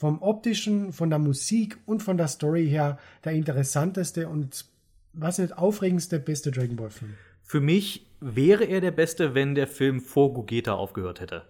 vom 0.00 0.22
optischen, 0.22 0.94
von 0.94 1.10
der 1.10 1.18
Musik 1.18 1.76
und 1.84 2.02
von 2.02 2.16
der 2.16 2.28
Story 2.28 2.66
her 2.66 2.98
der 3.22 3.32
interessanteste 3.32 4.30
und 4.30 4.64
was 5.12 5.38
nicht 5.38 5.58
aufregendste 5.58 6.18
beste 6.18 6.50
Dragon 6.50 6.76
Ball 6.76 6.88
Film. 6.88 7.12
Für 7.42 7.60
mich 7.60 8.06
wäre 8.18 8.64
er 8.64 8.80
der 8.80 8.92
beste, 8.92 9.34
wenn 9.34 9.54
der 9.54 9.66
Film 9.66 10.00
vor 10.00 10.32
Gogeta 10.32 10.72
aufgehört 10.72 11.20
hätte. 11.20 11.42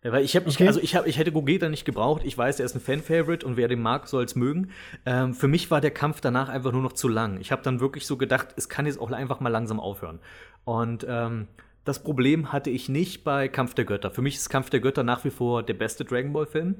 Äh, 0.00 0.12
weil 0.12 0.24
ich 0.24 0.34
habe, 0.34 0.48
okay. 0.48 0.66
also 0.66 0.80
ich 0.80 0.96
habe, 0.96 1.10
ich 1.10 1.18
hätte 1.18 1.30
Gogeta 1.30 1.68
nicht 1.68 1.84
gebraucht. 1.84 2.22
Ich 2.24 2.38
weiß, 2.38 2.58
er 2.60 2.64
ist 2.64 2.74
ein 2.74 2.80
Fan-Favorite 2.80 3.44
und 3.44 3.58
wer 3.58 3.68
den 3.68 3.82
mag, 3.82 4.08
soll 4.08 4.24
es 4.24 4.34
mögen. 4.34 4.70
Ähm, 5.04 5.34
für 5.34 5.48
mich 5.48 5.70
war 5.70 5.82
der 5.82 5.90
Kampf 5.90 6.22
danach 6.22 6.48
einfach 6.48 6.72
nur 6.72 6.80
noch 6.80 6.94
zu 6.94 7.06
lang. 7.06 7.38
Ich 7.38 7.52
habe 7.52 7.60
dann 7.60 7.80
wirklich 7.80 8.06
so 8.06 8.16
gedacht, 8.16 8.48
es 8.56 8.70
kann 8.70 8.86
jetzt 8.86 8.98
auch 8.98 9.10
einfach 9.10 9.40
mal 9.40 9.50
langsam 9.50 9.78
aufhören. 9.78 10.20
Und 10.64 11.04
ähm, 11.06 11.48
das 11.84 12.02
Problem 12.02 12.50
hatte 12.50 12.70
ich 12.70 12.88
nicht 12.88 13.24
bei 13.24 13.48
Kampf 13.48 13.74
der 13.74 13.84
Götter. 13.84 14.10
Für 14.10 14.22
mich 14.22 14.36
ist 14.36 14.48
Kampf 14.48 14.70
der 14.70 14.80
Götter 14.80 15.02
nach 15.02 15.22
wie 15.26 15.30
vor 15.30 15.62
der 15.62 15.74
beste 15.74 16.06
Dragon 16.06 16.32
Ball 16.32 16.46
Film. 16.46 16.76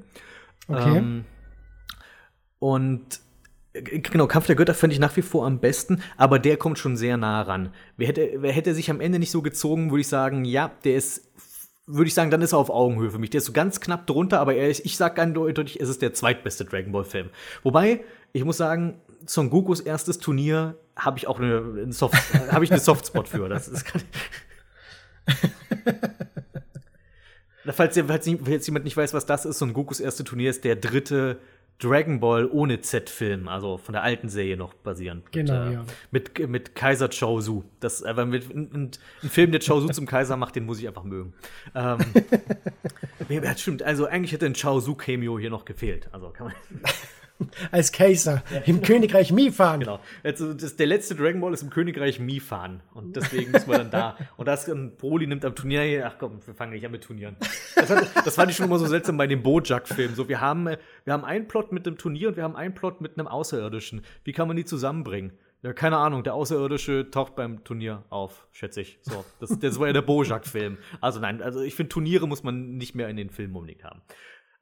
Okay. 0.71 0.99
Ähm, 0.99 1.25
und 2.59 3.21
äh, 3.73 3.99
Genau, 4.01 4.27
Kampf 4.27 4.47
der 4.47 4.57
Götter 4.57 4.75
fände 4.75 4.95
ich 4.95 5.01
nach 5.01 5.16
wie 5.16 5.23
vor 5.23 5.47
am 5.47 5.61
besten, 5.61 6.03
aber 6.16 6.39
der 6.39 6.57
kommt 6.57 6.79
schon 6.79 6.97
sehr 6.97 7.16
nah 7.16 7.43
ran. 7.43 7.71
Wer 7.97 8.09
hätte, 8.09 8.31
wer 8.37 8.53
hätte 8.53 8.75
sich 8.75 8.91
am 8.91 9.01
Ende 9.01 9.18
nicht 9.18 9.31
so 9.31 9.43
gezogen, 9.43 9.91
würde 9.91 10.01
ich 10.01 10.09
sagen, 10.09 10.45
ja, 10.45 10.71
der 10.85 10.97
ist, 10.97 11.31
würde 11.87 12.09
ich 12.09 12.14
sagen, 12.14 12.31
dann 12.31 12.43
ist 12.43 12.53
er 12.53 12.59
auf 12.59 12.71
Augenhöhe 12.71 13.11
für 13.11 13.18
mich. 13.18 13.31
Der 13.31 13.39
ist 13.39 13.47
so 13.47 13.53
ganz 13.53 13.81
knapp 13.81 14.07
drunter, 14.07 14.41
aber 14.41 14.55
er 14.55 14.68
ist, 14.68 14.85
ich 14.85 14.97
sage 14.97 15.21
eindeutig, 15.21 15.81
es 15.81 15.89
ist 15.89 16.03
der 16.03 16.12
zweitbeste 16.12 16.64
Dragon 16.64 16.93
Ball 16.93 17.05
Film. 17.05 17.31
Wobei, 17.62 18.05
ich 18.33 18.45
muss 18.45 18.57
sagen, 18.57 19.01
Son 19.27 19.51
Gokus 19.51 19.81
erstes 19.81 20.18
Turnier 20.18 20.77
habe 20.97 21.18
ich 21.18 21.27
auch 21.27 21.39
eine, 21.39 21.83
eine 21.83 21.93
Soft, 21.93 22.16
habe 22.53 22.64
ich 22.64 22.71
eine 22.71 22.81
Softspot 22.81 23.29
für. 23.29 23.49
Das, 23.49 23.71
das 23.71 23.85
kann 23.87 24.03
Falls, 27.65 27.99
falls, 27.99 28.31
falls, 28.45 28.67
jemand 28.67 28.85
nicht 28.85 28.97
weiß, 28.97 29.13
was 29.15 29.27
das 29.27 29.45
ist, 29.45 29.59
Son 29.59 29.73
Gokus 29.73 30.01
erste 30.01 30.25
Turnier 30.25 30.51
ist 30.51 30.65
der 30.65 30.77
dritte 30.77 31.39
Dragon 31.81 32.21
Ball 32.21 32.47
ohne 32.47 32.81
Z-Film, 32.81 33.49
also 33.49 33.79
von 33.79 33.95
der 33.95 34.03
alten 34.03 34.29
Serie 34.29 34.57
noch 34.57 34.75
basierend. 34.75 35.33
Genau, 35.33 35.65
mit, 35.65 35.71
äh, 35.71 35.73
ja. 35.73 35.85
Mit, 36.11 36.49
mit 36.49 36.75
Kaiser 36.75 37.09
Chaozu. 37.09 37.65
Das, 37.81 38.03
aber 38.03 38.27
mit, 38.27 38.55
ein, 38.55 38.91
ein 39.23 39.29
Film, 39.29 39.51
der 39.51 39.61
Chaozu 39.61 39.89
zum 39.89 40.07
Kaiser 40.07 40.37
macht, 40.37 40.57
den 40.57 40.67
muss 40.67 40.79
ich 40.79 40.87
einfach 40.87 41.05
mögen. 41.05 41.33
Ähm, 41.75 41.99
ja, 43.43 43.57
stimmt. 43.57 43.83
Also 43.83 44.07
eigentlich 44.07 44.33
hätte 44.33 44.47
ein 44.47 44.55
Chaozu-Cameo 44.55 45.39
hier 45.39 45.51
noch 45.51 45.65
gefehlt. 45.65 46.09
Also 46.13 46.31
kann 46.31 46.49
man. 46.49 46.55
als 47.70 47.93
Kaiser 47.93 48.43
im 48.66 48.82
Königreich 48.82 49.32
Mifan. 49.32 49.80
Genau. 49.80 50.01
Also 50.22 50.55
das, 50.55 50.76
der 50.76 50.86
letzte 50.86 51.14
Dragon 51.14 51.41
Ball 51.41 51.53
ist 51.53 51.62
im 51.62 51.70
Königreich 51.70 52.20
Mifan. 52.20 52.82
Und 52.95 53.16
deswegen 53.16 53.51
müssen 53.53 53.70
wir 53.70 53.78
dann 53.78 53.91
da. 53.91 54.16
Und 54.36 54.47
das 54.47 54.68
ein 54.68 54.97
Broly 54.97 55.26
nimmt 55.26 55.45
am 55.45 55.55
Turnier. 55.55 56.07
Ach 56.07 56.16
komm, 56.18 56.41
wir 56.45 56.55
fangen 56.55 56.72
nicht 56.72 56.84
an 56.84 56.93
mit 56.93 57.03
Turnieren. 57.05 57.36
Das, 57.74 57.91
hat, 57.91 58.26
das 58.26 58.34
fand 58.34 58.51
ich 58.51 58.57
schon 58.57 58.66
immer 58.66 58.78
so 58.78 58.86
seltsam 58.86 59.16
bei 59.16 59.26
dem 59.26 59.43
Bojack-Film. 59.43 60.14
So, 60.14 60.28
wir 60.28 60.41
haben, 60.41 60.64
wir 61.05 61.12
haben 61.12 61.24
einen 61.24 61.49
Plot 61.49 61.72
mit 61.72 61.86
dem 61.86 61.99
Turnier 61.99 62.28
und 62.28 62.36
wir 62.36 62.45
haben 62.45 62.57
einen 62.57 62.74
Plot 62.74 63.01
mit 63.01 63.18
einem 63.18 63.28
Außerirdischen. 63.28 64.03
Wie 64.24 64.32
kann 64.32 64.49
man 64.49 64.57
die 64.57 64.64
zusammenbringen? 64.64 65.32
Ja, 65.62 65.74
keine 65.74 65.99
Ahnung, 65.99 66.24
der 66.24 66.34
Außerirdische 66.34 67.11
taucht 67.11 67.36
beim 67.36 67.64
Turnier 67.64 68.05
auf, 68.09 68.47
schätze 68.51 68.80
ich. 68.80 68.99
So, 69.03 69.26
das, 69.41 69.59
das 69.59 69.78
war 69.78 69.88
ja 69.88 69.93
der 69.93 70.01
Bojack-Film. 70.01 70.78
Also 71.03 71.20
nein, 71.20 71.43
also 71.43 71.61
ich 71.61 71.74
finde, 71.74 71.91
Turniere 71.91 72.26
muss 72.26 72.43
man 72.43 72.78
nicht 72.78 72.95
mehr 72.95 73.11
in 73.11 73.16
den 73.16 73.28
Filmen 73.28 73.55
unbedingt 73.55 73.84
haben. 73.84 74.01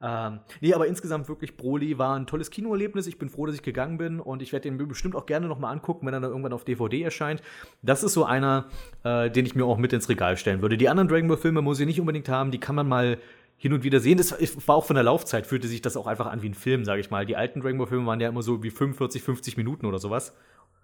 Ähm, 0.01 0.39
nee, 0.61 0.73
aber 0.73 0.87
insgesamt 0.87 1.27
wirklich, 1.27 1.57
Broly 1.57 1.97
war 1.97 2.15
ein 2.15 2.25
tolles 2.25 2.49
Kinoerlebnis. 2.51 3.07
Ich 3.07 3.19
bin 3.19 3.29
froh, 3.29 3.45
dass 3.45 3.55
ich 3.55 3.63
gegangen 3.63 3.97
bin 3.97 4.19
und 4.19 4.41
ich 4.41 4.53
werde 4.53 4.69
den 4.69 4.87
bestimmt 4.87 5.15
auch 5.15 5.25
gerne 5.25 5.47
nochmal 5.47 5.73
angucken, 5.73 6.07
wenn 6.07 6.13
er 6.13 6.21
dann 6.21 6.31
irgendwann 6.31 6.53
auf 6.53 6.63
DVD 6.63 7.01
erscheint. 7.01 7.41
Das 7.81 8.03
ist 8.03 8.13
so 8.13 8.23
einer, 8.23 8.67
äh, 9.03 9.29
den 9.29 9.45
ich 9.45 9.55
mir 9.55 9.65
auch 9.65 9.77
mit 9.77 9.91
ins 9.91 10.07
Regal 10.07 10.37
stellen 10.37 10.61
würde. 10.61 10.77
Die 10.77 10.87
anderen 10.87 11.09
Dragon 11.09 11.27
Ball 11.27 11.37
Filme 11.37 11.61
muss 11.61 11.79
ich 11.79 11.85
nicht 11.85 11.99
unbedingt 11.99 12.29
haben, 12.29 12.51
die 12.51 12.59
kann 12.59 12.75
man 12.75 12.87
mal 12.87 13.17
hin 13.57 13.73
und 13.73 13.83
wieder 13.83 13.99
sehen. 13.99 14.17
Das 14.17 14.31
war 14.67 14.75
auch 14.75 14.85
von 14.85 14.95
der 14.95 15.03
Laufzeit, 15.03 15.45
fühlte 15.45 15.67
sich 15.67 15.81
das 15.81 15.97
auch 15.97 16.07
einfach 16.07 16.27
an 16.27 16.41
wie 16.41 16.49
ein 16.49 16.53
Film, 16.53 16.85
sage 16.85 17.01
ich 17.01 17.11
mal. 17.11 17.25
Die 17.25 17.35
alten 17.35 17.59
Dragon 17.59 17.77
Ball 17.77 17.87
Filme 17.87 18.05
waren 18.05 18.21
ja 18.21 18.29
immer 18.29 18.41
so 18.41 18.63
wie 18.63 18.69
45, 18.69 19.21
50 19.21 19.57
Minuten 19.57 19.85
oder 19.85 19.99
sowas. 19.99 20.33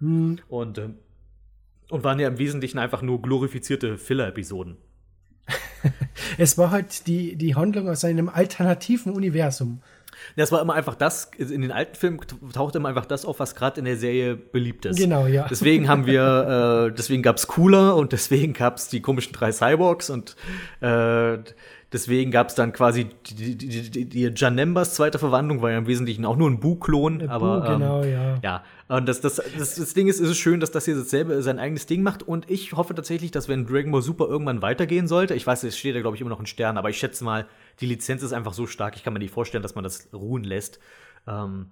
Mhm. 0.02 0.40
Und, 0.50 0.78
äh, 0.78 0.90
und 1.90 2.04
waren 2.04 2.20
ja 2.20 2.28
im 2.28 2.38
Wesentlichen 2.38 2.80
einfach 2.80 3.02
nur 3.02 3.22
glorifizierte 3.22 3.98
Filler-Episoden. 3.98 4.76
es 6.38 6.58
war 6.58 6.72
halt 6.72 7.08
die, 7.08 7.36
die 7.36 7.56
Handlung 7.56 7.90
aus 7.90 8.04
einem 8.04 8.30
alternativen 8.30 9.14
Universum. 9.14 9.82
Das 10.36 10.52
war 10.52 10.62
immer 10.62 10.74
einfach 10.74 10.96
das, 10.96 11.30
in 11.38 11.62
den 11.62 11.72
alten 11.72 11.96
Filmen 11.96 12.20
tauchte 12.54 12.78
immer 12.78 12.90
einfach 12.90 13.06
das 13.06 13.26
auf, 13.26 13.40
was 13.40 13.56
gerade 13.56 13.80
in 13.80 13.86
der 13.86 13.98
Serie 13.98 14.36
beliebt 14.36 14.86
ist. 14.86 14.98
Genau, 14.98 15.28
ja. 15.28 15.46
Deswegen 15.50 15.88
haben 15.88 16.06
wir, 16.06 16.88
äh, 16.92 16.96
deswegen 16.96 17.22
gab 17.22 17.38
es 17.38 17.48
Cooler 17.48 17.96
und 17.96 18.12
deswegen 18.12 18.54
gab 18.54 18.78
es 18.78 18.88
die 18.88 19.02
komischen 19.02 19.34
drei 19.34 19.52
Cyborgs 19.52 20.10
und 20.10 20.36
äh, 20.82 21.38
Deswegen 21.96 22.30
gab 22.30 22.50
es 22.50 22.56
dann 22.56 22.74
quasi 22.74 23.06
die, 23.26 23.56
die, 23.56 23.90
die, 23.90 24.04
die 24.04 24.32
Janembas 24.36 24.96
zweite 24.96 25.18
Verwandlung, 25.18 25.62
war 25.62 25.72
ja 25.72 25.78
im 25.78 25.88
Wesentlichen 25.88 26.26
auch 26.26 26.36
nur 26.36 26.50
ein 26.50 26.60
Bu-Klon. 26.60 27.30
Aber 27.30 27.62
Bu, 27.62 27.68
genau, 27.70 28.04
ähm, 28.04 28.12
ja. 28.12 28.36
Ja, 28.44 28.64
und 28.98 29.08
das, 29.08 29.22
das, 29.22 29.42
das, 29.58 29.76
das 29.76 29.94
Ding 29.94 30.10
ist, 30.10 30.20
ist 30.20 30.28
es 30.28 30.38
schön, 30.38 30.60
dass 30.60 30.72
das 30.72 30.84
hier 30.84 30.96
dasselbe 30.98 31.42
sein 31.42 31.58
eigenes 31.58 31.86
Ding 31.86 32.04
macht. 32.04 32.22
Und 32.22 32.52
ich 32.52 32.74
hoffe 32.74 32.96
tatsächlich, 32.96 33.32
dass 33.32 33.48
wenn 33.48 33.66
Dragon 33.66 33.94
Ball 33.94 34.02
Super 34.02 34.28
irgendwann 34.28 34.62
weitergehen 34.62 35.08
sollte, 35.08 35.36
ich 35.36 35.48
weiß, 35.48 35.64
es 35.64 35.78
steht 35.78 35.96
da, 35.96 36.02
glaube 36.02 36.18
ich, 36.18 36.22
immer 36.22 36.32
noch 36.32 36.42
ein 36.42 36.48
Stern, 36.48 36.78
aber 36.78 36.90
ich 36.90 36.98
schätze 36.98 37.24
mal, 37.24 37.46
die 37.80 37.86
Lizenz 37.86 38.24
ist 38.24 38.34
einfach 38.34 38.54
so 38.54 38.68
stark, 38.68 38.98
ich 38.98 39.06
kann 39.06 39.14
mir 39.14 39.20
nicht 39.20 39.34
vorstellen, 39.34 39.64
dass 39.64 39.76
man 39.76 39.86
das 39.86 40.10
ruhen 40.12 40.44
lässt. 40.44 40.80
Ähm, 41.30 41.68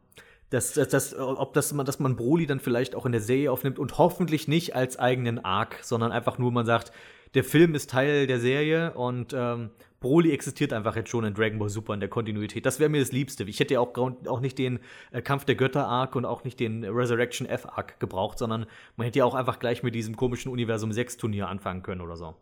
dass, 0.52 0.72
dass, 0.72 0.88
dass, 0.88 1.20
ob 1.20 1.54
das, 1.54 1.76
dass 1.76 2.00
man 2.00 2.16
Broly 2.16 2.46
dann 2.46 2.62
vielleicht 2.62 2.96
auch 2.96 3.06
in 3.06 3.12
der 3.12 3.20
Serie 3.20 3.52
aufnimmt 3.52 3.78
und 3.78 3.98
hoffentlich 3.98 4.48
nicht 4.48 4.74
als 4.74 4.98
eigenen 4.98 5.44
Arc, 5.44 5.80
sondern 5.82 6.14
einfach 6.14 6.38
nur 6.38 6.54
man 6.54 6.66
sagt, 6.66 6.94
der 7.34 7.44
Film 7.44 7.76
ist 7.76 7.90
Teil 7.90 8.28
der 8.28 8.40
Serie 8.40 8.94
und 8.94 9.34
ähm, 9.36 9.72
Broly 10.04 10.32
existiert 10.32 10.74
einfach 10.74 10.96
jetzt 10.96 11.10
schon 11.10 11.24
in 11.24 11.34
Dragon 11.34 11.58
Ball 11.58 11.70
Super 11.70 11.94
in 11.94 12.02
der 12.02 12.10
Kontinuität. 12.10 12.66
Das 12.66 12.80
wäre 12.80 12.90
mir 12.90 13.00
das 13.00 13.12
Liebste. 13.12 13.46
Ich 13.46 13.60
hätte 13.60 13.76
ja 13.76 13.80
auch, 13.80 13.98
auch 13.98 14.40
nicht 14.42 14.60
den 14.60 14.80
äh, 15.12 15.22
Kampf 15.22 15.46
der 15.46 15.56
Götter 15.56 15.88
Arc 15.88 16.16
und 16.16 16.26
auch 16.26 16.44
nicht 16.44 16.60
den 16.60 16.84
Resurrection 16.84 17.48
F 17.48 17.66
Arc 17.66 18.00
gebraucht, 18.00 18.38
sondern 18.38 18.68
man 18.98 19.06
hätte 19.06 19.20
ja 19.20 19.26
auch 19.26 19.34
einfach 19.34 19.60
gleich 19.60 19.82
mit 19.82 19.96
diesem 19.96 20.16
komischen 20.16 20.52
Universum 20.52 20.92
6 20.92 21.18
Turnier 21.18 21.48
anfangen 21.48 21.82
können 21.84 22.02
oder 22.02 22.18
so. 22.18 22.36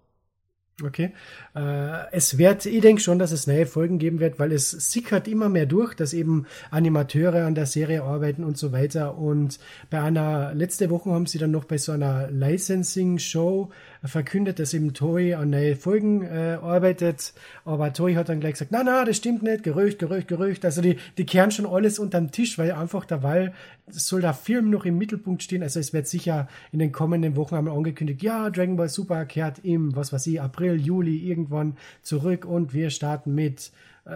Okay. 0.83 1.13
Äh, 1.55 2.11
es 2.11 2.37
wird, 2.37 2.65
ich 2.65 2.81
denke 2.81 3.01
schon, 3.01 3.19
dass 3.19 3.31
es 3.31 3.45
neue 3.45 3.65
Folgen 3.65 3.99
geben 3.99 4.19
wird, 4.19 4.39
weil 4.39 4.51
es 4.51 4.71
sickert 4.71 5.27
immer 5.27 5.49
mehr 5.49 5.65
durch, 5.65 5.93
dass 5.93 6.13
eben 6.13 6.47
Animateure 6.71 7.45
an 7.45 7.55
der 7.55 7.65
Serie 7.65 8.03
arbeiten 8.03 8.43
und 8.43 8.57
so 8.57 8.71
weiter. 8.71 9.17
Und 9.17 9.59
bei 9.89 10.01
einer, 10.01 10.53
letzte 10.55 10.89
Woche 10.89 11.11
haben 11.11 11.27
sie 11.27 11.37
dann 11.37 11.51
noch 11.51 11.65
bei 11.65 11.77
so 11.77 11.91
einer 11.91 12.31
Licensing-Show 12.31 13.69
verkündet, 14.03 14.59
dass 14.59 14.73
eben 14.73 14.93
Toei 14.93 15.37
an 15.37 15.51
neue 15.51 15.75
Folgen 15.75 16.23
äh, 16.23 16.57
arbeitet. 16.61 17.33
Aber 17.65 17.93
Toei 17.93 18.15
hat 18.15 18.29
dann 18.29 18.39
gleich 18.39 18.53
gesagt, 18.53 18.71
na, 18.71 18.83
na, 18.83 19.05
das 19.05 19.17
stimmt 19.17 19.43
nicht, 19.43 19.63
Gerücht, 19.63 19.99
Gerücht, 19.99 20.27
Gerücht. 20.27 20.65
Also 20.65 20.81
die, 20.81 20.97
die 21.17 21.25
kehren 21.25 21.51
schon 21.51 21.67
alles 21.67 21.99
unterm 21.99 22.31
Tisch, 22.31 22.57
weil 22.57 22.71
einfach 22.71 23.05
der 23.05 23.21
Wahl 23.21 23.53
soll 23.87 24.21
der 24.21 24.33
Film 24.33 24.69
noch 24.69 24.85
im 24.85 24.97
Mittelpunkt 24.97 25.43
stehen. 25.43 25.61
Also 25.61 25.79
es 25.79 25.93
wird 25.93 26.07
sicher 26.07 26.47
in 26.71 26.79
den 26.79 26.91
kommenden 26.91 27.35
Wochen 27.35 27.55
einmal 27.55 27.75
angekündigt, 27.75 28.23
ja, 28.23 28.49
Dragon 28.49 28.75
Ball 28.75 28.89
Super 28.89 29.25
kehrt 29.25 29.59
im, 29.63 29.95
was 29.95 30.11
weiß 30.13 30.27
ich, 30.27 30.41
April, 30.41 30.79
Juli 30.79 31.29
irgendwann 31.29 31.77
zurück 32.01 32.45
und 32.45 32.73
wir 32.73 32.89
starten 32.89 33.35
mit 33.35 33.71
äh, 34.05 34.11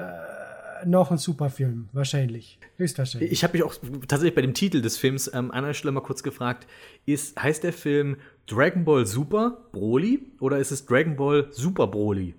noch 0.85 1.11
ein 1.11 1.17
super 1.17 1.49
Film, 1.49 1.89
wahrscheinlich. 1.93 2.59
Höchstwahrscheinlich. 2.77 3.31
Ich 3.31 3.43
habe 3.43 3.53
mich 3.53 3.63
auch 3.63 3.75
tatsächlich 4.07 4.35
bei 4.35 4.41
dem 4.41 4.53
Titel 4.53 4.81
des 4.81 4.97
Films 4.97 5.27
ähm, 5.33 5.51
an 5.51 5.63
einer 5.63 5.73
Stelle 5.73 5.91
mal 5.91 6.01
kurz 6.01 6.23
gefragt, 6.23 6.67
ist, 7.05 7.41
heißt 7.41 7.63
der 7.63 7.73
Film 7.73 8.17
Dragon 8.47 8.85
Ball 8.85 9.05
Super 9.05 9.57
Broly 9.71 10.19
oder 10.39 10.57
ist 10.57 10.71
es 10.71 10.85
Dragon 10.85 11.15
Ball 11.15 11.47
Super 11.51 11.87
Broly? 11.87 12.35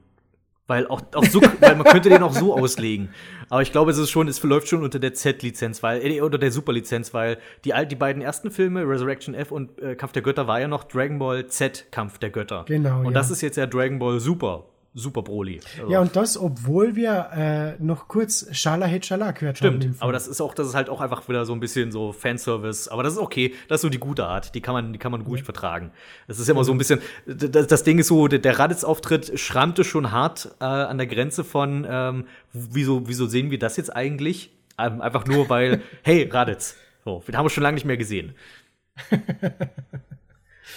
Weil 0.69 0.87
auch, 0.89 1.01
auch 1.15 1.25
so, 1.25 1.41
weil 1.61 1.77
man 1.77 1.87
könnte 1.87 2.09
den 2.09 2.23
auch 2.23 2.33
so 2.33 2.55
auslegen. 2.57 3.11
Aber 3.49 3.63
ich 3.63 3.71
glaube, 3.71 3.93
es 3.93 3.99
ist 3.99 4.11
schon, 4.11 4.27
es 4.27 4.39
verläuft 4.39 4.69
schon 4.69 4.83
unter 4.83 4.99
der 4.99 5.15
Z-Lizenz, 5.15 5.83
weil, 5.83 6.05
äh, 6.05 6.21
unter 6.21 6.39
der 6.39 6.51
Super-Lizenz, 6.51 7.15
weil 7.15 7.39
die, 7.65 7.73
die 7.89 7.95
beiden 7.95 8.21
ersten 8.21 8.51
Filme, 8.51 8.89
Resurrection 8.89 9.35
F 9.35 9.53
und 9.53 9.81
äh, 9.81 9.95
Kampf 9.95 10.13
der 10.13 10.23
Götter, 10.23 10.49
war 10.49 10.61
ja 10.61 10.67
noch 10.67 10.85
Dragon 10.85 11.19
Ball 11.19 11.47
Z 11.47 11.87
Kampf 11.93 12.19
der 12.19 12.31
Götter. 12.31 12.65
Genau. 12.67 13.01
Und 13.01 13.07
ja. 13.07 13.11
das 13.13 13.31
ist 13.31 13.43
jetzt 13.43 13.57
ja 13.57 13.67
Dragon 13.67 14.01
Ball 14.01 14.19
Super 14.19 14.65
Super 14.99 15.21
Broly. 15.21 15.61
Also 15.79 15.93
ja, 15.93 16.01
und 16.01 16.17
das, 16.17 16.39
obwohl 16.39 16.97
wir 16.97 17.29
äh, 17.79 17.83
noch 17.85 18.09
kurz 18.09 18.47
Schala 18.53 18.87
het 18.87 19.05
Schala 19.05 19.33
gehört 19.33 19.59
Stimmt, 19.59 19.75
haben. 19.75 19.81
Stimmt, 19.83 20.03
aber 20.03 20.13
das 20.13 20.27
ist 20.27 20.41
auch, 20.41 20.55
das 20.55 20.69
ist 20.69 20.75
halt 20.75 20.89
auch 20.89 21.03
einfach 21.03 21.29
wieder 21.29 21.45
so 21.45 21.53
ein 21.53 21.61
bisschen 21.61 21.93
so 21.93 22.13
Fanservice. 22.13 22.89
Aber 22.89 23.03
das 23.03 23.13
ist 23.13 23.19
okay, 23.19 23.55
das 23.69 23.77
ist 23.77 23.83
so 23.83 23.89
die 23.91 23.99
gute 23.99 24.25
Art. 24.25 24.55
Die 24.55 24.63
kann 24.63 24.73
man, 24.73 24.95
die 24.95 24.99
kann 24.99 25.13
man 25.13 25.23
gut 25.23 25.41
vertragen. 25.41 25.91
Das 26.29 26.39
ist 26.39 26.49
ja 26.49 26.55
immer 26.55 26.65
so 26.65 26.73
ein 26.73 26.79
bisschen, 26.79 27.01
das, 27.27 27.67
das 27.67 27.85
Ding 27.85 27.99
ist 27.99 28.07
so, 28.07 28.27
der, 28.27 28.39
der 28.39 28.59
Raditz-Auftritt 28.59 29.39
schrammte 29.39 29.85
schon 29.85 30.13
hart 30.13 30.55
äh, 30.61 30.65
an 30.65 30.97
der 30.97 31.07
Grenze 31.07 31.45
von, 31.45 31.87
ähm, 31.87 32.25
wieso, 32.55 33.07
wieso 33.07 33.27
sehen 33.27 33.51
wir 33.51 33.59
das 33.59 33.77
jetzt 33.77 33.95
eigentlich? 33.95 34.51
Ähm, 34.79 35.03
einfach 35.03 35.27
nur, 35.27 35.51
weil, 35.51 35.83
hey, 36.05 36.27
Raditz. 36.33 36.75
So, 37.05 37.23
den 37.29 37.37
haben 37.37 37.45
wir 37.45 37.51
schon 37.51 37.63
lange 37.63 37.75
nicht 37.75 37.85
mehr 37.85 37.99
gesehen. 37.99 38.35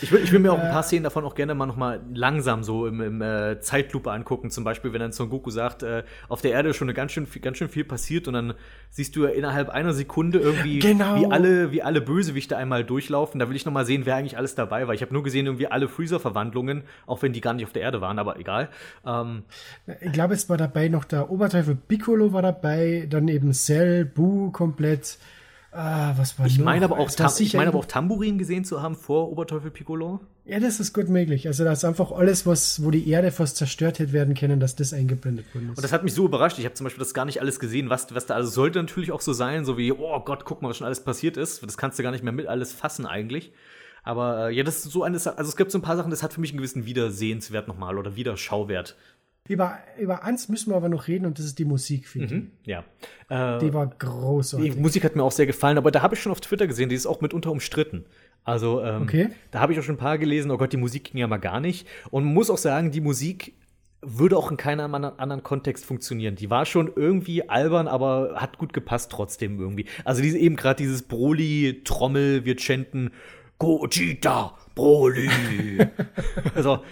Ich 0.02 0.12
will, 0.12 0.24
ich 0.24 0.32
will 0.32 0.40
mir 0.40 0.54
auch 0.54 0.60
ein 0.60 0.72
paar 0.72 0.84
Szenen 0.84 1.04
davon 1.04 1.26
auch 1.26 1.36
gerne 1.36 1.56
mal 1.56 1.66
noch 1.66 1.76
mal 1.76 2.02
langsam 2.14 2.64
so 2.64 2.88
im, 2.88 3.02
im 3.02 3.22
äh, 3.22 3.60
Zeitlupe 3.60 4.12
angucken. 4.12 4.50
Zum 4.50 4.64
Beispiel, 4.64 4.94
wenn 4.94 5.00
dann 5.00 5.12
Son 5.12 5.30
Goku 5.30 5.50
sagt, 5.50 5.84
äh, 5.84 6.04
auf 6.28 6.42
der 6.42 6.52
Erde 6.52 6.70
ist 6.70 6.78
schon 6.78 6.88
eine 6.88 6.94
ganz 6.94 7.12
schön, 7.12 7.28
ganz 7.42 7.58
schön 7.58 7.70
viel 7.70 7.84
passiert 7.84 8.28
und 8.28 8.34
dann 8.34 8.54
siehst 8.90 9.16
du 9.16 9.26
ja 9.26 9.30
innerhalb 9.30 9.70
einer 9.70 9.94
Sekunde 9.94 10.40
irgendwie, 10.40 10.80
genau. 10.80 11.20
wie 11.20 11.26
alle, 11.26 11.72
wie 11.72 11.82
alle 11.82 12.02
Bösewichte 12.02 12.58
einmal 12.58 12.84
durchlaufen. 12.84 13.40
Da 13.40 13.50
will 13.50 13.56
ich 13.56 13.66
noch 13.66 13.74
mal 13.74 13.86
sehen, 13.86 14.06
wer 14.06 14.16
eigentlich 14.16 14.38
alles 14.38 14.56
dabei 14.56 14.88
war. 14.88 14.94
Ich 14.94 15.02
habe 15.02 15.14
nur 15.14 15.24
gesehen 15.24 15.46
irgendwie 15.46 15.68
alle 15.68 15.88
Freezer-Verwandlungen, 15.88 16.84
auch 17.06 17.22
wenn 17.22 17.34
die 17.34 17.42
gar 17.42 17.54
nicht 17.54 17.66
auf 17.66 17.74
der 17.74 17.82
Erde 17.82 18.02
waren, 18.02 18.20
aber 18.20 18.40
egal. 18.40 18.70
Ähm, 19.06 19.44
ich 20.02 20.12
glaube, 20.12 20.34
es 20.34 20.50
war 20.50 20.58
dabei 20.58 20.88
noch 20.88 21.06
der 21.06 21.30
Oberteufel 21.30 21.76
Piccolo 21.76 22.34
war 22.34 22.42
dabei, 22.42 23.08
dann 23.10 23.28
eben 23.28 23.54
Cell, 23.54 24.06
Boo 24.06 24.52
komplett. 24.52 25.18
Ah, 25.72 26.14
was 26.18 26.40
war 26.40 26.48
ich 26.48 26.58
meine 26.58 26.86
aber 26.86 26.98
auch, 26.98 27.10
ich 27.40 27.54
meine 27.54 27.68
aber 27.68 27.78
auch 27.78 27.86
Tambourin 27.86 28.40
gesehen 28.40 28.66
zu 28.66 28.82
haben 28.82 28.96
vor 28.96 29.32
Oberteufel 29.32 29.70
Piccolo. 29.70 30.20
Ja, 30.46 30.60
das 30.60 30.80
ist 30.80 30.94
gut 30.94 31.10
möglich. 31.10 31.46
Also 31.46 31.64
da 31.64 31.72
ist 31.72 31.86
einfach 31.86 32.12
alles, 32.12 32.48
was, 32.48 32.84
wo 32.84 32.90
die 32.90 33.08
Erde 33.08 33.32
fast 33.32 33.58
zerstört 33.58 34.00
hätte 34.00 34.12
werden 34.12 34.34
können, 34.34 34.60
dass 34.60 34.76
das 34.76 34.94
eingeblendet 34.94 35.46
worden 35.54 35.70
ist. 35.70 35.78
Und 35.78 35.84
das 35.84 35.92
hat 35.92 36.04
mich 36.04 36.16
so 36.16 36.26
überrascht. 36.26 36.58
Ich 36.58 36.66
habe 36.66 36.74
zum 36.74 36.86
Beispiel 36.86 37.04
das 37.04 37.14
gar 37.14 37.26
nicht 37.26 37.40
alles 37.40 37.60
gesehen, 37.60 37.92
was, 37.92 38.14
was 38.16 38.26
da 38.26 38.34
also 38.34 38.50
sollte 38.50 38.80
natürlich 38.80 39.12
auch 39.12 39.22
so 39.22 39.32
sein, 39.32 39.64
so 39.64 39.78
wie, 39.78 39.92
oh 39.92 40.20
Gott, 40.22 40.44
guck 40.46 40.64
mal, 40.64 40.70
was 40.70 40.78
schon 40.78 40.88
alles 40.88 41.04
passiert 41.04 41.38
ist. 41.38 41.62
Das 41.62 41.78
kannst 41.78 42.00
du 42.00 42.04
gar 42.04 42.12
nicht 42.12 42.24
mehr 42.24 42.34
mit 42.34 42.48
alles 42.48 42.74
fassen 42.74 43.06
eigentlich. 43.06 43.52
Aber 44.02 44.50
äh, 44.50 44.56
ja, 44.56 44.64
das 44.64 44.78
ist 44.78 44.92
so 44.92 45.04
eines, 45.04 45.28
also 45.28 45.50
es 45.50 45.56
gibt 45.56 45.70
so 45.70 45.78
ein 45.78 45.84
paar 45.84 45.98
Sachen, 45.98 46.10
das 46.10 46.24
hat 46.24 46.34
für 46.34 46.42
mich 46.42 46.50
einen 46.50 46.58
gewissen 46.58 46.88
Wiedersehenswert 46.88 47.68
nochmal 47.68 48.00
oder 48.00 48.16
Wiederschauwert. 48.16 48.96
Über, 49.50 49.80
über 49.98 50.24
eins 50.24 50.48
müssen 50.48 50.72
wir 50.72 50.76
aber 50.76 50.90
noch 50.90 51.08
reden 51.08 51.26
und 51.26 51.40
das 51.40 51.46
ist 51.48 51.58
die 51.58 51.66
Musik, 51.66 52.08
finde 52.08 52.36
mhm, 52.36 52.52
ja. 52.66 52.84
Äh, 53.30 53.58
die 53.58 53.74
war 53.74 53.88
großartig. 53.88 54.76
Die 54.76 54.80
Musik 54.80 55.04
hat 55.04 55.16
mir 55.16 55.24
auch 55.24 55.32
sehr 55.32 55.48
gefallen, 55.48 55.80
aber 55.80 55.90
da 55.90 56.04
habe 56.04 56.14
ich 56.14 56.22
schon 56.22 56.32
auf 56.32 56.40
Twitter 56.40 56.68
gesehen, 56.68 56.88
die 56.90 56.96
ist 56.96 57.08
auch 57.08 57.20
mitunter 57.20 57.50
umstritten. 57.50 58.06
Also, 58.44 58.84
ähm, 58.84 59.02
okay. 59.02 59.30
da 59.50 59.60
habe 59.60 59.74
ich 59.74 59.80
auch 59.80 59.84
schon 59.84 59.96
ein 59.96 60.00
paar 60.00 60.20
gelesen, 60.20 60.52
oh 60.52 60.58
Gott, 60.58 60.72
die 60.72 60.78
Musik 60.78 61.06
ging 61.06 61.20
ja 61.20 61.26
mal 61.26 61.38
gar 61.38 61.60
nicht. 61.60 61.88
Und 62.12 62.26
man 62.26 62.34
muss 62.36 62.52
auch 62.52 62.60
sagen, 62.60 62.92
die 62.92 63.02
Musik 63.02 63.56
würde 64.04 64.38
auch 64.38 64.52
in 64.52 64.58
keinem 64.58 64.94
anderen 64.94 65.42
Kontext 65.42 65.84
funktionieren. 65.84 66.36
Die 66.36 66.52
war 66.52 66.68
schon 66.68 66.92
irgendwie 66.96 67.50
albern, 67.50 67.88
aber 67.88 68.36
hat 68.36 68.60
gut 68.60 68.72
gepasst 68.72 69.12
trotzdem 69.12 69.60
irgendwie. 69.60 69.86
Also 70.06 70.22
diese, 70.22 70.38
eben 70.38 70.58
gerade 70.58 70.78
dieses 70.78 71.02
Broly-Trommel, 71.02 72.46
wir 72.46 72.56
chanten 72.60 73.10
Gogeta, 73.58 74.59
Broly. 74.76 75.30
also, 76.56 76.84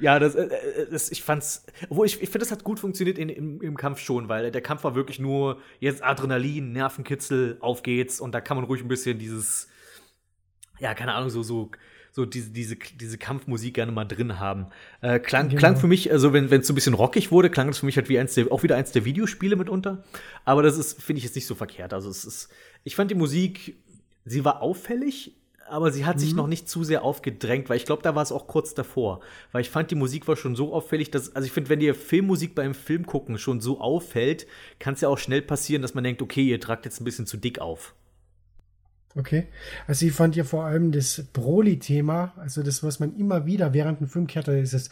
ja, 0.00 0.18
das, 0.18 0.34
äh, 0.34 0.48
das, 0.90 1.10
ich 1.10 1.22
fand's, 1.22 1.64
obwohl 1.88 2.06
ich, 2.06 2.20
ich 2.20 2.28
finde, 2.28 2.40
das 2.40 2.50
hat 2.50 2.64
gut 2.64 2.80
funktioniert 2.80 3.18
in, 3.18 3.28
im, 3.28 3.60
im 3.60 3.76
Kampf 3.76 4.00
schon, 4.00 4.28
weil 4.28 4.50
der 4.50 4.60
Kampf 4.60 4.84
war 4.84 4.94
wirklich 4.94 5.18
nur 5.18 5.60
jetzt 5.80 6.02
Adrenalin, 6.02 6.72
Nervenkitzel, 6.72 7.56
auf 7.60 7.82
geht's 7.82 8.20
und 8.20 8.32
da 8.32 8.40
kann 8.40 8.56
man 8.56 8.64
ruhig 8.64 8.82
ein 8.82 8.88
bisschen 8.88 9.18
dieses, 9.18 9.68
ja, 10.78 10.94
keine 10.94 11.14
Ahnung, 11.14 11.30
so, 11.30 11.42
so, 11.42 11.70
so 12.14 12.24
diese, 12.24 12.50
diese, 12.50 12.76
diese 12.76 13.18
Kampfmusik 13.18 13.74
gerne 13.74 13.90
mal 13.90 14.04
drin 14.04 14.38
haben. 14.38 14.66
Äh, 15.00 15.18
klang, 15.18 15.48
genau. 15.48 15.58
klang 15.58 15.76
für 15.76 15.88
mich, 15.88 16.12
also 16.12 16.32
wenn 16.32 16.46
es 16.46 16.66
so 16.66 16.72
ein 16.72 16.76
bisschen 16.76 16.94
rockig 16.94 17.32
wurde, 17.32 17.50
klang 17.50 17.66
das 17.66 17.78
für 17.78 17.86
mich 17.86 17.96
halt 17.96 18.08
wie 18.08 18.18
eins 18.18 18.34
der, 18.34 18.52
auch 18.52 18.62
wieder 18.62 18.76
eins 18.76 18.92
der 18.92 19.04
Videospiele 19.04 19.56
mitunter. 19.56 20.04
Aber 20.44 20.62
das 20.62 20.78
ist, 20.78 21.02
finde 21.02 21.18
ich, 21.18 21.24
jetzt 21.24 21.34
nicht 21.34 21.46
so 21.46 21.56
verkehrt. 21.56 21.92
Also 21.92 22.08
es 22.08 22.24
ist, 22.24 22.50
ich 22.84 22.94
fand 22.94 23.10
die 23.10 23.16
Musik, 23.16 23.76
sie 24.24 24.44
war 24.44 24.62
auffällig, 24.62 25.34
aber 25.68 25.90
sie 25.92 26.04
hat 26.04 26.16
mhm. 26.16 26.20
sich 26.20 26.34
noch 26.34 26.46
nicht 26.46 26.68
zu 26.68 26.84
sehr 26.84 27.02
aufgedrängt, 27.02 27.68
weil 27.68 27.76
ich 27.76 27.86
glaube, 27.86 28.02
da 28.02 28.14
war 28.14 28.22
es 28.22 28.32
auch 28.32 28.46
kurz 28.46 28.74
davor. 28.74 29.20
Weil 29.52 29.62
ich 29.62 29.70
fand, 29.70 29.90
die 29.90 29.94
Musik 29.96 30.28
war 30.28 30.36
schon 30.36 30.56
so 30.56 30.72
auffällig, 30.72 31.10
dass, 31.10 31.34
also 31.34 31.46
ich 31.46 31.52
finde, 31.52 31.70
wenn 31.70 31.80
dir 31.80 31.94
Filmmusik 31.94 32.54
beim 32.54 32.74
Film 32.74 33.06
gucken 33.06 33.38
schon 33.38 33.60
so 33.60 33.80
auffällt, 33.80 34.46
kann 34.78 34.94
es 34.94 35.00
ja 35.00 35.08
auch 35.08 35.18
schnell 35.18 35.42
passieren, 35.42 35.82
dass 35.82 35.94
man 35.94 36.04
denkt, 36.04 36.22
okay, 36.22 36.42
ihr 36.42 36.60
tragt 36.60 36.84
jetzt 36.84 37.00
ein 37.00 37.04
bisschen 37.04 37.26
zu 37.26 37.36
dick 37.36 37.58
auf. 37.58 37.94
Okay. 39.16 39.46
Also 39.86 40.06
ich 40.06 40.12
fand 40.12 40.34
ja 40.34 40.44
vor 40.44 40.64
allem 40.64 40.90
das 40.90 41.24
Broly-Thema, 41.32 42.34
also 42.36 42.62
das, 42.62 42.82
was 42.82 42.98
man 42.98 43.16
immer 43.16 43.46
wieder 43.46 43.72
während 43.72 44.00
dem 44.00 44.08
Film 44.08 44.26
hat, 44.34 44.48
ist 44.48 44.74
das 44.74 44.90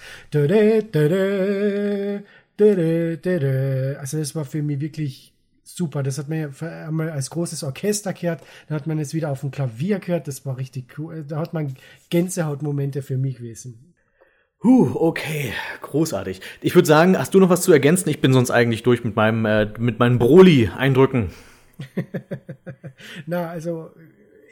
also 3.99 4.19
das 4.19 4.35
war 4.35 4.45
für 4.45 4.63
mich 4.63 4.81
wirklich 4.81 5.33
super. 5.63 6.03
Das 6.03 6.19
hat 6.19 6.29
man 6.29 6.39
ja 6.39 6.87
einmal 6.87 7.11
als 7.11 7.31
großes 7.31 7.63
Orchester 7.65 8.13
gehört, 8.13 8.43
dann 8.69 8.77
hat 8.77 8.87
man 8.87 8.99
es 8.99 9.15
wieder 9.15 9.31
auf 9.31 9.41
dem 9.41 9.51
Klavier 9.51 9.99
gehört, 9.99 10.29
das 10.29 10.45
war 10.47 10.59
richtig 10.59 10.99
cool. 10.99 11.25
Da 11.27 11.39
hat 11.39 11.55
man 11.55 11.75
Gänsehautmomente 12.11 13.03
für 13.03 13.19
mich 13.19 13.37
gewesen. 13.37 13.95
Huh, 14.63 14.93
okay, 14.95 15.53
großartig. 15.81 16.41
Ich 16.61 16.77
würde 16.77 16.87
sagen, 16.87 17.19
hast 17.19 17.35
du 17.35 17.41
noch 17.41 17.51
was 17.51 17.63
zu 17.63 17.73
ergänzen? 17.73 18.09
Ich 18.11 18.21
bin 18.21 18.33
sonst 18.33 18.53
eigentlich 18.53 18.85
durch 18.85 19.03
mit 19.03 19.17
meinem 19.17 19.45
äh, 19.45 19.67
mit 19.79 19.99
meinen 19.99 20.21
Broly-Eindrücken. 20.21 21.31
Na, 23.27 23.49
also 23.49 23.91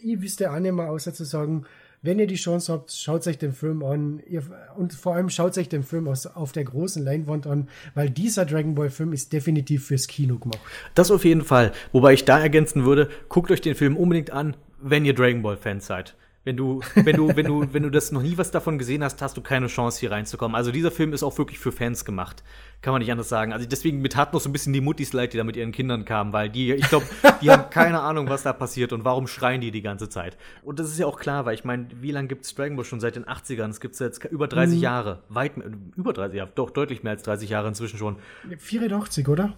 ich 0.03 0.21
wüsste 0.21 0.51
auch 0.51 0.59
nicht 0.59 0.73
mehr, 0.73 0.91
außer 0.91 1.15
zu 1.15 1.25
sagen, 1.25 1.65
wenn 2.03 2.19
ihr 2.19 2.27
die 2.27 2.37
Chance 2.37 2.73
habt, 2.73 2.91
schaut 2.93 3.27
euch 3.27 3.39
den 3.39 3.53
Film 3.53 3.83
an. 3.83 4.23
Ihr, 4.27 4.43
und 4.77 4.93
vor 4.95 5.15
allem 5.15 5.29
schaut 5.29 5.59
euch 5.59 5.69
den 5.69 5.83
Film 5.83 6.09
aus, 6.09 6.27
auf 6.27 6.53
der 6.53 6.65
großen 6.65 7.05
Leinwand 7.05 7.47
an, 7.47 7.69
weil 7.95 8.09
dieser 8.09 8.47
Dragon 8.47 8.75
Ball 8.75 8.91
Film 8.91 9.13
ist 9.13 9.33
definitiv 9.33 9.87
fürs 9.87 10.07
Kino 10.07 10.39
gemacht. 10.39 10.61
Das 10.95 11.11
auf 11.11 11.25
jeden 11.25 11.43
Fall. 11.43 11.73
Wobei 11.93 12.15
ich 12.15 12.25
da 12.25 12.41
ergänzen 12.41 12.85
würde, 12.85 13.09
guckt 13.29 13.51
euch 13.51 13.61
den 13.61 13.75
Film 13.75 13.97
unbedingt 13.97 14.31
an, 14.31 14.57
wenn 14.81 15.05
ihr 15.05 15.15
Dragon 15.15 15.43
Ball 15.43 15.57
Fans 15.57 15.87
seid. 15.87 16.15
Wenn 16.43 16.57
du, 16.57 16.81
wenn 16.95 17.17
du, 17.17 17.37
wenn 17.37 17.45
du, 17.45 17.75
wenn 17.75 17.83
du 17.83 17.91
das 17.91 18.13
noch 18.13 18.23
nie 18.23 18.39
was 18.39 18.51
davon 18.51 18.79
gesehen 18.79 19.05
hast, 19.05 19.21
hast 19.21 19.37
du 19.37 19.43
keine 19.43 19.67
Chance, 19.67 20.01
hier 20.01 20.11
reinzukommen. 20.11 20.55
Also 20.55 20.73
dieser 20.73 20.91
Film 20.91 21.13
ist 21.13 21.23
auch 21.23 21.37
wirklich 21.37 21.59
für 21.59 21.71
Fans 21.71 22.07
gemacht. 22.07 22.43
Kann 22.81 22.93
man 22.93 23.01
nicht 23.03 23.13
anders 23.13 23.29
sagen. 23.29 23.53
Also 23.53 23.67
deswegen 23.69 24.01
mit 24.01 24.17
hat 24.17 24.33
noch 24.33 24.41
so 24.41 24.49
ein 24.49 24.53
bisschen 24.53 24.73
die 24.73 24.81
Muttis 24.81 25.13
leid, 25.13 25.35
die 25.35 25.37
da 25.37 25.45
mit 25.45 25.57
ihren 25.57 25.71
Kindern 25.71 26.07
kamen, 26.07 26.33
weil 26.33 26.49
die, 26.49 26.73
ich 26.73 26.89
glaube, 26.89 27.05
die 27.43 27.51
haben 27.51 27.69
keine 27.69 28.01
Ahnung, 28.01 28.31
was 28.31 28.43
da 28.43 28.55
passiert 28.55 28.95
und 28.95 29.05
warum 29.05 29.27
schreien 29.27 29.61
die 29.61 29.71
die 29.71 29.83
ganze 29.83 30.09
Zeit. 30.09 30.39
Und 30.63 30.79
das 30.79 30.89
ist 30.89 30.99
ja 30.99 31.05
auch 31.05 31.21
klar, 31.21 31.45
weil 31.45 31.55
ich 31.55 31.65
meine, 31.65 31.89
wie 32.01 32.11
lange 32.11 32.29
gibt 32.29 32.47
es 32.47 32.55
Dragon 32.55 32.75
Ball 32.75 32.87
schon? 32.87 33.01
Seit 33.01 33.17
den 33.17 33.27
80ern. 33.27 33.69
Es 33.69 33.81
gibt 33.81 33.95
es 33.95 34.01
jetzt 34.01 34.25
über 34.25 34.49
30 34.49 34.77
mhm. 34.77 34.83
Jahre. 34.83 35.23
Weit, 35.29 35.53
über 35.95 36.15
30 36.15 36.39
Jahre, 36.39 36.53
doch 36.55 36.71
deutlich 36.71 37.03
mehr 37.03 37.13
als 37.13 37.23
30 37.23 37.51
Jahre 37.51 37.69
inzwischen 37.69 37.99
schon. 37.99 38.17
84, 38.57 39.29
oder? 39.29 39.53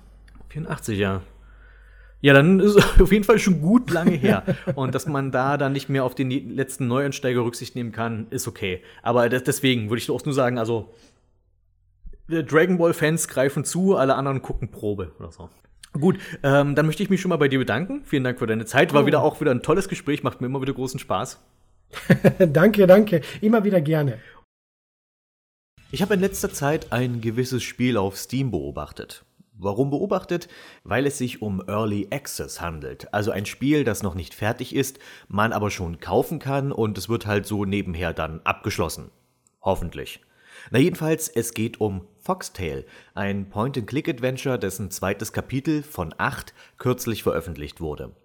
84, 0.48 0.98
ja. 0.98 1.22
Ja, 2.22 2.32
dann 2.32 2.60
ist 2.60 2.76
es 2.76 2.84
auf 3.00 3.12
jeden 3.12 3.24
Fall 3.24 3.38
schon 3.38 3.60
gut 3.60 3.90
lange 3.90 4.12
her. 4.12 4.44
Und 4.74 4.94
dass 4.94 5.06
man 5.06 5.30
da 5.30 5.58
dann 5.58 5.72
nicht 5.72 5.88
mehr 5.88 6.04
auf 6.04 6.14
den 6.14 6.30
letzten 6.30 6.86
Neuansteiger 6.86 7.44
Rücksicht 7.44 7.76
nehmen 7.76 7.92
kann, 7.92 8.28
ist 8.30 8.48
okay. 8.48 8.80
Aber 9.02 9.28
deswegen 9.28 9.90
würde 9.90 10.00
ich 10.00 10.10
auch 10.10 10.24
nur 10.24 10.34
sagen, 10.34 10.56
also 10.58 10.94
Dragon 12.28 12.78
Ball 12.78 12.94
Fans 12.94 13.28
greifen 13.28 13.64
zu, 13.64 13.96
alle 13.96 14.14
anderen 14.14 14.40
gucken 14.40 14.70
Probe 14.70 15.12
oder 15.18 15.32
so. 15.32 15.50
Gut, 15.92 16.18
ähm, 16.42 16.74
dann 16.74 16.86
möchte 16.86 17.02
ich 17.02 17.10
mich 17.10 17.20
schon 17.20 17.28
mal 17.28 17.36
bei 17.36 17.48
dir 17.48 17.58
bedanken. 17.58 18.02
Vielen 18.04 18.24
Dank 18.24 18.38
für 18.38 18.46
deine 18.46 18.64
Zeit. 18.64 18.94
War 18.94 19.02
oh. 19.02 19.06
wieder 19.06 19.22
auch 19.22 19.40
wieder 19.40 19.50
ein 19.50 19.62
tolles 19.62 19.88
Gespräch, 19.88 20.22
macht 20.22 20.40
mir 20.40 20.46
immer 20.46 20.62
wieder 20.62 20.72
großen 20.72 20.98
Spaß. 20.98 21.38
danke, 22.38 22.86
danke. 22.86 23.20
Immer 23.42 23.64
wieder 23.64 23.80
gerne. 23.82 24.18
Ich 25.90 26.00
habe 26.00 26.14
in 26.14 26.20
letzter 26.20 26.50
Zeit 26.50 26.90
ein 26.90 27.20
gewisses 27.20 27.62
Spiel 27.62 27.98
auf 27.98 28.16
Steam 28.16 28.50
beobachtet. 28.50 29.26
Warum 29.62 29.90
beobachtet? 29.90 30.48
Weil 30.82 31.06
es 31.06 31.18
sich 31.18 31.40
um 31.40 31.62
Early 31.68 32.08
Access 32.10 32.60
handelt. 32.60 33.14
Also 33.14 33.30
ein 33.30 33.46
Spiel, 33.46 33.84
das 33.84 34.02
noch 34.02 34.16
nicht 34.16 34.34
fertig 34.34 34.74
ist, 34.74 34.98
man 35.28 35.52
aber 35.52 35.70
schon 35.70 36.00
kaufen 36.00 36.40
kann 36.40 36.72
und 36.72 36.98
es 36.98 37.08
wird 37.08 37.26
halt 37.26 37.46
so 37.46 37.64
nebenher 37.64 38.12
dann 38.12 38.40
abgeschlossen. 38.42 39.10
Hoffentlich. 39.60 40.20
Na 40.70 40.80
jedenfalls, 40.80 41.28
es 41.28 41.54
geht 41.54 41.80
um 41.80 42.06
Foxtail, 42.18 42.84
ein 43.14 43.48
Point-and-Click-Adventure, 43.48 44.58
dessen 44.58 44.90
zweites 44.90 45.32
Kapitel 45.32 45.84
von 45.84 46.12
acht 46.18 46.54
kürzlich 46.78 47.22
veröffentlicht 47.22 47.80
wurde. 47.80 48.16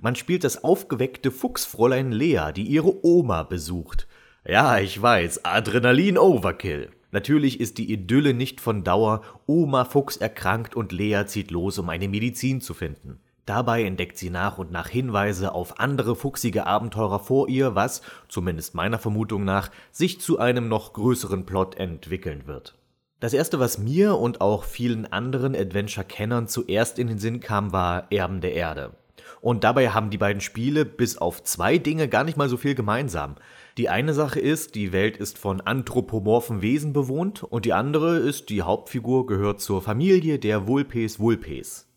Man 0.00 0.16
spielt 0.16 0.42
das 0.42 0.64
aufgeweckte 0.64 1.30
Fuchsfräulein 1.30 2.10
Lea, 2.10 2.52
die 2.54 2.64
ihre 2.64 3.04
Oma 3.04 3.44
besucht. 3.44 4.08
Ja, 4.44 4.78
ich 4.78 5.00
weiß, 5.00 5.44
Adrenalin 5.44 6.18
Overkill. 6.18 6.90
Natürlich 7.12 7.60
ist 7.60 7.78
die 7.78 7.92
Idylle 7.92 8.34
nicht 8.34 8.60
von 8.60 8.84
Dauer, 8.84 9.22
Oma 9.46 9.84
Fuchs 9.84 10.16
erkrankt 10.16 10.76
und 10.76 10.92
Lea 10.92 11.24
zieht 11.26 11.50
los, 11.50 11.78
um 11.78 11.88
eine 11.88 12.08
Medizin 12.08 12.60
zu 12.60 12.74
finden. 12.74 13.20
Dabei 13.46 13.82
entdeckt 13.82 14.16
sie 14.16 14.30
nach 14.30 14.58
und 14.58 14.70
nach 14.70 14.88
Hinweise 14.88 15.52
auf 15.52 15.80
andere 15.80 16.14
fuchsige 16.14 16.66
Abenteurer 16.66 17.18
vor 17.18 17.48
ihr, 17.48 17.74
was, 17.74 18.02
zumindest 18.28 18.76
meiner 18.76 18.98
Vermutung 18.98 19.44
nach, 19.44 19.70
sich 19.90 20.20
zu 20.20 20.38
einem 20.38 20.68
noch 20.68 20.92
größeren 20.92 21.46
Plot 21.46 21.74
entwickeln 21.76 22.46
wird. 22.46 22.76
Das 23.18 23.34
erste, 23.34 23.58
was 23.58 23.78
mir 23.78 24.16
und 24.16 24.40
auch 24.40 24.64
vielen 24.64 25.04
anderen 25.12 25.56
Adventure-Kennern 25.56 26.48
zuerst 26.48 26.98
in 26.98 27.08
den 27.08 27.18
Sinn 27.18 27.40
kam, 27.40 27.72
war 27.72 28.06
Erben 28.12 28.40
der 28.40 28.54
Erde. 28.54 28.92
Und 29.40 29.64
dabei 29.64 29.90
haben 29.90 30.10
die 30.10 30.18
beiden 30.18 30.40
Spiele 30.40 30.84
bis 30.84 31.18
auf 31.18 31.42
zwei 31.42 31.78
Dinge 31.78 32.08
gar 32.08 32.24
nicht 32.24 32.36
mal 32.36 32.48
so 32.48 32.56
viel 32.56 32.74
gemeinsam. 32.74 33.36
Die 33.80 33.88
eine 33.88 34.12
Sache 34.12 34.40
ist, 34.40 34.74
die 34.74 34.92
Welt 34.92 35.16
ist 35.16 35.38
von 35.38 35.62
anthropomorphen 35.62 36.60
Wesen 36.60 36.92
bewohnt 36.92 37.42
und 37.42 37.64
die 37.64 37.72
andere 37.72 38.18
ist, 38.18 38.50
die 38.50 38.60
Hauptfigur 38.60 39.24
gehört 39.24 39.62
zur 39.62 39.80
Familie 39.80 40.38
der 40.38 40.66
Vulpes 40.66 41.18
Vulpes. 41.18 41.88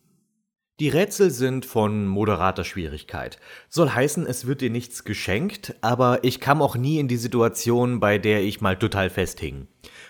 Die 0.80 0.88
Rätsel 0.88 1.30
sind 1.30 1.66
von 1.66 2.08
moderater 2.08 2.64
Schwierigkeit. 2.64 3.38
Soll 3.68 3.90
heißen, 3.90 4.26
es 4.26 4.48
wird 4.48 4.62
dir 4.62 4.70
nichts 4.70 5.04
geschenkt, 5.04 5.76
aber 5.82 6.24
ich 6.24 6.40
kam 6.40 6.62
auch 6.62 6.78
nie 6.78 7.00
in 7.00 7.10
die 7.10 7.18
Situation, 7.18 8.00
bei 8.00 8.18
der 8.18 8.44
ich 8.44 8.62
mal 8.62 8.80
total 8.80 9.10
festhing. 9.10 9.68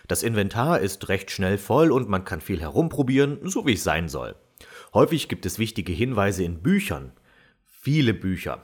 Das 0.07 0.21
Inventar 0.21 0.79
ist 0.79 1.09
recht 1.09 1.31
schnell 1.31 1.57
voll 1.57 1.91
und 1.91 2.07
man 2.07 2.23
kann 2.23 2.39
viel 2.39 2.61
herumprobieren, 2.61 3.39
so 3.49 3.65
wie 3.65 3.73
es 3.73 3.83
sein 3.83 4.09
soll. 4.09 4.35
Häufig 4.93 5.27
gibt 5.27 5.47
es 5.47 5.57
wichtige 5.57 5.91
Hinweise 5.91 6.43
in 6.43 6.61
Büchern. 6.61 7.13
Viele 7.65 8.13
Bücher. 8.13 8.63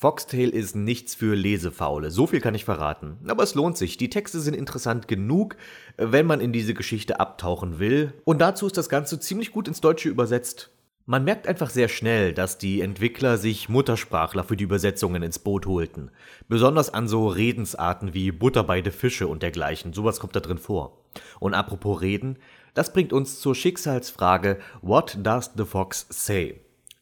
Foxtail 0.00 0.50
ist 0.50 0.76
nichts 0.76 1.16
für 1.16 1.34
Lesefaule, 1.34 2.12
so 2.12 2.28
viel 2.28 2.40
kann 2.40 2.54
ich 2.54 2.64
verraten. 2.64 3.18
Aber 3.26 3.42
es 3.42 3.56
lohnt 3.56 3.76
sich, 3.76 3.96
die 3.96 4.10
Texte 4.10 4.38
sind 4.38 4.54
interessant 4.54 5.08
genug, 5.08 5.56
wenn 5.96 6.24
man 6.24 6.38
in 6.38 6.52
diese 6.52 6.72
Geschichte 6.72 7.18
abtauchen 7.18 7.80
will. 7.80 8.12
Und 8.24 8.40
dazu 8.40 8.68
ist 8.68 8.76
das 8.76 8.88
Ganze 8.88 9.18
ziemlich 9.18 9.50
gut 9.50 9.66
ins 9.66 9.80
Deutsche 9.80 10.08
übersetzt. 10.08 10.70
Man 11.06 11.24
merkt 11.24 11.48
einfach 11.48 11.68
sehr 11.68 11.88
schnell, 11.88 12.32
dass 12.32 12.58
die 12.58 12.80
Entwickler 12.80 13.38
sich 13.38 13.68
Muttersprachler 13.68 14.44
für 14.44 14.56
die 14.56 14.62
Übersetzungen 14.62 15.24
ins 15.24 15.40
Boot 15.40 15.66
holten. 15.66 16.12
Besonders 16.46 16.94
an 16.94 17.08
so 17.08 17.26
Redensarten 17.26 18.14
wie 18.14 18.30
Butter 18.30 18.62
bei 18.62 18.80
de 18.80 18.92
Fische 18.92 19.26
und 19.26 19.42
dergleichen. 19.42 19.94
Sowas 19.94 20.20
kommt 20.20 20.36
da 20.36 20.40
drin 20.40 20.58
vor. 20.58 21.02
Und 21.40 21.54
apropos 21.54 22.02
Reden, 22.02 22.38
das 22.72 22.92
bringt 22.92 23.12
uns 23.12 23.40
zur 23.40 23.56
Schicksalsfrage 23.56 24.60
What 24.80 25.18
does 25.24 25.50
the 25.56 25.64
fox 25.64 26.06
say? 26.08 26.60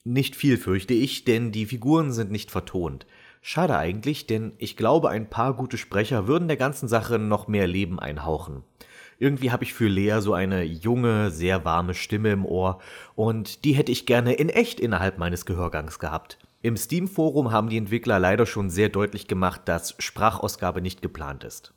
Nicht 0.08 0.36
viel 0.36 0.56
fürchte 0.56 0.94
ich, 0.94 1.24
denn 1.24 1.50
die 1.50 1.66
Figuren 1.66 2.12
sind 2.12 2.30
nicht 2.30 2.52
vertont. 2.52 3.06
Schade 3.42 3.76
eigentlich, 3.76 4.28
denn 4.28 4.52
ich 4.58 4.76
glaube, 4.76 5.10
ein 5.10 5.28
paar 5.28 5.54
gute 5.54 5.78
Sprecher 5.78 6.28
würden 6.28 6.46
der 6.46 6.56
ganzen 6.56 6.86
Sache 6.86 7.18
noch 7.18 7.48
mehr 7.48 7.66
Leben 7.66 7.98
einhauchen. 7.98 8.62
Irgendwie 9.18 9.50
habe 9.50 9.64
ich 9.64 9.74
für 9.74 9.88
Lea 9.88 10.20
so 10.20 10.32
eine 10.32 10.62
junge, 10.62 11.32
sehr 11.32 11.64
warme 11.64 11.92
Stimme 11.92 12.30
im 12.30 12.46
Ohr 12.46 12.78
und 13.16 13.64
die 13.64 13.72
hätte 13.72 13.90
ich 13.90 14.06
gerne 14.06 14.34
in 14.34 14.48
echt 14.48 14.78
innerhalb 14.78 15.18
meines 15.18 15.44
Gehörgangs 15.44 15.98
gehabt. 15.98 16.38
Im 16.62 16.76
Steam-Forum 16.76 17.50
haben 17.50 17.68
die 17.68 17.76
Entwickler 17.76 18.20
leider 18.20 18.46
schon 18.46 18.70
sehr 18.70 18.90
deutlich 18.90 19.26
gemacht, 19.26 19.62
dass 19.64 19.96
Sprachausgabe 19.98 20.82
nicht 20.82 21.02
geplant 21.02 21.42
ist. 21.42 21.74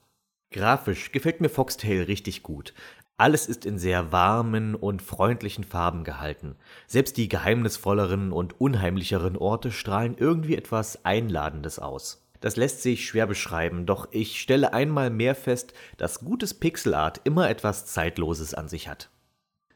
Grafisch 0.52 1.12
gefällt 1.12 1.42
mir 1.42 1.50
Foxtail 1.50 2.04
richtig 2.04 2.44
gut. 2.44 2.76
Alles 3.20 3.48
ist 3.48 3.66
in 3.66 3.78
sehr 3.78 4.14
warmen 4.14 4.76
und 4.76 5.02
freundlichen 5.02 5.66
Farben 5.66 6.06
gehalten. 6.06 6.56
Selbst 6.88 7.18
die 7.18 7.28
geheimnisvolleren 7.28 8.32
und 8.32 8.62
unheimlicheren 8.62 9.36
Orte 9.36 9.74
strahlen 9.74 10.16
irgendwie 10.18 10.56
etwas 10.56 11.04
Einladendes 11.04 11.80
aus. 11.80 12.26
Das 12.40 12.56
lässt 12.56 12.82
sich 12.82 13.06
schwer 13.06 13.28
beschreiben, 13.28 13.86
doch 13.86 14.08
ich 14.12 14.40
stelle 14.40 14.72
einmal 14.72 15.10
mehr 15.10 15.36
fest, 15.36 15.74
dass 15.98 16.22
gutes 16.22 16.54
Pixelart 16.54 17.20
immer 17.26 17.50
etwas 17.50 17.88
Zeitloses 17.88 18.54
an 18.54 18.70
sich 18.70 18.88
hat. 18.88 19.10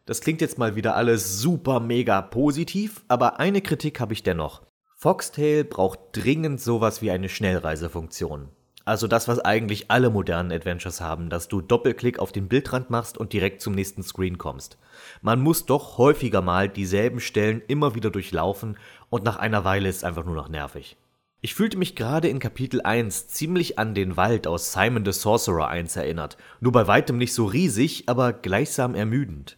Das 0.06 0.22
klingt 0.22 0.40
jetzt 0.40 0.58
mal 0.58 0.78
wieder 0.78 0.96
alles 0.96 1.40
super 1.40 1.82
mega 1.82 2.22
positiv, 2.22 3.04
aber 3.10 3.42
eine 3.42 3.60
Kritik 3.60 4.00
habe 4.00 4.14
ich 4.14 4.24
dennoch. 4.24 4.62
Foxtail 4.96 5.66
braucht 5.66 6.00
dringend 6.14 6.62
sowas 6.62 7.02
wie 7.02 7.12
eine 7.12 7.28
Schnellreisefunktion. 7.28 8.48
Also 8.86 9.08
das, 9.08 9.30
was 9.30 9.40
eigentlich 9.40 9.90
alle 9.90 10.10
modernen 10.10 10.52
Adventures 10.52 11.00
haben, 11.00 11.30
dass 11.30 11.48
du 11.48 11.62
Doppelklick 11.62 12.20
auf 12.20 12.34
den 12.34 12.50
Bildrand 12.50 12.90
machst 12.90 13.18
und 13.18 13.32
direkt 13.32 13.62
zum 13.62 13.74
nächsten 13.74 14.04
Screen 14.04 14.38
kommst. 14.38 14.78
Man 15.22 15.40
muss 15.40 15.66
doch 15.66 15.98
häufiger 15.98 16.42
mal 16.42 16.68
dieselben 16.68 17.22
Stellen 17.22 17.62
immer 17.68 17.96
wieder 17.96 18.10
durchlaufen 18.10 18.78
und 19.10 19.24
nach 19.24 19.38
einer 19.38 19.64
Weile 19.64 19.88
ist 19.88 19.98
es 19.98 20.04
einfach 20.04 20.26
nur 20.26 20.36
noch 20.36 20.50
nervig. 20.50 20.98
Ich 21.40 21.56
fühlte 21.56 21.78
mich 21.78 21.96
gerade 21.96 22.28
in 22.28 22.40
Kapitel 22.40 22.82
1 22.82 23.28
ziemlich 23.28 23.80
an 23.80 23.94
den 23.96 24.18
Wald 24.18 24.48
aus 24.48 24.74
Simon 24.74 25.06
the 25.06 25.12
Sorcerer 25.12 25.68
1 25.68 25.96
erinnert, 25.96 26.38
nur 26.60 26.72
bei 26.74 26.88
weitem 26.88 27.18
nicht 27.18 27.34
so 27.34 27.46
riesig, 27.46 28.08
aber 28.08 28.34
gleichsam 28.34 28.96
ermüdend. 28.96 29.58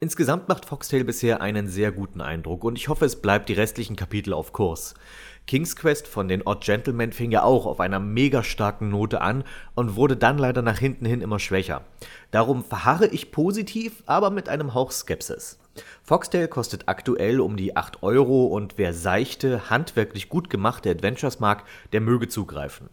Insgesamt 0.00 0.48
macht 0.48 0.64
Foxtail 0.64 1.02
bisher 1.02 1.40
einen 1.40 1.66
sehr 1.66 1.90
guten 1.90 2.20
Eindruck 2.20 2.62
und 2.62 2.78
ich 2.78 2.86
hoffe, 2.86 3.04
es 3.04 3.20
bleibt 3.20 3.48
die 3.48 3.54
restlichen 3.54 3.96
Kapitel 3.96 4.32
auf 4.32 4.52
Kurs. 4.52 4.94
King's 5.48 5.74
Quest 5.74 6.06
von 6.06 6.28
den 6.28 6.46
Odd 6.46 6.64
Gentlemen 6.64 7.10
fing 7.10 7.32
ja 7.32 7.42
auch 7.42 7.66
auf 7.66 7.80
einer 7.80 7.98
mega 7.98 8.44
starken 8.44 8.90
Note 8.90 9.20
an 9.20 9.42
und 9.74 9.96
wurde 9.96 10.16
dann 10.16 10.38
leider 10.38 10.62
nach 10.62 10.78
hinten 10.78 11.04
hin 11.04 11.20
immer 11.20 11.40
schwächer. 11.40 11.84
Darum 12.30 12.62
verharre 12.62 13.08
ich 13.08 13.32
positiv, 13.32 14.04
aber 14.06 14.30
mit 14.30 14.48
einem 14.48 14.72
Hauch 14.72 14.92
Skepsis. 14.92 15.58
Foxtail 16.04 16.46
kostet 16.46 16.86
aktuell 16.86 17.40
um 17.40 17.56
die 17.56 17.76
8 17.76 18.04
Euro 18.04 18.46
und 18.46 18.78
wer 18.78 18.94
seichte, 18.94 19.68
handwerklich 19.68 20.28
gut 20.28 20.48
gemachte 20.48 20.90
Adventures 20.90 21.40
mag, 21.40 21.64
der 21.92 22.02
möge 22.02 22.28
zugreifen. 22.28 22.88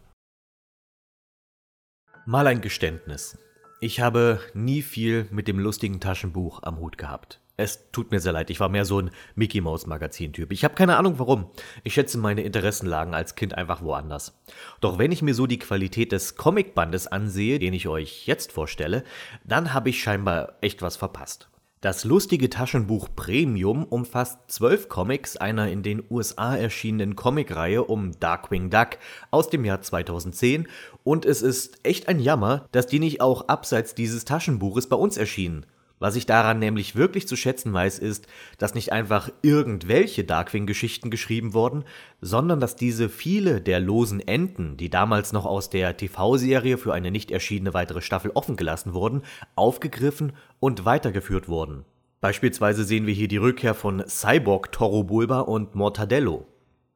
Mal 2.24 2.48
ein 2.48 2.60
Geständnis. 2.60 3.38
Ich 3.78 4.00
habe 4.00 4.40
nie 4.54 4.80
viel 4.80 5.28
mit 5.30 5.48
dem 5.48 5.58
lustigen 5.58 6.00
Taschenbuch 6.00 6.62
am 6.62 6.78
Hut 6.78 6.96
gehabt. 6.96 7.40
Es 7.58 7.90
tut 7.90 8.10
mir 8.10 8.20
sehr 8.20 8.32
leid, 8.32 8.48
ich 8.48 8.58
war 8.58 8.70
mehr 8.70 8.86
so 8.86 9.00
ein 9.00 9.10
Mickey 9.34 9.60
Mouse 9.60 9.86
Magazin 9.86 10.32
Typ. 10.32 10.50
Ich 10.50 10.64
habe 10.64 10.74
keine 10.74 10.96
Ahnung 10.96 11.18
warum. 11.18 11.50
Ich 11.84 11.92
schätze 11.92 12.16
meine 12.16 12.40
Interessen 12.40 12.86
lagen 12.86 13.14
als 13.14 13.34
Kind 13.34 13.54
einfach 13.54 13.82
woanders. 13.82 14.38
Doch 14.80 14.98
wenn 14.98 15.12
ich 15.12 15.20
mir 15.20 15.34
so 15.34 15.46
die 15.46 15.58
Qualität 15.58 16.12
des 16.12 16.36
Comicbandes 16.36 17.06
ansehe, 17.06 17.58
den 17.58 17.74
ich 17.74 17.86
euch 17.86 18.26
jetzt 18.26 18.50
vorstelle, 18.50 19.04
dann 19.44 19.74
habe 19.74 19.90
ich 19.90 20.02
scheinbar 20.02 20.54
echt 20.62 20.80
was 20.80 20.96
verpasst. 20.96 21.50
Das 21.86 22.02
lustige 22.02 22.50
Taschenbuch 22.50 23.10
Premium 23.14 23.84
umfasst 23.84 24.40
zwölf 24.48 24.88
Comics 24.88 25.36
einer 25.36 25.70
in 25.70 25.84
den 25.84 26.02
USA 26.10 26.56
erschienenen 26.56 27.14
Comicreihe 27.14 27.84
um 27.84 28.10
Darkwing 28.18 28.70
Duck 28.70 28.98
aus 29.30 29.50
dem 29.50 29.64
Jahr 29.64 29.82
2010 29.82 30.66
und 31.04 31.24
es 31.24 31.42
ist 31.42 31.78
echt 31.84 32.08
ein 32.08 32.18
Jammer, 32.18 32.66
dass 32.72 32.88
die 32.88 32.98
nicht 32.98 33.20
auch 33.20 33.46
abseits 33.46 33.94
dieses 33.94 34.24
Taschenbuches 34.24 34.88
bei 34.88 34.96
uns 34.96 35.16
erschienen. 35.16 35.64
Was 35.98 36.16
ich 36.16 36.26
daran 36.26 36.58
nämlich 36.58 36.94
wirklich 36.94 37.26
zu 37.26 37.36
schätzen 37.36 37.72
weiß, 37.72 37.98
ist, 37.98 38.26
dass 38.58 38.74
nicht 38.74 38.92
einfach 38.92 39.30
irgendwelche 39.40 40.24
Darkwing-Geschichten 40.24 41.10
geschrieben 41.10 41.54
wurden, 41.54 41.84
sondern 42.20 42.60
dass 42.60 42.76
diese 42.76 43.08
viele 43.08 43.62
der 43.62 43.80
losen 43.80 44.20
Enden, 44.20 44.76
die 44.76 44.90
damals 44.90 45.32
noch 45.32 45.46
aus 45.46 45.70
der 45.70 45.96
TV-Serie 45.96 46.76
für 46.76 46.92
eine 46.92 47.10
nicht 47.10 47.30
erschienene 47.30 47.72
weitere 47.72 48.02
Staffel 48.02 48.30
offen 48.34 48.56
gelassen 48.56 48.92
wurden, 48.92 49.22
aufgegriffen 49.54 50.32
und 50.60 50.84
weitergeführt 50.84 51.48
wurden. 51.48 51.86
Beispielsweise 52.20 52.84
sehen 52.84 53.06
wir 53.06 53.14
hier 53.14 53.28
die 53.28 53.36
Rückkehr 53.36 53.74
von 53.74 54.04
Cyborg 54.06 54.72
Toro 54.72 55.04
Bulba 55.04 55.40
und 55.40 55.74
Mortadello. 55.74 56.46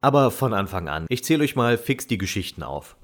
Aber 0.01 0.31
von 0.31 0.53
Anfang 0.53 0.89
an, 0.89 1.05
ich 1.09 1.23
zähle 1.23 1.43
euch 1.43 1.55
mal 1.55 1.77
fix 1.77 2.07
die 2.07 2.17
Geschichten 2.17 2.63
auf. 2.63 2.97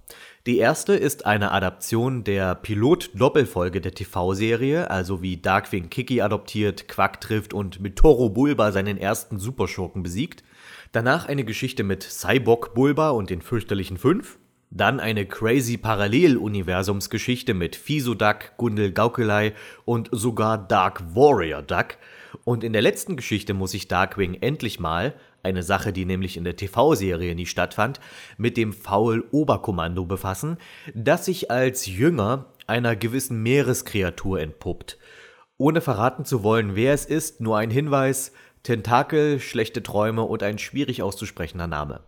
Die 0.47 0.59
erste 0.59 0.93
ist 0.93 1.25
eine 1.25 1.51
Adaption 1.51 2.23
der 2.23 2.55
Pilot-Doppelfolge 2.55 3.81
der 3.81 3.93
TV-Serie, 3.93 4.89
also 4.89 5.21
wie 5.21 5.35
Darkwing 5.35 5.89
Kiki 5.89 6.21
adoptiert, 6.21 6.87
Quack 6.87 7.19
trifft 7.19 7.53
und 7.53 7.81
mit 7.81 7.97
Toro 7.97 8.29
Bulba 8.29 8.71
seinen 8.71 8.97
ersten 8.97 9.39
Superschurken 9.39 10.03
besiegt. 10.03 10.45
Danach 10.93 11.27
eine 11.27 11.43
Geschichte 11.43 11.83
mit 11.83 12.01
Cyborg 12.01 12.73
Bulba 12.73 13.09
und 13.09 13.29
den 13.29 13.41
fürchterlichen 13.41 13.97
Fünf. 13.97 14.37
Dann 14.69 15.01
eine 15.01 15.25
crazy 15.25 15.75
Parallel-Universumsgeschichte 15.75 17.53
mit 17.53 17.75
Fiso 17.75 18.13
Duck, 18.13 18.53
Gundel 18.55 18.93
Gaukelei 18.93 19.53
und 19.83 20.07
sogar 20.13 20.57
Dark 20.57 21.13
Warrior 21.13 21.61
Duck. 21.61 21.97
Und 22.45 22.63
in 22.63 22.71
der 22.71 22.81
letzten 22.81 23.17
Geschichte 23.17 23.53
muss 23.53 23.71
sich 23.71 23.89
Darkwing 23.89 24.35
endlich 24.35 24.79
mal, 24.79 25.13
eine 25.43 25.63
Sache, 25.63 25.93
die 25.93 26.05
nämlich 26.05 26.37
in 26.37 26.43
der 26.43 26.55
TV-Serie 26.55 27.35
nie 27.35 27.45
stattfand, 27.45 27.99
mit 28.37 28.57
dem 28.57 28.73
Faul-Oberkommando 28.73 30.05
befassen, 30.05 30.57
das 30.93 31.25
sich 31.25 31.51
als 31.51 31.85
Jünger 31.85 32.45
einer 32.67 32.95
gewissen 32.95 33.41
Meereskreatur 33.43 34.39
entpuppt. 34.41 34.97
Ohne 35.57 35.81
verraten 35.81 36.25
zu 36.25 36.43
wollen, 36.43 36.75
wer 36.75 36.93
es 36.93 37.05
ist, 37.05 37.41
nur 37.41 37.57
ein 37.57 37.71
Hinweis, 37.71 38.31
Tentakel, 38.63 39.39
schlechte 39.39 39.81
Träume 39.81 40.23
und 40.23 40.43
ein 40.43 40.57
schwierig 40.57 41.01
auszusprechender 41.01 41.67
Name. 41.67 42.01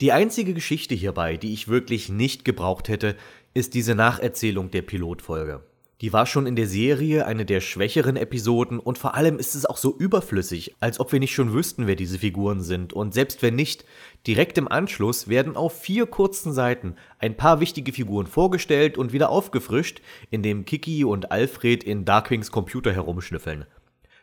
Die 0.00 0.12
einzige 0.12 0.52
Geschichte 0.52 0.94
hierbei, 0.94 1.36
die 1.36 1.54
ich 1.54 1.68
wirklich 1.68 2.10
nicht 2.10 2.44
gebraucht 2.44 2.88
hätte, 2.88 3.16
ist 3.54 3.72
diese 3.72 3.94
Nacherzählung 3.94 4.70
der 4.70 4.82
Pilotfolge. 4.82 5.62
Die 6.02 6.12
war 6.12 6.26
schon 6.26 6.46
in 6.46 6.56
der 6.56 6.66
Serie 6.66 7.24
eine 7.24 7.46
der 7.46 7.62
schwächeren 7.62 8.16
Episoden 8.16 8.78
und 8.78 8.98
vor 8.98 9.14
allem 9.14 9.38
ist 9.38 9.54
es 9.54 9.64
auch 9.64 9.78
so 9.78 9.96
überflüssig, 9.96 10.74
als 10.78 11.00
ob 11.00 11.10
wir 11.10 11.20
nicht 11.20 11.34
schon 11.34 11.54
wüssten, 11.54 11.86
wer 11.86 11.96
diese 11.96 12.18
Figuren 12.18 12.60
sind. 12.60 12.92
Und 12.92 13.14
selbst 13.14 13.40
wenn 13.40 13.54
nicht, 13.54 13.86
direkt 14.26 14.58
im 14.58 14.68
Anschluss 14.68 15.28
werden 15.28 15.56
auf 15.56 15.80
vier 15.80 16.04
kurzen 16.04 16.52
Seiten 16.52 16.96
ein 17.18 17.38
paar 17.38 17.60
wichtige 17.60 17.94
Figuren 17.94 18.26
vorgestellt 18.26 18.98
und 18.98 19.14
wieder 19.14 19.30
aufgefrischt, 19.30 20.02
indem 20.30 20.66
Kiki 20.66 21.02
und 21.02 21.32
Alfred 21.32 21.82
in 21.82 22.04
Darkwings 22.04 22.50
Computer 22.50 22.92
herumschnüffeln. 22.92 23.64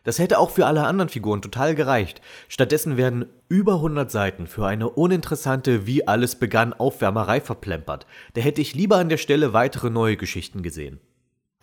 Das 0.04 0.20
hätte 0.20 0.38
auch 0.38 0.50
für 0.50 0.66
alle 0.66 0.84
anderen 0.84 1.08
Figuren 1.08 1.42
total 1.42 1.74
gereicht. 1.74 2.20
Stattdessen 2.46 2.96
werden 2.96 3.26
über 3.48 3.76
100 3.76 4.12
Seiten 4.12 4.46
für 4.46 4.64
eine 4.66 4.90
uninteressante 4.90 5.88
Wie 5.88 6.06
alles 6.06 6.36
begann 6.36 6.72
Aufwärmerei 6.72 7.40
verplempert. 7.40 8.06
Da 8.34 8.42
hätte 8.42 8.60
ich 8.60 8.76
lieber 8.76 8.98
an 8.98 9.08
der 9.08 9.16
Stelle 9.16 9.52
weitere 9.52 9.90
neue 9.90 10.16
Geschichten 10.16 10.62
gesehen. 10.62 11.00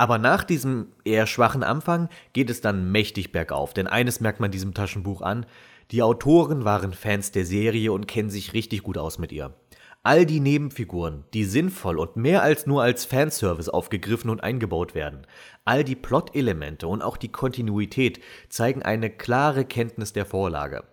Aber 0.02 0.18
nach 0.18 0.44
diesem 0.44 0.88
eher 1.06 1.28
schwachen 1.28 1.62
Anfang 1.62 2.10
geht 2.34 2.50
es 2.50 2.60
dann 2.60 2.92
mächtig 2.92 3.32
bergauf, 3.32 3.72
denn 3.72 3.86
eines 3.86 4.20
merkt 4.20 4.40
man 4.40 4.50
diesem 4.50 4.74
Taschenbuch 4.74 5.22
an, 5.22 5.46
die 5.92 6.02
Autoren 6.02 6.66
waren 6.66 6.94
Fans 6.94 7.32
der 7.32 7.46
Serie 7.46 7.92
und 7.92 8.08
kennen 8.08 8.32
sich 8.32 8.54
richtig 8.54 8.82
gut 8.82 8.98
aus 8.98 9.20
mit 9.20 9.32
ihr. 9.32 9.54
All 10.02 10.26
die 10.26 10.40
Nebenfiguren, 10.40 11.26
die 11.36 11.44
sinnvoll 11.44 12.00
und 12.00 12.16
mehr 12.16 12.42
als 12.42 12.66
nur 12.66 12.82
als 12.82 13.06
Fanservice 13.06 13.70
aufgegriffen 13.70 14.32
und 14.32 14.42
eingebaut 14.42 14.96
werden, 14.96 15.28
all 15.66 15.84
die 15.84 15.96
Plot-Elemente 15.96 16.88
und 16.88 17.04
auch 17.04 17.16
die 17.16 17.32
Kontinuität 17.32 18.22
zeigen 18.50 18.82
eine 18.82 19.12
klare 19.12 19.66
Kenntnis 19.66 20.14
der 20.14 20.26
Vorlage. 20.26 20.84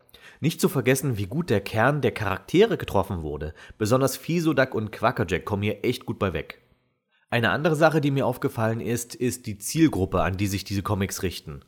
Nicht 0.40 0.60
zu 0.60 0.68
vergessen, 0.68 1.16
wie 1.16 1.28
gut 1.28 1.48
der 1.48 1.62
Kern 1.62 2.02
der 2.02 2.12
Charaktere 2.12 2.76
getroffen 2.76 3.22
wurde. 3.22 3.54
Besonders 3.78 4.18
Fisodak 4.18 4.74
und 4.74 4.92
Quackerjack 4.92 5.46
kommen 5.46 5.62
hier 5.62 5.82
echt 5.82 6.04
gut 6.04 6.18
bei 6.18 6.34
weg. 6.34 6.60
Eine 7.30 7.50
andere 7.50 7.76
Sache, 7.76 8.00
die 8.00 8.10
mir 8.10 8.26
aufgefallen 8.26 8.80
ist, 8.80 9.14
ist 9.14 9.46
die 9.46 9.58
Zielgruppe, 9.58 10.22
an 10.22 10.38
die 10.38 10.46
sich 10.46 10.64
diese 10.64 10.82
Comics 10.82 11.22
richten. 11.22 11.60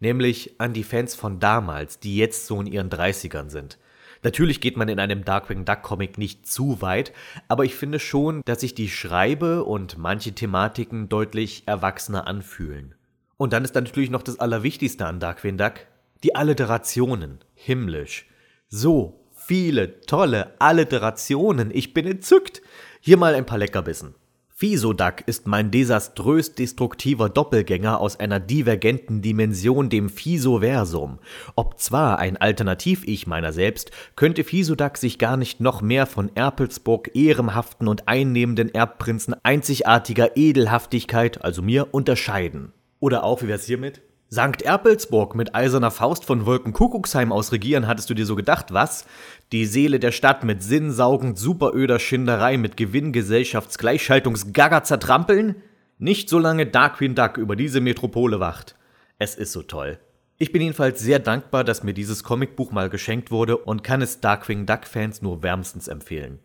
Nämlich 0.00 0.60
an 0.60 0.74
die 0.74 0.84
Fans 0.84 1.14
von 1.14 1.40
damals, 1.40 1.98
die 1.98 2.16
jetzt 2.16 2.46
so 2.46 2.60
in 2.60 2.66
ihren 2.66 2.90
30ern 2.90 3.48
sind. 3.48 3.78
Natürlich 4.22 4.60
geht 4.60 4.76
man 4.76 4.88
in 4.88 4.98
einem 4.98 5.24
Darkwing 5.24 5.64
Duck 5.64 5.82
Comic 5.82 6.18
nicht 6.18 6.46
zu 6.46 6.82
weit, 6.82 7.12
aber 7.46 7.64
ich 7.64 7.74
finde 7.74 8.00
schon, 8.00 8.42
dass 8.44 8.60
sich 8.60 8.74
die 8.74 8.90
Schreibe 8.90 9.64
und 9.64 9.96
manche 9.96 10.32
Thematiken 10.32 11.08
deutlich 11.08 11.62
erwachsener 11.66 12.26
anfühlen. 12.26 12.94
Und 13.38 13.54
dann 13.54 13.64
ist 13.64 13.76
da 13.76 13.80
natürlich 13.80 14.10
noch 14.10 14.22
das 14.22 14.40
Allerwichtigste 14.40 15.06
an 15.06 15.20
Darkwing 15.20 15.56
Duck, 15.56 15.86
die 16.22 16.34
Alliterationen. 16.34 17.38
Himmlisch. 17.54 18.26
So 18.68 19.24
viele 19.34 20.00
tolle 20.02 20.52
Alliterationen. 20.58 21.70
Ich 21.72 21.94
bin 21.94 22.06
entzückt. 22.06 22.60
Hier 23.00 23.16
mal 23.16 23.34
ein 23.34 23.46
paar 23.46 23.58
Leckerbissen. 23.58 24.14
Fisodak 24.60 25.22
ist 25.28 25.46
mein 25.46 25.70
desaströs 25.70 26.56
destruktiver 26.56 27.28
Doppelgänger 27.28 28.00
aus 28.00 28.18
einer 28.18 28.40
divergenten 28.40 29.22
Dimension, 29.22 29.88
dem 29.88 30.08
Fisoversum. 30.08 31.20
Obzwar 31.54 32.18
ein 32.18 32.36
Alternativ-Ich 32.36 33.28
meiner 33.28 33.52
selbst, 33.52 33.92
könnte 34.16 34.42
Fisodak 34.42 34.98
sich 34.98 35.20
gar 35.20 35.36
nicht 35.36 35.60
noch 35.60 35.80
mehr 35.80 36.06
von 36.06 36.34
Erpelsburg 36.34 37.14
ehrenhaften 37.14 37.86
und 37.86 38.08
einnehmenden 38.08 38.74
Erbprinzen 38.74 39.36
einzigartiger 39.44 40.36
Edelhaftigkeit, 40.36 41.44
also 41.44 41.62
mir, 41.62 41.94
unterscheiden. 41.94 42.72
Oder 42.98 43.22
auch, 43.22 43.42
wie 43.42 43.46
wär's 43.46 43.66
hiermit? 43.66 44.00
Sankt 44.30 44.60
Erpelsburg 44.60 45.34
mit 45.34 45.54
eiserner 45.54 45.90
Faust 45.90 46.26
von 46.26 46.44
Wolkenkuckucksheim 46.44 47.32
aus 47.32 47.50
regieren, 47.50 47.86
hattest 47.86 48.10
du 48.10 48.14
dir 48.14 48.26
so 48.26 48.36
gedacht, 48.36 48.74
was? 48.74 49.06
Die 49.52 49.64
Seele 49.64 49.98
der 49.98 50.12
Stadt 50.12 50.44
mit 50.44 50.62
sinnsaugend 50.62 51.38
superöder 51.38 51.98
Schinderei 51.98 52.58
mit 52.58 52.76
Gewinn 52.76 53.12
Gesellschaftsgleichschaltungsgagger 53.12 54.84
zertrampeln? 54.84 55.56
Nicht 55.96 56.28
so 56.28 56.38
lange 56.38 56.66
Darkwing 56.66 57.14
Duck 57.14 57.38
über 57.38 57.56
diese 57.56 57.80
Metropole 57.80 58.40
wacht. 58.40 58.76
Es 59.18 59.34
ist 59.34 59.52
so 59.52 59.62
toll. 59.62 59.98
Ich 60.36 60.52
bin 60.52 60.60
jedenfalls 60.60 61.00
sehr 61.00 61.18
dankbar, 61.18 61.64
dass 61.64 61.82
mir 61.82 61.94
dieses 61.94 62.22
Comicbuch 62.24 62.72
mal 62.72 62.90
geschenkt 62.90 63.30
wurde 63.30 63.56
und 63.56 63.82
kann 63.82 64.02
es 64.02 64.20
Darkwing 64.20 64.66
Duck 64.66 64.86
Fans 64.86 65.22
nur 65.22 65.42
wärmstens 65.42 65.88
empfehlen. 65.88 66.40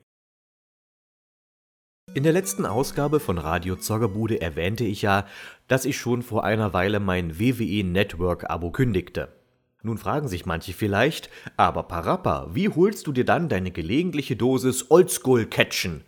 In 2.14 2.24
der 2.24 2.32
letzten 2.32 2.66
Ausgabe 2.66 3.20
von 3.20 3.38
Radio 3.38 3.76
Zoggerbude 3.76 4.40
erwähnte 4.40 4.86
ich 4.86 5.02
ja, 5.02 5.26
dass 5.68 5.84
ich 5.84 5.98
schon 5.98 6.22
vor 6.22 6.46
einer 6.46 6.72
Weile 6.72 7.00
mein 7.00 7.38
WWE 7.38 7.84
Network 7.84 8.50
Abo 8.50 8.72
kündigte. 8.72 9.43
Nun 9.86 9.98
fragen 9.98 10.30
sich 10.30 10.46
manche 10.46 10.72
vielleicht, 10.72 11.30
aber 11.58 11.84
Parappa, 11.84 12.48
wie 12.54 12.70
holst 12.70 13.06
du 13.06 13.12
dir 13.12 13.26
dann 13.26 13.50
deine 13.50 13.70
gelegentliche 13.70 14.38
Dosis 14.38 14.90
Oldschool 14.90 15.46
Catchen? 15.46 16.06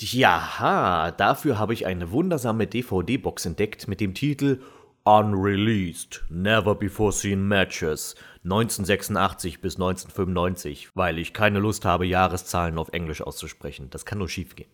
Jaha, 0.00 1.10
dafür 1.10 1.58
habe 1.58 1.74
ich 1.74 1.84
eine 1.86 2.12
wundersame 2.12 2.68
DVD-Box 2.68 3.46
entdeckt 3.46 3.88
mit 3.88 4.00
dem 4.00 4.14
Titel 4.14 4.60
Unreleased, 5.04 6.22
Never 6.28 6.76
Before 6.76 7.10
Seen 7.10 7.48
Matches 7.48 8.14
1986 8.44 9.60
bis 9.60 9.74
1995, 9.74 10.90
weil 10.94 11.18
ich 11.18 11.32
keine 11.32 11.58
Lust 11.58 11.84
habe, 11.84 12.06
Jahreszahlen 12.06 12.78
auf 12.78 12.90
Englisch 12.92 13.20
auszusprechen. 13.20 13.90
Das 13.90 14.04
kann 14.04 14.18
nur 14.18 14.28
schiefgehen. 14.28 14.70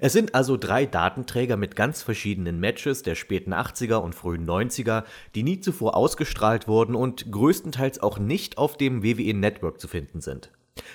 Es 0.00 0.14
sind 0.14 0.34
also 0.34 0.56
drei 0.56 0.86
Datenträger 0.86 1.58
mit 1.58 1.76
ganz 1.76 2.02
verschiedenen 2.02 2.60
Matches 2.60 3.02
der 3.02 3.14
späten 3.14 3.52
80er 3.52 3.96
und 3.96 4.14
frühen 4.14 4.46
90er, 4.46 5.04
die 5.34 5.42
nie 5.42 5.60
zuvor 5.60 5.96
ausgestrahlt 5.96 6.66
wurden 6.66 6.94
und 6.94 7.30
größtenteils 7.30 8.00
auch 8.00 8.18
nicht 8.18 8.56
auf 8.56 8.78
dem 8.78 9.02
WWE 9.02 9.34
Network 9.34 9.82
zu 9.82 9.88
finden 9.88 10.22
sind. 10.22 10.50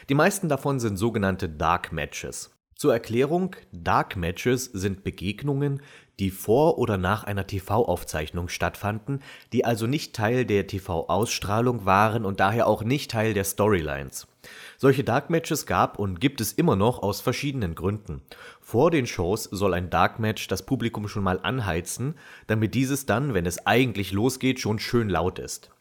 Die 0.10 0.16
meisten 0.16 0.50
davon 0.50 0.80
sind 0.80 0.98
sogenannte 0.98 1.48
Dark 1.48 1.91
Matches. 1.91 2.52
Zur 2.84 2.91
Erklärung, 2.91 3.55
Dark 3.72 4.18
Matches 4.18 4.65
sind 4.65 5.05
Begegnungen, 5.05 5.81
die 6.19 6.31
vor 6.31 6.77
oder 6.77 6.97
nach 6.97 7.23
einer 7.23 7.47
TV-Aufzeichnung 7.47 8.49
stattfanden, 8.49 9.22
die 9.53 9.64
also 9.64 9.88
nicht 9.88 10.14
Teil 10.14 10.43
der 10.43 10.68
TV-Ausstrahlung 10.68 11.85
waren 11.85 12.26
und 12.26 12.41
daher 12.41 12.68
auch 12.68 12.84
nicht 12.84 13.10
Teil 13.10 13.34
der 13.34 13.45
Storylines. 13.45 14.27
Solche 14.77 15.05
Dark 15.05 15.30
Matches 15.30 15.65
gab 15.65 15.97
und 15.97 16.19
gibt 16.19 16.41
es 16.41 16.51
immer 16.51 16.76
noch 16.76 17.01
aus 17.01 17.22
verschiedenen 17.22 17.73
Gründen. 17.73 18.22
Vor 18.60 18.91
den 18.91 19.07
Shows 19.07 19.45
soll 19.45 19.73
ein 19.73 19.89
Dark 19.89 20.19
Match 20.19 20.49
das 20.49 20.65
Publikum 20.65 21.07
schon 21.07 21.23
mal 21.23 21.39
anheizen, 21.41 22.15
damit 22.47 22.76
dieses 22.76 23.05
dann, 23.05 23.34
wenn 23.34 23.45
es 23.45 23.65
eigentlich 23.65 24.11
losgeht, 24.11 24.60
schon 24.60 24.80
schön 24.80 25.07
laut 25.07 25.39
ist. 25.39 25.73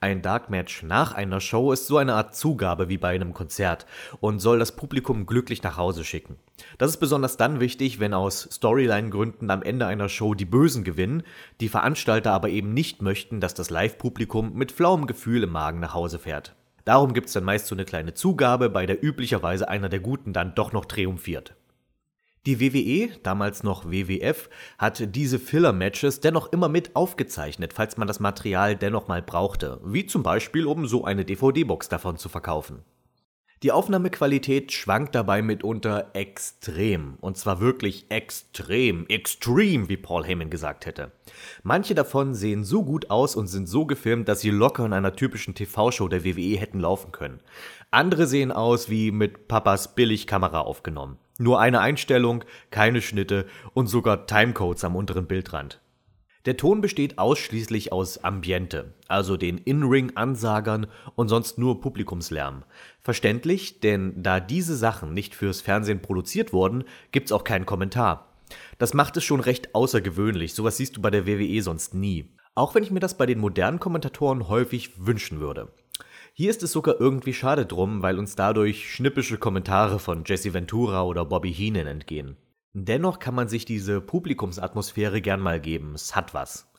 Ein 0.00 0.22
Dark 0.22 0.50
Match 0.50 0.82
nach 0.82 1.12
einer 1.12 1.40
Show 1.40 1.72
ist 1.72 1.86
so 1.86 1.96
eine 1.96 2.14
Art 2.14 2.34
Zugabe 2.34 2.88
wie 2.88 2.98
bei 2.98 3.14
einem 3.14 3.34
Konzert 3.34 3.86
und 4.20 4.40
soll 4.40 4.58
das 4.58 4.76
Publikum 4.76 5.26
glücklich 5.26 5.62
nach 5.62 5.76
Hause 5.76 6.04
schicken. 6.04 6.36
Das 6.78 6.90
ist 6.90 6.98
besonders 6.98 7.36
dann 7.36 7.60
wichtig, 7.60 8.00
wenn 8.00 8.14
aus 8.14 8.48
Storyline-Gründen 8.50 9.50
am 9.50 9.62
Ende 9.62 9.86
einer 9.86 10.08
Show 10.08 10.34
die 10.34 10.44
Bösen 10.44 10.84
gewinnen, 10.84 11.22
die 11.60 11.68
Veranstalter 11.68 12.32
aber 12.32 12.48
eben 12.48 12.74
nicht 12.74 13.02
möchten, 13.02 13.40
dass 13.40 13.54
das 13.54 13.70
Live-Publikum 13.70 14.54
mit 14.54 14.72
flauem 14.72 15.06
Gefühl 15.06 15.44
im 15.44 15.50
Magen 15.50 15.80
nach 15.80 15.94
Hause 15.94 16.18
fährt. 16.18 16.54
Darum 16.84 17.12
gibt 17.12 17.26
es 17.26 17.34
dann 17.34 17.44
meist 17.44 17.66
so 17.66 17.74
eine 17.74 17.84
kleine 17.84 18.14
Zugabe, 18.14 18.70
bei 18.70 18.86
der 18.86 19.04
üblicherweise 19.04 19.68
einer 19.68 19.90
der 19.90 20.00
Guten 20.00 20.32
dann 20.32 20.54
doch 20.54 20.72
noch 20.72 20.86
triumphiert. 20.86 21.54
Die 22.48 22.60
WWE, 22.60 23.10
damals 23.22 23.62
noch 23.62 23.90
WWF, 23.90 24.48
hat 24.78 25.14
diese 25.14 25.38
Filler-Matches 25.38 26.20
dennoch 26.20 26.50
immer 26.50 26.70
mit 26.70 26.96
aufgezeichnet, 26.96 27.74
falls 27.74 27.98
man 27.98 28.08
das 28.08 28.20
Material 28.20 28.74
dennoch 28.74 29.06
mal 29.06 29.20
brauchte, 29.20 29.78
wie 29.84 30.06
zum 30.06 30.22
Beispiel 30.22 30.64
um 30.64 30.86
so 30.86 31.04
eine 31.04 31.26
DVD-Box 31.26 31.90
davon 31.90 32.16
zu 32.16 32.30
verkaufen. 32.30 32.78
Die 33.62 33.70
Aufnahmequalität 33.70 34.72
schwankt 34.72 35.14
dabei 35.14 35.42
mitunter 35.42 36.12
extrem. 36.14 37.18
Und 37.20 37.36
zwar 37.36 37.60
wirklich 37.60 38.06
extrem, 38.08 39.06
extrem, 39.08 39.90
wie 39.90 39.98
Paul 39.98 40.24
Heyman 40.24 40.48
gesagt 40.48 40.86
hätte. 40.86 41.12
Manche 41.62 41.94
davon 41.94 42.34
sehen 42.34 42.64
so 42.64 42.82
gut 42.82 43.10
aus 43.10 43.36
und 43.36 43.48
sind 43.48 43.68
so 43.68 43.84
gefilmt, 43.84 44.26
dass 44.26 44.40
sie 44.40 44.50
locker 44.50 44.86
in 44.86 44.94
einer 44.94 45.14
typischen 45.14 45.54
TV-Show 45.54 46.08
der 46.08 46.24
WWE 46.24 46.56
hätten 46.56 46.80
laufen 46.80 47.12
können. 47.12 47.40
Andere 47.90 48.26
sehen 48.26 48.52
aus 48.52 48.88
wie 48.88 49.10
mit 49.10 49.48
Papas 49.48 49.94
Billigkamera 49.94 50.60
aufgenommen. 50.60 51.18
Nur 51.38 51.60
eine 51.60 51.80
Einstellung, 51.80 52.44
keine 52.70 53.00
Schnitte 53.00 53.46
und 53.72 53.86
sogar 53.86 54.26
Timecodes 54.26 54.82
am 54.82 54.96
unteren 54.96 55.26
Bildrand. 55.26 55.80
Der 56.46 56.56
Ton 56.56 56.80
besteht 56.80 57.18
ausschließlich 57.18 57.92
aus 57.92 58.24
Ambiente, 58.24 58.94
also 59.06 59.36
den 59.36 59.58
In-Ring-Ansagern 59.58 60.86
und 61.14 61.28
sonst 61.28 61.58
nur 61.58 61.80
Publikumslärm. 61.80 62.64
Verständlich, 63.00 63.80
denn 63.80 64.22
da 64.22 64.40
diese 64.40 64.76
Sachen 64.76 65.14
nicht 65.14 65.34
fürs 65.34 65.60
Fernsehen 65.60 66.02
produziert 66.02 66.52
wurden, 66.52 66.84
gibt's 67.12 67.32
auch 67.32 67.44
keinen 67.44 67.66
Kommentar. 67.66 68.32
Das 68.78 68.94
macht 68.94 69.16
es 69.16 69.24
schon 69.24 69.40
recht 69.40 69.74
außergewöhnlich, 69.74 70.54
sowas 70.54 70.76
siehst 70.76 70.96
du 70.96 71.00
bei 71.00 71.10
der 71.10 71.26
WWE 71.26 71.62
sonst 71.62 71.94
nie. 71.94 72.30
Auch 72.54 72.74
wenn 72.74 72.82
ich 72.82 72.90
mir 72.90 73.00
das 73.00 73.16
bei 73.16 73.26
den 73.26 73.38
modernen 73.38 73.78
Kommentatoren 73.78 74.48
häufig 74.48 75.06
wünschen 75.06 75.38
würde. 75.38 75.68
Hier 76.40 76.50
ist 76.50 76.62
es 76.62 76.70
sogar 76.70 77.00
irgendwie 77.00 77.34
schade 77.34 77.66
drum, 77.66 78.00
weil 78.00 78.16
uns 78.16 78.36
dadurch 78.36 78.94
schnippische 78.94 79.38
Kommentare 79.38 79.98
von 79.98 80.22
Jesse 80.24 80.54
Ventura 80.54 81.02
oder 81.02 81.24
Bobby 81.24 81.52
Heenan 81.52 81.88
entgehen. 81.88 82.36
Dennoch 82.74 83.18
kann 83.18 83.34
man 83.34 83.48
sich 83.48 83.64
diese 83.64 84.00
Publikumsatmosphäre 84.00 85.20
gern 85.20 85.40
mal 85.40 85.60
geben, 85.60 85.94
es 85.96 86.14
hat 86.14 86.34
was. 86.34 86.70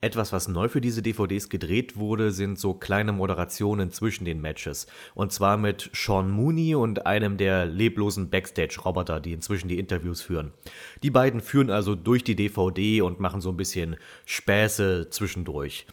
Etwas, 0.00 0.32
was 0.32 0.48
neu 0.48 0.70
für 0.70 0.80
diese 0.80 1.02
DVDs 1.02 1.50
gedreht 1.50 1.98
wurde, 1.98 2.30
sind 2.30 2.58
so 2.58 2.72
kleine 2.72 3.12
Moderationen 3.12 3.90
zwischen 3.90 4.24
den 4.24 4.40
Matches. 4.40 4.86
Und 5.14 5.30
zwar 5.30 5.58
mit 5.58 5.90
Sean 5.92 6.30
Mooney 6.30 6.74
und 6.74 7.04
einem 7.04 7.36
der 7.36 7.66
leblosen 7.66 8.30
Backstage-Roboter, 8.30 9.20
die 9.20 9.34
inzwischen 9.34 9.68
die 9.68 9.78
Interviews 9.78 10.22
führen. 10.22 10.54
Die 11.02 11.10
beiden 11.10 11.42
führen 11.42 11.68
also 11.68 11.96
durch 11.96 12.24
die 12.24 12.34
DVD 12.34 13.02
und 13.02 13.20
machen 13.20 13.42
so 13.42 13.50
ein 13.50 13.58
bisschen 13.58 13.96
Späße 14.24 15.10
zwischendurch. 15.10 15.86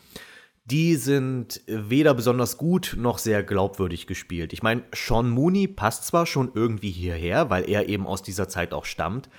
Die 0.65 0.95
sind 0.95 1.61
weder 1.68 2.14
besonders 2.14 2.57
gut 2.57 2.95
noch 2.98 3.18
sehr 3.18 3.44
glaubwürdig 3.44 4.07
gespielt. 4.07 4.53
Ich 4.53 4.64
meine, 4.64 4.84
Sean 4.94 5.30
Mooney 5.30 5.68
passt 5.68 6.06
zwar 6.06 6.26
schon 6.26 6.52
irgendwie 6.56 6.91
hierher, 6.91 7.49
weil 7.49 7.69
er 7.69 7.90
eben 7.90 8.07
aus 8.07 8.23
dieser 8.23 8.48
Zeit 8.48 8.73
auch 8.73 8.85
stammt, 8.85 9.30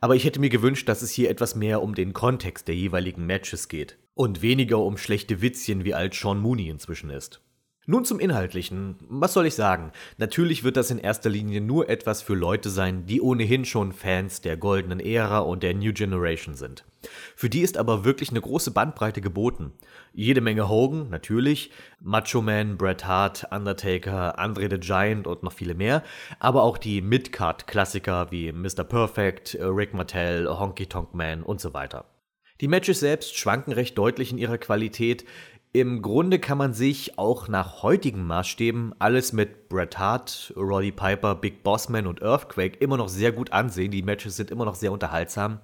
aber 0.00 0.16
ich 0.16 0.24
hätte 0.24 0.40
mir 0.40 0.48
gewünscht, 0.48 0.88
dass 0.88 1.02
es 1.02 1.12
hier 1.12 1.30
etwas 1.30 1.54
mehr 1.54 1.80
um 1.82 1.94
den 1.94 2.12
Kontext 2.12 2.66
der 2.66 2.74
jeweiligen 2.74 3.24
Matches 3.24 3.68
geht. 3.68 3.96
Und 4.14 4.42
weniger 4.42 4.78
um 4.78 4.96
schlechte 4.98 5.40
Witzchen, 5.40 5.84
wie 5.84 5.94
alt 5.94 6.14
Sean 6.14 6.40
Mooney 6.40 6.68
inzwischen 6.68 7.10
ist. 7.10 7.40
Nun 7.84 8.04
zum 8.04 8.20
Inhaltlichen. 8.20 8.94
Was 9.08 9.32
soll 9.32 9.46
ich 9.46 9.56
sagen? 9.56 9.90
Natürlich 10.16 10.62
wird 10.62 10.76
das 10.76 10.92
in 10.92 10.98
erster 10.98 11.28
Linie 11.28 11.60
nur 11.60 11.88
etwas 11.88 12.22
für 12.22 12.34
Leute 12.34 12.70
sein, 12.70 13.06
die 13.06 13.20
ohnehin 13.20 13.64
schon 13.64 13.90
Fans 13.92 14.40
der 14.40 14.56
goldenen 14.56 15.00
Ära 15.00 15.40
und 15.40 15.64
der 15.64 15.74
New 15.74 15.92
Generation 15.92 16.54
sind. 16.54 16.84
Für 17.34 17.50
die 17.50 17.62
ist 17.62 17.76
aber 17.76 18.04
wirklich 18.04 18.30
eine 18.30 18.40
große 18.40 18.70
Bandbreite 18.70 19.20
geboten. 19.20 19.72
Jede 20.12 20.40
Menge 20.40 20.68
Hogan, 20.68 21.10
natürlich, 21.10 21.72
Macho 21.98 22.40
Man, 22.40 22.76
Bret 22.76 23.04
Hart, 23.04 23.48
Undertaker, 23.50 24.38
Andre 24.38 24.68
the 24.70 24.78
Giant 24.78 25.26
und 25.26 25.42
noch 25.42 25.52
viele 25.52 25.74
mehr, 25.74 26.04
aber 26.38 26.62
auch 26.62 26.78
die 26.78 27.02
Midcard-Klassiker 27.02 28.30
wie 28.30 28.52
Mr. 28.52 28.84
Perfect, 28.84 29.58
Rick 29.60 29.92
Martel, 29.92 30.48
Honky 30.48 30.86
Tonk 30.86 31.14
Man 31.14 31.42
und 31.42 31.60
so 31.60 31.74
weiter. 31.74 32.04
Die 32.62 32.68
Matches 32.68 33.00
selbst 33.00 33.36
schwanken 33.36 33.72
recht 33.72 33.98
deutlich 33.98 34.30
in 34.30 34.38
ihrer 34.38 34.56
Qualität. 34.56 35.24
Im 35.74 36.02
Grunde 36.02 36.38
kann 36.38 36.58
man 36.58 36.74
sich 36.74 37.18
auch 37.18 37.48
nach 37.48 37.82
heutigen 37.82 38.26
Maßstäben 38.26 38.94
alles 38.98 39.32
mit 39.32 39.70
Bret 39.70 39.98
Hart, 39.98 40.52
Roddy 40.54 40.92
Piper, 40.92 41.34
Big 41.34 41.62
Bossman 41.62 42.06
und 42.06 42.20
Earthquake 42.20 42.76
immer 42.76 42.98
noch 42.98 43.08
sehr 43.08 43.32
gut 43.32 43.52
ansehen. 43.52 43.90
Die 43.90 44.02
Matches 44.02 44.36
sind 44.36 44.50
immer 44.50 44.66
noch 44.66 44.74
sehr 44.74 44.92
unterhaltsam. 44.92 45.60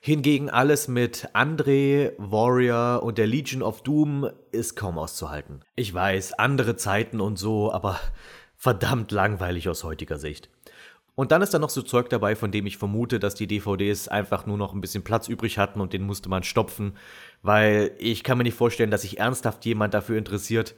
Hingegen 0.00 0.48
alles 0.48 0.88
mit 0.88 1.28
Andre, 1.34 2.14
Warrior 2.16 3.02
und 3.02 3.18
der 3.18 3.26
Legion 3.26 3.62
of 3.62 3.82
Doom 3.82 4.30
ist 4.50 4.76
kaum 4.76 4.96
auszuhalten. 4.96 5.60
Ich 5.76 5.92
weiß, 5.92 6.32
andere 6.38 6.76
Zeiten 6.76 7.20
und 7.20 7.38
so, 7.38 7.70
aber 7.70 8.00
verdammt 8.56 9.12
langweilig 9.12 9.68
aus 9.68 9.84
heutiger 9.84 10.16
Sicht. 10.18 10.48
Und 11.16 11.30
dann 11.30 11.42
ist 11.42 11.54
da 11.54 11.58
noch 11.58 11.70
so 11.70 11.82
Zeug 11.82 12.08
dabei, 12.08 12.34
von 12.34 12.50
dem 12.50 12.66
ich 12.66 12.76
vermute, 12.76 13.20
dass 13.20 13.34
die 13.34 13.46
DVDs 13.46 14.08
einfach 14.08 14.46
nur 14.46 14.58
noch 14.58 14.74
ein 14.74 14.80
bisschen 14.80 15.04
Platz 15.04 15.28
übrig 15.28 15.58
hatten 15.58 15.80
und 15.80 15.92
den 15.92 16.02
musste 16.02 16.28
man 16.28 16.42
stopfen, 16.42 16.96
weil 17.44 17.92
ich 17.98 18.24
kann 18.24 18.38
mir 18.38 18.44
nicht 18.44 18.56
vorstellen, 18.56 18.90
dass 18.90 19.02
sich 19.02 19.18
ernsthaft 19.18 19.64
jemand 19.66 19.94
dafür 19.94 20.16
interessiert. 20.18 20.74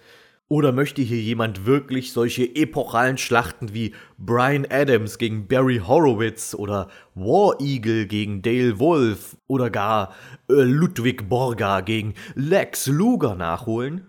Oder 0.49 0.71
möchte 0.71 1.03
hier 1.03 1.21
jemand 1.21 1.65
wirklich 1.67 2.13
solche 2.13 2.45
epochalen 2.45 3.19
Schlachten 3.19 3.73
wie 3.73 3.95
Brian 4.19 4.67
Adams 4.69 5.19
gegen 5.19 5.49
Barry 5.49 5.81
Horowitz 5.85 6.55
oder 6.55 6.89
War 7.15 7.61
Eagle 7.61 8.07
gegen 8.07 8.43
Dale 8.43 8.79
Wolf 8.79 9.37
oder 9.49 9.71
gar 9.71 10.13
äh, 10.49 10.55
Ludwig 10.55 11.29
Borga 11.29 11.81
gegen 11.81 12.15
Lex 12.35 12.87
Luger 12.87 13.35
nachholen? 13.35 14.07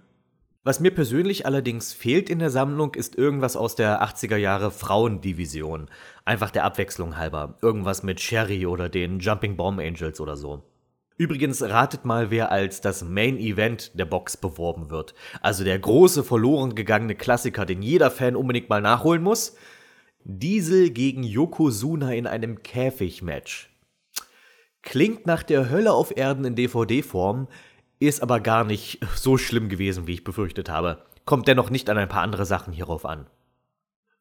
Was 0.63 0.79
mir 0.79 0.91
persönlich 0.91 1.45
allerdings 1.45 1.93
fehlt 1.93 2.29
in 2.29 2.39
der 2.39 2.49
Sammlung, 2.49 2.93
ist 2.93 3.15
irgendwas 3.15 3.55
aus 3.55 3.75
der 3.75 4.03
80er 4.03 4.35
Jahre 4.35 4.69
Frauendivision. 4.69 5.89
Einfach 6.25 6.51
der 6.51 6.65
Abwechslung 6.65 7.17
halber. 7.17 7.57
Irgendwas 7.61 8.03
mit 8.03 8.19
Sherry 8.19 8.65
oder 8.65 8.89
den 8.89 9.19
Jumping 9.19 9.57
Bomb 9.57 9.79
Angels 9.79 10.19
oder 10.19 10.35
so. 10.35 10.63
Übrigens 11.17 11.63
ratet 11.63 12.05
mal, 12.05 12.29
wer 12.29 12.51
als 12.51 12.79
das 12.79 13.03
Main 13.03 13.37
Event 13.37 13.97
der 13.97 14.05
Box 14.05 14.37
beworben 14.37 14.91
wird. 14.91 15.15
Also 15.41 15.63
der 15.63 15.79
große 15.79 16.23
verloren 16.23 16.75
gegangene 16.75 17.15
Klassiker, 17.15 17.65
den 17.65 17.81
jeder 17.81 18.11
Fan 18.11 18.35
unbedingt 18.35 18.69
mal 18.69 18.81
nachholen 18.81 19.23
muss. 19.23 19.55
Diesel 20.23 20.91
gegen 20.91 21.23
Yokozuna 21.23 22.13
in 22.13 22.27
einem 22.27 22.61
Käfigmatch. 22.61 23.69
Klingt 24.83 25.25
nach 25.25 25.41
der 25.41 25.69
Hölle 25.71 25.91
auf 25.91 26.15
Erden 26.15 26.45
in 26.45 26.55
DVD-Form, 26.55 27.47
ist 27.99 28.21
aber 28.21 28.39
gar 28.39 28.63
nicht 28.63 28.99
so 29.15 29.37
schlimm 29.37 29.69
gewesen, 29.69 30.05
wie 30.05 30.13
ich 30.13 30.23
befürchtet 30.23 30.69
habe. 30.69 31.03
Kommt 31.25 31.47
dennoch 31.47 31.71
nicht 31.71 31.89
an 31.89 31.97
ein 31.97 32.07
paar 32.07 32.21
andere 32.21 32.45
Sachen 32.45 32.71
hierauf 32.71 33.05
an. 33.05 33.25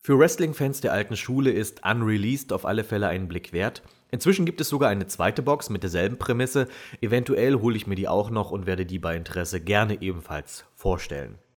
Für 0.06 0.20
Wrestling-Fans 0.20 0.82
der 0.82 0.92
alten 0.92 1.16
Schule 1.16 1.50
ist 1.50 1.84
Unreleased 1.84 2.52
auf 2.52 2.64
alle 2.64 2.84
Fälle 2.84 3.08
einen 3.08 3.26
Blick 3.26 3.52
wert. 3.52 3.82
Inzwischen 4.12 4.46
gibt 4.46 4.60
es 4.60 4.68
sogar 4.68 4.88
eine 4.88 5.08
zweite 5.08 5.42
Box 5.42 5.68
mit 5.68 5.82
derselben 5.82 6.16
Prämisse. 6.16 6.68
Eventuell 7.00 7.56
hole 7.56 7.76
ich 7.76 7.88
mir 7.88 7.96
die 7.96 8.06
auch 8.06 8.30
noch 8.30 8.52
und 8.52 8.66
werde 8.66 8.86
die 8.86 9.00
bei 9.00 9.16
Interesse 9.16 9.60
gerne 9.60 10.00
ebenfalls 10.00 10.64
vorstellen. 10.76 11.38